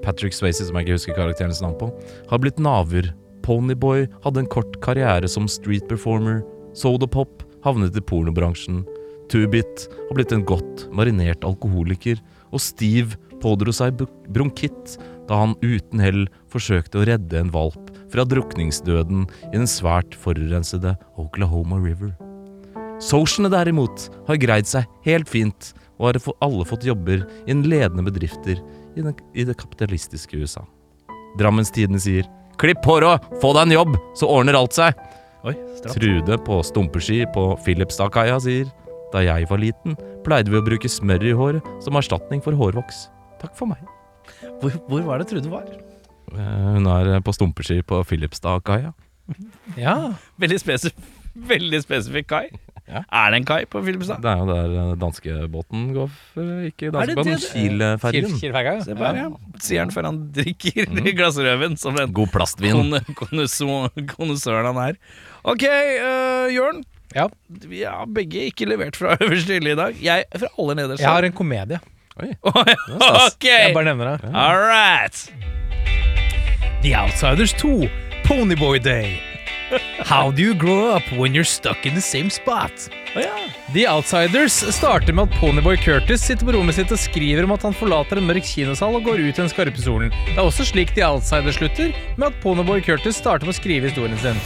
Patrick 0.00 0.32
Swayze, 0.32 0.64
som 0.64 0.80
jeg 0.80 0.88
ikke 0.88 0.96
husker 0.96 1.18
karakterens 1.18 1.60
navn 1.60 1.76
på, 1.76 1.90
har 2.32 2.40
blitt 2.40 2.62
naver. 2.62 3.10
Ponyboy 3.44 4.06
hadde 4.24 4.46
en 4.46 4.48
kort 4.56 4.80
karriere 4.80 5.28
som 5.28 5.44
street 5.44 5.84
performer. 5.92 6.40
Sodapop 6.72 7.44
havnet 7.68 8.00
i 8.00 8.06
pornobransjen. 8.08 8.80
Tubit 9.28 9.90
har 10.08 10.16
blitt 10.16 10.32
en 10.32 10.48
godt 10.48 10.86
marinert 10.88 11.44
alkoholiker. 11.44 12.16
Og 12.48 12.64
Steve 12.64 13.20
pådro 13.42 13.74
seg 13.74 14.00
bronkitt 14.32 14.96
da 15.28 15.42
han 15.42 15.54
uten 15.62 16.02
hell 16.02 16.26
forsøkte 16.52 17.00
å 17.00 17.06
redde 17.08 17.38
en 17.40 17.52
valp 17.54 17.90
fra 18.12 18.24
drukningsdøden 18.28 19.24
i 19.50 19.54
den 19.56 19.70
svært 19.70 20.16
forurensede 20.18 20.94
Oklahoma 21.20 21.78
River. 21.82 22.12
Socialene 23.02 23.50
derimot 23.50 24.08
har 24.28 24.38
greid 24.38 24.68
seg 24.70 24.86
helt 25.06 25.30
fint, 25.30 25.72
og 25.98 26.10
har 26.10 26.18
alle 26.44 26.66
fått 26.66 26.86
jobber 26.86 27.24
innen 27.46 27.66
ledende 27.70 28.04
bedrifter 28.06 28.58
i, 28.58 29.02
den, 29.02 29.14
i 29.34 29.46
det 29.46 29.56
kapitalistiske 29.58 30.38
USA. 30.38 30.62
Drammens 31.38 31.72
Tidende 31.72 32.00
sier 32.02 32.28
'Klipp 32.60 32.84
håret, 32.86 33.24
få 33.40 33.54
deg 33.56 33.64
en 33.66 33.74
jobb, 33.74 33.96
så 34.18 34.28
ordner 34.28 34.58
alt 34.58 34.76
seg'. 34.76 34.98
Oi. 35.48 35.54
Trude 35.88 36.36
på 36.46 36.60
stumpeski 36.62 37.24
på 37.34 37.48
Filipstadkaia 37.64 38.36
sier 38.38 38.68
Da 39.12 39.24
jeg 39.24 39.48
var 39.50 39.58
liten, 39.58 39.96
pleide 40.24 40.52
vi 40.52 40.60
å 40.60 40.64
bruke 40.64 40.88
smør 40.88 41.24
i 41.26 41.34
håret 41.36 41.66
som 41.84 41.98
erstatning 41.98 42.40
for 42.40 42.56
hårvoks. 42.56 43.08
Takk 43.42 43.56
for 43.58 43.70
meg. 43.70 43.82
Hvor, 44.62 44.76
hvor 44.88 45.08
var 45.08 45.22
det 45.22 45.28
Trude 45.30 45.50
var? 45.50 45.66
Eh, 46.32 46.68
Hun 46.76 46.86
er 46.86 47.18
på 47.24 47.34
stumpeski 47.34 47.82
på 47.86 48.02
Filipstadkaia. 48.08 48.92
Ja. 49.78 49.96
Veldig, 50.42 50.60
spesif 50.62 50.94
veldig 51.32 51.80
spesifikk 51.82 52.28
kai. 52.32 52.46
Ja. 52.90 53.04
Er 53.06 53.32
det 53.32 53.40
en 53.40 53.46
kai 53.48 53.62
på 53.70 53.80
Filipstad? 53.86 54.20
Det 54.24 54.28
er 54.28 54.40
jo 54.40 54.46
der 54.48 54.72
eh, 54.76 54.94
danskebåten 55.00 55.84
går, 55.94 56.16
ikke 56.68 56.90
danskebåten, 56.92 57.44
Kiel-fergen. 57.46 58.82
Se 58.84 58.92
ja. 58.92 58.98
bare, 58.98 59.22
ja. 59.22 59.60
Sier 59.62 59.84
han 59.84 59.94
før 59.94 60.10
han 60.10 60.18
drikker 60.34 60.90
mm. 60.90 61.12
glassrøven, 61.16 61.78
som 61.80 61.96
den 61.96 62.12
God 62.16 62.32
plastvin. 62.34 62.98
konnoissøren 63.22 64.68
han 64.72 64.82
er. 64.82 64.98
Ok, 65.48 65.64
uh, 65.64 66.50
Jørn. 66.52 66.82
Ja. 67.14 67.28
Vi 67.48 67.84
har 67.86 68.08
begge 68.10 68.48
ikke 68.50 68.66
levert 68.68 68.98
fra 68.98 69.16
øverste 69.20 69.56
hylle 69.56 69.74
i 69.74 69.78
dag. 69.78 69.96
Jeg 70.02 70.28
fra 70.34 70.50
aller 70.50 70.82
nederste. 70.82 71.04
Jeg 71.04 71.12
har 71.12 71.28
en 71.28 71.36
komedie. 71.36 71.80
Oi. 72.20 72.34
ok! 73.26 73.44
Jeg 73.44 73.74
bare 73.74 73.84
nevner 73.84 74.16
det. 74.16 74.30
All 74.34 74.58
right. 74.58 75.32
The 76.82 76.96
Outsiders 76.98 77.52
2, 77.52 77.88
Ponyboy 78.26 78.78
Day. 78.78 79.31
How 80.04 80.30
do 80.30 80.42
you 80.42 80.54
grow 80.54 80.96
up 80.96 81.06
when 81.12 81.34
you're 81.34 81.48
stuck 81.48 81.86
in 81.86 81.94
the 81.94 82.00
same 82.00 82.30
spot? 82.30 82.72
Oh, 83.14 83.20
ja. 83.20 83.36
The 83.72 83.86
Outsiders 83.88 84.52
starter 84.74 85.12
med 85.12 85.30
at 85.30 85.40
Ponyboy 85.40 85.76
Curtis 85.76 86.24
sitter 86.26 86.48
på 86.48 86.52
rommet 86.56 86.76
sitt 86.76 86.92
og 86.92 87.00
skriver 87.00 87.46
om 87.46 87.54
at 87.54 87.64
han 87.64 87.76
forlater 87.76 88.20
en 88.20 88.28
mørk 88.28 88.44
kinosal 88.44 88.98
og 88.98 89.06
går 89.08 89.22
ut 89.22 89.30
i 89.30 89.38
den 89.38 89.52
skarpe 89.52 89.80
solen. 89.80 90.12
Det 90.28 90.36
er 90.36 90.44
også 90.44 90.66
slik 90.68 90.92
The 90.96 91.06
Outsiders 91.06 91.56
slutter, 91.60 91.94
med 92.16 92.28
at 92.28 92.38
Ponyboy 92.44 92.84
Curtis 92.84 93.20
starter 93.20 93.48
med 93.48 93.56
å 93.56 93.60
skrive 93.60 93.88
historien 93.88 94.20
sin. 94.20 94.40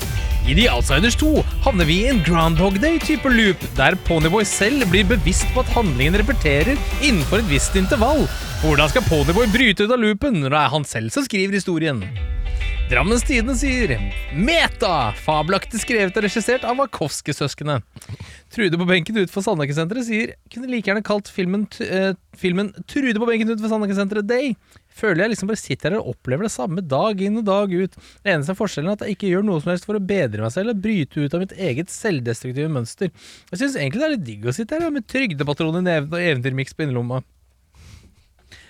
I 0.47 0.55
The 0.55 0.69
Outsiders 0.71 1.17
2 1.19 1.43
havner 1.65 1.89
vi 1.89 1.97
i 2.05 2.11
en 2.13 2.23
Groundhog 2.27 2.79
Day-type 2.79 3.31
loop, 3.35 3.67
der 3.75 3.99
Ponyboy 4.07 4.47
selv 4.47 4.87
blir 4.93 5.09
bevisst 5.11 5.49
på 5.55 5.65
at 5.65 5.73
handlingen 5.75 6.21
repeterer 6.23 6.79
innenfor 7.01 7.43
et 7.43 7.51
visst 7.51 7.75
intervall. 7.79 8.29
Hvordan 8.63 8.95
skal 8.95 9.07
Ponyboy 9.11 9.51
bryte 9.51 9.89
ut 9.89 9.91
av 9.91 9.99
loopen 10.03 10.39
når 10.45 10.55
det 10.55 10.63
er 10.63 10.75
han 10.77 10.87
selv 10.87 11.11
som 11.15 11.27
skriver 11.27 11.59
historien? 11.59 12.05
Drammens 12.87 13.25
Tidende 13.27 13.57
sier 13.59 13.97
Meta! 14.39 15.11
Fabelaktig 15.19 15.81
skrevet 15.83 16.15
og 16.15 16.23
regissert 16.23 16.63
av 16.63 16.79
Wachowski-søskene. 16.79 17.81
Trude 18.55 18.79
på 18.79 18.87
benken 18.87 19.17
utenfor 19.19 19.43
Sandekesenteret 19.43 20.07
sier 20.07 20.37
Kunne 20.55 20.71
like 20.71 20.87
gjerne 20.87 21.03
kalt 21.03 21.27
filmen, 21.35 21.65
eh, 21.83 22.13
filmen 22.39 22.71
Trude 22.87 23.19
på 23.19 23.27
benken 23.27 23.51
utenfor 23.51 23.73
Sandekesenteret 23.73 24.29
Day. 24.31 24.53
Føler 24.87 25.25
jeg 25.25 25.33
liksom 25.33 25.51
bare 25.51 25.59
sitter 25.59 25.97
her 25.97 26.05
og 26.05 26.13
opplever 26.15 26.47
det 26.47 26.53
samme 26.55 26.85
dag 26.87 27.25
inn 27.27 27.41
og 27.43 27.49
dag 27.49 27.75
ut. 27.75 27.99
Det 28.23 28.33
eneste 28.37 28.55
forskjellen 28.55 28.93
er 28.93 29.01
at 29.01 29.03
jeg 29.03 29.19
ikke 29.19 29.33
gjør 29.33 29.49
noe 29.51 29.65
som 29.65 29.75
helst 29.75 29.91
for 29.91 29.99
å 29.99 30.05
bedre 30.13 30.47
meg 30.47 30.55
selv 30.55 30.69
eller 30.69 30.87
bryte 30.87 31.27
ut 31.27 31.35
av 31.35 31.43
mitt 31.43 31.57
eget 31.59 31.91
selvdestruktive 31.91 32.71
mønster. 32.71 33.11
Jeg 33.51 33.65
syns 33.65 33.81
egentlig 33.83 34.05
det 34.05 34.09
er 34.13 34.15
litt 34.15 34.27
digg 34.31 34.47
å 34.47 34.55
sitte 34.55 34.79
her 34.79 34.95
med 34.95 35.11
trygdepatron 35.11 35.83
i 35.83 35.85
neven 35.91 36.15
og 36.15 36.23
eventyrmiks 36.23 36.79
på 36.79 36.87
innerlomma. 36.87 37.25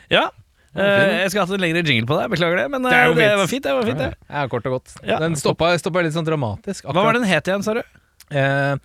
ja. 0.08 0.30
Eh, 0.76 1.14
jeg 1.22 1.32
skulle 1.32 1.46
hatt 1.46 1.54
en 1.56 1.64
lengre 1.64 1.82
jingle 1.86 2.08
på 2.10 2.18
deg, 2.20 2.30
beklager 2.34 2.60
det. 2.62 2.66
Men 2.74 2.86
Det 2.86 2.92
eh, 2.92 3.00
er 3.00 3.14
det, 3.14 3.16
fint. 3.22 3.38
var 3.40 3.50
fint. 3.54 3.64
det 3.64 3.74
var 3.78 3.88
fint 3.90 4.02
det. 4.04 4.10
Ja, 4.28 4.44
kort 4.52 4.68
og 4.68 4.78
godt. 4.78 4.94
Ja. 5.06 5.18
Den 5.22 5.38
stoppa, 5.40 5.72
stoppa 5.80 6.04
litt 6.06 6.16
sånn 6.16 6.28
dramatisk. 6.28 6.86
Hva 6.90 7.08
var 7.08 7.18
den 7.18 7.26
het 7.28 7.48
igjen, 7.50 7.64
sa 7.66 7.78
du? 7.78 7.82
Uh, 8.34 8.76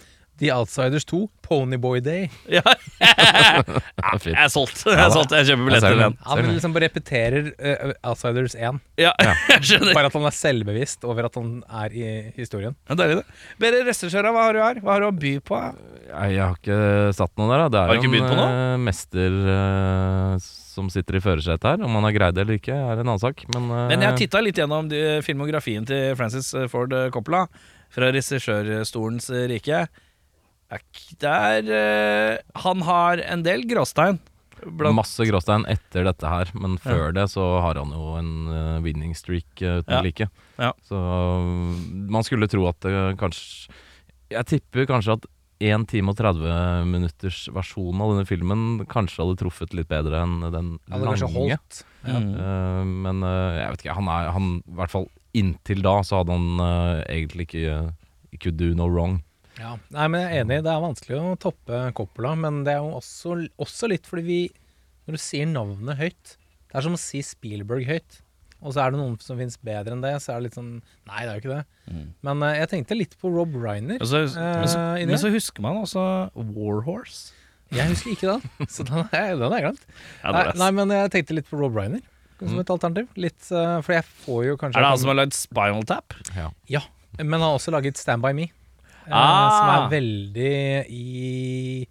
The 0.41 0.49
Outsiders 0.55 1.05
2, 1.05 1.27
Ponyboy 1.45 1.99
Day. 2.01 2.29
Ja. 2.49 2.63
Jeg 3.01 4.33
er 4.33 4.49
solgt. 4.49 4.79
Jeg 4.87 4.97
er 4.97 5.11
solgt. 5.13 5.33
Jeg 5.37 5.51
kjøper 5.51 5.67
billett 5.67 5.85
til 5.85 5.99
den. 6.01 6.15
Han 6.25 6.47
liksom 6.47 6.73
bare 6.73 6.87
repeterer 6.87 7.51
uh, 7.61 7.93
Outsiders 8.09 8.55
1. 8.57 8.79
Ja, 9.01 9.11
jeg 9.21 9.65
skjønner. 9.65 9.93
Bare 9.97 10.09
at 10.09 10.17
han 10.17 10.25
er 10.29 10.33
selvbevisst 10.35 11.05
over 11.09 11.25
at 11.29 11.37
han 11.37 11.53
er 11.83 11.93
i 11.93 12.07
historien. 12.37 12.75
Ja, 12.89 12.97
Deilig, 12.97 13.21
det. 13.21 13.37
Bedre 13.61 13.83
regissører, 13.87 14.29
hva 14.33 14.47
har 14.47 14.57
du 14.57 14.61
her? 14.61 14.81
Hva 14.81 14.95
har 14.95 15.05
du 15.05 15.09
å 15.09 15.13
by 15.17 15.33
på? 15.45 15.61
Jeg, 16.09 16.33
jeg 16.35 16.41
har 16.43 16.57
ikke 16.57 16.81
satt 17.17 17.33
noe 17.37 17.49
der. 17.53 17.63
Da. 17.63 17.69
Det 17.73 17.81
Har 17.81 17.89
du 17.89 17.93
er 17.93 18.01
ikke 18.01 18.21
jo 18.21 18.25
på 18.25 18.35
en 18.35 18.43
eh, 18.49 18.81
mester 18.89 19.39
eh, 19.55 20.49
som 20.71 20.87
sitter 20.91 21.19
i 21.19 21.23
førersetet 21.23 21.67
her. 21.67 21.83
Om 21.83 21.99
han 21.99 22.07
har 22.07 22.15
greid 22.15 22.37
det 22.37 22.45
eller 22.45 22.59
ikke, 22.61 22.75
er 22.75 23.01
en 23.01 23.05
annen 23.05 23.21
sak. 23.21 23.43
Men, 23.53 23.67
eh, 23.69 23.87
Men 23.91 24.07
jeg 24.07 24.23
titta 24.23 24.41
litt 24.43 24.61
gjennom 24.61 24.89
de, 24.91 25.19
filmografien 25.25 25.85
til 25.87 26.15
Francis 26.19 26.53
Ford 26.71 26.95
Coppola 27.13 27.45
fra 27.91 28.11
regissørstolens 28.13 29.29
rike. 29.51 29.85
Er 30.71 30.81
Der 31.19 31.67
eh, 31.67 32.37
Han 32.63 32.81
har 32.87 33.19
en 33.27 33.43
del 33.43 33.65
gråstein. 33.67 34.19
Blant, 34.61 34.93
Masse 34.95 35.25
gråstein 35.25 35.65
etter 35.65 36.05
dette 36.05 36.29
her, 36.29 36.51
men 36.53 36.77
før 36.77 37.09
det 37.15 37.25
så 37.33 37.43
har 37.63 37.79
han 37.81 37.93
jo 37.95 38.11
en 38.19 38.33
uh, 38.45 38.81
winning 38.85 39.15
streak 39.17 39.49
uh, 39.65 39.79
uten 39.81 39.95
Ja. 39.95 40.01
like. 40.05 40.27
Ja. 40.61 40.69
Så 40.85 40.93
uh, 40.93 41.41
man 42.13 42.21
skulle 42.27 42.49
tro 42.51 42.67
at 42.69 42.77
det 42.85 43.17
kanskje 43.17 43.73
Jeg 44.29 44.45
tipper 44.51 44.85
kanskje 44.85 45.17
at 45.17 45.25
1 45.61 45.85
time 45.91 46.11
og 46.11 46.17
30 46.17 46.89
minutters 46.89 47.45
versjon 47.53 48.01
av 48.01 48.13
denne 48.13 48.27
filmen 48.29 48.83
kanskje 48.89 49.21
hadde 49.21 49.39
truffet 49.43 49.75
litt 49.77 49.89
bedre 49.91 50.23
enn 50.25 50.39
den 50.49 50.75
lange. 50.89 51.29
holdt. 51.35 51.81
Mm. 52.01 52.29
Eh, 52.33 52.85
men 53.05 53.21
uh, 53.21 53.57
jeg 53.59 53.73
vet 53.73 53.83
ikke, 53.85 53.97
han 53.99 54.09
er 54.09 54.31
han, 54.33 54.47
I 54.65 54.77
hvert 54.79 54.93
fall 54.93 55.05
inntil 55.37 55.83
da 55.85 55.99
så 56.03 56.21
hadde 56.21 56.33
han 56.33 56.63
uh, 56.63 57.01
egentlig 57.05 57.47
ikke 57.47 57.75
uh, 57.75 57.91
Could 58.41 58.57
do 58.57 58.71
no 58.73 58.87
wrong. 58.89 59.19
Ja. 59.59 59.75
Nei, 59.93 60.07
men 60.09 60.23
jeg 60.23 60.31
er 60.31 60.45
enig, 60.45 60.61
det 60.65 60.71
er 60.71 60.81
vanskelig 60.81 61.19
å 61.19 61.37
toppe 61.39 61.83
Coppola, 61.97 62.33
men 62.39 62.63
det 62.65 62.73
er 62.73 62.81
jo 62.81 62.95
også, 62.97 63.35
også 63.61 63.89
litt 63.91 64.07
fordi 64.07 64.23
vi 64.25 64.41
Når 65.05 65.17
du 65.17 65.21
sier 65.21 65.49
navnet 65.49 65.99
høyt 65.99 66.35
Det 66.71 66.77
er 66.79 66.85
som 66.85 66.95
å 66.95 67.01
si 67.01 67.19
Spielberg 67.25 67.85
høyt. 67.89 68.21
Og 68.61 68.75
så 68.75 68.83
er 68.83 68.93
det 68.93 68.99
noen 69.01 69.15
som 69.23 69.39
finnes 69.39 69.57
bedre 69.65 69.95
enn 69.95 70.03
det, 70.03 70.13
så 70.21 70.33
er 70.33 70.39
det 70.41 70.49
litt 70.49 70.57
sånn 70.57 70.71
Nei, 71.09 71.23
det 71.25 71.31
er 71.31 71.33
jo 71.33 71.41
ikke 71.41 71.55
det. 71.55 71.63
Mm. 71.89 72.07
Men 72.27 72.45
uh, 72.45 72.51
jeg 72.59 72.71
tenkte 72.75 72.97
litt 72.97 73.15
på 73.21 73.31
Rob 73.33 73.55
Reiner. 73.57 73.97
Altså, 73.97 74.23
så, 74.29 74.41
Eh, 74.41 74.57
men, 74.61 74.69
så, 74.69 74.83
men 75.09 75.21
så 75.21 75.31
husker 75.33 75.65
man 75.65 75.81
også 75.81 76.03
Warhorse. 76.37 77.33
Jeg 77.71 77.87
husker 77.93 78.13
ikke 78.13 78.35
den, 78.35 78.69
så 78.75 78.85
den 78.85 79.05
den 79.09 79.55
er 79.57 79.65
glemt. 79.65 79.85
Ja, 80.21 80.33
nei, 80.35 80.45
nei, 80.59 80.71
men 80.77 80.93
jeg 80.93 81.13
tenkte 81.15 81.37
litt 81.37 81.49
på 81.49 81.59
Rob 81.61 81.77
Reiner 81.79 82.03
som 82.41 82.57
et 82.61 82.73
alternativ. 82.73 83.09
Litt, 83.21 83.41
uh, 83.53 83.79
for 83.85 83.95
jeg 83.97 84.05
får 84.25 84.41
jo 84.47 84.57
kanskje 84.61 84.81
er 84.81 84.85
det 84.85 84.91
han 84.93 85.01
som 85.01 85.11
har 85.13 85.19
lagd 85.21 85.37
Spinal 85.37 85.85
Tap? 85.89 86.17
Ja. 86.37 86.49
Ja, 86.71 86.81
men 87.19 87.37
han 87.37 87.45
har 87.45 87.57
også 87.57 87.73
laget 87.73 88.01
Stand 88.01 88.25
By 88.25 88.33
Me. 88.37 88.49
Ah. 89.09 89.57
Som 89.57 89.71
er 89.73 89.89
veldig 89.95 90.53
i 90.93 91.87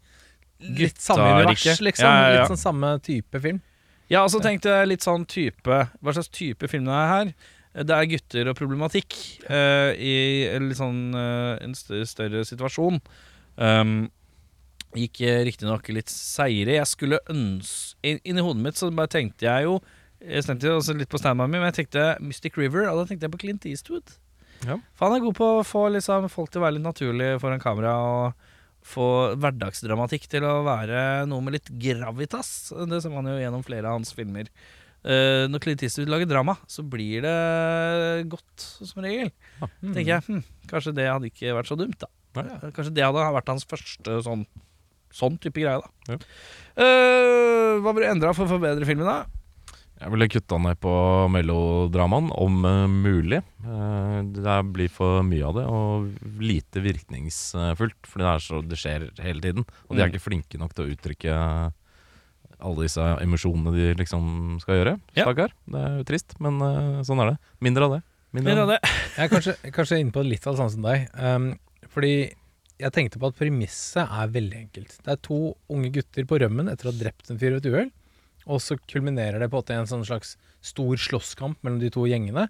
Litt 0.61 1.01
samme 1.01 1.25
univers, 1.39 1.81
liksom. 1.81 2.05
Ja, 2.05 2.17
ja, 2.21 2.33
ja. 2.35 2.41
Litt 2.43 2.53
sånn 2.53 2.61
samme 2.61 2.93
type 3.05 3.41
film. 3.41 3.63
Ja, 4.11 4.25
og 4.25 4.31
så 4.33 4.41
tenkte 4.43 4.73
jeg 4.75 4.91
litt 4.91 5.07
sånn 5.07 5.25
type 5.31 5.71
Hva 5.71 6.15
slags 6.15 6.33
type 6.35 6.69
film 6.71 6.89
det 6.89 6.97
er 6.97 7.11
her? 7.15 7.33
Det 7.87 7.95
er 7.95 8.09
gutter 8.11 8.49
og 8.51 8.57
problematikk 8.59 9.15
uh, 9.47 9.95
i 9.95 10.49
sånn 10.75 11.15
uh, 11.15 11.55
en 11.63 11.77
større, 11.79 12.43
situasjon. 12.49 12.99
Um, 13.55 14.09
gikk 14.99 15.21
riktignok 15.47 15.87
litt 15.95 16.11
seire. 16.11 16.75
Jeg 16.81 16.89
skulle 16.91 17.21
ønske 17.31 18.17
Inni 18.27 18.43
hodet 18.43 18.65
mitt 18.65 18.81
så 18.81 18.89
bare 18.91 19.13
tenkte 19.13 19.47
jeg 19.47 19.69
jo 19.69 19.77
Jeg 20.19 20.49
tenkte 20.49 20.73
også 20.75 20.97
litt 20.99 21.13
på 21.13 21.21
Stand 21.23 21.39
min, 21.39 21.61
men 21.61 21.69
jeg 21.69 21.79
tenkte 21.79 22.09
Mystic 22.25 22.59
River, 22.59 22.89
og 22.91 22.99
da 22.99 23.07
tenkte 23.07 23.29
jeg 23.29 23.37
på 23.37 23.43
Clint 23.45 23.71
Eastwood. 23.71 24.19
Ja. 24.67 24.77
For 24.99 25.07
han 25.07 25.21
er 25.21 25.25
god 25.25 25.39
på 25.39 25.47
å 25.61 25.65
få 25.65 25.87
liksom, 25.95 26.27
folk 26.33 26.51
til 26.51 26.61
å 26.61 26.67
være 26.67 26.77
litt 26.77 26.85
naturlig 26.85 27.31
foran 27.41 27.63
kamera. 27.63 27.95
Og 28.03 28.50
få 28.87 29.07
hverdagsdramatikk 29.41 30.27
til 30.31 30.47
å 30.49 30.61
være 30.67 31.25
noe 31.29 31.45
med 31.45 31.59
litt 31.59 31.71
gravitas. 31.83 32.71
Det 32.91 33.01
ser 33.03 33.13
man 33.13 33.29
jo 33.29 33.39
gjennom 33.41 33.65
flere 33.67 33.91
av 33.91 33.99
hans 33.99 34.15
filmer. 34.17 34.51
Uh, 35.01 35.49
når 35.49 35.63
Clint 35.65 35.83
Eastwood 35.87 36.11
lager 36.13 36.29
drama, 36.29 36.59
så 36.69 36.85
blir 36.85 37.25
det 37.25 37.37
godt, 38.33 38.65
som 38.85 39.01
regel. 39.05 39.31
Mm. 39.61 39.93
tenker 39.95 40.11
jeg, 40.13 40.25
hm, 40.27 40.43
Kanskje 40.69 40.97
det 40.97 41.07
hadde 41.09 41.31
ikke 41.31 41.55
vært 41.57 41.71
så 41.71 41.79
dumt, 41.81 41.97
da. 42.03 42.11
Nei. 42.37 42.59
Kanskje 42.77 42.93
det 42.99 43.07
hadde 43.07 43.31
vært 43.39 43.49
hans 43.51 43.65
første 43.69 44.19
sånn, 44.27 44.45
sånn 45.17 45.39
type 45.41 45.63
greie, 45.63 45.81
da. 45.81 46.13
Ja. 46.13 46.21
Uh, 46.77 47.81
hva 47.81 47.95
burde 47.95 48.05
du 48.05 48.13
endra 48.13 48.35
for 48.37 48.45
å 48.45 48.55
forbedre 48.59 48.89
filmen, 48.89 49.09
da? 49.09 49.40
Jeg 50.01 50.13
ville 50.15 50.29
kutta 50.33 50.57
ned 50.65 50.79
på 50.81 50.93
melodramaen, 51.29 52.31
om 52.33 52.55
eh, 52.65 52.87
mulig. 52.89 53.41
Eh, 53.61 54.15
det 54.33 54.55
blir 54.73 54.89
for 54.93 55.21
mye 55.27 55.45
av 55.45 55.59
det, 55.59 55.65
og 55.69 56.41
lite 56.41 56.81
virkningsfullt. 56.85 58.09
For 58.09 58.23
det, 58.23 58.31
er 58.31 58.45
så, 58.45 58.63
det 58.65 58.79
skjer 58.81 59.11
hele 59.21 59.45
tiden. 59.45 59.67
Og 59.89 59.97
de 59.97 60.01
er 60.03 60.09
Mm. 60.09 60.15
ikke 60.15 60.25
flinke 60.25 60.59
nok 60.63 60.73
til 60.75 60.87
å 60.87 60.95
uttrykke 60.95 61.37
alle 62.61 62.85
disse 62.85 63.05
emosjonene 63.25 63.73
de 63.77 63.95
liksom 64.01 64.59
skal 64.61 64.81
gjøre. 64.81 64.95
Ja. 65.17 65.29
Det 65.33 65.81
er 65.81 65.99
jo 66.01 66.09
trist, 66.09 66.35
men 66.41 66.61
eh, 66.65 67.03
sånn 67.05 67.21
er 67.25 67.33
det. 67.35 67.39
Mindre 67.61 67.85
av 67.89 67.95
det. 67.99 68.03
Mindre 68.33 68.55
Mindre 68.55 68.63
av 68.65 68.73
det. 68.75 68.81
Jeg 69.17 69.25
er 69.27 69.33
kanskje, 69.35 69.55
kanskje 69.77 70.01
inne 70.01 70.13
på 70.17 70.25
litt 70.25 70.47
av 70.47 70.55
det 70.57 70.61
samme 70.63 70.75
som 70.77 70.85
deg. 70.87 71.09
Um, 71.19 71.49
fordi 71.91 72.13
jeg 72.81 72.93
tenkte 72.97 73.19
på 73.21 73.29
at 73.29 73.37
premisset 73.37 74.09
er 74.09 74.29
veldig 74.33 74.57
enkelt. 74.65 74.93
Det 75.05 75.13
er 75.13 75.19
to 75.21 75.39
unge 75.69 75.91
gutter 75.93 76.25
på 76.25 76.39
rømmen 76.41 76.71
etter 76.73 76.89
å 76.89 76.93
ha 76.95 77.01
drept 77.01 77.29
en 77.29 77.41
fyr 77.41 77.57
ved 77.59 77.67
et 77.67 77.73
uhell. 77.75 77.91
Og 78.49 78.61
så 78.65 78.77
kulminerer 78.89 79.39
det 79.43 79.51
på 79.53 79.61
en 79.75 79.87
sånn 79.91 80.05
slags 80.07 80.37
stor 80.65 80.97
slåsskamp 80.97 81.61
mellom 81.63 81.81
de 81.83 81.91
to 81.93 82.07
gjengene. 82.09 82.49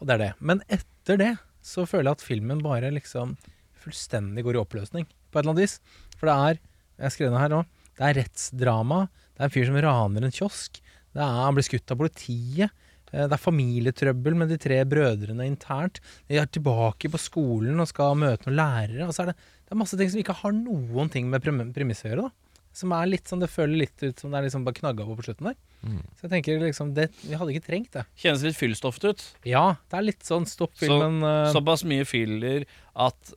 Og 0.00 0.06
det 0.08 0.14
er 0.16 0.22
det. 0.24 0.32
Men 0.40 0.62
etter 0.68 1.20
det 1.20 1.32
så 1.64 1.86
føler 1.88 2.10
jeg 2.10 2.18
at 2.18 2.26
filmen 2.26 2.62
bare 2.64 2.90
liksom 2.92 3.36
fullstendig 3.84 4.44
går 4.44 4.56
i 4.58 4.62
oppløsning, 4.62 5.06
på 5.30 5.38
et 5.38 5.42
eller 5.44 5.54
annet 5.54 5.64
vis. 5.64 5.78
For 6.18 6.28
det 6.30 6.34
er 6.36 6.58
Jeg 7.04 7.10
skrev 7.10 7.32
det 7.34 7.40
her 7.42 7.50
nå. 7.50 7.62
Det 7.98 8.04
er 8.06 8.14
rettsdrama. 8.20 8.98
Det 9.34 9.40
er 9.42 9.48
en 9.48 9.50
fyr 9.54 9.66
som 9.66 9.78
raner 9.82 10.22
en 10.28 10.30
kiosk. 10.34 10.78
Det 11.14 11.18
er, 11.22 11.32
han 11.42 11.54
blir 11.56 11.66
skutt 11.66 11.90
av 11.90 11.98
politiet. 11.98 12.70
Eh, 13.10 13.24
Det 13.26 13.32
er 13.34 13.42
familietrøbbel 13.42 14.36
med 14.38 14.48
de 14.48 14.58
tre 14.62 14.78
brødrene 14.86 15.42
internt. 15.48 15.98
De 16.30 16.38
er 16.38 16.46
tilbake 16.46 17.10
på 17.10 17.18
skolen 17.18 17.80
og 17.82 17.88
skal 17.90 18.14
møte 18.14 18.46
noen 18.46 18.60
lærere. 18.60 19.08
Og 19.08 19.14
så 19.14 19.24
er 19.24 19.32
det, 19.32 19.36
det 19.66 19.74
er 19.74 19.80
masse 19.82 19.98
ting 19.98 20.10
som 20.12 20.20
ikke 20.22 20.38
har 20.38 20.52
noen 20.54 21.10
ting 21.10 21.26
med 21.30 21.42
prem- 21.42 21.72
premisset 21.74 22.06
å 22.06 22.14
gjøre. 22.14 22.28
da 22.28 22.30
Som 22.74 22.92
er 22.96 23.06
litt 23.06 23.30
sånn, 23.30 23.40
Det 23.44 23.50
føler 23.52 23.78
litt 23.84 24.02
ut 24.02 24.18
som 24.20 24.32
det 24.34 24.40
er 24.40 24.48
liksom 24.48 24.64
bare 24.66 24.74
knagga 24.80 25.06
på 25.06 25.14
på 25.20 25.26
slutten 25.28 25.50
der. 25.52 25.56
Mm. 25.84 26.00
Så 26.16 26.26
jeg 26.26 26.32
tenker 26.32 26.60
liksom 26.64 26.94
det, 26.96 27.10
Vi 27.22 27.36
hadde 27.38 27.52
ikke 27.54 27.66
trengt 27.68 27.92
det. 27.94 28.04
Kjennes 28.18 28.42
litt 28.46 28.58
fyllstoffet 28.58 29.04
ut. 29.12 29.24
Ja, 29.46 29.76
det 29.92 29.98
er 30.00 30.06
litt 30.10 30.26
sånn 30.26 30.46
stopp 30.48 30.74
filmen. 30.80 31.22
eh, 31.22 31.52
Såpass 31.54 31.84
mye 31.86 32.04
fyller 32.08 32.66
at 32.96 33.34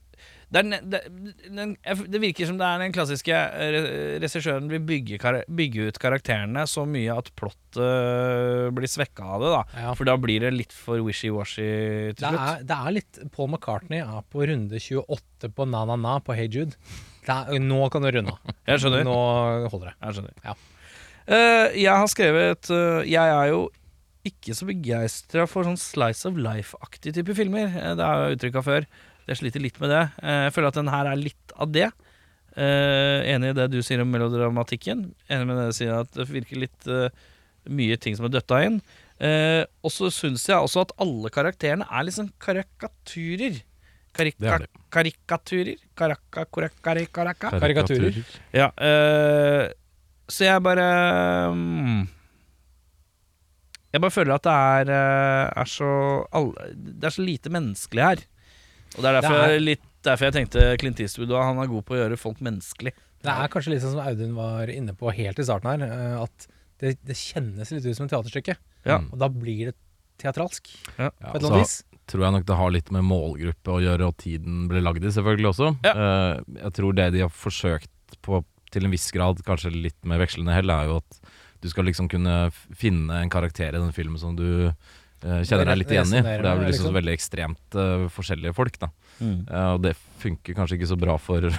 det, 0.47 0.61
er, 0.63 0.79
det, 0.87 0.99
den, 1.51 1.73
det 1.83 2.19
virker 2.23 2.47
som 2.47 2.55
det 2.57 2.63
er 2.63 2.79
den 2.79 2.93
klassiske 2.95 3.35
eh, 3.35 4.15
regissøren 4.23 4.69
vil 4.71 4.79
bygge, 4.87 5.19
bygge 5.51 5.89
ut 5.89 5.99
karakterene 5.99 6.63
så 6.71 6.85
mye 6.87 7.17
at 7.19 7.33
plottet 7.35 7.81
eh, 7.83 8.69
blir 8.71 8.87
svekka 8.87 9.27
av 9.35 9.43
det. 9.43 9.51
da 9.51 9.83
ja. 9.83 9.91
For 9.99 10.07
da 10.07 10.15
blir 10.15 10.45
det 10.47 10.53
litt 10.55 10.71
for 10.71 11.03
wishy-washy 11.03 11.67
til 12.15 12.23
det, 12.23 12.31
slutt. 12.31 12.39
er, 12.47 12.63
det 12.71 12.79
er 12.79 12.95
litt 12.95 13.19
Paul 13.35 13.51
McCartney 13.51 13.99
er 13.99 14.23
på 14.31 14.47
runde 14.47 14.79
28 14.79 15.51
på 15.51 15.67
Na 15.67 15.83
Na 15.91 15.99
Na 15.99 16.15
på 16.23 16.33
Hey 16.39 16.47
Jude. 16.47 16.79
Nå 17.63 17.79
kan 17.93 18.05
du 18.05 18.09
runde 18.13 18.33
av. 18.33 18.55
Jeg 18.69 18.83
skjønner. 18.83 19.05
Nå 19.07 19.17
holder 19.71 19.91
det. 19.91 19.95
Jeg 20.01 20.17
skjønner. 20.17 20.33
Ja. 20.45 20.55
Eh, 21.27 21.75
jeg 21.75 21.91
har 21.91 22.07
skrevet 22.07 22.69
eh, 22.71 23.01
Jeg 23.03 23.31
er 23.33 23.49
jo 23.51 23.65
ikke 24.27 24.53
så 24.55 24.63
begeistra 24.67 25.43
for 25.49 25.67
sånn 25.67 25.79
slice 25.79 26.27
of 26.29 26.39
life-aktig 26.39 27.13
type 27.17 27.35
filmer. 27.35 27.67
Eh, 27.67 27.93
det 27.99 28.05
har 28.05 28.23
jeg 28.23 28.37
uttrykka 28.37 28.63
før. 28.63 28.87
Jeg 29.27 29.41
sliter 29.41 29.63
litt 29.63 29.79
med 29.83 29.91
det. 29.91 30.03
Eh, 30.23 30.43
jeg 30.47 30.53
føler 30.55 30.71
at 30.71 30.79
den 30.79 30.91
her 30.93 31.09
er 31.11 31.19
litt 31.19 31.55
av 31.59 31.71
det. 31.75 31.89
Eh, 32.57 33.27
enig 33.35 33.51
i 33.51 33.57
det 33.59 33.67
du 33.75 33.81
sier 33.85 34.01
om 34.01 34.11
melodramatikken. 34.13 35.09
Enig 35.29 35.49
med 35.49 35.59
det 35.59 35.67
du 35.69 35.77
sier 35.77 35.99
at 35.99 36.13
det 36.15 36.29
virker 36.31 36.63
litt 36.63 36.87
eh, 36.89 37.11
mye 37.67 37.99
ting 38.01 38.15
som 38.17 38.27
er 38.27 38.33
døtta 38.37 38.61
inn. 38.65 38.79
Eh, 39.19 39.63
og 39.83 39.93
så 39.93 40.09
syns 40.13 40.45
jeg 40.47 40.57
også 40.57 40.85
at 40.87 40.95
alle 41.03 41.31
karakterene 41.33 41.87
er 41.89 42.13
sånn 42.13 42.31
karikaturer. 42.41 43.59
Det 44.13 44.17
Karika 44.17 44.53
er 44.55 44.59
de. 44.63 44.67
karikaturer? 44.91 45.75
Karaka, 45.95 46.45
koraka, 46.45 46.93
karaka. 47.13 47.51
Karikaturer. 47.59 48.17
Ja, 48.53 48.71
eh, 48.77 49.67
så 50.27 50.43
jeg 50.47 50.63
bare 50.63 50.87
mm, 51.53 52.07
Jeg 53.93 54.01
bare 54.03 54.11
føler 54.13 54.35
at 54.35 54.43
det 54.47 54.53
er, 54.53 54.89
eh, 54.91 55.61
er 55.61 55.69
så 55.71 55.89
Det 56.73 57.07
er 57.07 57.13
så 57.15 57.23
lite 57.23 57.49
menneskelig 57.53 58.03
her. 58.03 58.23
Og 58.97 59.03
det 59.03 59.05
er 59.11 59.21
derfor, 59.21 59.37
Det 59.47 59.55
er- 59.55 59.59
litt, 59.63 59.85
derfor 60.03 60.25
jeg 60.25 60.33
tenkte 60.33 60.77
Clint 60.79 60.99
Eastwood 60.99 61.31
og 61.31 61.43
han 61.43 61.59
er 61.59 61.67
god 61.67 61.85
på 61.85 61.95
å 61.95 61.99
gjøre 62.01 62.17
folk 62.17 62.39
menneskelig. 62.39 62.93
Det 63.21 63.31
er 63.33 63.47
kanskje 63.49 63.69
litt 63.73 63.81
sånn 63.81 63.91
som 63.97 64.05
Audun 64.05 64.35
var 64.35 64.67
inne 64.69 64.93
på 64.95 65.11
helt 65.13 65.39
i 65.39 65.43
starten 65.43 65.79
her, 65.81 65.87
eh, 65.87 66.21
at 66.23 66.47
det, 66.79 66.97
det 67.03 67.15
kjennes 67.15 67.71
litt 67.71 67.85
ut 67.85 67.95
som 67.95 68.05
et 68.05 68.11
teaterstykke. 68.11 68.55
Ja. 68.85 68.97
Og 69.11 69.17
da 69.19 69.27
blir 69.27 69.71
det 69.71 69.75
teatralsk, 70.19 70.67
Ja, 70.97 71.09
på 71.09 71.35
et 71.35 71.41
eller 71.43 71.51
annet 71.53 71.65
vis. 71.65 71.83
Tror 72.07 72.27
jeg 72.27 72.35
nok 72.37 72.45
det 72.47 72.59
har 72.59 72.73
litt 72.73 72.91
med 72.95 73.07
målgruppe 73.07 73.73
å 73.73 73.81
gjøre, 73.83 74.11
og 74.11 74.19
tiden 74.21 74.67
ble 74.71 74.83
lagd 74.83 75.03
i, 75.03 75.11
selvfølgelig 75.13 75.49
også. 75.51 75.71
Ja. 75.87 75.93
Eh, 75.93 76.59
jeg 76.63 76.75
tror 76.79 76.95
det 76.97 77.09
de 77.15 77.25
har 77.25 77.33
forsøkt 77.33 78.19
på 78.25 78.43
til 78.73 78.87
en 78.87 78.91
viss 78.91 79.07
grad, 79.15 79.39
kanskje 79.47 79.71
litt 79.71 79.99
med 80.07 80.19
vekslende 80.19 80.55
hell, 80.55 80.71
er 80.73 80.89
jo 80.89 80.99
at 80.99 81.19
du 81.63 81.69
skal 81.71 81.87
liksom 81.87 82.09
kunne 82.11 82.49
finne 82.77 83.23
en 83.23 83.31
karakter 83.31 83.73
i 83.73 83.81
den 83.81 83.93
filmen 83.95 84.19
som 84.21 84.35
du 84.37 84.67
eh, 84.67 85.41
kjenner 85.47 85.71
deg 85.71 85.81
litt 85.81 85.93
igjen 85.95 86.13
i. 86.13 86.21
For 86.21 86.43
det 86.43 86.51
er 86.51 86.59
jo 86.59 86.67
liksom 86.67 86.71
liksom. 86.73 86.97
veldig 86.99 87.15
ekstremt 87.15 87.79
eh, 87.79 88.05
forskjellige 88.13 88.57
folk, 88.57 88.79
da. 88.83 88.91
Eh, 89.23 89.71
og 89.73 89.81
det 89.85 89.95
funker 90.21 90.57
kanskje 90.57 90.77
ikke 90.77 90.91
så 90.91 90.99
bra 90.99 91.17
for 91.21 91.49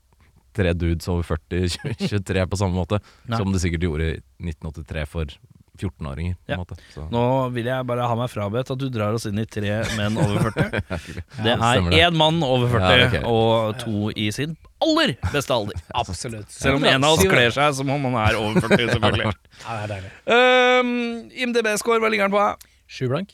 tre 0.56 0.72
dudes 0.76 1.08
over 1.12 1.26
40-23 1.36 2.46
på 2.50 2.60
samme 2.60 2.76
måte, 2.76 3.00
Nei. 3.28 3.40
som 3.40 3.52
det 3.52 3.62
sikkert 3.64 3.88
gjorde 3.88 4.10
i 4.16 4.18
1983 4.50 5.06
for 5.12 5.36
14-åringer. 5.76 6.34
på 6.46 6.50
Ja. 6.52 6.54
en 6.56 6.60
måte. 6.64 6.76
Så, 6.94 7.04
Nå 7.12 7.22
vil 7.54 7.66
jeg 7.70 7.86
bare 7.86 8.06
ha 8.08 8.14
meg 8.18 8.30
frabedt 8.32 8.70
at 8.74 8.78
du 8.78 8.88
drar 8.90 9.14
oss 9.14 9.26
inn 9.26 9.38
i 9.38 9.44
tre 9.46 9.82
menn 9.96 10.16
over 10.18 10.50
40. 10.50 11.22
Det 11.44 11.54
er 11.56 11.90
én 12.02 12.16
mann 12.16 12.42
over 12.42 12.68
40 12.72 12.98
Ja, 12.98 13.06
ok. 13.06 13.16
og 13.30 13.78
to 13.84 14.10
i 14.16 14.30
sin 14.34 14.56
aller 14.82 15.14
beste 15.32 15.54
alder. 15.54 15.78
Absolutt. 15.94 16.50
Selv 16.52 16.76
om 16.80 16.84
en 16.84 17.04
av 17.04 17.14
oss 17.16 17.24
kler 17.24 17.50
seg 17.54 17.74
som 17.78 17.90
om 17.90 18.04
han 18.10 18.18
er 18.26 18.36
over 18.40 18.60
40, 18.68 18.90
selvfølgelig. 18.96 19.32
Ja, 19.64 19.72
det 19.72 19.82
er 19.82 19.94
deilig. 19.94 20.12
Um, 20.36 21.30
IMDb-score, 21.32 22.00
hva 22.02 22.10
ligger 22.12 22.28
den 22.28 22.36
på? 22.36 22.46
Sju 22.88 23.08
blank. 23.08 23.32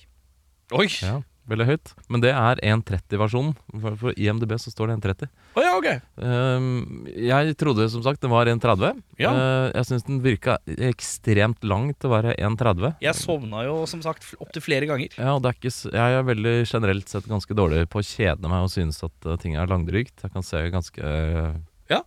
Oi! 0.73 0.87
ja, 1.03 1.19
veldig 1.53 1.69
høyt. 1.69 1.93
Men 2.13 2.23
det 2.25 2.33
er 2.35 2.61
1.30-versjonen. 2.65 3.55
For, 3.85 3.99
for 4.01 4.19
IMDb 4.19 4.55
så 4.61 4.73
står 4.73 4.93
det 4.93 4.99
1.30. 5.01 5.31
Oh, 5.53 5.63
ja, 5.65 5.73
ok. 5.77 5.89
Ehm, 6.25 7.07
jeg 7.13 7.57
trodde 7.61 7.89
som 7.93 8.05
sagt 8.05 8.23
den 8.25 8.33
var 8.33 8.51
1.30. 8.51 9.03
Ja. 9.21 9.33
Uh, 9.33 9.67
jeg 9.71 9.89
syns 9.89 10.07
den 10.09 10.23
virka 10.25 10.59
ekstremt 10.91 11.65
lang 11.67 11.91
til 11.95 12.11
å 12.11 12.15
være 12.17 12.37
1.30. 12.39 12.97
Jeg 13.05 13.19
sovna 13.19 13.65
jo 13.67 13.83
som 13.91 14.03
sagt 14.05 14.33
opptil 14.43 14.65
flere 14.65 14.89
ganger. 14.91 15.13
Ja, 15.19 15.37
og 15.37 15.45
det 15.45 15.53
er 15.53 15.59
ikke, 15.61 15.75
jeg 15.93 16.19
er 16.19 16.29
veldig 16.29 16.57
generelt 16.65 17.13
sett 17.13 17.29
ganske 17.31 17.57
dårlig 17.59 17.85
på 17.93 18.01
å 18.01 18.07
kjede 18.07 18.51
meg 18.51 18.67
og 18.67 18.73
synes 18.73 19.03
at 19.05 19.29
eh, 19.29 19.39
ting 19.43 19.59
er 19.61 19.71
langdrygt. 19.71 20.17
Jeg 20.25 20.35
kan 20.35 20.47
se 20.47 20.65
ganske 20.73 21.03
uh, 21.03 21.53
Ja. 21.93 22.03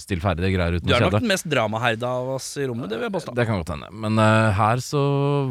Stillferdige 0.00 0.50
greier 0.56 0.76
uten 0.78 0.86
Du 0.88 0.92
å 0.92 0.96
er 0.96 1.04
nok 1.06 1.12
kjede. 1.12 1.20
den 1.22 1.30
mest 1.30 1.46
dramaherde 1.48 2.02
av 2.08 2.28
oss 2.36 2.48
i 2.58 2.66
rommet, 2.66 2.88
det 2.90 2.98
vil 2.98 3.06
jeg 3.08 3.14
påstå. 3.16 3.34
Det 3.38 3.46
kan 3.46 3.60
godt 3.62 3.72
hende. 3.74 3.88
Men 3.92 4.18
uh, 4.18 4.50
her 4.56 4.82
så 4.82 5.02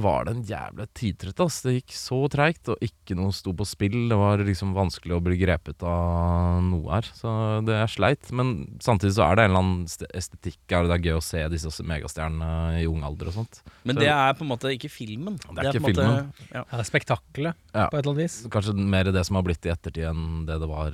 var 0.03 0.25
det 0.27 0.35
en 0.35 0.43
jævla 0.43 0.87
tidtrøtt, 0.93 1.39
ass. 1.45 1.61
Det 1.65 1.75
gikk 1.79 1.95
så 1.95 2.19
treigt, 2.29 2.67
og 2.73 2.77
ikke 2.85 3.15
noe 3.17 3.31
sto 3.31 3.53
på 3.53 3.65
spill. 3.65 3.97
Det 4.11 4.17
var 4.19 4.43
liksom 4.45 4.73
vanskelig 4.75 5.15
å 5.17 5.21
bli 5.23 5.37
grepet 5.41 5.81
av 5.87 6.61
noe 6.65 6.91
her. 6.97 7.09
Så 7.15 7.31
det 7.65 7.75
er 7.79 7.87
sleit. 7.87 8.31
Men 8.35 8.77
samtidig 8.83 9.15
så 9.17 9.25
er 9.29 9.35
det 9.39 9.45
en 9.47 9.51
eller 9.55 9.63
annen 9.63 10.09
estetikk 10.13 10.59
her, 10.69 10.83
og 10.83 10.91
det 10.91 10.97
er 10.99 11.05
gøy 11.11 11.17
å 11.19 11.23
se 11.23 11.45
disse 11.55 11.85
megastjernene 11.85 12.81
i 12.81 12.85
ung 12.89 13.03
alder 13.07 13.31
og 13.31 13.37
sånt. 13.39 13.61
Men 13.83 13.95
Så- 13.95 13.99
det 14.05 14.09
er 14.11 14.33
på 14.33 14.41
en 14.45 14.51
måte 14.51 14.71
ikke 14.75 14.89
filmen. 14.91 15.37
Det 15.37 15.65
er 15.65 15.71
ikke 15.73 15.81
på 15.81 15.89
en 15.89 15.95
måte- 15.95 16.31
Ja. 16.51 16.63
Ja, 16.63 16.63
det 16.77 16.79
er 16.85 16.89
spektaklet 16.91 17.53
Ja. 17.73 17.87
på 17.89 17.97
et 17.97 18.05
eller 18.05 18.13
annet 18.13 18.23
vis. 18.23 18.47
Kanskje 18.49 18.73
mer 18.75 19.03
det 19.11 19.25
som 19.25 19.35
har 19.35 19.43
blitt 19.43 19.65
i 19.65 19.69
ettertid 19.69 20.03
enn 20.09 20.45
det 20.45 20.59
det 20.59 20.67
var 20.67 20.91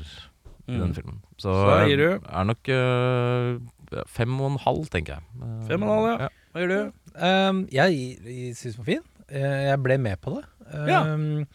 i 0.68 0.72
den 0.78 0.92
Mm. 0.92 0.96
filmen. 0.96 1.22
Så, 1.38 1.52
Så 1.54 1.88
gir 1.90 1.98
du? 1.98 2.10
er 2.28 2.44
nok 2.46 2.70
uh, 2.70 4.04
fem 4.08 4.40
og 4.42 4.52
en 4.52 4.58
halv, 4.60 4.86
tenker 4.90 5.18
jeg. 5.18 5.24
Eh, 5.42 5.68
Fem 5.68 5.84
og 5.84 5.90
en 5.90 5.96
halv, 5.96 6.22
ja. 6.22 6.30
Hva 6.54 6.62
gjør 6.62 6.72
du? 6.72 6.92
Um, 7.16 7.64
jeg 7.72 7.96
jeg 8.24 8.56
syns 8.56 8.76
den 8.76 8.84
var 8.84 8.90
fin. 8.92 9.04
Eh, 9.32 9.64
Jeg 9.72 9.82
ble 9.84 9.98
med 9.98 10.22
på 10.22 10.36
det. 10.38 10.46
Um, 10.74 11.48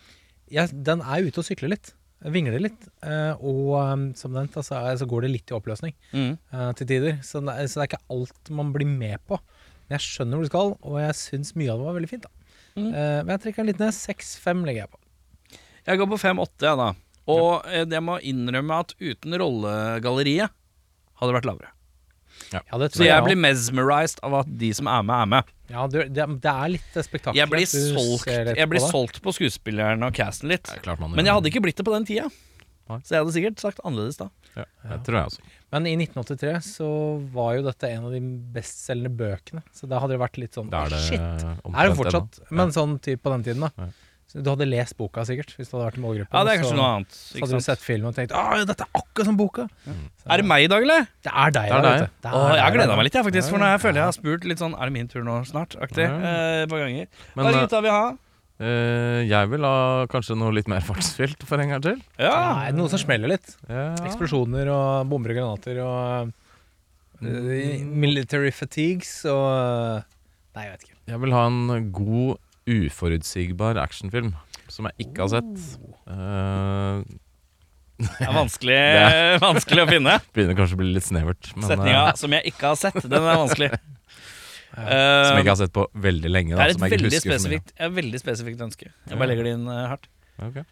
jeg, 0.51 0.69
den 0.85 1.01
er 1.01 1.25
ute 1.27 1.39
og 1.41 1.45
sykler 1.49 1.69
litt. 1.73 1.93
Vingler 2.25 2.61
litt. 2.61 2.89
Uh, 3.05 3.35
og 3.45 3.93
um, 3.93 4.15
som 4.17 4.33
nevnt, 4.33 4.57
altså, 4.57 4.77
eh, 4.91 4.97
så 4.97 5.07
går 5.09 5.23
det 5.27 5.31
litt 5.31 5.51
i 5.53 5.55
oppløsning 5.57 5.95
Mm. 6.13 6.39
uh, 6.53 6.73
til 6.73 6.87
tider. 6.87 7.19
Så 7.23 7.41
det, 7.45 7.55
er, 7.55 7.67
så 7.69 7.81
det 7.81 7.85
er 7.87 7.91
ikke 7.97 8.05
alt 8.11 8.51
man 8.51 8.73
blir 8.73 8.87
med 8.89 9.19
på. 9.29 9.39
Men 9.89 9.99
jeg 10.01 10.05
skjønner 10.09 10.37
hvor 10.37 10.45
du 10.45 10.51
skal, 10.51 10.73
og 10.83 10.97
jeg 11.01 11.15
syns 11.15 11.55
mye 11.57 11.71
av 11.73 11.79
det 11.79 11.87
var 11.87 11.95
veldig 12.01 12.09
fint. 12.11 12.23
da 12.23 12.31
Mm. 12.77 12.89
uh, 12.93 13.23
Men 13.25 13.29
jeg 13.29 13.41
trekker 13.41 13.57
den 13.65 13.67
litt 13.73 13.79
ned. 13.81 13.95
6-5 13.97 14.65
legger 14.67 14.83
jeg 14.85 14.91
på. 14.93 14.99
Jeg 15.87 15.99
går 15.99 16.09
på 16.11 16.19
5-8, 16.21 16.67
jeg, 16.67 16.77
da. 16.77 16.89
Og 17.33 17.67
eh, 17.67 17.85
jeg 17.85 18.05
må 18.05 18.19
innrømme 18.23 18.83
at 18.85 18.95
uten 19.01 19.35
rollegalleriet 19.43 20.55
hadde 21.17 21.33
det 21.33 21.39
vært 21.41 21.51
lavere. 21.51 21.73
Ja, 22.53 22.79
det 22.79 22.91
Så 22.95 23.03
jeg, 23.03 23.11
jeg 23.11 23.25
blir 23.25 23.39
mesmerized 23.41 24.21
av 24.27 24.43
at 24.43 24.51
de 24.61 24.69
som 24.77 24.89
er 24.93 25.07
med, 25.07 25.17
er 25.17 25.31
med. 25.33 25.55
Ja, 25.73 25.87
det, 25.91 26.05
det, 26.15 26.53
er 26.53 26.75
litt 26.77 26.93
spektakulært. 26.95 27.41
Jeg 27.41 27.51
blir 27.51 27.67
solgt, 27.67 28.29
jeg 28.31 28.71
blir 28.71 28.85
på 28.85 28.91
solgt 28.93 29.23
på 29.25 29.35
skuespilleren 29.35 30.05
og 30.07 30.15
casten 30.15 30.53
litt. 30.53 30.71
Men 30.87 31.25
jeg 31.25 31.33
hadde 31.33 31.51
ikke 31.51 31.65
blitt 31.65 31.81
det 31.81 31.87
på 31.89 31.95
den 31.97 32.07
tida. 32.07 32.29
Så 32.87 33.17
jeg 33.17 33.25
hadde 33.25 33.35
sikkert 33.35 33.63
sagt 33.63 33.81
annerledes 33.83 34.21
da. 34.21 34.29
ja, 34.55 34.65
Det 34.93 35.01
tror 35.09 35.19
jeg 35.19 35.31
også. 35.33 35.47
Men 35.75 35.89
i 35.91 35.95
1983 35.99 36.53
så 36.69 36.89
var 37.35 37.57
jo 37.57 37.65
dette 37.67 37.89
en 37.91 38.07
av 38.07 38.13
de 38.15 38.21
bestselgende 38.55 39.11
bøkene. 39.19 39.63
Så 39.75 39.89
da 39.91 39.99
hadde 40.03 40.15
det 40.15 40.21
vært 40.23 40.39
litt 40.39 40.55
sånn 40.55 40.71
det 40.71 40.83
er 40.85 40.95
det 40.95 41.01
Shit! 41.09 41.47
Er 41.67 41.91
det 41.91 41.97
fortsatt, 41.99 42.39
Ja. 42.45 42.51
men 42.61 42.75
sånn 42.77 42.95
type 43.03 43.25
på 43.27 43.33
den 43.35 43.47
tiden, 43.49 43.67
da. 43.67 43.89
Så 44.27 44.43
du 44.43 44.49
hadde 44.51 44.67
lest 44.67 44.97
boka 44.99 45.23
sikkert, 45.25 45.53
hvis 45.55 45.69
du 45.71 45.77
hadde 45.77 45.85
vært 45.87 45.99
i 45.99 46.03
målgruppen. 46.03 46.35
Ja, 46.35 46.43
det 46.45 46.53
er 46.53 46.57
så- 46.59 46.63
kanskje 46.67 46.77
noe 46.81 46.89
annet. 46.97 47.11
Så 47.15 47.39
hadde 47.41 47.61
du 47.61 47.65
sett 47.67 47.79
filmen 47.85 48.09
og 48.11 48.15
tenkt 48.17 48.33
ah, 48.35 48.65
dette 48.67 48.83
er 48.83 48.91
akkurat 49.01 49.25
som 49.31 49.37
boka. 49.39 49.69
Så- 49.87 50.27
Er 50.29 50.37
det 50.43 50.47
meg 50.51 50.65
i 50.65 50.67
dag, 50.73 50.83
eller? 50.83 51.07
Det 51.23 51.33
er 51.33 51.51
deg, 51.55 51.69
Det 51.71 51.77
er 51.79 51.83
deg. 51.87 52.11
Det 52.23 52.31
er 52.31 52.35
Åh, 52.35 52.51
jeg 52.57 52.63
har 52.67 52.73
gleda 52.75 52.97
meg 52.97 53.05
litt, 53.07 53.15
jeg, 53.15 53.25
faktisk. 53.25 53.51
For 53.51 53.59
nå 53.63 53.71
jeg 53.71 53.81
føler 53.81 53.95
jeg 54.03 54.09
har 54.11 54.17
spurt 54.19 54.45
litt 54.45 54.59
sånn 54.59 54.75
Er 54.75 54.85
det 54.91 54.93
min 54.93 55.09
tur 55.09 55.23
nå 55.23 55.37
snart? 55.47 55.77
Aktig. 55.81 56.07
Mm. 56.11 56.23
Eh, 56.27 56.63
et 56.65 56.69
par 56.69 56.79
ganger. 56.83 57.07
Hva 57.37 57.47
er 57.47 57.53
det 57.53 57.55
eh, 57.55 57.67
gutta 57.67 57.83
vil 57.87 57.91
ha? 57.95 58.19
eh, 58.59 59.21
jeg 59.29 59.49
vil 59.51 59.61
ha 59.63 60.07
kanskje 60.11 60.37
noe 60.37 60.51
litt 60.53 60.67
mer 60.69 60.81
fartsfylt 60.81 61.43
for 61.47 61.61
en 61.61 61.69
gang 61.71 61.83
til. 61.83 62.03
Ja. 62.19 62.35
Nei, 62.57 62.71
noe 62.73 62.89
som 62.89 62.99
smeller 62.99 63.29
litt. 63.29 63.55
Ja. 63.69 63.95
Eksplosjoner 64.11 64.67
og 64.75 65.09
bomber 65.09 65.31
og 65.31 65.37
granater 65.39 65.79
og 65.85 66.33
uh, 67.23 67.85
military 67.85 68.51
fatigues 68.51 69.25
og 69.31 70.03
Nei, 70.57 70.65
jeg 70.65 70.73
vet 70.73 70.85
ikke. 70.87 70.97
Jeg 71.13 71.21
vil 71.21 71.33
ha 71.37 71.47
en 71.47 71.91
god, 71.93 72.39
uforutsigbar 72.67 73.79
actionfilm 73.83 74.35
som 74.69 74.89
jeg 74.91 75.07
ikke 75.07 75.23
har 75.27 75.31
sett. 75.37 75.67
Uh, 76.11 77.03
Det 77.97 78.27
er 78.27 78.35
vanskelig, 78.43 78.77
Det 78.77 79.41
vanskelig 79.49 79.85
å 79.85 79.89
finne. 79.89 80.17
begynner 80.37 80.59
kanskje 80.59 80.77
å 80.77 80.81
bli 80.83 80.91
litt 80.97 81.07
snevert. 81.07 81.53
Men, 81.57 81.69
Setninga 81.71 82.03
uh, 82.11 82.17
'som 82.19 82.35
jeg 82.37 82.53
ikke 82.53 82.67
har 82.73 82.77
sett', 82.81 83.03
den 83.09 83.23
er 83.23 83.39
vanskelig. 83.41 83.71
som 84.77 84.83
jeg 84.85 84.93
Eh, 84.93 85.39
ikke 85.41 85.49
har 85.55 85.57
sett 85.63 85.73
på 85.73 85.87
veldig 85.95 86.29
lenge. 86.29 86.51
det 86.53 86.59
Da, 86.59 86.65
er 86.67 86.73
som 86.75 86.83
et 86.85 86.91
jeg 86.91 86.99
ikke 86.99 87.05
veldig 87.07 87.17
husker 87.17 87.31
så 87.31 87.33
mye. 87.33 87.39
spesifikt, 87.41 87.73
et 87.81 87.93
veldig 87.97 88.19
spesifikt 88.21 88.61
ønske. 88.67 88.91
Jeg 89.09 89.17
bare 89.19 89.29
legger 89.31 89.45
det 89.49 89.53
inn 89.57 89.69
eh, 89.73 89.87
hardt. 89.89 90.09
Okay. 90.43 90.65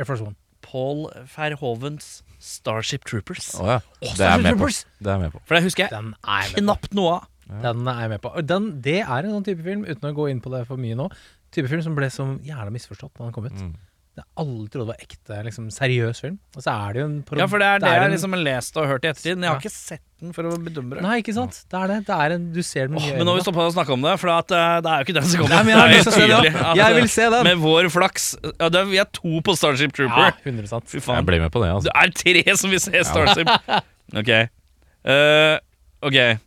Air 0.00 0.04
Force 0.08 0.24
One. 0.24 0.34
Paul 0.66 1.04
Verhovens 1.36 2.24
Starship 2.42 3.04
Troopers. 3.06 3.52
Oh, 3.60 3.68
ja. 3.70 3.78
Det 4.02 4.18
er 4.18 4.32
jeg 4.34 4.42
med 4.48 4.58
på. 4.58 4.66
Det 4.98 5.06
er 5.06 5.12
jeg 5.14 5.20
med 5.28 5.32
på. 5.36 5.42
For 5.46 5.54
det 5.54 5.62
husker 5.68 5.84
jeg 5.86 5.92
Den 5.94 6.08
er 6.26 6.42
jeg 6.48 6.56
knapt 6.64 6.96
noe 6.98 7.12
av. 7.20 7.28
Den 7.46 7.86
er 7.88 8.00
jeg 8.04 8.10
med 8.16 8.20
på. 8.24 8.32
Den, 8.42 8.70
det 8.82 9.00
er 9.06 9.18
en 9.26 9.34
sånn 9.38 9.44
type 9.46 9.62
film, 9.62 9.84
uten 9.86 10.10
å 10.10 10.14
gå 10.16 10.30
inn 10.32 10.40
på 10.42 10.50
det 10.50 10.64
for 10.66 10.76
mye 10.80 10.96
nå, 10.98 11.10
type 11.54 11.68
film 11.70 11.82
som 11.84 11.94
ble 11.94 12.08
så 12.10 12.26
jævla 12.42 12.72
misforstått 12.74 13.14
da 13.14 13.24
den 13.28 13.32
kom 13.36 13.46
ut. 13.46 13.60
Mm. 13.60 13.74
Det 14.16 14.24
Alle 14.40 14.64
trodde 14.72 14.86
det 14.86 14.92
var 14.94 15.00
ekte, 15.04 15.38
liksom 15.44 15.64
seriøs 15.68 16.22
film. 16.24 16.38
Og 16.56 16.62
så 16.64 16.72
er 16.72 16.94
det 16.96 17.00
jo 17.02 17.06
en 17.10 17.16
Ja, 17.36 17.46
for 17.52 17.60
det 17.60 17.66
er 17.68 17.78
det 17.82 17.90
jeg 17.92 18.04
en- 18.06 18.12
liksom 18.14 18.32
har 18.32 18.40
lest 18.46 18.76
og 18.80 18.86
hørt 18.88 19.04
i 19.04 19.08
ettertid. 19.10 19.36
Men 19.36 19.42
jeg 19.44 19.50
har 19.50 19.56
Ja. 19.56 19.60
ikke 19.60 19.70
sett 19.76 20.00
den 20.22 20.32
for 20.32 20.42
å 20.48 20.56
bedømme 20.56 20.94
det. 20.96 21.02
Nei, 21.04 21.18
ikke 21.20 21.34
sant? 21.36 21.58
Det 21.68 21.76
er 21.76 21.86
det. 21.86 21.98
det 22.06 22.16
er 22.16 22.32
en, 22.32 22.46
du 22.54 22.62
ser 22.62 22.88
den 22.88 22.96
oh, 22.96 23.02
men 23.12 23.18
nå 23.18 23.24
må 23.26 23.34
vi 23.36 23.42
stoppe 23.44 23.60
å 23.60 23.74
snakke 23.76 23.92
om 23.92 24.00
det, 24.00 24.14
for 24.18 24.30
at, 24.32 24.50
uh, 24.56 24.80
det 24.80 24.88
er 24.88 24.96
jo 24.96 25.04
ikke 25.04 25.16
den 25.20 25.28
som 25.28 25.40
kommer. 25.42 25.52
Nei, 25.52 25.62
men 25.64 25.76
jeg 25.76 26.04
Det 26.04 26.06
er 26.06 26.16
tydelig 26.16 26.54
at, 26.56 26.76
Jeg 26.80 26.94
vil 26.96 27.08
se 27.12 27.28
den. 27.36 27.44
Med 27.44 27.58
vår 27.58 27.90
flaks 27.92 28.24
Ja, 28.58 28.68
det 28.72 28.80
er, 28.80 28.84
vi 28.88 28.96
er 29.04 29.08
to 29.12 29.40
på 29.44 29.52
Starship 29.54 29.92
Ja, 29.92 30.08
Trooper. 30.08 30.32
100 30.48 30.80
Fy 30.88 30.96
Jeg 30.96 31.02
faen. 31.04 31.26
blir 31.28 31.40
med 31.44 31.52
på 31.52 31.60
det. 31.60 31.68
Altså. 31.76 31.92
Det 31.92 32.24
er 32.24 32.42
tre 32.44 32.56
som 32.56 32.70
vil 32.70 32.80
se 32.80 33.04
Starship. 33.04 33.52
Ok. 34.16 34.32
Uh, 35.04 35.58
ok. 36.00 36.40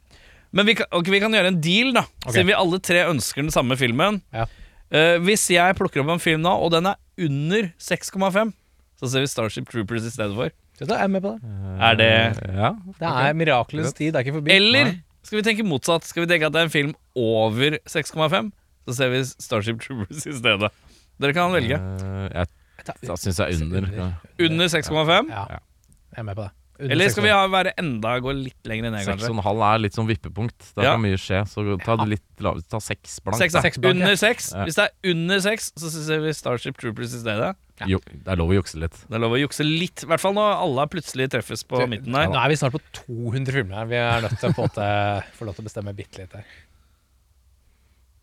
Men 0.56 0.66
vi 0.66 0.76
kan, 0.80 0.89
okay, 0.91 1.14
vi 1.14 1.20
kan 1.22 1.36
gjøre 1.36 1.52
en 1.54 1.60
deal, 1.62 1.91
da. 1.93 2.06
Okay. 2.24 2.38
Siden 2.38 2.50
vi 2.50 2.58
alle 2.58 2.80
tre 2.82 3.04
ønsker 3.10 3.45
den 3.45 3.54
samme 3.54 3.78
filmen. 3.80 4.22
Ja. 4.34 4.47
Uh, 4.89 5.18
hvis 5.22 5.45
jeg 5.54 5.76
plukker 5.78 6.02
opp 6.02 6.16
en 6.16 6.24
film 6.24 6.41
nå, 6.45 6.54
og 6.66 6.72
den 6.74 6.89
er 6.89 6.97
under 7.22 7.70
6,5, 7.78 8.56
så 9.00 9.12
ser 9.12 9.24
vi 9.24 9.30
Starship 9.30 9.70
Troopers 9.70 10.08
i 10.10 10.14
stedet 10.14 10.34
for. 10.36 10.50
Vet 10.80 10.88
er 10.88 10.95
Jeg 10.95 11.04
er 11.04 11.12
med 11.12 11.22
på 11.26 11.36
det. 11.36 11.54
Er 11.89 12.00
det 12.00 12.10
Ja. 12.56 12.72
Det 12.97 13.12
er 13.12 13.38
mirakelens 13.38 13.93
tid, 13.93 14.14
det 14.14 14.22
er 14.22 14.26
ikke 14.26 14.39
forbi. 14.39 14.56
Eller 14.56 14.95
skal 15.22 15.41
vi 15.41 15.45
tenke 15.45 15.68
motsatt? 15.68 16.08
Skal 16.08 16.26
vi 16.26 16.32
tenke 16.32 16.47
at 16.47 16.56
det 16.56 16.64
er 16.64 16.70
en 16.70 16.74
film 16.74 16.93
over 17.16 17.78
6,5? 17.86 18.52
Så 18.88 18.95
ser 18.97 19.12
vi 19.14 19.24
Starship 19.28 19.84
Troopers 19.84 20.26
i 20.26 20.34
stedet. 20.34 20.72
Dere 21.20 21.36
kan 21.36 21.52
velge. 21.54 21.78
Uh, 21.78 22.30
jeg 22.32 22.47
da 22.88 23.16
syns 23.20 23.38
jeg 23.38 23.54
er 23.54 23.64
under. 23.64 24.14
Under 24.39 24.72
6,5? 24.72 25.30
Ja, 25.30 25.43
jeg 25.52 26.24
er 26.24 26.24
med 26.24 26.36
på 26.36 26.47
det. 26.47 26.52
Eller 26.80 27.10
skal 27.12 27.26
vi 27.26 27.32
ha, 27.34 27.42
være 27.52 27.74
enda 27.82 28.14
gå 28.24 28.32
litt 28.38 28.68
lenger 28.70 28.88
ned, 28.88 29.02
Seks 29.04 29.10
kanskje? 29.12 29.30
og 29.30 29.36
en 29.38 29.44
halv 29.44 29.64
er 29.68 29.82
litt 29.84 29.96
sånn 29.98 30.08
vippepunkt. 30.08 30.70
Der 30.78 30.84
Ja. 30.86 30.92
kan 30.96 31.02
mye 31.04 31.18
skje. 31.20 31.42
Så 31.52 31.66
ta 31.84 31.96
det 32.00 32.08
litt 32.14 32.44
lavere. 32.46 32.64
Ta 32.72 32.80
seks 32.80 33.18
blankt. 33.26 33.40
Seks. 33.42 33.54
Seks 33.60 33.78
blank, 33.84 33.98
ja. 34.00 34.06
Under 34.06 34.16
seks. 34.16 34.52
Ja. 34.56 34.64
Hvis 34.64 34.76
det 34.80 34.86
er 34.88 35.12
under 35.12 35.40
seks, 35.44 35.72
så 35.76 35.92
ser 35.92 36.22
vi 36.24 36.32
Starship 36.38 36.78
Troopers 36.80 37.14
i 37.18 37.20
stedet. 37.20 37.56
Jo, 37.88 38.00
det 38.08 38.28
er 38.28 38.36
lov 38.40 38.50
å 38.52 38.56
jukse 38.62 38.80
litt. 38.80 38.96
Det 39.08 39.16
er 39.16 39.20
lov 39.24 39.32
å 39.36 39.40
jukse 39.40 39.64
litt, 39.64 40.04
i 40.04 40.08
hvert 40.08 40.20
fall 40.20 40.34
når 40.36 40.56
alle 40.64 40.88
plutselig 40.92 41.30
treffes 41.32 41.64
på 41.64 41.80
midten 41.88 42.12
Nå 42.12 42.20
er 42.36 42.50
vi 42.52 42.56
snart 42.60 42.74
på 42.76 42.82
200 43.08 43.52
filmer 43.56 43.76
her. 43.80 43.86
Vi 43.92 43.96
er 43.96 44.22
nødt 44.28 44.40
til 44.40 44.50
å 44.50 44.56
få, 44.56 44.68
til, 44.76 45.24
få 45.40 45.46
lov 45.48 45.56
til 45.56 45.64
å 45.64 45.68
bestemme 45.70 45.94
bitte 45.96 46.20
litt 46.24 46.34
her. 46.36 46.44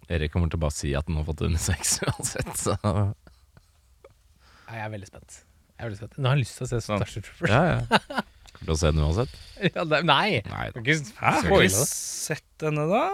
Erik 0.08 0.30
kommer 0.32 0.48
til 0.52 0.60
å 0.60 0.64
bare 0.66 0.76
si 0.76 0.92
at 0.94 1.08
han 1.08 1.16
har 1.18 1.24
fått 1.26 1.40
under 1.48 1.58
seks 1.58 1.98
uansett. 2.06 2.52
Så. 2.56 2.76
Nei, 2.84 4.76
Jeg 4.76 4.84
er 4.84 4.92
veldig 4.92 5.08
spent. 5.10 5.40
Jeg 5.76 5.80
er 5.82 5.88
veldig 5.90 5.98
spent. 6.00 6.16
Nå 6.20 6.28
har 6.30 6.36
jeg 6.38 6.44
lyst 6.44 6.56
til 6.60 6.66
å 6.66 6.70
se 6.70 6.80
Sånn. 6.84 7.00
Starship 7.02 7.24
Troopers. 7.26 7.50
Ja, 7.50 7.62
ja. 7.66 8.22
Kommer 8.56 8.70
til 8.70 8.74
å 8.74 8.78
se 8.80 8.90
den 8.92 9.04
uansett. 9.04 9.36
Ja, 9.76 9.84
det, 9.88 10.02
nei! 10.08 10.40
Nei 10.48 10.64
da. 10.74 10.80
Ikke 10.82 10.96
Hæ? 11.20 11.34
Har 11.48 11.60
vi 11.62 11.68
sett 11.76 12.44
denne, 12.60 12.84
da? 12.90 13.04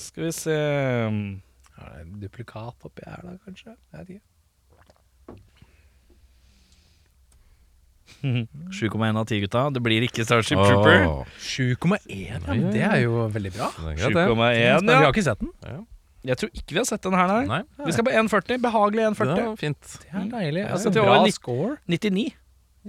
Skal 0.00 0.26
vi 0.28 0.32
se 0.36 0.54
Er 0.58 1.92
det 1.94 2.00
en 2.02 2.18
duplikat 2.22 2.84
oppi 2.88 3.04
her, 3.06 3.22
da, 3.24 3.36
kanskje? 3.46 3.74
Jeg 3.94 4.00
vet 4.00 4.16
ikke. 4.16 4.24
7,1 8.18 9.18
av 9.20 9.24
10, 9.28 9.40
gutta. 9.44 9.60
Det 9.70 9.82
blir 9.84 10.02
ikke 10.06 10.24
Starship 10.26 10.58
Trooper. 10.58 11.04
Åh, 11.06 11.36
7,1, 11.38 12.08
ja, 12.08 12.40
men 12.48 12.64
det 12.74 12.82
er 12.82 13.04
jo 13.04 13.28
veldig 13.30 13.52
bra. 13.54 13.68
det 13.78 13.92
er 13.94 14.10
7,1, 14.10 14.82
Men 14.82 14.90
vi 14.90 14.96
har 15.04 15.12
ikke 15.12 15.26
sett 15.28 15.44
den. 15.44 15.52
Jeg 16.26 16.34
tror 16.40 16.50
ikke 16.50 16.74
vi 16.74 16.80
har 16.82 16.88
sett 16.88 17.04
den 17.06 17.14
her, 17.14 17.30
nei. 17.30 17.44
Nei, 17.46 17.60
Vi 17.86 17.92
skal 17.94 18.04
på 18.08 18.14
1,40. 18.24 18.58
Behagelig 18.64 19.04
1,40. 19.12 19.38
Ja, 19.38 19.52
fint. 19.60 19.92
Det 20.02 20.10
er 20.10 20.24
deilig. 20.32 20.64
Ja, 20.64 20.72
Altså, 20.74 20.90
bra 20.96 21.20
litt- 21.22 21.36
score. 21.38 21.76
99. 21.86 22.24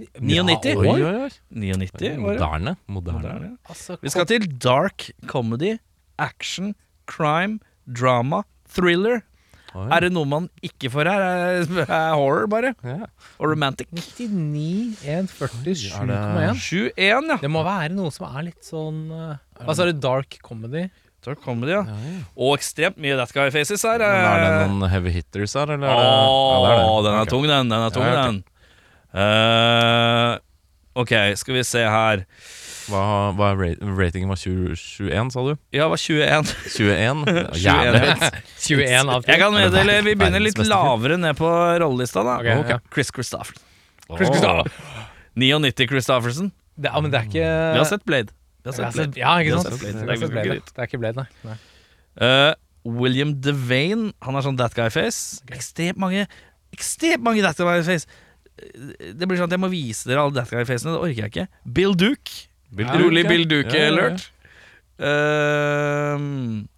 Ja, 0.00 0.42
99. 0.44 0.70
Ja, 0.70 0.76
oi. 0.78 1.02
oi, 1.02 1.24
oi. 1.24 1.30
99. 1.50 2.16
Moderne. 2.18 2.76
Moderne. 2.86 3.22
Moderne. 3.22 3.50
Altså, 3.68 3.96
Vi 4.02 4.08
skal 4.12 4.26
til 4.26 4.46
dark 4.62 5.10
comedy, 5.26 5.78
action, 6.18 6.74
crime, 7.10 7.58
drama, 7.86 8.42
thriller. 8.72 9.22
Oi. 9.70 9.84
Er 9.94 10.00
det 10.02 10.08
noe 10.10 10.26
man 10.26 10.48
ikke 10.66 10.90
får 10.90 11.06
her? 11.06 11.20
Er, 11.22 11.60
er 11.86 12.14
horror, 12.18 12.48
bare. 12.50 12.72
Ja. 12.82 13.06
Og 13.38 13.52
romantic. 13.52 13.86
99, 13.94 14.96
140, 15.04 15.76
Er 15.94 16.06
det- 16.10 16.56
7,1. 16.58 16.90
7-1, 16.98 17.30
ja. 17.30 17.36
Det 17.38 17.50
må 17.50 17.62
være 17.62 17.92
noe 17.94 18.10
som 18.10 18.26
er 18.36 18.48
litt 18.48 18.64
sånn 18.66 19.04
Hva 19.60 19.76
sa 19.76 19.86
du? 19.86 19.92
Dark 19.92 20.40
comedy? 20.42 20.88
Dark 21.22 21.42
comedy, 21.44 21.70
ja. 21.76 21.84
Og 22.34 22.56
ekstremt 22.56 22.96
mye 22.98 23.14
That 23.14 23.32
Guy 23.36 23.50
Faces 23.52 23.82
her. 23.84 23.98
Men 24.00 24.24
er 24.24 24.40
det 24.40 24.50
eh. 24.50 24.68
noen 24.72 24.88
heavy 24.90 25.10
hitters 25.12 25.52
her, 25.54 25.70
eller? 25.76 25.86
Åh, 25.86 26.64
er 26.64 26.78
Ja, 26.80 26.80
det 26.80 26.80
er 26.80 26.80
det. 26.80 27.04
den 27.04 27.12
er 27.12 27.20
okay. 27.20 27.30
tung, 27.30 27.42
den. 27.50 27.68
Den 27.68 27.78
er 27.86 27.90
tung, 27.94 28.06
Ja, 28.08 28.14
ok. 28.16 28.26
den. 28.26 28.44
Eh, 29.10 30.32
ok, 31.02 31.14
skal 31.40 31.56
vi 31.56 31.64
se 31.66 31.84
her. 31.84 32.24
Hva, 32.90 33.02
hva 33.38 33.52
er 33.52 33.76
ratingen 33.98 34.30
var 34.32 34.38
20, 34.40 34.74
21, 34.74 35.32
sa 35.34 35.42
du? 35.46 35.52
Ja, 35.74 35.84
det 35.84 35.90
var 35.92 36.00
21. 36.02 36.52
21? 36.74 37.24
21 37.30 37.60
Jævlig 37.62 38.00
høyt. 38.04 38.24
høyt. 38.24 38.38
21 38.66 39.12
av 39.14 39.26
10. 39.26 39.30
Jeg 39.30 39.42
kan 39.42 39.54
meddele, 39.54 39.98
vi 40.06 40.14
begynner 40.18 40.42
litt 40.42 40.62
lavere 40.66 41.18
ned 41.20 41.38
på 41.38 41.50
rollelista, 41.82 42.24
da. 42.26 42.38
okay, 42.42 42.62
okay. 42.64 42.80
Chris 42.94 43.12
Christofferson 43.14 43.66
Chris 44.16 44.42
oh. 44.42 44.64
99 45.38 45.86
Christofferson. 45.86 46.50
Det, 46.74 46.90
ja, 46.90 47.00
men 47.00 47.12
det 47.12 47.20
er 47.20 47.28
ikke 47.28 47.50
Vi 47.50 47.78
har 47.78 47.88
sett 47.88 48.04
Blade. 48.08 48.34
Vi 48.64 48.72
har 48.72 48.78
sett 48.78 48.94
Blade. 48.96 49.20
Ja, 49.20 49.36
ikke 49.38 49.60
sant? 49.60 49.68
sett 49.68 49.84
Blade. 49.84 50.24
Vi 50.34 50.58
Det 50.58 50.82
er 50.82 50.88
ikke 50.88 50.98
Blade, 50.98 51.26
nei. 51.44 51.58
Eh, 52.20 52.52
William 52.84 53.34
Devane, 53.44 54.10
han 54.24 54.36
er 54.38 54.44
sånn 54.46 54.58
that 54.58 54.74
guy 54.74 54.88
face. 54.92 55.44
Ekstremt 55.52 56.00
mange 56.00 56.26
Ekstremt 56.74 57.22
mange 57.26 57.42
that 57.44 57.58
guy 57.60 57.82
face. 57.86 58.06
Eh, 58.06 58.28
Det 58.60 59.26
blir 59.28 59.38
sånn 59.40 59.48
at 59.48 59.54
jeg 59.56 59.62
må 59.62 59.70
vise 59.72 60.08
dere 60.08 60.24
alle 60.24 60.36
that 60.36 60.50
guy 60.52 60.64
facene. 60.68 60.92
Det 60.96 61.00
orker 61.00 61.22
jeg 61.24 61.32
ikke. 61.32 61.46
Bill 61.78 61.94
Duke. 61.96 62.46
Bill 62.74 62.86
Ja, 62.86 62.92
Duke, 62.98 63.04
Rolig. 63.06 63.24
Bill 63.28 63.46
Duke 63.50 63.72
Ja, 63.74 63.80
ja, 63.80 63.86
ja. 63.86 63.94
alert. 63.94 64.30
Ehm, 65.00 66.68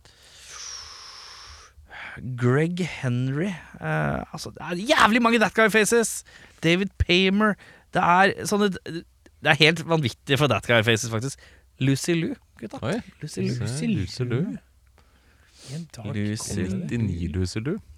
Greg 2.39 2.79
Henry 3.01 3.49
uh, 3.81 4.23
Altså, 4.33 4.51
det 4.55 4.61
er 4.63 4.75
jævlig 4.93 5.23
mange 5.23 5.39
that 5.43 5.55
guy 5.55 5.69
faces. 5.73 6.23
David 6.63 6.93
Paymer. 6.99 7.55
Det 7.93 8.03
er 8.03 8.35
sånne 8.49 8.71
Det 8.73 9.51
er 9.51 9.59
helt 9.59 9.83
vanvittig 9.89 10.39
for 10.39 10.47
that 10.53 10.67
guy 10.69 10.83
faces, 10.87 11.11
faktisk. 11.11 11.41
Lucy 11.83 12.15
Lou, 12.15 12.35
gutta. 12.61 12.79
Oi. 12.87 13.01
Lucy 13.23 13.41
Lucy 13.41 13.49
Lou. 13.51 13.57
En 13.67 13.81
dark 13.83 13.89
Lucy 13.89 14.23
comedy. 14.23 14.23
99 14.23 14.23
Lucy 14.23 14.23
Lou. 14.29 14.45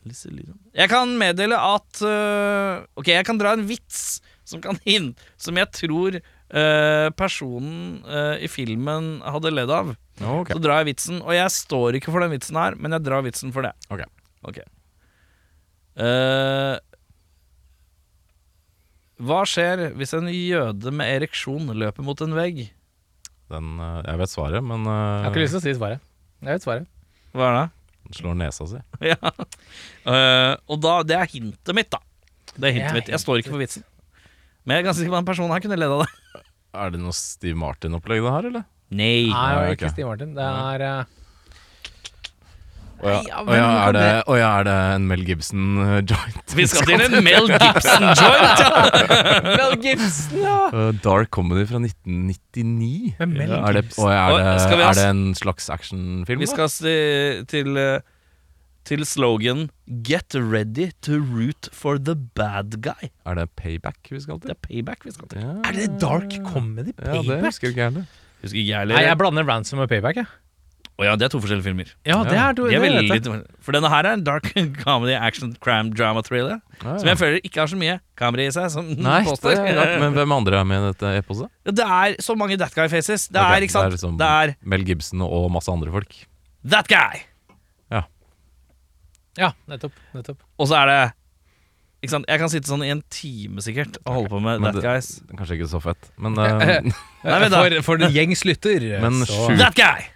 Lucy 0.04 0.30
Lou. 0.34 0.52
Jeg 0.76 0.90
kan 0.92 1.14
meddele 1.20 1.56
at 1.56 2.02
øh, 2.04 2.84
Ok, 3.00 3.08
jeg 3.14 3.24
kan 3.24 3.40
dra 3.40 3.54
en 3.56 3.64
vits 3.68 4.20
som 4.44 4.60
kan 4.64 4.76
inn, 4.84 5.14
Som 5.40 5.56
jeg 5.56 5.70
tror 5.72 6.18
øh, 6.20 7.08
personen 7.16 8.04
øh, 8.04 8.36
i 8.44 8.50
filmen 8.52 9.16
hadde 9.24 9.54
ledd 9.54 9.72
av. 9.72 9.94
Okay. 10.20 10.54
Så 10.54 10.62
drar 10.62 10.82
jeg 10.82 10.92
vitsen, 10.92 11.22
og 11.24 11.34
jeg 11.34 11.50
står 11.50 11.98
ikke 11.98 12.12
for 12.14 12.22
den 12.22 12.36
vitsen 12.36 12.58
her, 12.60 12.76
men 12.78 12.94
jeg 12.94 13.02
drar 13.02 13.24
vitsen 13.26 13.50
for 13.54 13.66
det. 13.66 13.72
Ok. 13.90 14.04
okay. 14.46 14.66
Uh, 15.94 16.76
hva 19.24 19.44
skjer 19.46 19.92
hvis 19.94 20.14
en 20.16 20.26
jøde 20.30 20.90
med 20.94 21.06
ereksjon 21.20 21.70
løper 21.74 22.06
mot 22.06 22.18
en 22.24 22.34
vegg? 22.34 22.66
Den, 23.52 23.76
eh, 23.78 24.00
jeg 24.08 24.18
vet 24.18 24.32
svaret, 24.32 24.64
men 24.64 24.86
Jeg 24.88 24.94
har 24.94 25.28
uh, 25.28 25.30
ikke 25.30 25.44
lyst 25.44 25.54
til 25.54 25.60
å 25.60 25.64
si 25.64 25.74
svaret. 25.76 26.02
Jeg 26.42 26.56
vet 26.56 26.64
svaret. 26.64 26.88
Hva 27.34 27.48
er 27.48 27.56
det? 27.58 27.64
Han 28.04 28.18
slår 28.18 28.36
nesa 28.38 28.66
si. 28.68 28.80
ja. 29.12 29.18
Uh, 30.04 30.52
og 30.70 30.80
da, 30.84 30.98
det 31.08 31.16
er 31.18 31.30
hintet 31.32 31.76
mitt, 31.76 31.90
da. 31.92 32.00
Det 32.54 32.68
er 32.68 32.76
hintet 32.76 32.98
mitt. 32.98 33.10
Jeg 33.10 33.22
står 33.22 33.40
ikke 33.40 33.54
for 33.54 33.62
vitsen. 33.62 33.86
Men 34.64 34.76
jeg 34.78 34.84
er 34.84 34.88
ganske 34.88 35.02
sikker 35.02 35.14
på 35.14 35.18
at 35.18 35.24
en 35.24 35.32
person 35.32 35.52
her 35.52 35.64
kunne 35.64 35.78
ledd 35.80 35.94
av 35.96 36.04
det. 36.04 36.44
Er 36.74 36.94
det 36.94 37.00
noe 37.02 37.14
Steve 37.16 37.58
Martin-opplegg, 37.58 38.22
det 38.24 38.32
her, 38.34 38.48
eller? 38.50 38.64
Nei. 38.94 39.26
Nei, 39.30 39.48
det 39.56 39.64
er 39.64 39.76
ikke 39.78 39.92
Steve 39.92 40.10
Martin. 40.10 40.32
Det 40.36 40.46
er 40.46 40.84
eh, 40.86 41.12
Å 43.02 43.10
ja, 43.10 43.20
ja, 43.26 43.54
ja, 43.58 43.68
er, 43.88 43.94
det, 43.96 44.04
og 44.30 44.36
ja, 44.38 44.48
er 44.60 44.66
det 44.68 44.74
en 44.94 45.06
Mel 45.10 45.24
Gibson-joint? 45.26 46.54
Vi 46.56 46.66
skal 46.70 46.86
til 46.88 47.02
en 47.04 47.16
Mel 47.26 47.50
Gibson-joint! 47.50 48.62
Ja. 48.62 48.70
Mel 49.58 49.74
Gibson, 49.82 50.38
ja! 50.40 50.56
Uh, 50.72 50.90
dark 51.04 51.32
Comedy 51.34 51.66
fra 51.68 51.80
1999. 51.82 53.14
Men 53.18 53.34
Mel 53.34 53.54
er, 53.58 53.76
det, 53.76 53.84
Gibson. 53.88 54.06
og 54.06 54.12
er, 54.14 54.38
det, 54.38 54.78
er 54.86 54.98
det 55.00 55.06
en 55.10 55.24
slags 55.38 55.68
actionfilm? 55.74 56.44
Vi 56.44 56.50
skal 56.52 56.70
se 56.72 56.96
til 57.50 57.80
eh, 57.80 58.04
Til 58.84 59.00
slogan 59.08 59.70
'Get 59.88 60.36
ready 60.36 60.90
to 61.02 61.16
root 61.18 61.68
for 61.72 61.96
the 61.96 62.14
bad 62.14 62.80
guy'. 62.84 63.10
Er 63.26 63.34
det 63.34 63.48
Payback 63.56 64.10
vi 64.10 64.20
skal 64.20 64.40
Det 64.44 64.52
er 64.52 64.60
payback 64.60 65.04
vi 65.04 65.12
skal 65.12 65.28
til. 65.28 65.40
Ja. 65.40 65.56
Er 65.64 65.72
det 65.72 66.00
dark 66.00 66.36
comedy? 66.46 66.92
Payback? 66.92 67.26
Ja, 67.26 67.34
det 67.34 67.44
husker 67.46 67.68
jeg 67.68 67.76
ikke 67.76 67.88
heller. 67.90 68.04
Husker 68.44 68.60
jeg 68.60 68.88
Nei, 68.92 69.04
jeg 69.08 69.16
blander 69.18 69.44
Ransom 69.48 69.80
og 69.80 69.88
Payback, 69.88 70.20
jeg. 70.20 70.28
Å 70.94 71.02
ja, 71.08 71.16
det 71.18 71.24
er 71.26 71.30
to 71.32 71.40
forskjellige 71.42 71.66
filmer. 71.66 71.88
Ja, 72.06 72.20
det 72.22 72.36
er 72.38 72.52
to 72.54 72.68
De 72.68 72.74
er 72.76 72.78
det 72.78 72.86
veldig, 72.86 73.16
jeg. 73.26 73.38
for 73.66 73.74
denne 73.74 73.88
her 73.90 74.06
er 74.06 74.12
en 74.14 74.22
dark 74.22 74.46
comedy 74.84 75.16
action 75.18 75.56
crime 75.58 75.90
drama 75.90 76.22
thriller. 76.22 76.60
Ja, 76.84 76.94
Som 77.02 77.08
jeg 77.10 77.18
føler 77.18 77.40
ikke 77.42 77.64
har 77.64 77.66
så 77.72 77.78
mye 77.80 77.96
kamera 78.20 78.44
i 78.46 78.52
seg, 78.54 78.68
som 78.70 78.86
den 78.92 79.02
Nei, 79.02 79.24
det 79.24 79.32
påstår. 79.32 79.56
er 79.58 79.74
rart, 79.80 79.96
men 80.04 80.14
hvem 80.14 80.34
andre 80.36 80.60
er 80.60 80.68
med 80.70 80.84
i 80.84 80.92
dette 80.92 81.10
eposet? 81.24 81.50
Ja, 81.66 81.74
Det 81.80 81.88
er 81.98 82.14
så 82.22 82.36
mange 82.38 82.56
that 82.62 82.74
guy 82.78 82.86
faces. 82.92 83.26
Det 83.26 83.42
Ok, 83.42 83.56
er, 83.56 83.66
ikke 83.66 83.74
sant? 83.74 83.90
Det 83.90 83.90
er, 83.90 83.96
liksom 83.98 84.16
Det 84.22 84.30
er 84.30 84.54
Mel 84.70 84.84
Gibson 84.86 85.26
og 85.26 85.50
masse 85.50 85.72
andre 85.74 85.90
folk. 85.90 86.14
that 86.64 86.86
guy! 86.88 87.24
Ja, 89.34 89.48
nettopp. 89.66 89.92
nettopp. 90.14 90.38
Og 90.62 90.68
så 90.70 90.76
er 90.78 90.86
det 90.86 90.98
ikke 92.04 92.12
sant? 92.12 92.26
Jeg 92.30 92.38
kan 92.38 92.50
sitte 92.52 92.70
sånn 92.70 92.84
i 92.86 92.90
en 92.92 93.00
time 93.10 93.58
sikkert 93.64 93.96
og 94.04 94.12
holde 94.20 94.30
på 94.30 94.38
med 94.44 94.60
Men 94.62 94.68
that 94.70 94.76
det- 94.78 94.84
guys. 94.86 95.08
Kanskje 95.34 95.56
ikke 95.58 95.70
så 95.72 95.80
fett, 95.82 96.10
men 96.22 96.38
eh, 96.44 96.86
Nei, 96.86 97.38
vent 97.42 97.50
da. 97.50 97.62
for, 97.64 97.82
for 97.82 97.98
en 98.06 98.12
gjengs 98.14 98.44
lytter. 98.46 98.86
Men 99.02 99.24
så 99.26 99.48
sju- 99.48 99.58
That 99.58 99.74
guy! 99.74 100.06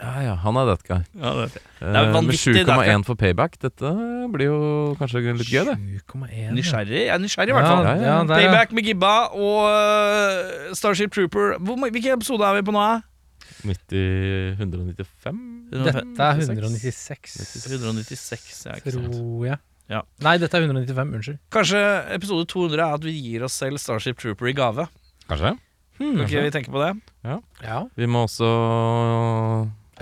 Ja, 0.00 0.12
ja, 0.24 0.34
han 0.40 0.56
er 0.56 0.68
that 0.70 0.82
guy. 0.88 1.02
Ja, 1.20 1.32
det 1.36 1.42
er 1.44 1.50
det. 1.52 1.62
med 1.82 2.32
that 2.32 2.66
guy. 2.66 2.88
7,1 2.88 3.04
for 3.04 3.18
payback. 3.20 3.58
Dette 3.60 3.90
blir 4.32 4.48
jo 4.48 4.60
kanskje 5.00 5.20
litt 5.36 5.50
gøy, 5.52 5.66
det. 5.68 5.76
7,1. 6.08 6.30
ja. 6.32 6.52
Nysgjerrig. 6.56 7.02
Er 7.12 7.20
nysgjerrig, 7.20 7.52
i 7.52 7.56
hvert 7.58 7.68
fall. 7.68 7.84
Ja, 7.84 7.94
Ja, 7.94 8.02
ja. 8.02 8.14
ja, 8.16 8.24
der. 8.30 8.40
Payback 8.40 8.72
med 8.72 8.86
Gibba 8.88 9.14
og 9.36 9.66
øh, 9.68 10.74
Starship 10.78 11.12
Trooper. 11.12 11.58
Hvor, 11.60 11.76
hvilken 11.90 12.16
episode 12.16 12.44
er 12.48 12.56
vi 12.60 12.62
på 12.70 12.72
nå? 12.72 12.80
da? 12.80 13.00
Midt 13.68 13.92
i 13.94 14.06
195? 14.56 15.42
Dette 15.72 15.92
er 16.18 16.40
196, 16.40 17.36
196, 17.68 18.64
ja, 18.66 18.78
tror 18.90 19.44
jeg. 19.46 19.58
Ja. 19.92 20.00
Nei, 20.24 20.38
dette 20.40 20.56
er 20.56 20.64
195. 20.66 21.12
Unnskyld. 21.18 21.38
Kanskje 21.52 21.82
episode 22.16 22.48
200 22.48 22.80
er 22.80 22.96
at 22.96 23.04
vi 23.04 23.12
gir 23.18 23.44
oss 23.46 23.58
selv 23.60 23.78
Starship 23.82 24.18
Trooper 24.18 24.48
i 24.50 24.56
gave. 24.56 24.88
Kanskje? 25.28 25.52
Hmm. 26.00 26.16
Kan 26.16 26.24
ikke 26.26 26.42
vi 26.48 26.54
tenke 26.54 26.72
på 26.72 26.80
det? 26.82 26.94
Ja. 27.28 27.82
Vi 27.98 28.08
må 28.10 28.24
også 28.26 28.48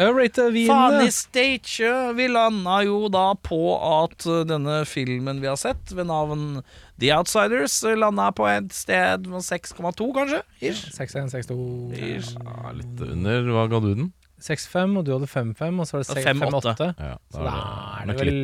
Rate 0.01 0.47
Faen 0.67 1.03
i 1.05 1.11
stage! 1.13 1.89
Vi 2.17 2.27
landa 2.33 2.79
jo 2.87 3.11
da 3.13 3.35
på 3.37 3.59
at 3.85 4.25
uh, 4.25 4.39
denne 4.49 4.79
filmen 4.89 5.43
vi 5.43 5.49
har 5.51 5.59
sett, 5.61 5.93
ved 5.93 6.09
navn 6.09 6.63
The 7.03 7.11
Outsiders, 7.19 7.75
uh, 7.85 7.93
landa 8.01 8.31
på 8.33 8.47
et 8.49 8.73
sted 8.73 9.29
med 9.29 9.45
6,2, 9.45 10.09
kanskje? 10.17 10.41
Ish. 10.65 10.87
61, 10.97 11.35
62 11.35 11.59
Ish. 12.01 12.33
ja, 12.39 12.73
litt 12.79 13.05
under. 13.11 13.53
Hva 13.53 13.67
ga 13.69 13.83
du 13.85 13.91
den? 13.93 14.09
65, 14.41 14.97
og 14.97 15.05
du 15.05 15.13
hadde 15.19 15.29
55, 15.29 15.83
og 15.85 15.91
så 15.91 15.99
var 15.99 16.09
det 16.09 16.17
Og 16.17 16.25
5,8. 16.31 16.49
5,8. 16.49 16.91
Ja, 16.97 17.15
Så 17.29 17.45
da 17.45 17.55
er 18.01 18.09
det 18.09 18.19
vel 18.23 18.35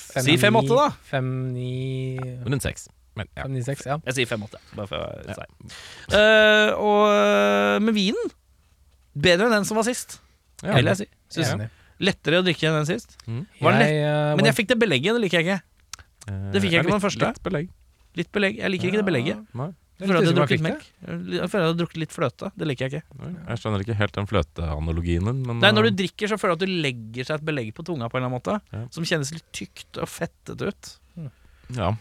5-9 0.00 0.24
Si 0.24 0.40
5,8 0.40 0.80
da. 0.80 0.88
5, 1.12 1.30
9, 1.52 2.26
Rundt 2.48 2.68
6. 2.70 2.88
Men 3.20 3.28
ja. 3.36 3.44
5, 3.44 3.56
9, 3.60 3.64
6, 3.68 3.86
ja. 3.90 4.00
Jeg 4.08 4.16
sier 4.22 4.32
5,8, 4.32 4.64
bare 4.78 4.88
for 4.88 4.96
å 4.96 5.12
være 5.12 5.36
seig. 5.42 5.72
Uh, 6.16 6.70
og 6.80 7.82
med 7.84 8.00
vinen 8.00 8.32
Bedre 9.12 9.50
enn 9.50 9.58
den 9.58 9.68
som 9.68 9.76
var 9.76 9.84
sist, 9.84 10.22
Ja. 10.62 10.74
vil 10.78 10.90
jeg 10.92 10.96
si. 11.02 11.06
Synes, 11.36 11.52
Enig. 11.56 11.68
lettere 12.00 12.40
å 12.40 12.46
drikke 12.46 12.66
enn 12.70 12.78
den 12.80 12.88
sist. 12.88 13.16
Mm. 13.26 13.44
Jeg, 13.60 13.78
lett, 13.82 14.36
Men 14.38 14.44
jeg 14.50 14.54
fikk 14.60 14.68
det 14.72 14.78
belegget, 14.78 15.14
det 15.18 15.22
liker 15.26 15.40
jeg 15.42 15.46
ikke. 15.48 15.62
Eh, 16.28 16.50
Det 16.54 16.62
fikk 16.62 16.72
jeg 16.72 16.82
ikke 16.82 16.90
på 16.92 16.98
den 16.98 17.06
første. 17.06 17.30
Litt 17.32 17.42
belegg. 17.46 17.70
Litt 18.20 18.32
belegg. 18.32 18.58
Jeg 18.62 18.70
liker 18.74 18.90
ikke 18.92 19.00
det 19.02 19.08
belegget. 19.08 19.40
Nei, 19.58 19.70
Jeg 19.98 20.08
føler 20.08 20.18
at 20.18 20.24
jeg 20.26 20.32
har 20.32 20.38
drukket 20.40 20.62
melk. 20.62 20.84
Jeg 21.02 21.18
føler 21.22 21.44
at 21.46 21.52
jeg 21.52 21.72
har 21.72 21.78
drukket 21.80 22.00
litt 22.02 22.14
fløte. 22.14 22.50
Det 22.58 22.66
liker 22.68 22.88
jeg 22.88 23.02
ikke. 23.02 23.28
jeg 23.48 23.58
skjønner 23.62 23.84
ikke 23.84 23.96
helt 23.98 24.12
den 24.18 24.26
fløteanalogien 24.30 25.24
din, 25.30 25.42
men 25.46 25.60
Nei, 25.62 25.70
Når 25.72 25.86
eh, 25.86 25.90
du 25.90 26.00
drikker, 26.02 26.28
så 26.28 26.38
føler 26.38 26.56
du 26.56 26.64
at 26.64 26.68
du 26.68 26.74
legger 26.86 27.24
seg 27.28 27.40
et 27.40 27.46
belegg 27.46 27.72
på 27.74 27.84
tunga 27.86 28.08
på 28.10 28.18
en 28.18 28.22
eller 28.24 28.30
annen 28.30 28.38
måte. 28.38 28.58
Ja. 28.74 28.86
Som 28.94 29.04
kjennes 29.08 29.32
litt 29.34 29.46
tykt 29.54 29.98
og 29.98 30.08
fettete 30.10 30.70
ut. 30.72 30.92
Ja. 31.76 31.94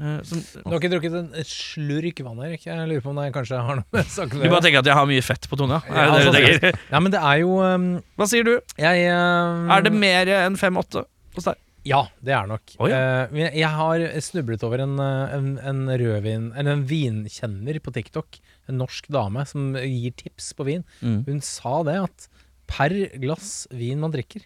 Eh, 0.00 0.22
Som, 0.28 0.40
Du 0.64 0.70
har 0.70 0.78
ikke 0.80 0.90
drukket 0.92 1.14
en 1.16 1.28
slurk 1.48 2.20
vann, 2.26 2.40
Erik? 2.44 2.66
Jeg 2.68 2.88
lurer 2.90 3.02
på 3.04 3.12
om 3.14 3.20
det 3.20 3.30
kanskje 3.34 3.60
har 3.64 3.78
noe 3.80 3.86
med 3.96 4.08
saken 4.12 4.40
å 4.40 4.42
du 4.44 4.50
bare 4.52 4.64
tenker 4.66 4.82
at 4.82 4.90
jeg 4.90 4.98
har 4.98 5.06
mye 5.08 5.24
fett 5.24 5.48
på 5.48 5.58
tunga? 5.60 5.78
Ja, 5.88 6.02
Er 6.02 6.10
det 6.10 6.32
det 6.34 6.42
du 6.42 6.66
sånn? 6.66 6.80
Ja, 6.92 7.00
men 7.00 7.14
det 7.14 7.22
er 7.22 7.38
jo 7.42 7.54
um, 7.64 7.86
Hva 8.20 8.26
sier 8.28 8.44
du? 8.48 8.52
Jeg 8.80 9.06
um, 9.12 9.70
Er 9.72 9.86
det 9.86 9.92
mer 9.96 10.32
enn 10.42 10.58
5-8 10.60 11.04
hos 11.38 11.48
deg? 11.48 11.62
Ja, 11.86 12.00
det 12.18 12.32
er 12.34 12.48
nok. 12.50 12.72
Oh, 12.82 12.88
ja. 12.90 12.98
uh, 13.30 13.36
jeg 13.54 13.68
har 13.70 14.02
snublet 14.26 14.64
over 14.66 14.82
en, 14.82 14.96
eh, 14.98 15.34
en, 15.36 15.44
en 15.70 15.82
rødvin 15.94 16.48
Eller 16.58 16.72
en 16.74 16.82
vinkjenner 16.90 17.78
på 17.84 17.92
TikTok. 17.94 18.40
En 18.66 18.80
norsk 18.82 19.06
dame 19.14 19.44
som 19.46 19.68
gir 19.78 20.10
tips 20.18 20.48
på 20.58 20.66
vin. 20.66 20.82
Hun 21.00 21.38
sa 21.46 21.76
det 21.86 21.94
at 22.02 22.26
per 22.66 22.90
glass 23.22 23.68
vin 23.70 24.00
man 24.02 24.10
drikker, 24.10 24.42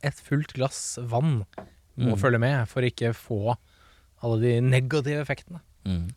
et 0.00 0.16
fullt 0.24 0.54
glass 0.56 0.96
vann 1.04 1.42
må 1.98 2.14
Mm. 2.14 2.20
følge 2.22 2.38
med 2.40 2.68
for 2.70 2.86
ikke 2.86 3.08
få 3.12 3.56
alle 4.24 4.40
de 4.42 4.54
negative 4.64 5.20
effektene. 5.22 5.62
Mm. 5.88 6.08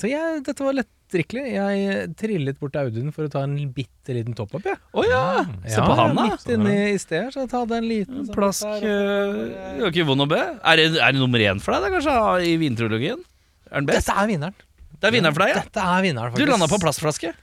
Så 0.00 0.08
jeg, 0.08 0.40
dette 0.46 0.64
var 0.64 0.76
lettdrikkelig. 0.78 1.42
Jeg 1.52 2.04
trillet 2.16 2.58
bort 2.60 2.72
til 2.72 2.86
Audun 2.88 3.12
for 3.12 3.28
å 3.28 3.32
ta 3.32 3.42
en 3.44 3.56
bitte 3.76 4.14
liten 4.16 4.36
top-up. 4.36 4.64
jeg. 4.64 4.78
Å 4.96 5.04
ja! 5.04 5.24
Se 5.68 5.82
på 5.84 5.96
han, 5.98 6.16
da. 6.16 6.28
Midt 6.32 6.52
inne 6.54 6.76
i 6.94 7.00
sted, 7.00 7.28
så 7.34 7.44
jeg 7.44 7.50
tar 7.52 7.74
en 7.76 7.88
liten 7.88 8.22
sånn 8.24 8.36
Plask 8.36 8.64
Du 8.64 8.88
har 8.88 9.26
Det 9.28 9.82
var 9.84 9.92
ikke 9.92 10.08
vond 10.08 10.24
å 10.24 10.28
be. 10.30 10.40
Er 10.40 10.80
det, 10.80 10.86
er 10.96 11.12
det 11.12 11.20
nummer 11.20 11.44
én 11.44 11.60
for 11.60 11.76
deg, 11.76 11.84
da, 11.84 11.92
kanskje, 11.98 12.16
i 12.48 12.54
vintrologien? 12.62 13.20
Er 13.68 13.82
den 13.82 13.90
best? 13.90 14.06
Dette 14.06 14.16
er 14.22 14.30
vinneren. 14.32 14.56
Det 14.96 15.10
er 15.10 15.16
vinneren 15.18 15.36
for 15.36 15.44
deg, 15.44 15.52
ja. 15.52 15.66
Dette 15.66 15.88
er 15.92 16.06
vinneren, 16.08 16.32
faktisk. 16.32 16.48
Du 16.48 16.54
landa 16.54 16.70
på 16.72 16.80
plastflaske. 16.80 17.34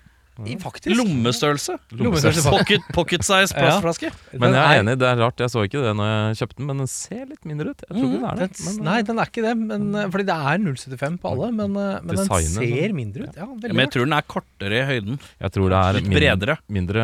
I 0.50 0.56
faktisk. 0.58 0.96
Lommestørrelse. 0.98 1.76
Lommestørrelse. 1.94 2.50
Pocket, 2.50 2.82
pocket 2.96 3.22
size 3.22 3.54
plastflaske. 3.54 4.10
Men 4.42 4.56
jeg 4.58 4.64
er 4.66 4.80
enig, 4.82 4.96
det 4.98 5.06
er 5.06 5.20
rart. 5.22 5.38
Jeg 5.38 5.52
så 5.54 5.62
ikke 5.68 5.84
det 5.86 5.92
når 6.00 6.08
jeg 6.10 6.40
kjøpte 6.42 6.58
den, 6.58 6.66
men 6.72 6.78
den 6.82 6.90
ser 6.90 7.26
litt 7.30 7.46
mindre 7.46 7.70
ut. 7.76 7.84
Jeg 7.86 7.94
tror 7.94 8.08
Mm, 8.10 8.16
den 8.18 8.26
er 8.32 8.36
det. 8.42 8.50
Men, 8.66 8.80
nei, 8.88 8.96
den 9.06 9.20
er 9.22 9.30
ikke 9.30 9.44
det. 9.46 9.54
Men, 9.62 9.96
eh, 9.96 10.08
fordi 10.10 10.26
det 10.26 10.34
er 10.34 10.58
0,75 10.66 11.20
på 11.22 11.30
alle. 11.36 11.52
Men, 11.54 11.78
eh, 11.78 12.00
men 12.02 12.16
den 12.16 12.26
ser 12.26 12.50
sånn. 12.50 12.96
mindre 12.98 13.24
ut. 13.30 13.36
Ja, 13.38 13.46
Ja, 13.46 13.74
men 13.74 13.84
jeg 13.86 13.92
tror 13.94 14.06
den 14.10 14.14
er 14.18 14.22
kortere 14.26 14.74
i 14.82 14.86
høyden. 14.90 15.20
jeg 15.40 15.52
tror 15.54 15.70
det 15.70 15.78
er 15.84 15.94
Litt 16.02 16.10
bredere. 16.10 16.58
mindre 16.68 17.04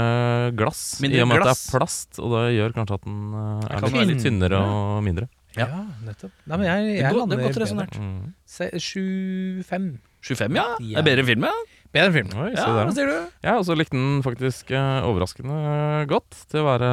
glass. 0.58 1.00
Mindre 1.02 1.18
I 1.18 1.22
og 1.22 1.28
med 1.30 1.38
at 1.38 1.44
det 1.44 1.54
er 1.54 1.78
plast, 1.80 2.20
og 2.20 2.30
det 2.34 2.46
gjør 2.58 2.74
kanskje 2.74 2.94
at 2.98 3.04
den 3.06 3.34
er 3.36 3.82
litt, 3.94 4.08
litt 4.10 4.24
tynnere 4.26 4.58
og 4.58 5.04
mindre. 5.04 5.30
Ja, 5.58 5.66
nettopp. 6.06 6.32
Nei, 6.48 6.58
men 6.58 6.66
jeg, 6.66 7.02
jeg 7.02 7.14
det 7.14 7.38
er 7.38 7.44
godt 7.44 7.58
resonnert. 7.58 7.94
resonert. 7.94 8.00
Mm. 8.00 8.34
Se- 8.46 8.72
7-5. 8.74 10.00
ja. 10.56 10.66
Det 10.80 10.98
er 11.00 11.04
bedre 11.04 11.26
film, 11.26 11.44
ja. 11.48 11.54
Bedre 11.90 12.12
film. 12.14 12.28
Oi, 12.38 12.52
Ja, 12.54 12.66
hva 12.76 12.92
sier 12.94 13.08
du? 13.10 13.14
Ja, 13.42 13.56
og 13.58 13.64
så 13.66 13.74
likte 13.74 13.98
den 13.98 14.20
faktisk 14.22 14.70
eh, 14.78 15.00
overraskende 15.08 15.56
godt 16.12 16.38
til 16.52 16.62
å 16.62 16.68
være 16.68 16.90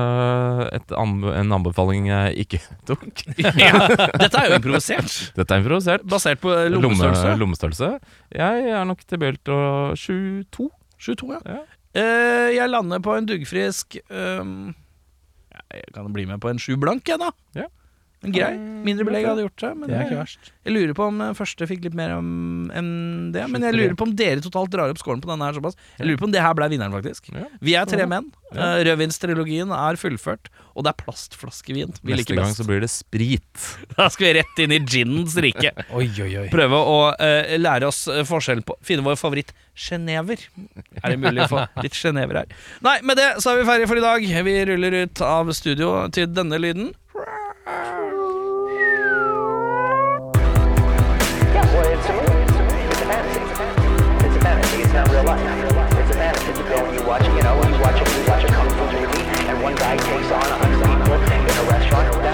et 0.78 0.94
anb 0.96 1.26
en 1.36 1.52
anbefaling 1.58 2.06
jeg 2.08 2.46
ikke 2.46 2.60
tok. 2.88 3.04
Ja, 3.36 3.74
dette 4.16 4.40
er 4.40 4.48
jo 4.54 4.56
improvisert. 4.62 5.18
Dette 5.36 5.52
er 5.52 5.60
improvisert. 5.60 6.06
Basert 6.08 6.40
på 6.40 6.48
Lomme, 6.54 6.80
lommestørrelse. 6.86 7.34
lommestørrelse. 7.42 7.90
Jeg 8.40 8.70
er 8.72 8.88
nok 8.88 9.04
tilbøyelig 9.04 9.42
til 9.44 9.58
å 9.58 9.68
7-2. 10.00 10.70
22, 11.10 11.28
ja. 11.36 11.42
Ja. 11.44 11.60
Eh, 11.96 12.48
jeg 12.56 12.72
lander 12.72 13.00
på 13.04 13.12
en 13.16 13.28
duggfrisk 13.28 13.98
um, 14.08 14.72
Jeg 15.72 15.84
kan 15.92 16.08
bli 16.12 16.24
med 16.28 16.40
på 16.40 16.48
en 16.48 16.60
sju 16.60 16.72
blank, 16.80 17.04
jeg, 17.08 17.20
da. 17.20 17.28
Ja. 17.56 17.68
En 18.26 18.34
grei. 18.34 18.54
Mindre 18.86 19.06
belegg 19.08 19.26
hadde 19.26 19.44
gjort 19.46 19.62
det. 19.62 19.70
Men 19.80 19.90
Det 19.90 19.96
er 19.96 20.08
ikke 20.08 20.20
verst. 20.20 20.50
jeg 20.66 20.74
lurer 20.74 20.94
på 20.98 21.06
om 21.06 21.22
første 21.38 21.66
fikk 21.70 21.86
litt 21.86 21.96
mer 21.98 22.16
om, 22.16 22.70
enn 22.74 22.90
det. 23.34 23.46
Men 23.50 23.64
jeg 23.66 23.74
lurer 23.76 23.94
på 23.98 24.06
om 24.06 24.14
dere 24.18 24.42
totalt 24.44 24.72
drar 24.74 24.92
opp 24.92 25.00
scoren 25.00 25.22
på 25.22 25.30
denne 25.30 25.46
her 25.46 25.56
såpass. 25.56 25.78
Jeg 25.98 26.10
lurer 26.10 26.20
på 26.20 26.28
om 26.28 26.34
det 26.34 26.42
her 26.42 26.54
ble 26.58 26.68
vinneren, 26.74 26.94
faktisk. 26.94 27.30
Vi 27.62 27.76
er 27.78 27.88
tre 27.90 28.06
menn. 28.10 28.28
Eh, 28.54 28.82
Rødvinstrilogien 28.86 29.72
er 29.74 29.98
fullført, 29.98 30.50
og 30.76 30.86
det 30.86 30.92
er 30.92 30.98
plastflaskevin 31.02 31.94
vi 32.02 32.14
Neste 32.14 32.36
gang 32.38 32.52
så 32.54 32.66
blir 32.66 32.82
det 32.84 32.90
sprit. 32.92 33.66
Da 33.96 34.08
skal 34.12 34.28
vi 34.28 34.32
rett 34.38 34.60
inn 34.62 34.74
i 34.76 34.80
ginnens 34.82 35.34
rike. 35.42 35.72
Oi, 35.96 36.06
oi, 36.22 36.30
oi. 36.44 36.46
Prøve 36.52 36.78
å 36.78 36.98
uh, 37.16 37.54
lære 37.58 37.88
oss 37.88 38.04
eh, 38.12 38.22
forskjell 38.28 38.62
på 38.66 38.76
Finne 38.86 39.06
vår 39.06 39.18
favoritt 39.18 39.54
genever. 39.76 40.40
Er 41.02 41.14
det 41.14 41.18
mulig 41.22 41.46
å 41.46 41.50
få 41.50 41.64
litt 41.84 41.96
genever 41.96 42.42
her? 42.42 42.54
Nei, 42.86 42.98
med 43.06 43.18
det 43.18 43.32
så 43.42 43.54
er 43.54 43.62
vi 43.62 43.68
ferdige 43.70 43.90
for 43.90 44.00
i 44.00 44.04
dag. 44.04 44.30
Vi 44.46 44.56
ruller 44.70 45.00
ut 45.02 45.24
av 45.26 45.50
studio 45.56 45.96
til 46.14 46.30
denne 46.30 46.60
lyden. 46.62 46.92
not 54.96 55.10
real 55.10 55.24
life. 55.24 55.40
It's 56.00 56.10
a 56.10 56.14
fantasy. 56.14 56.46
You 56.56 56.68
go 56.68 56.86
and 56.86 56.94
you 56.98 57.06
watch, 57.06 57.24
you 57.26 57.42
know, 57.42 57.62
you 57.62 57.80
watch 57.80 58.00
it. 58.00 58.08
you 58.16 58.24
watch 58.30 58.44
a 58.44 58.48
kung 58.48 58.70
fu 58.70 58.84
movie, 58.96 59.22
and 59.44 59.62
one 59.62 59.74
guy 59.74 59.96
takes 59.96 60.30
on 60.32 60.40
a 60.40 60.56
hundred 60.56 60.80
people 60.88 61.12
in 61.12 61.58
a 61.58 61.70
restaurant. 61.70 62.25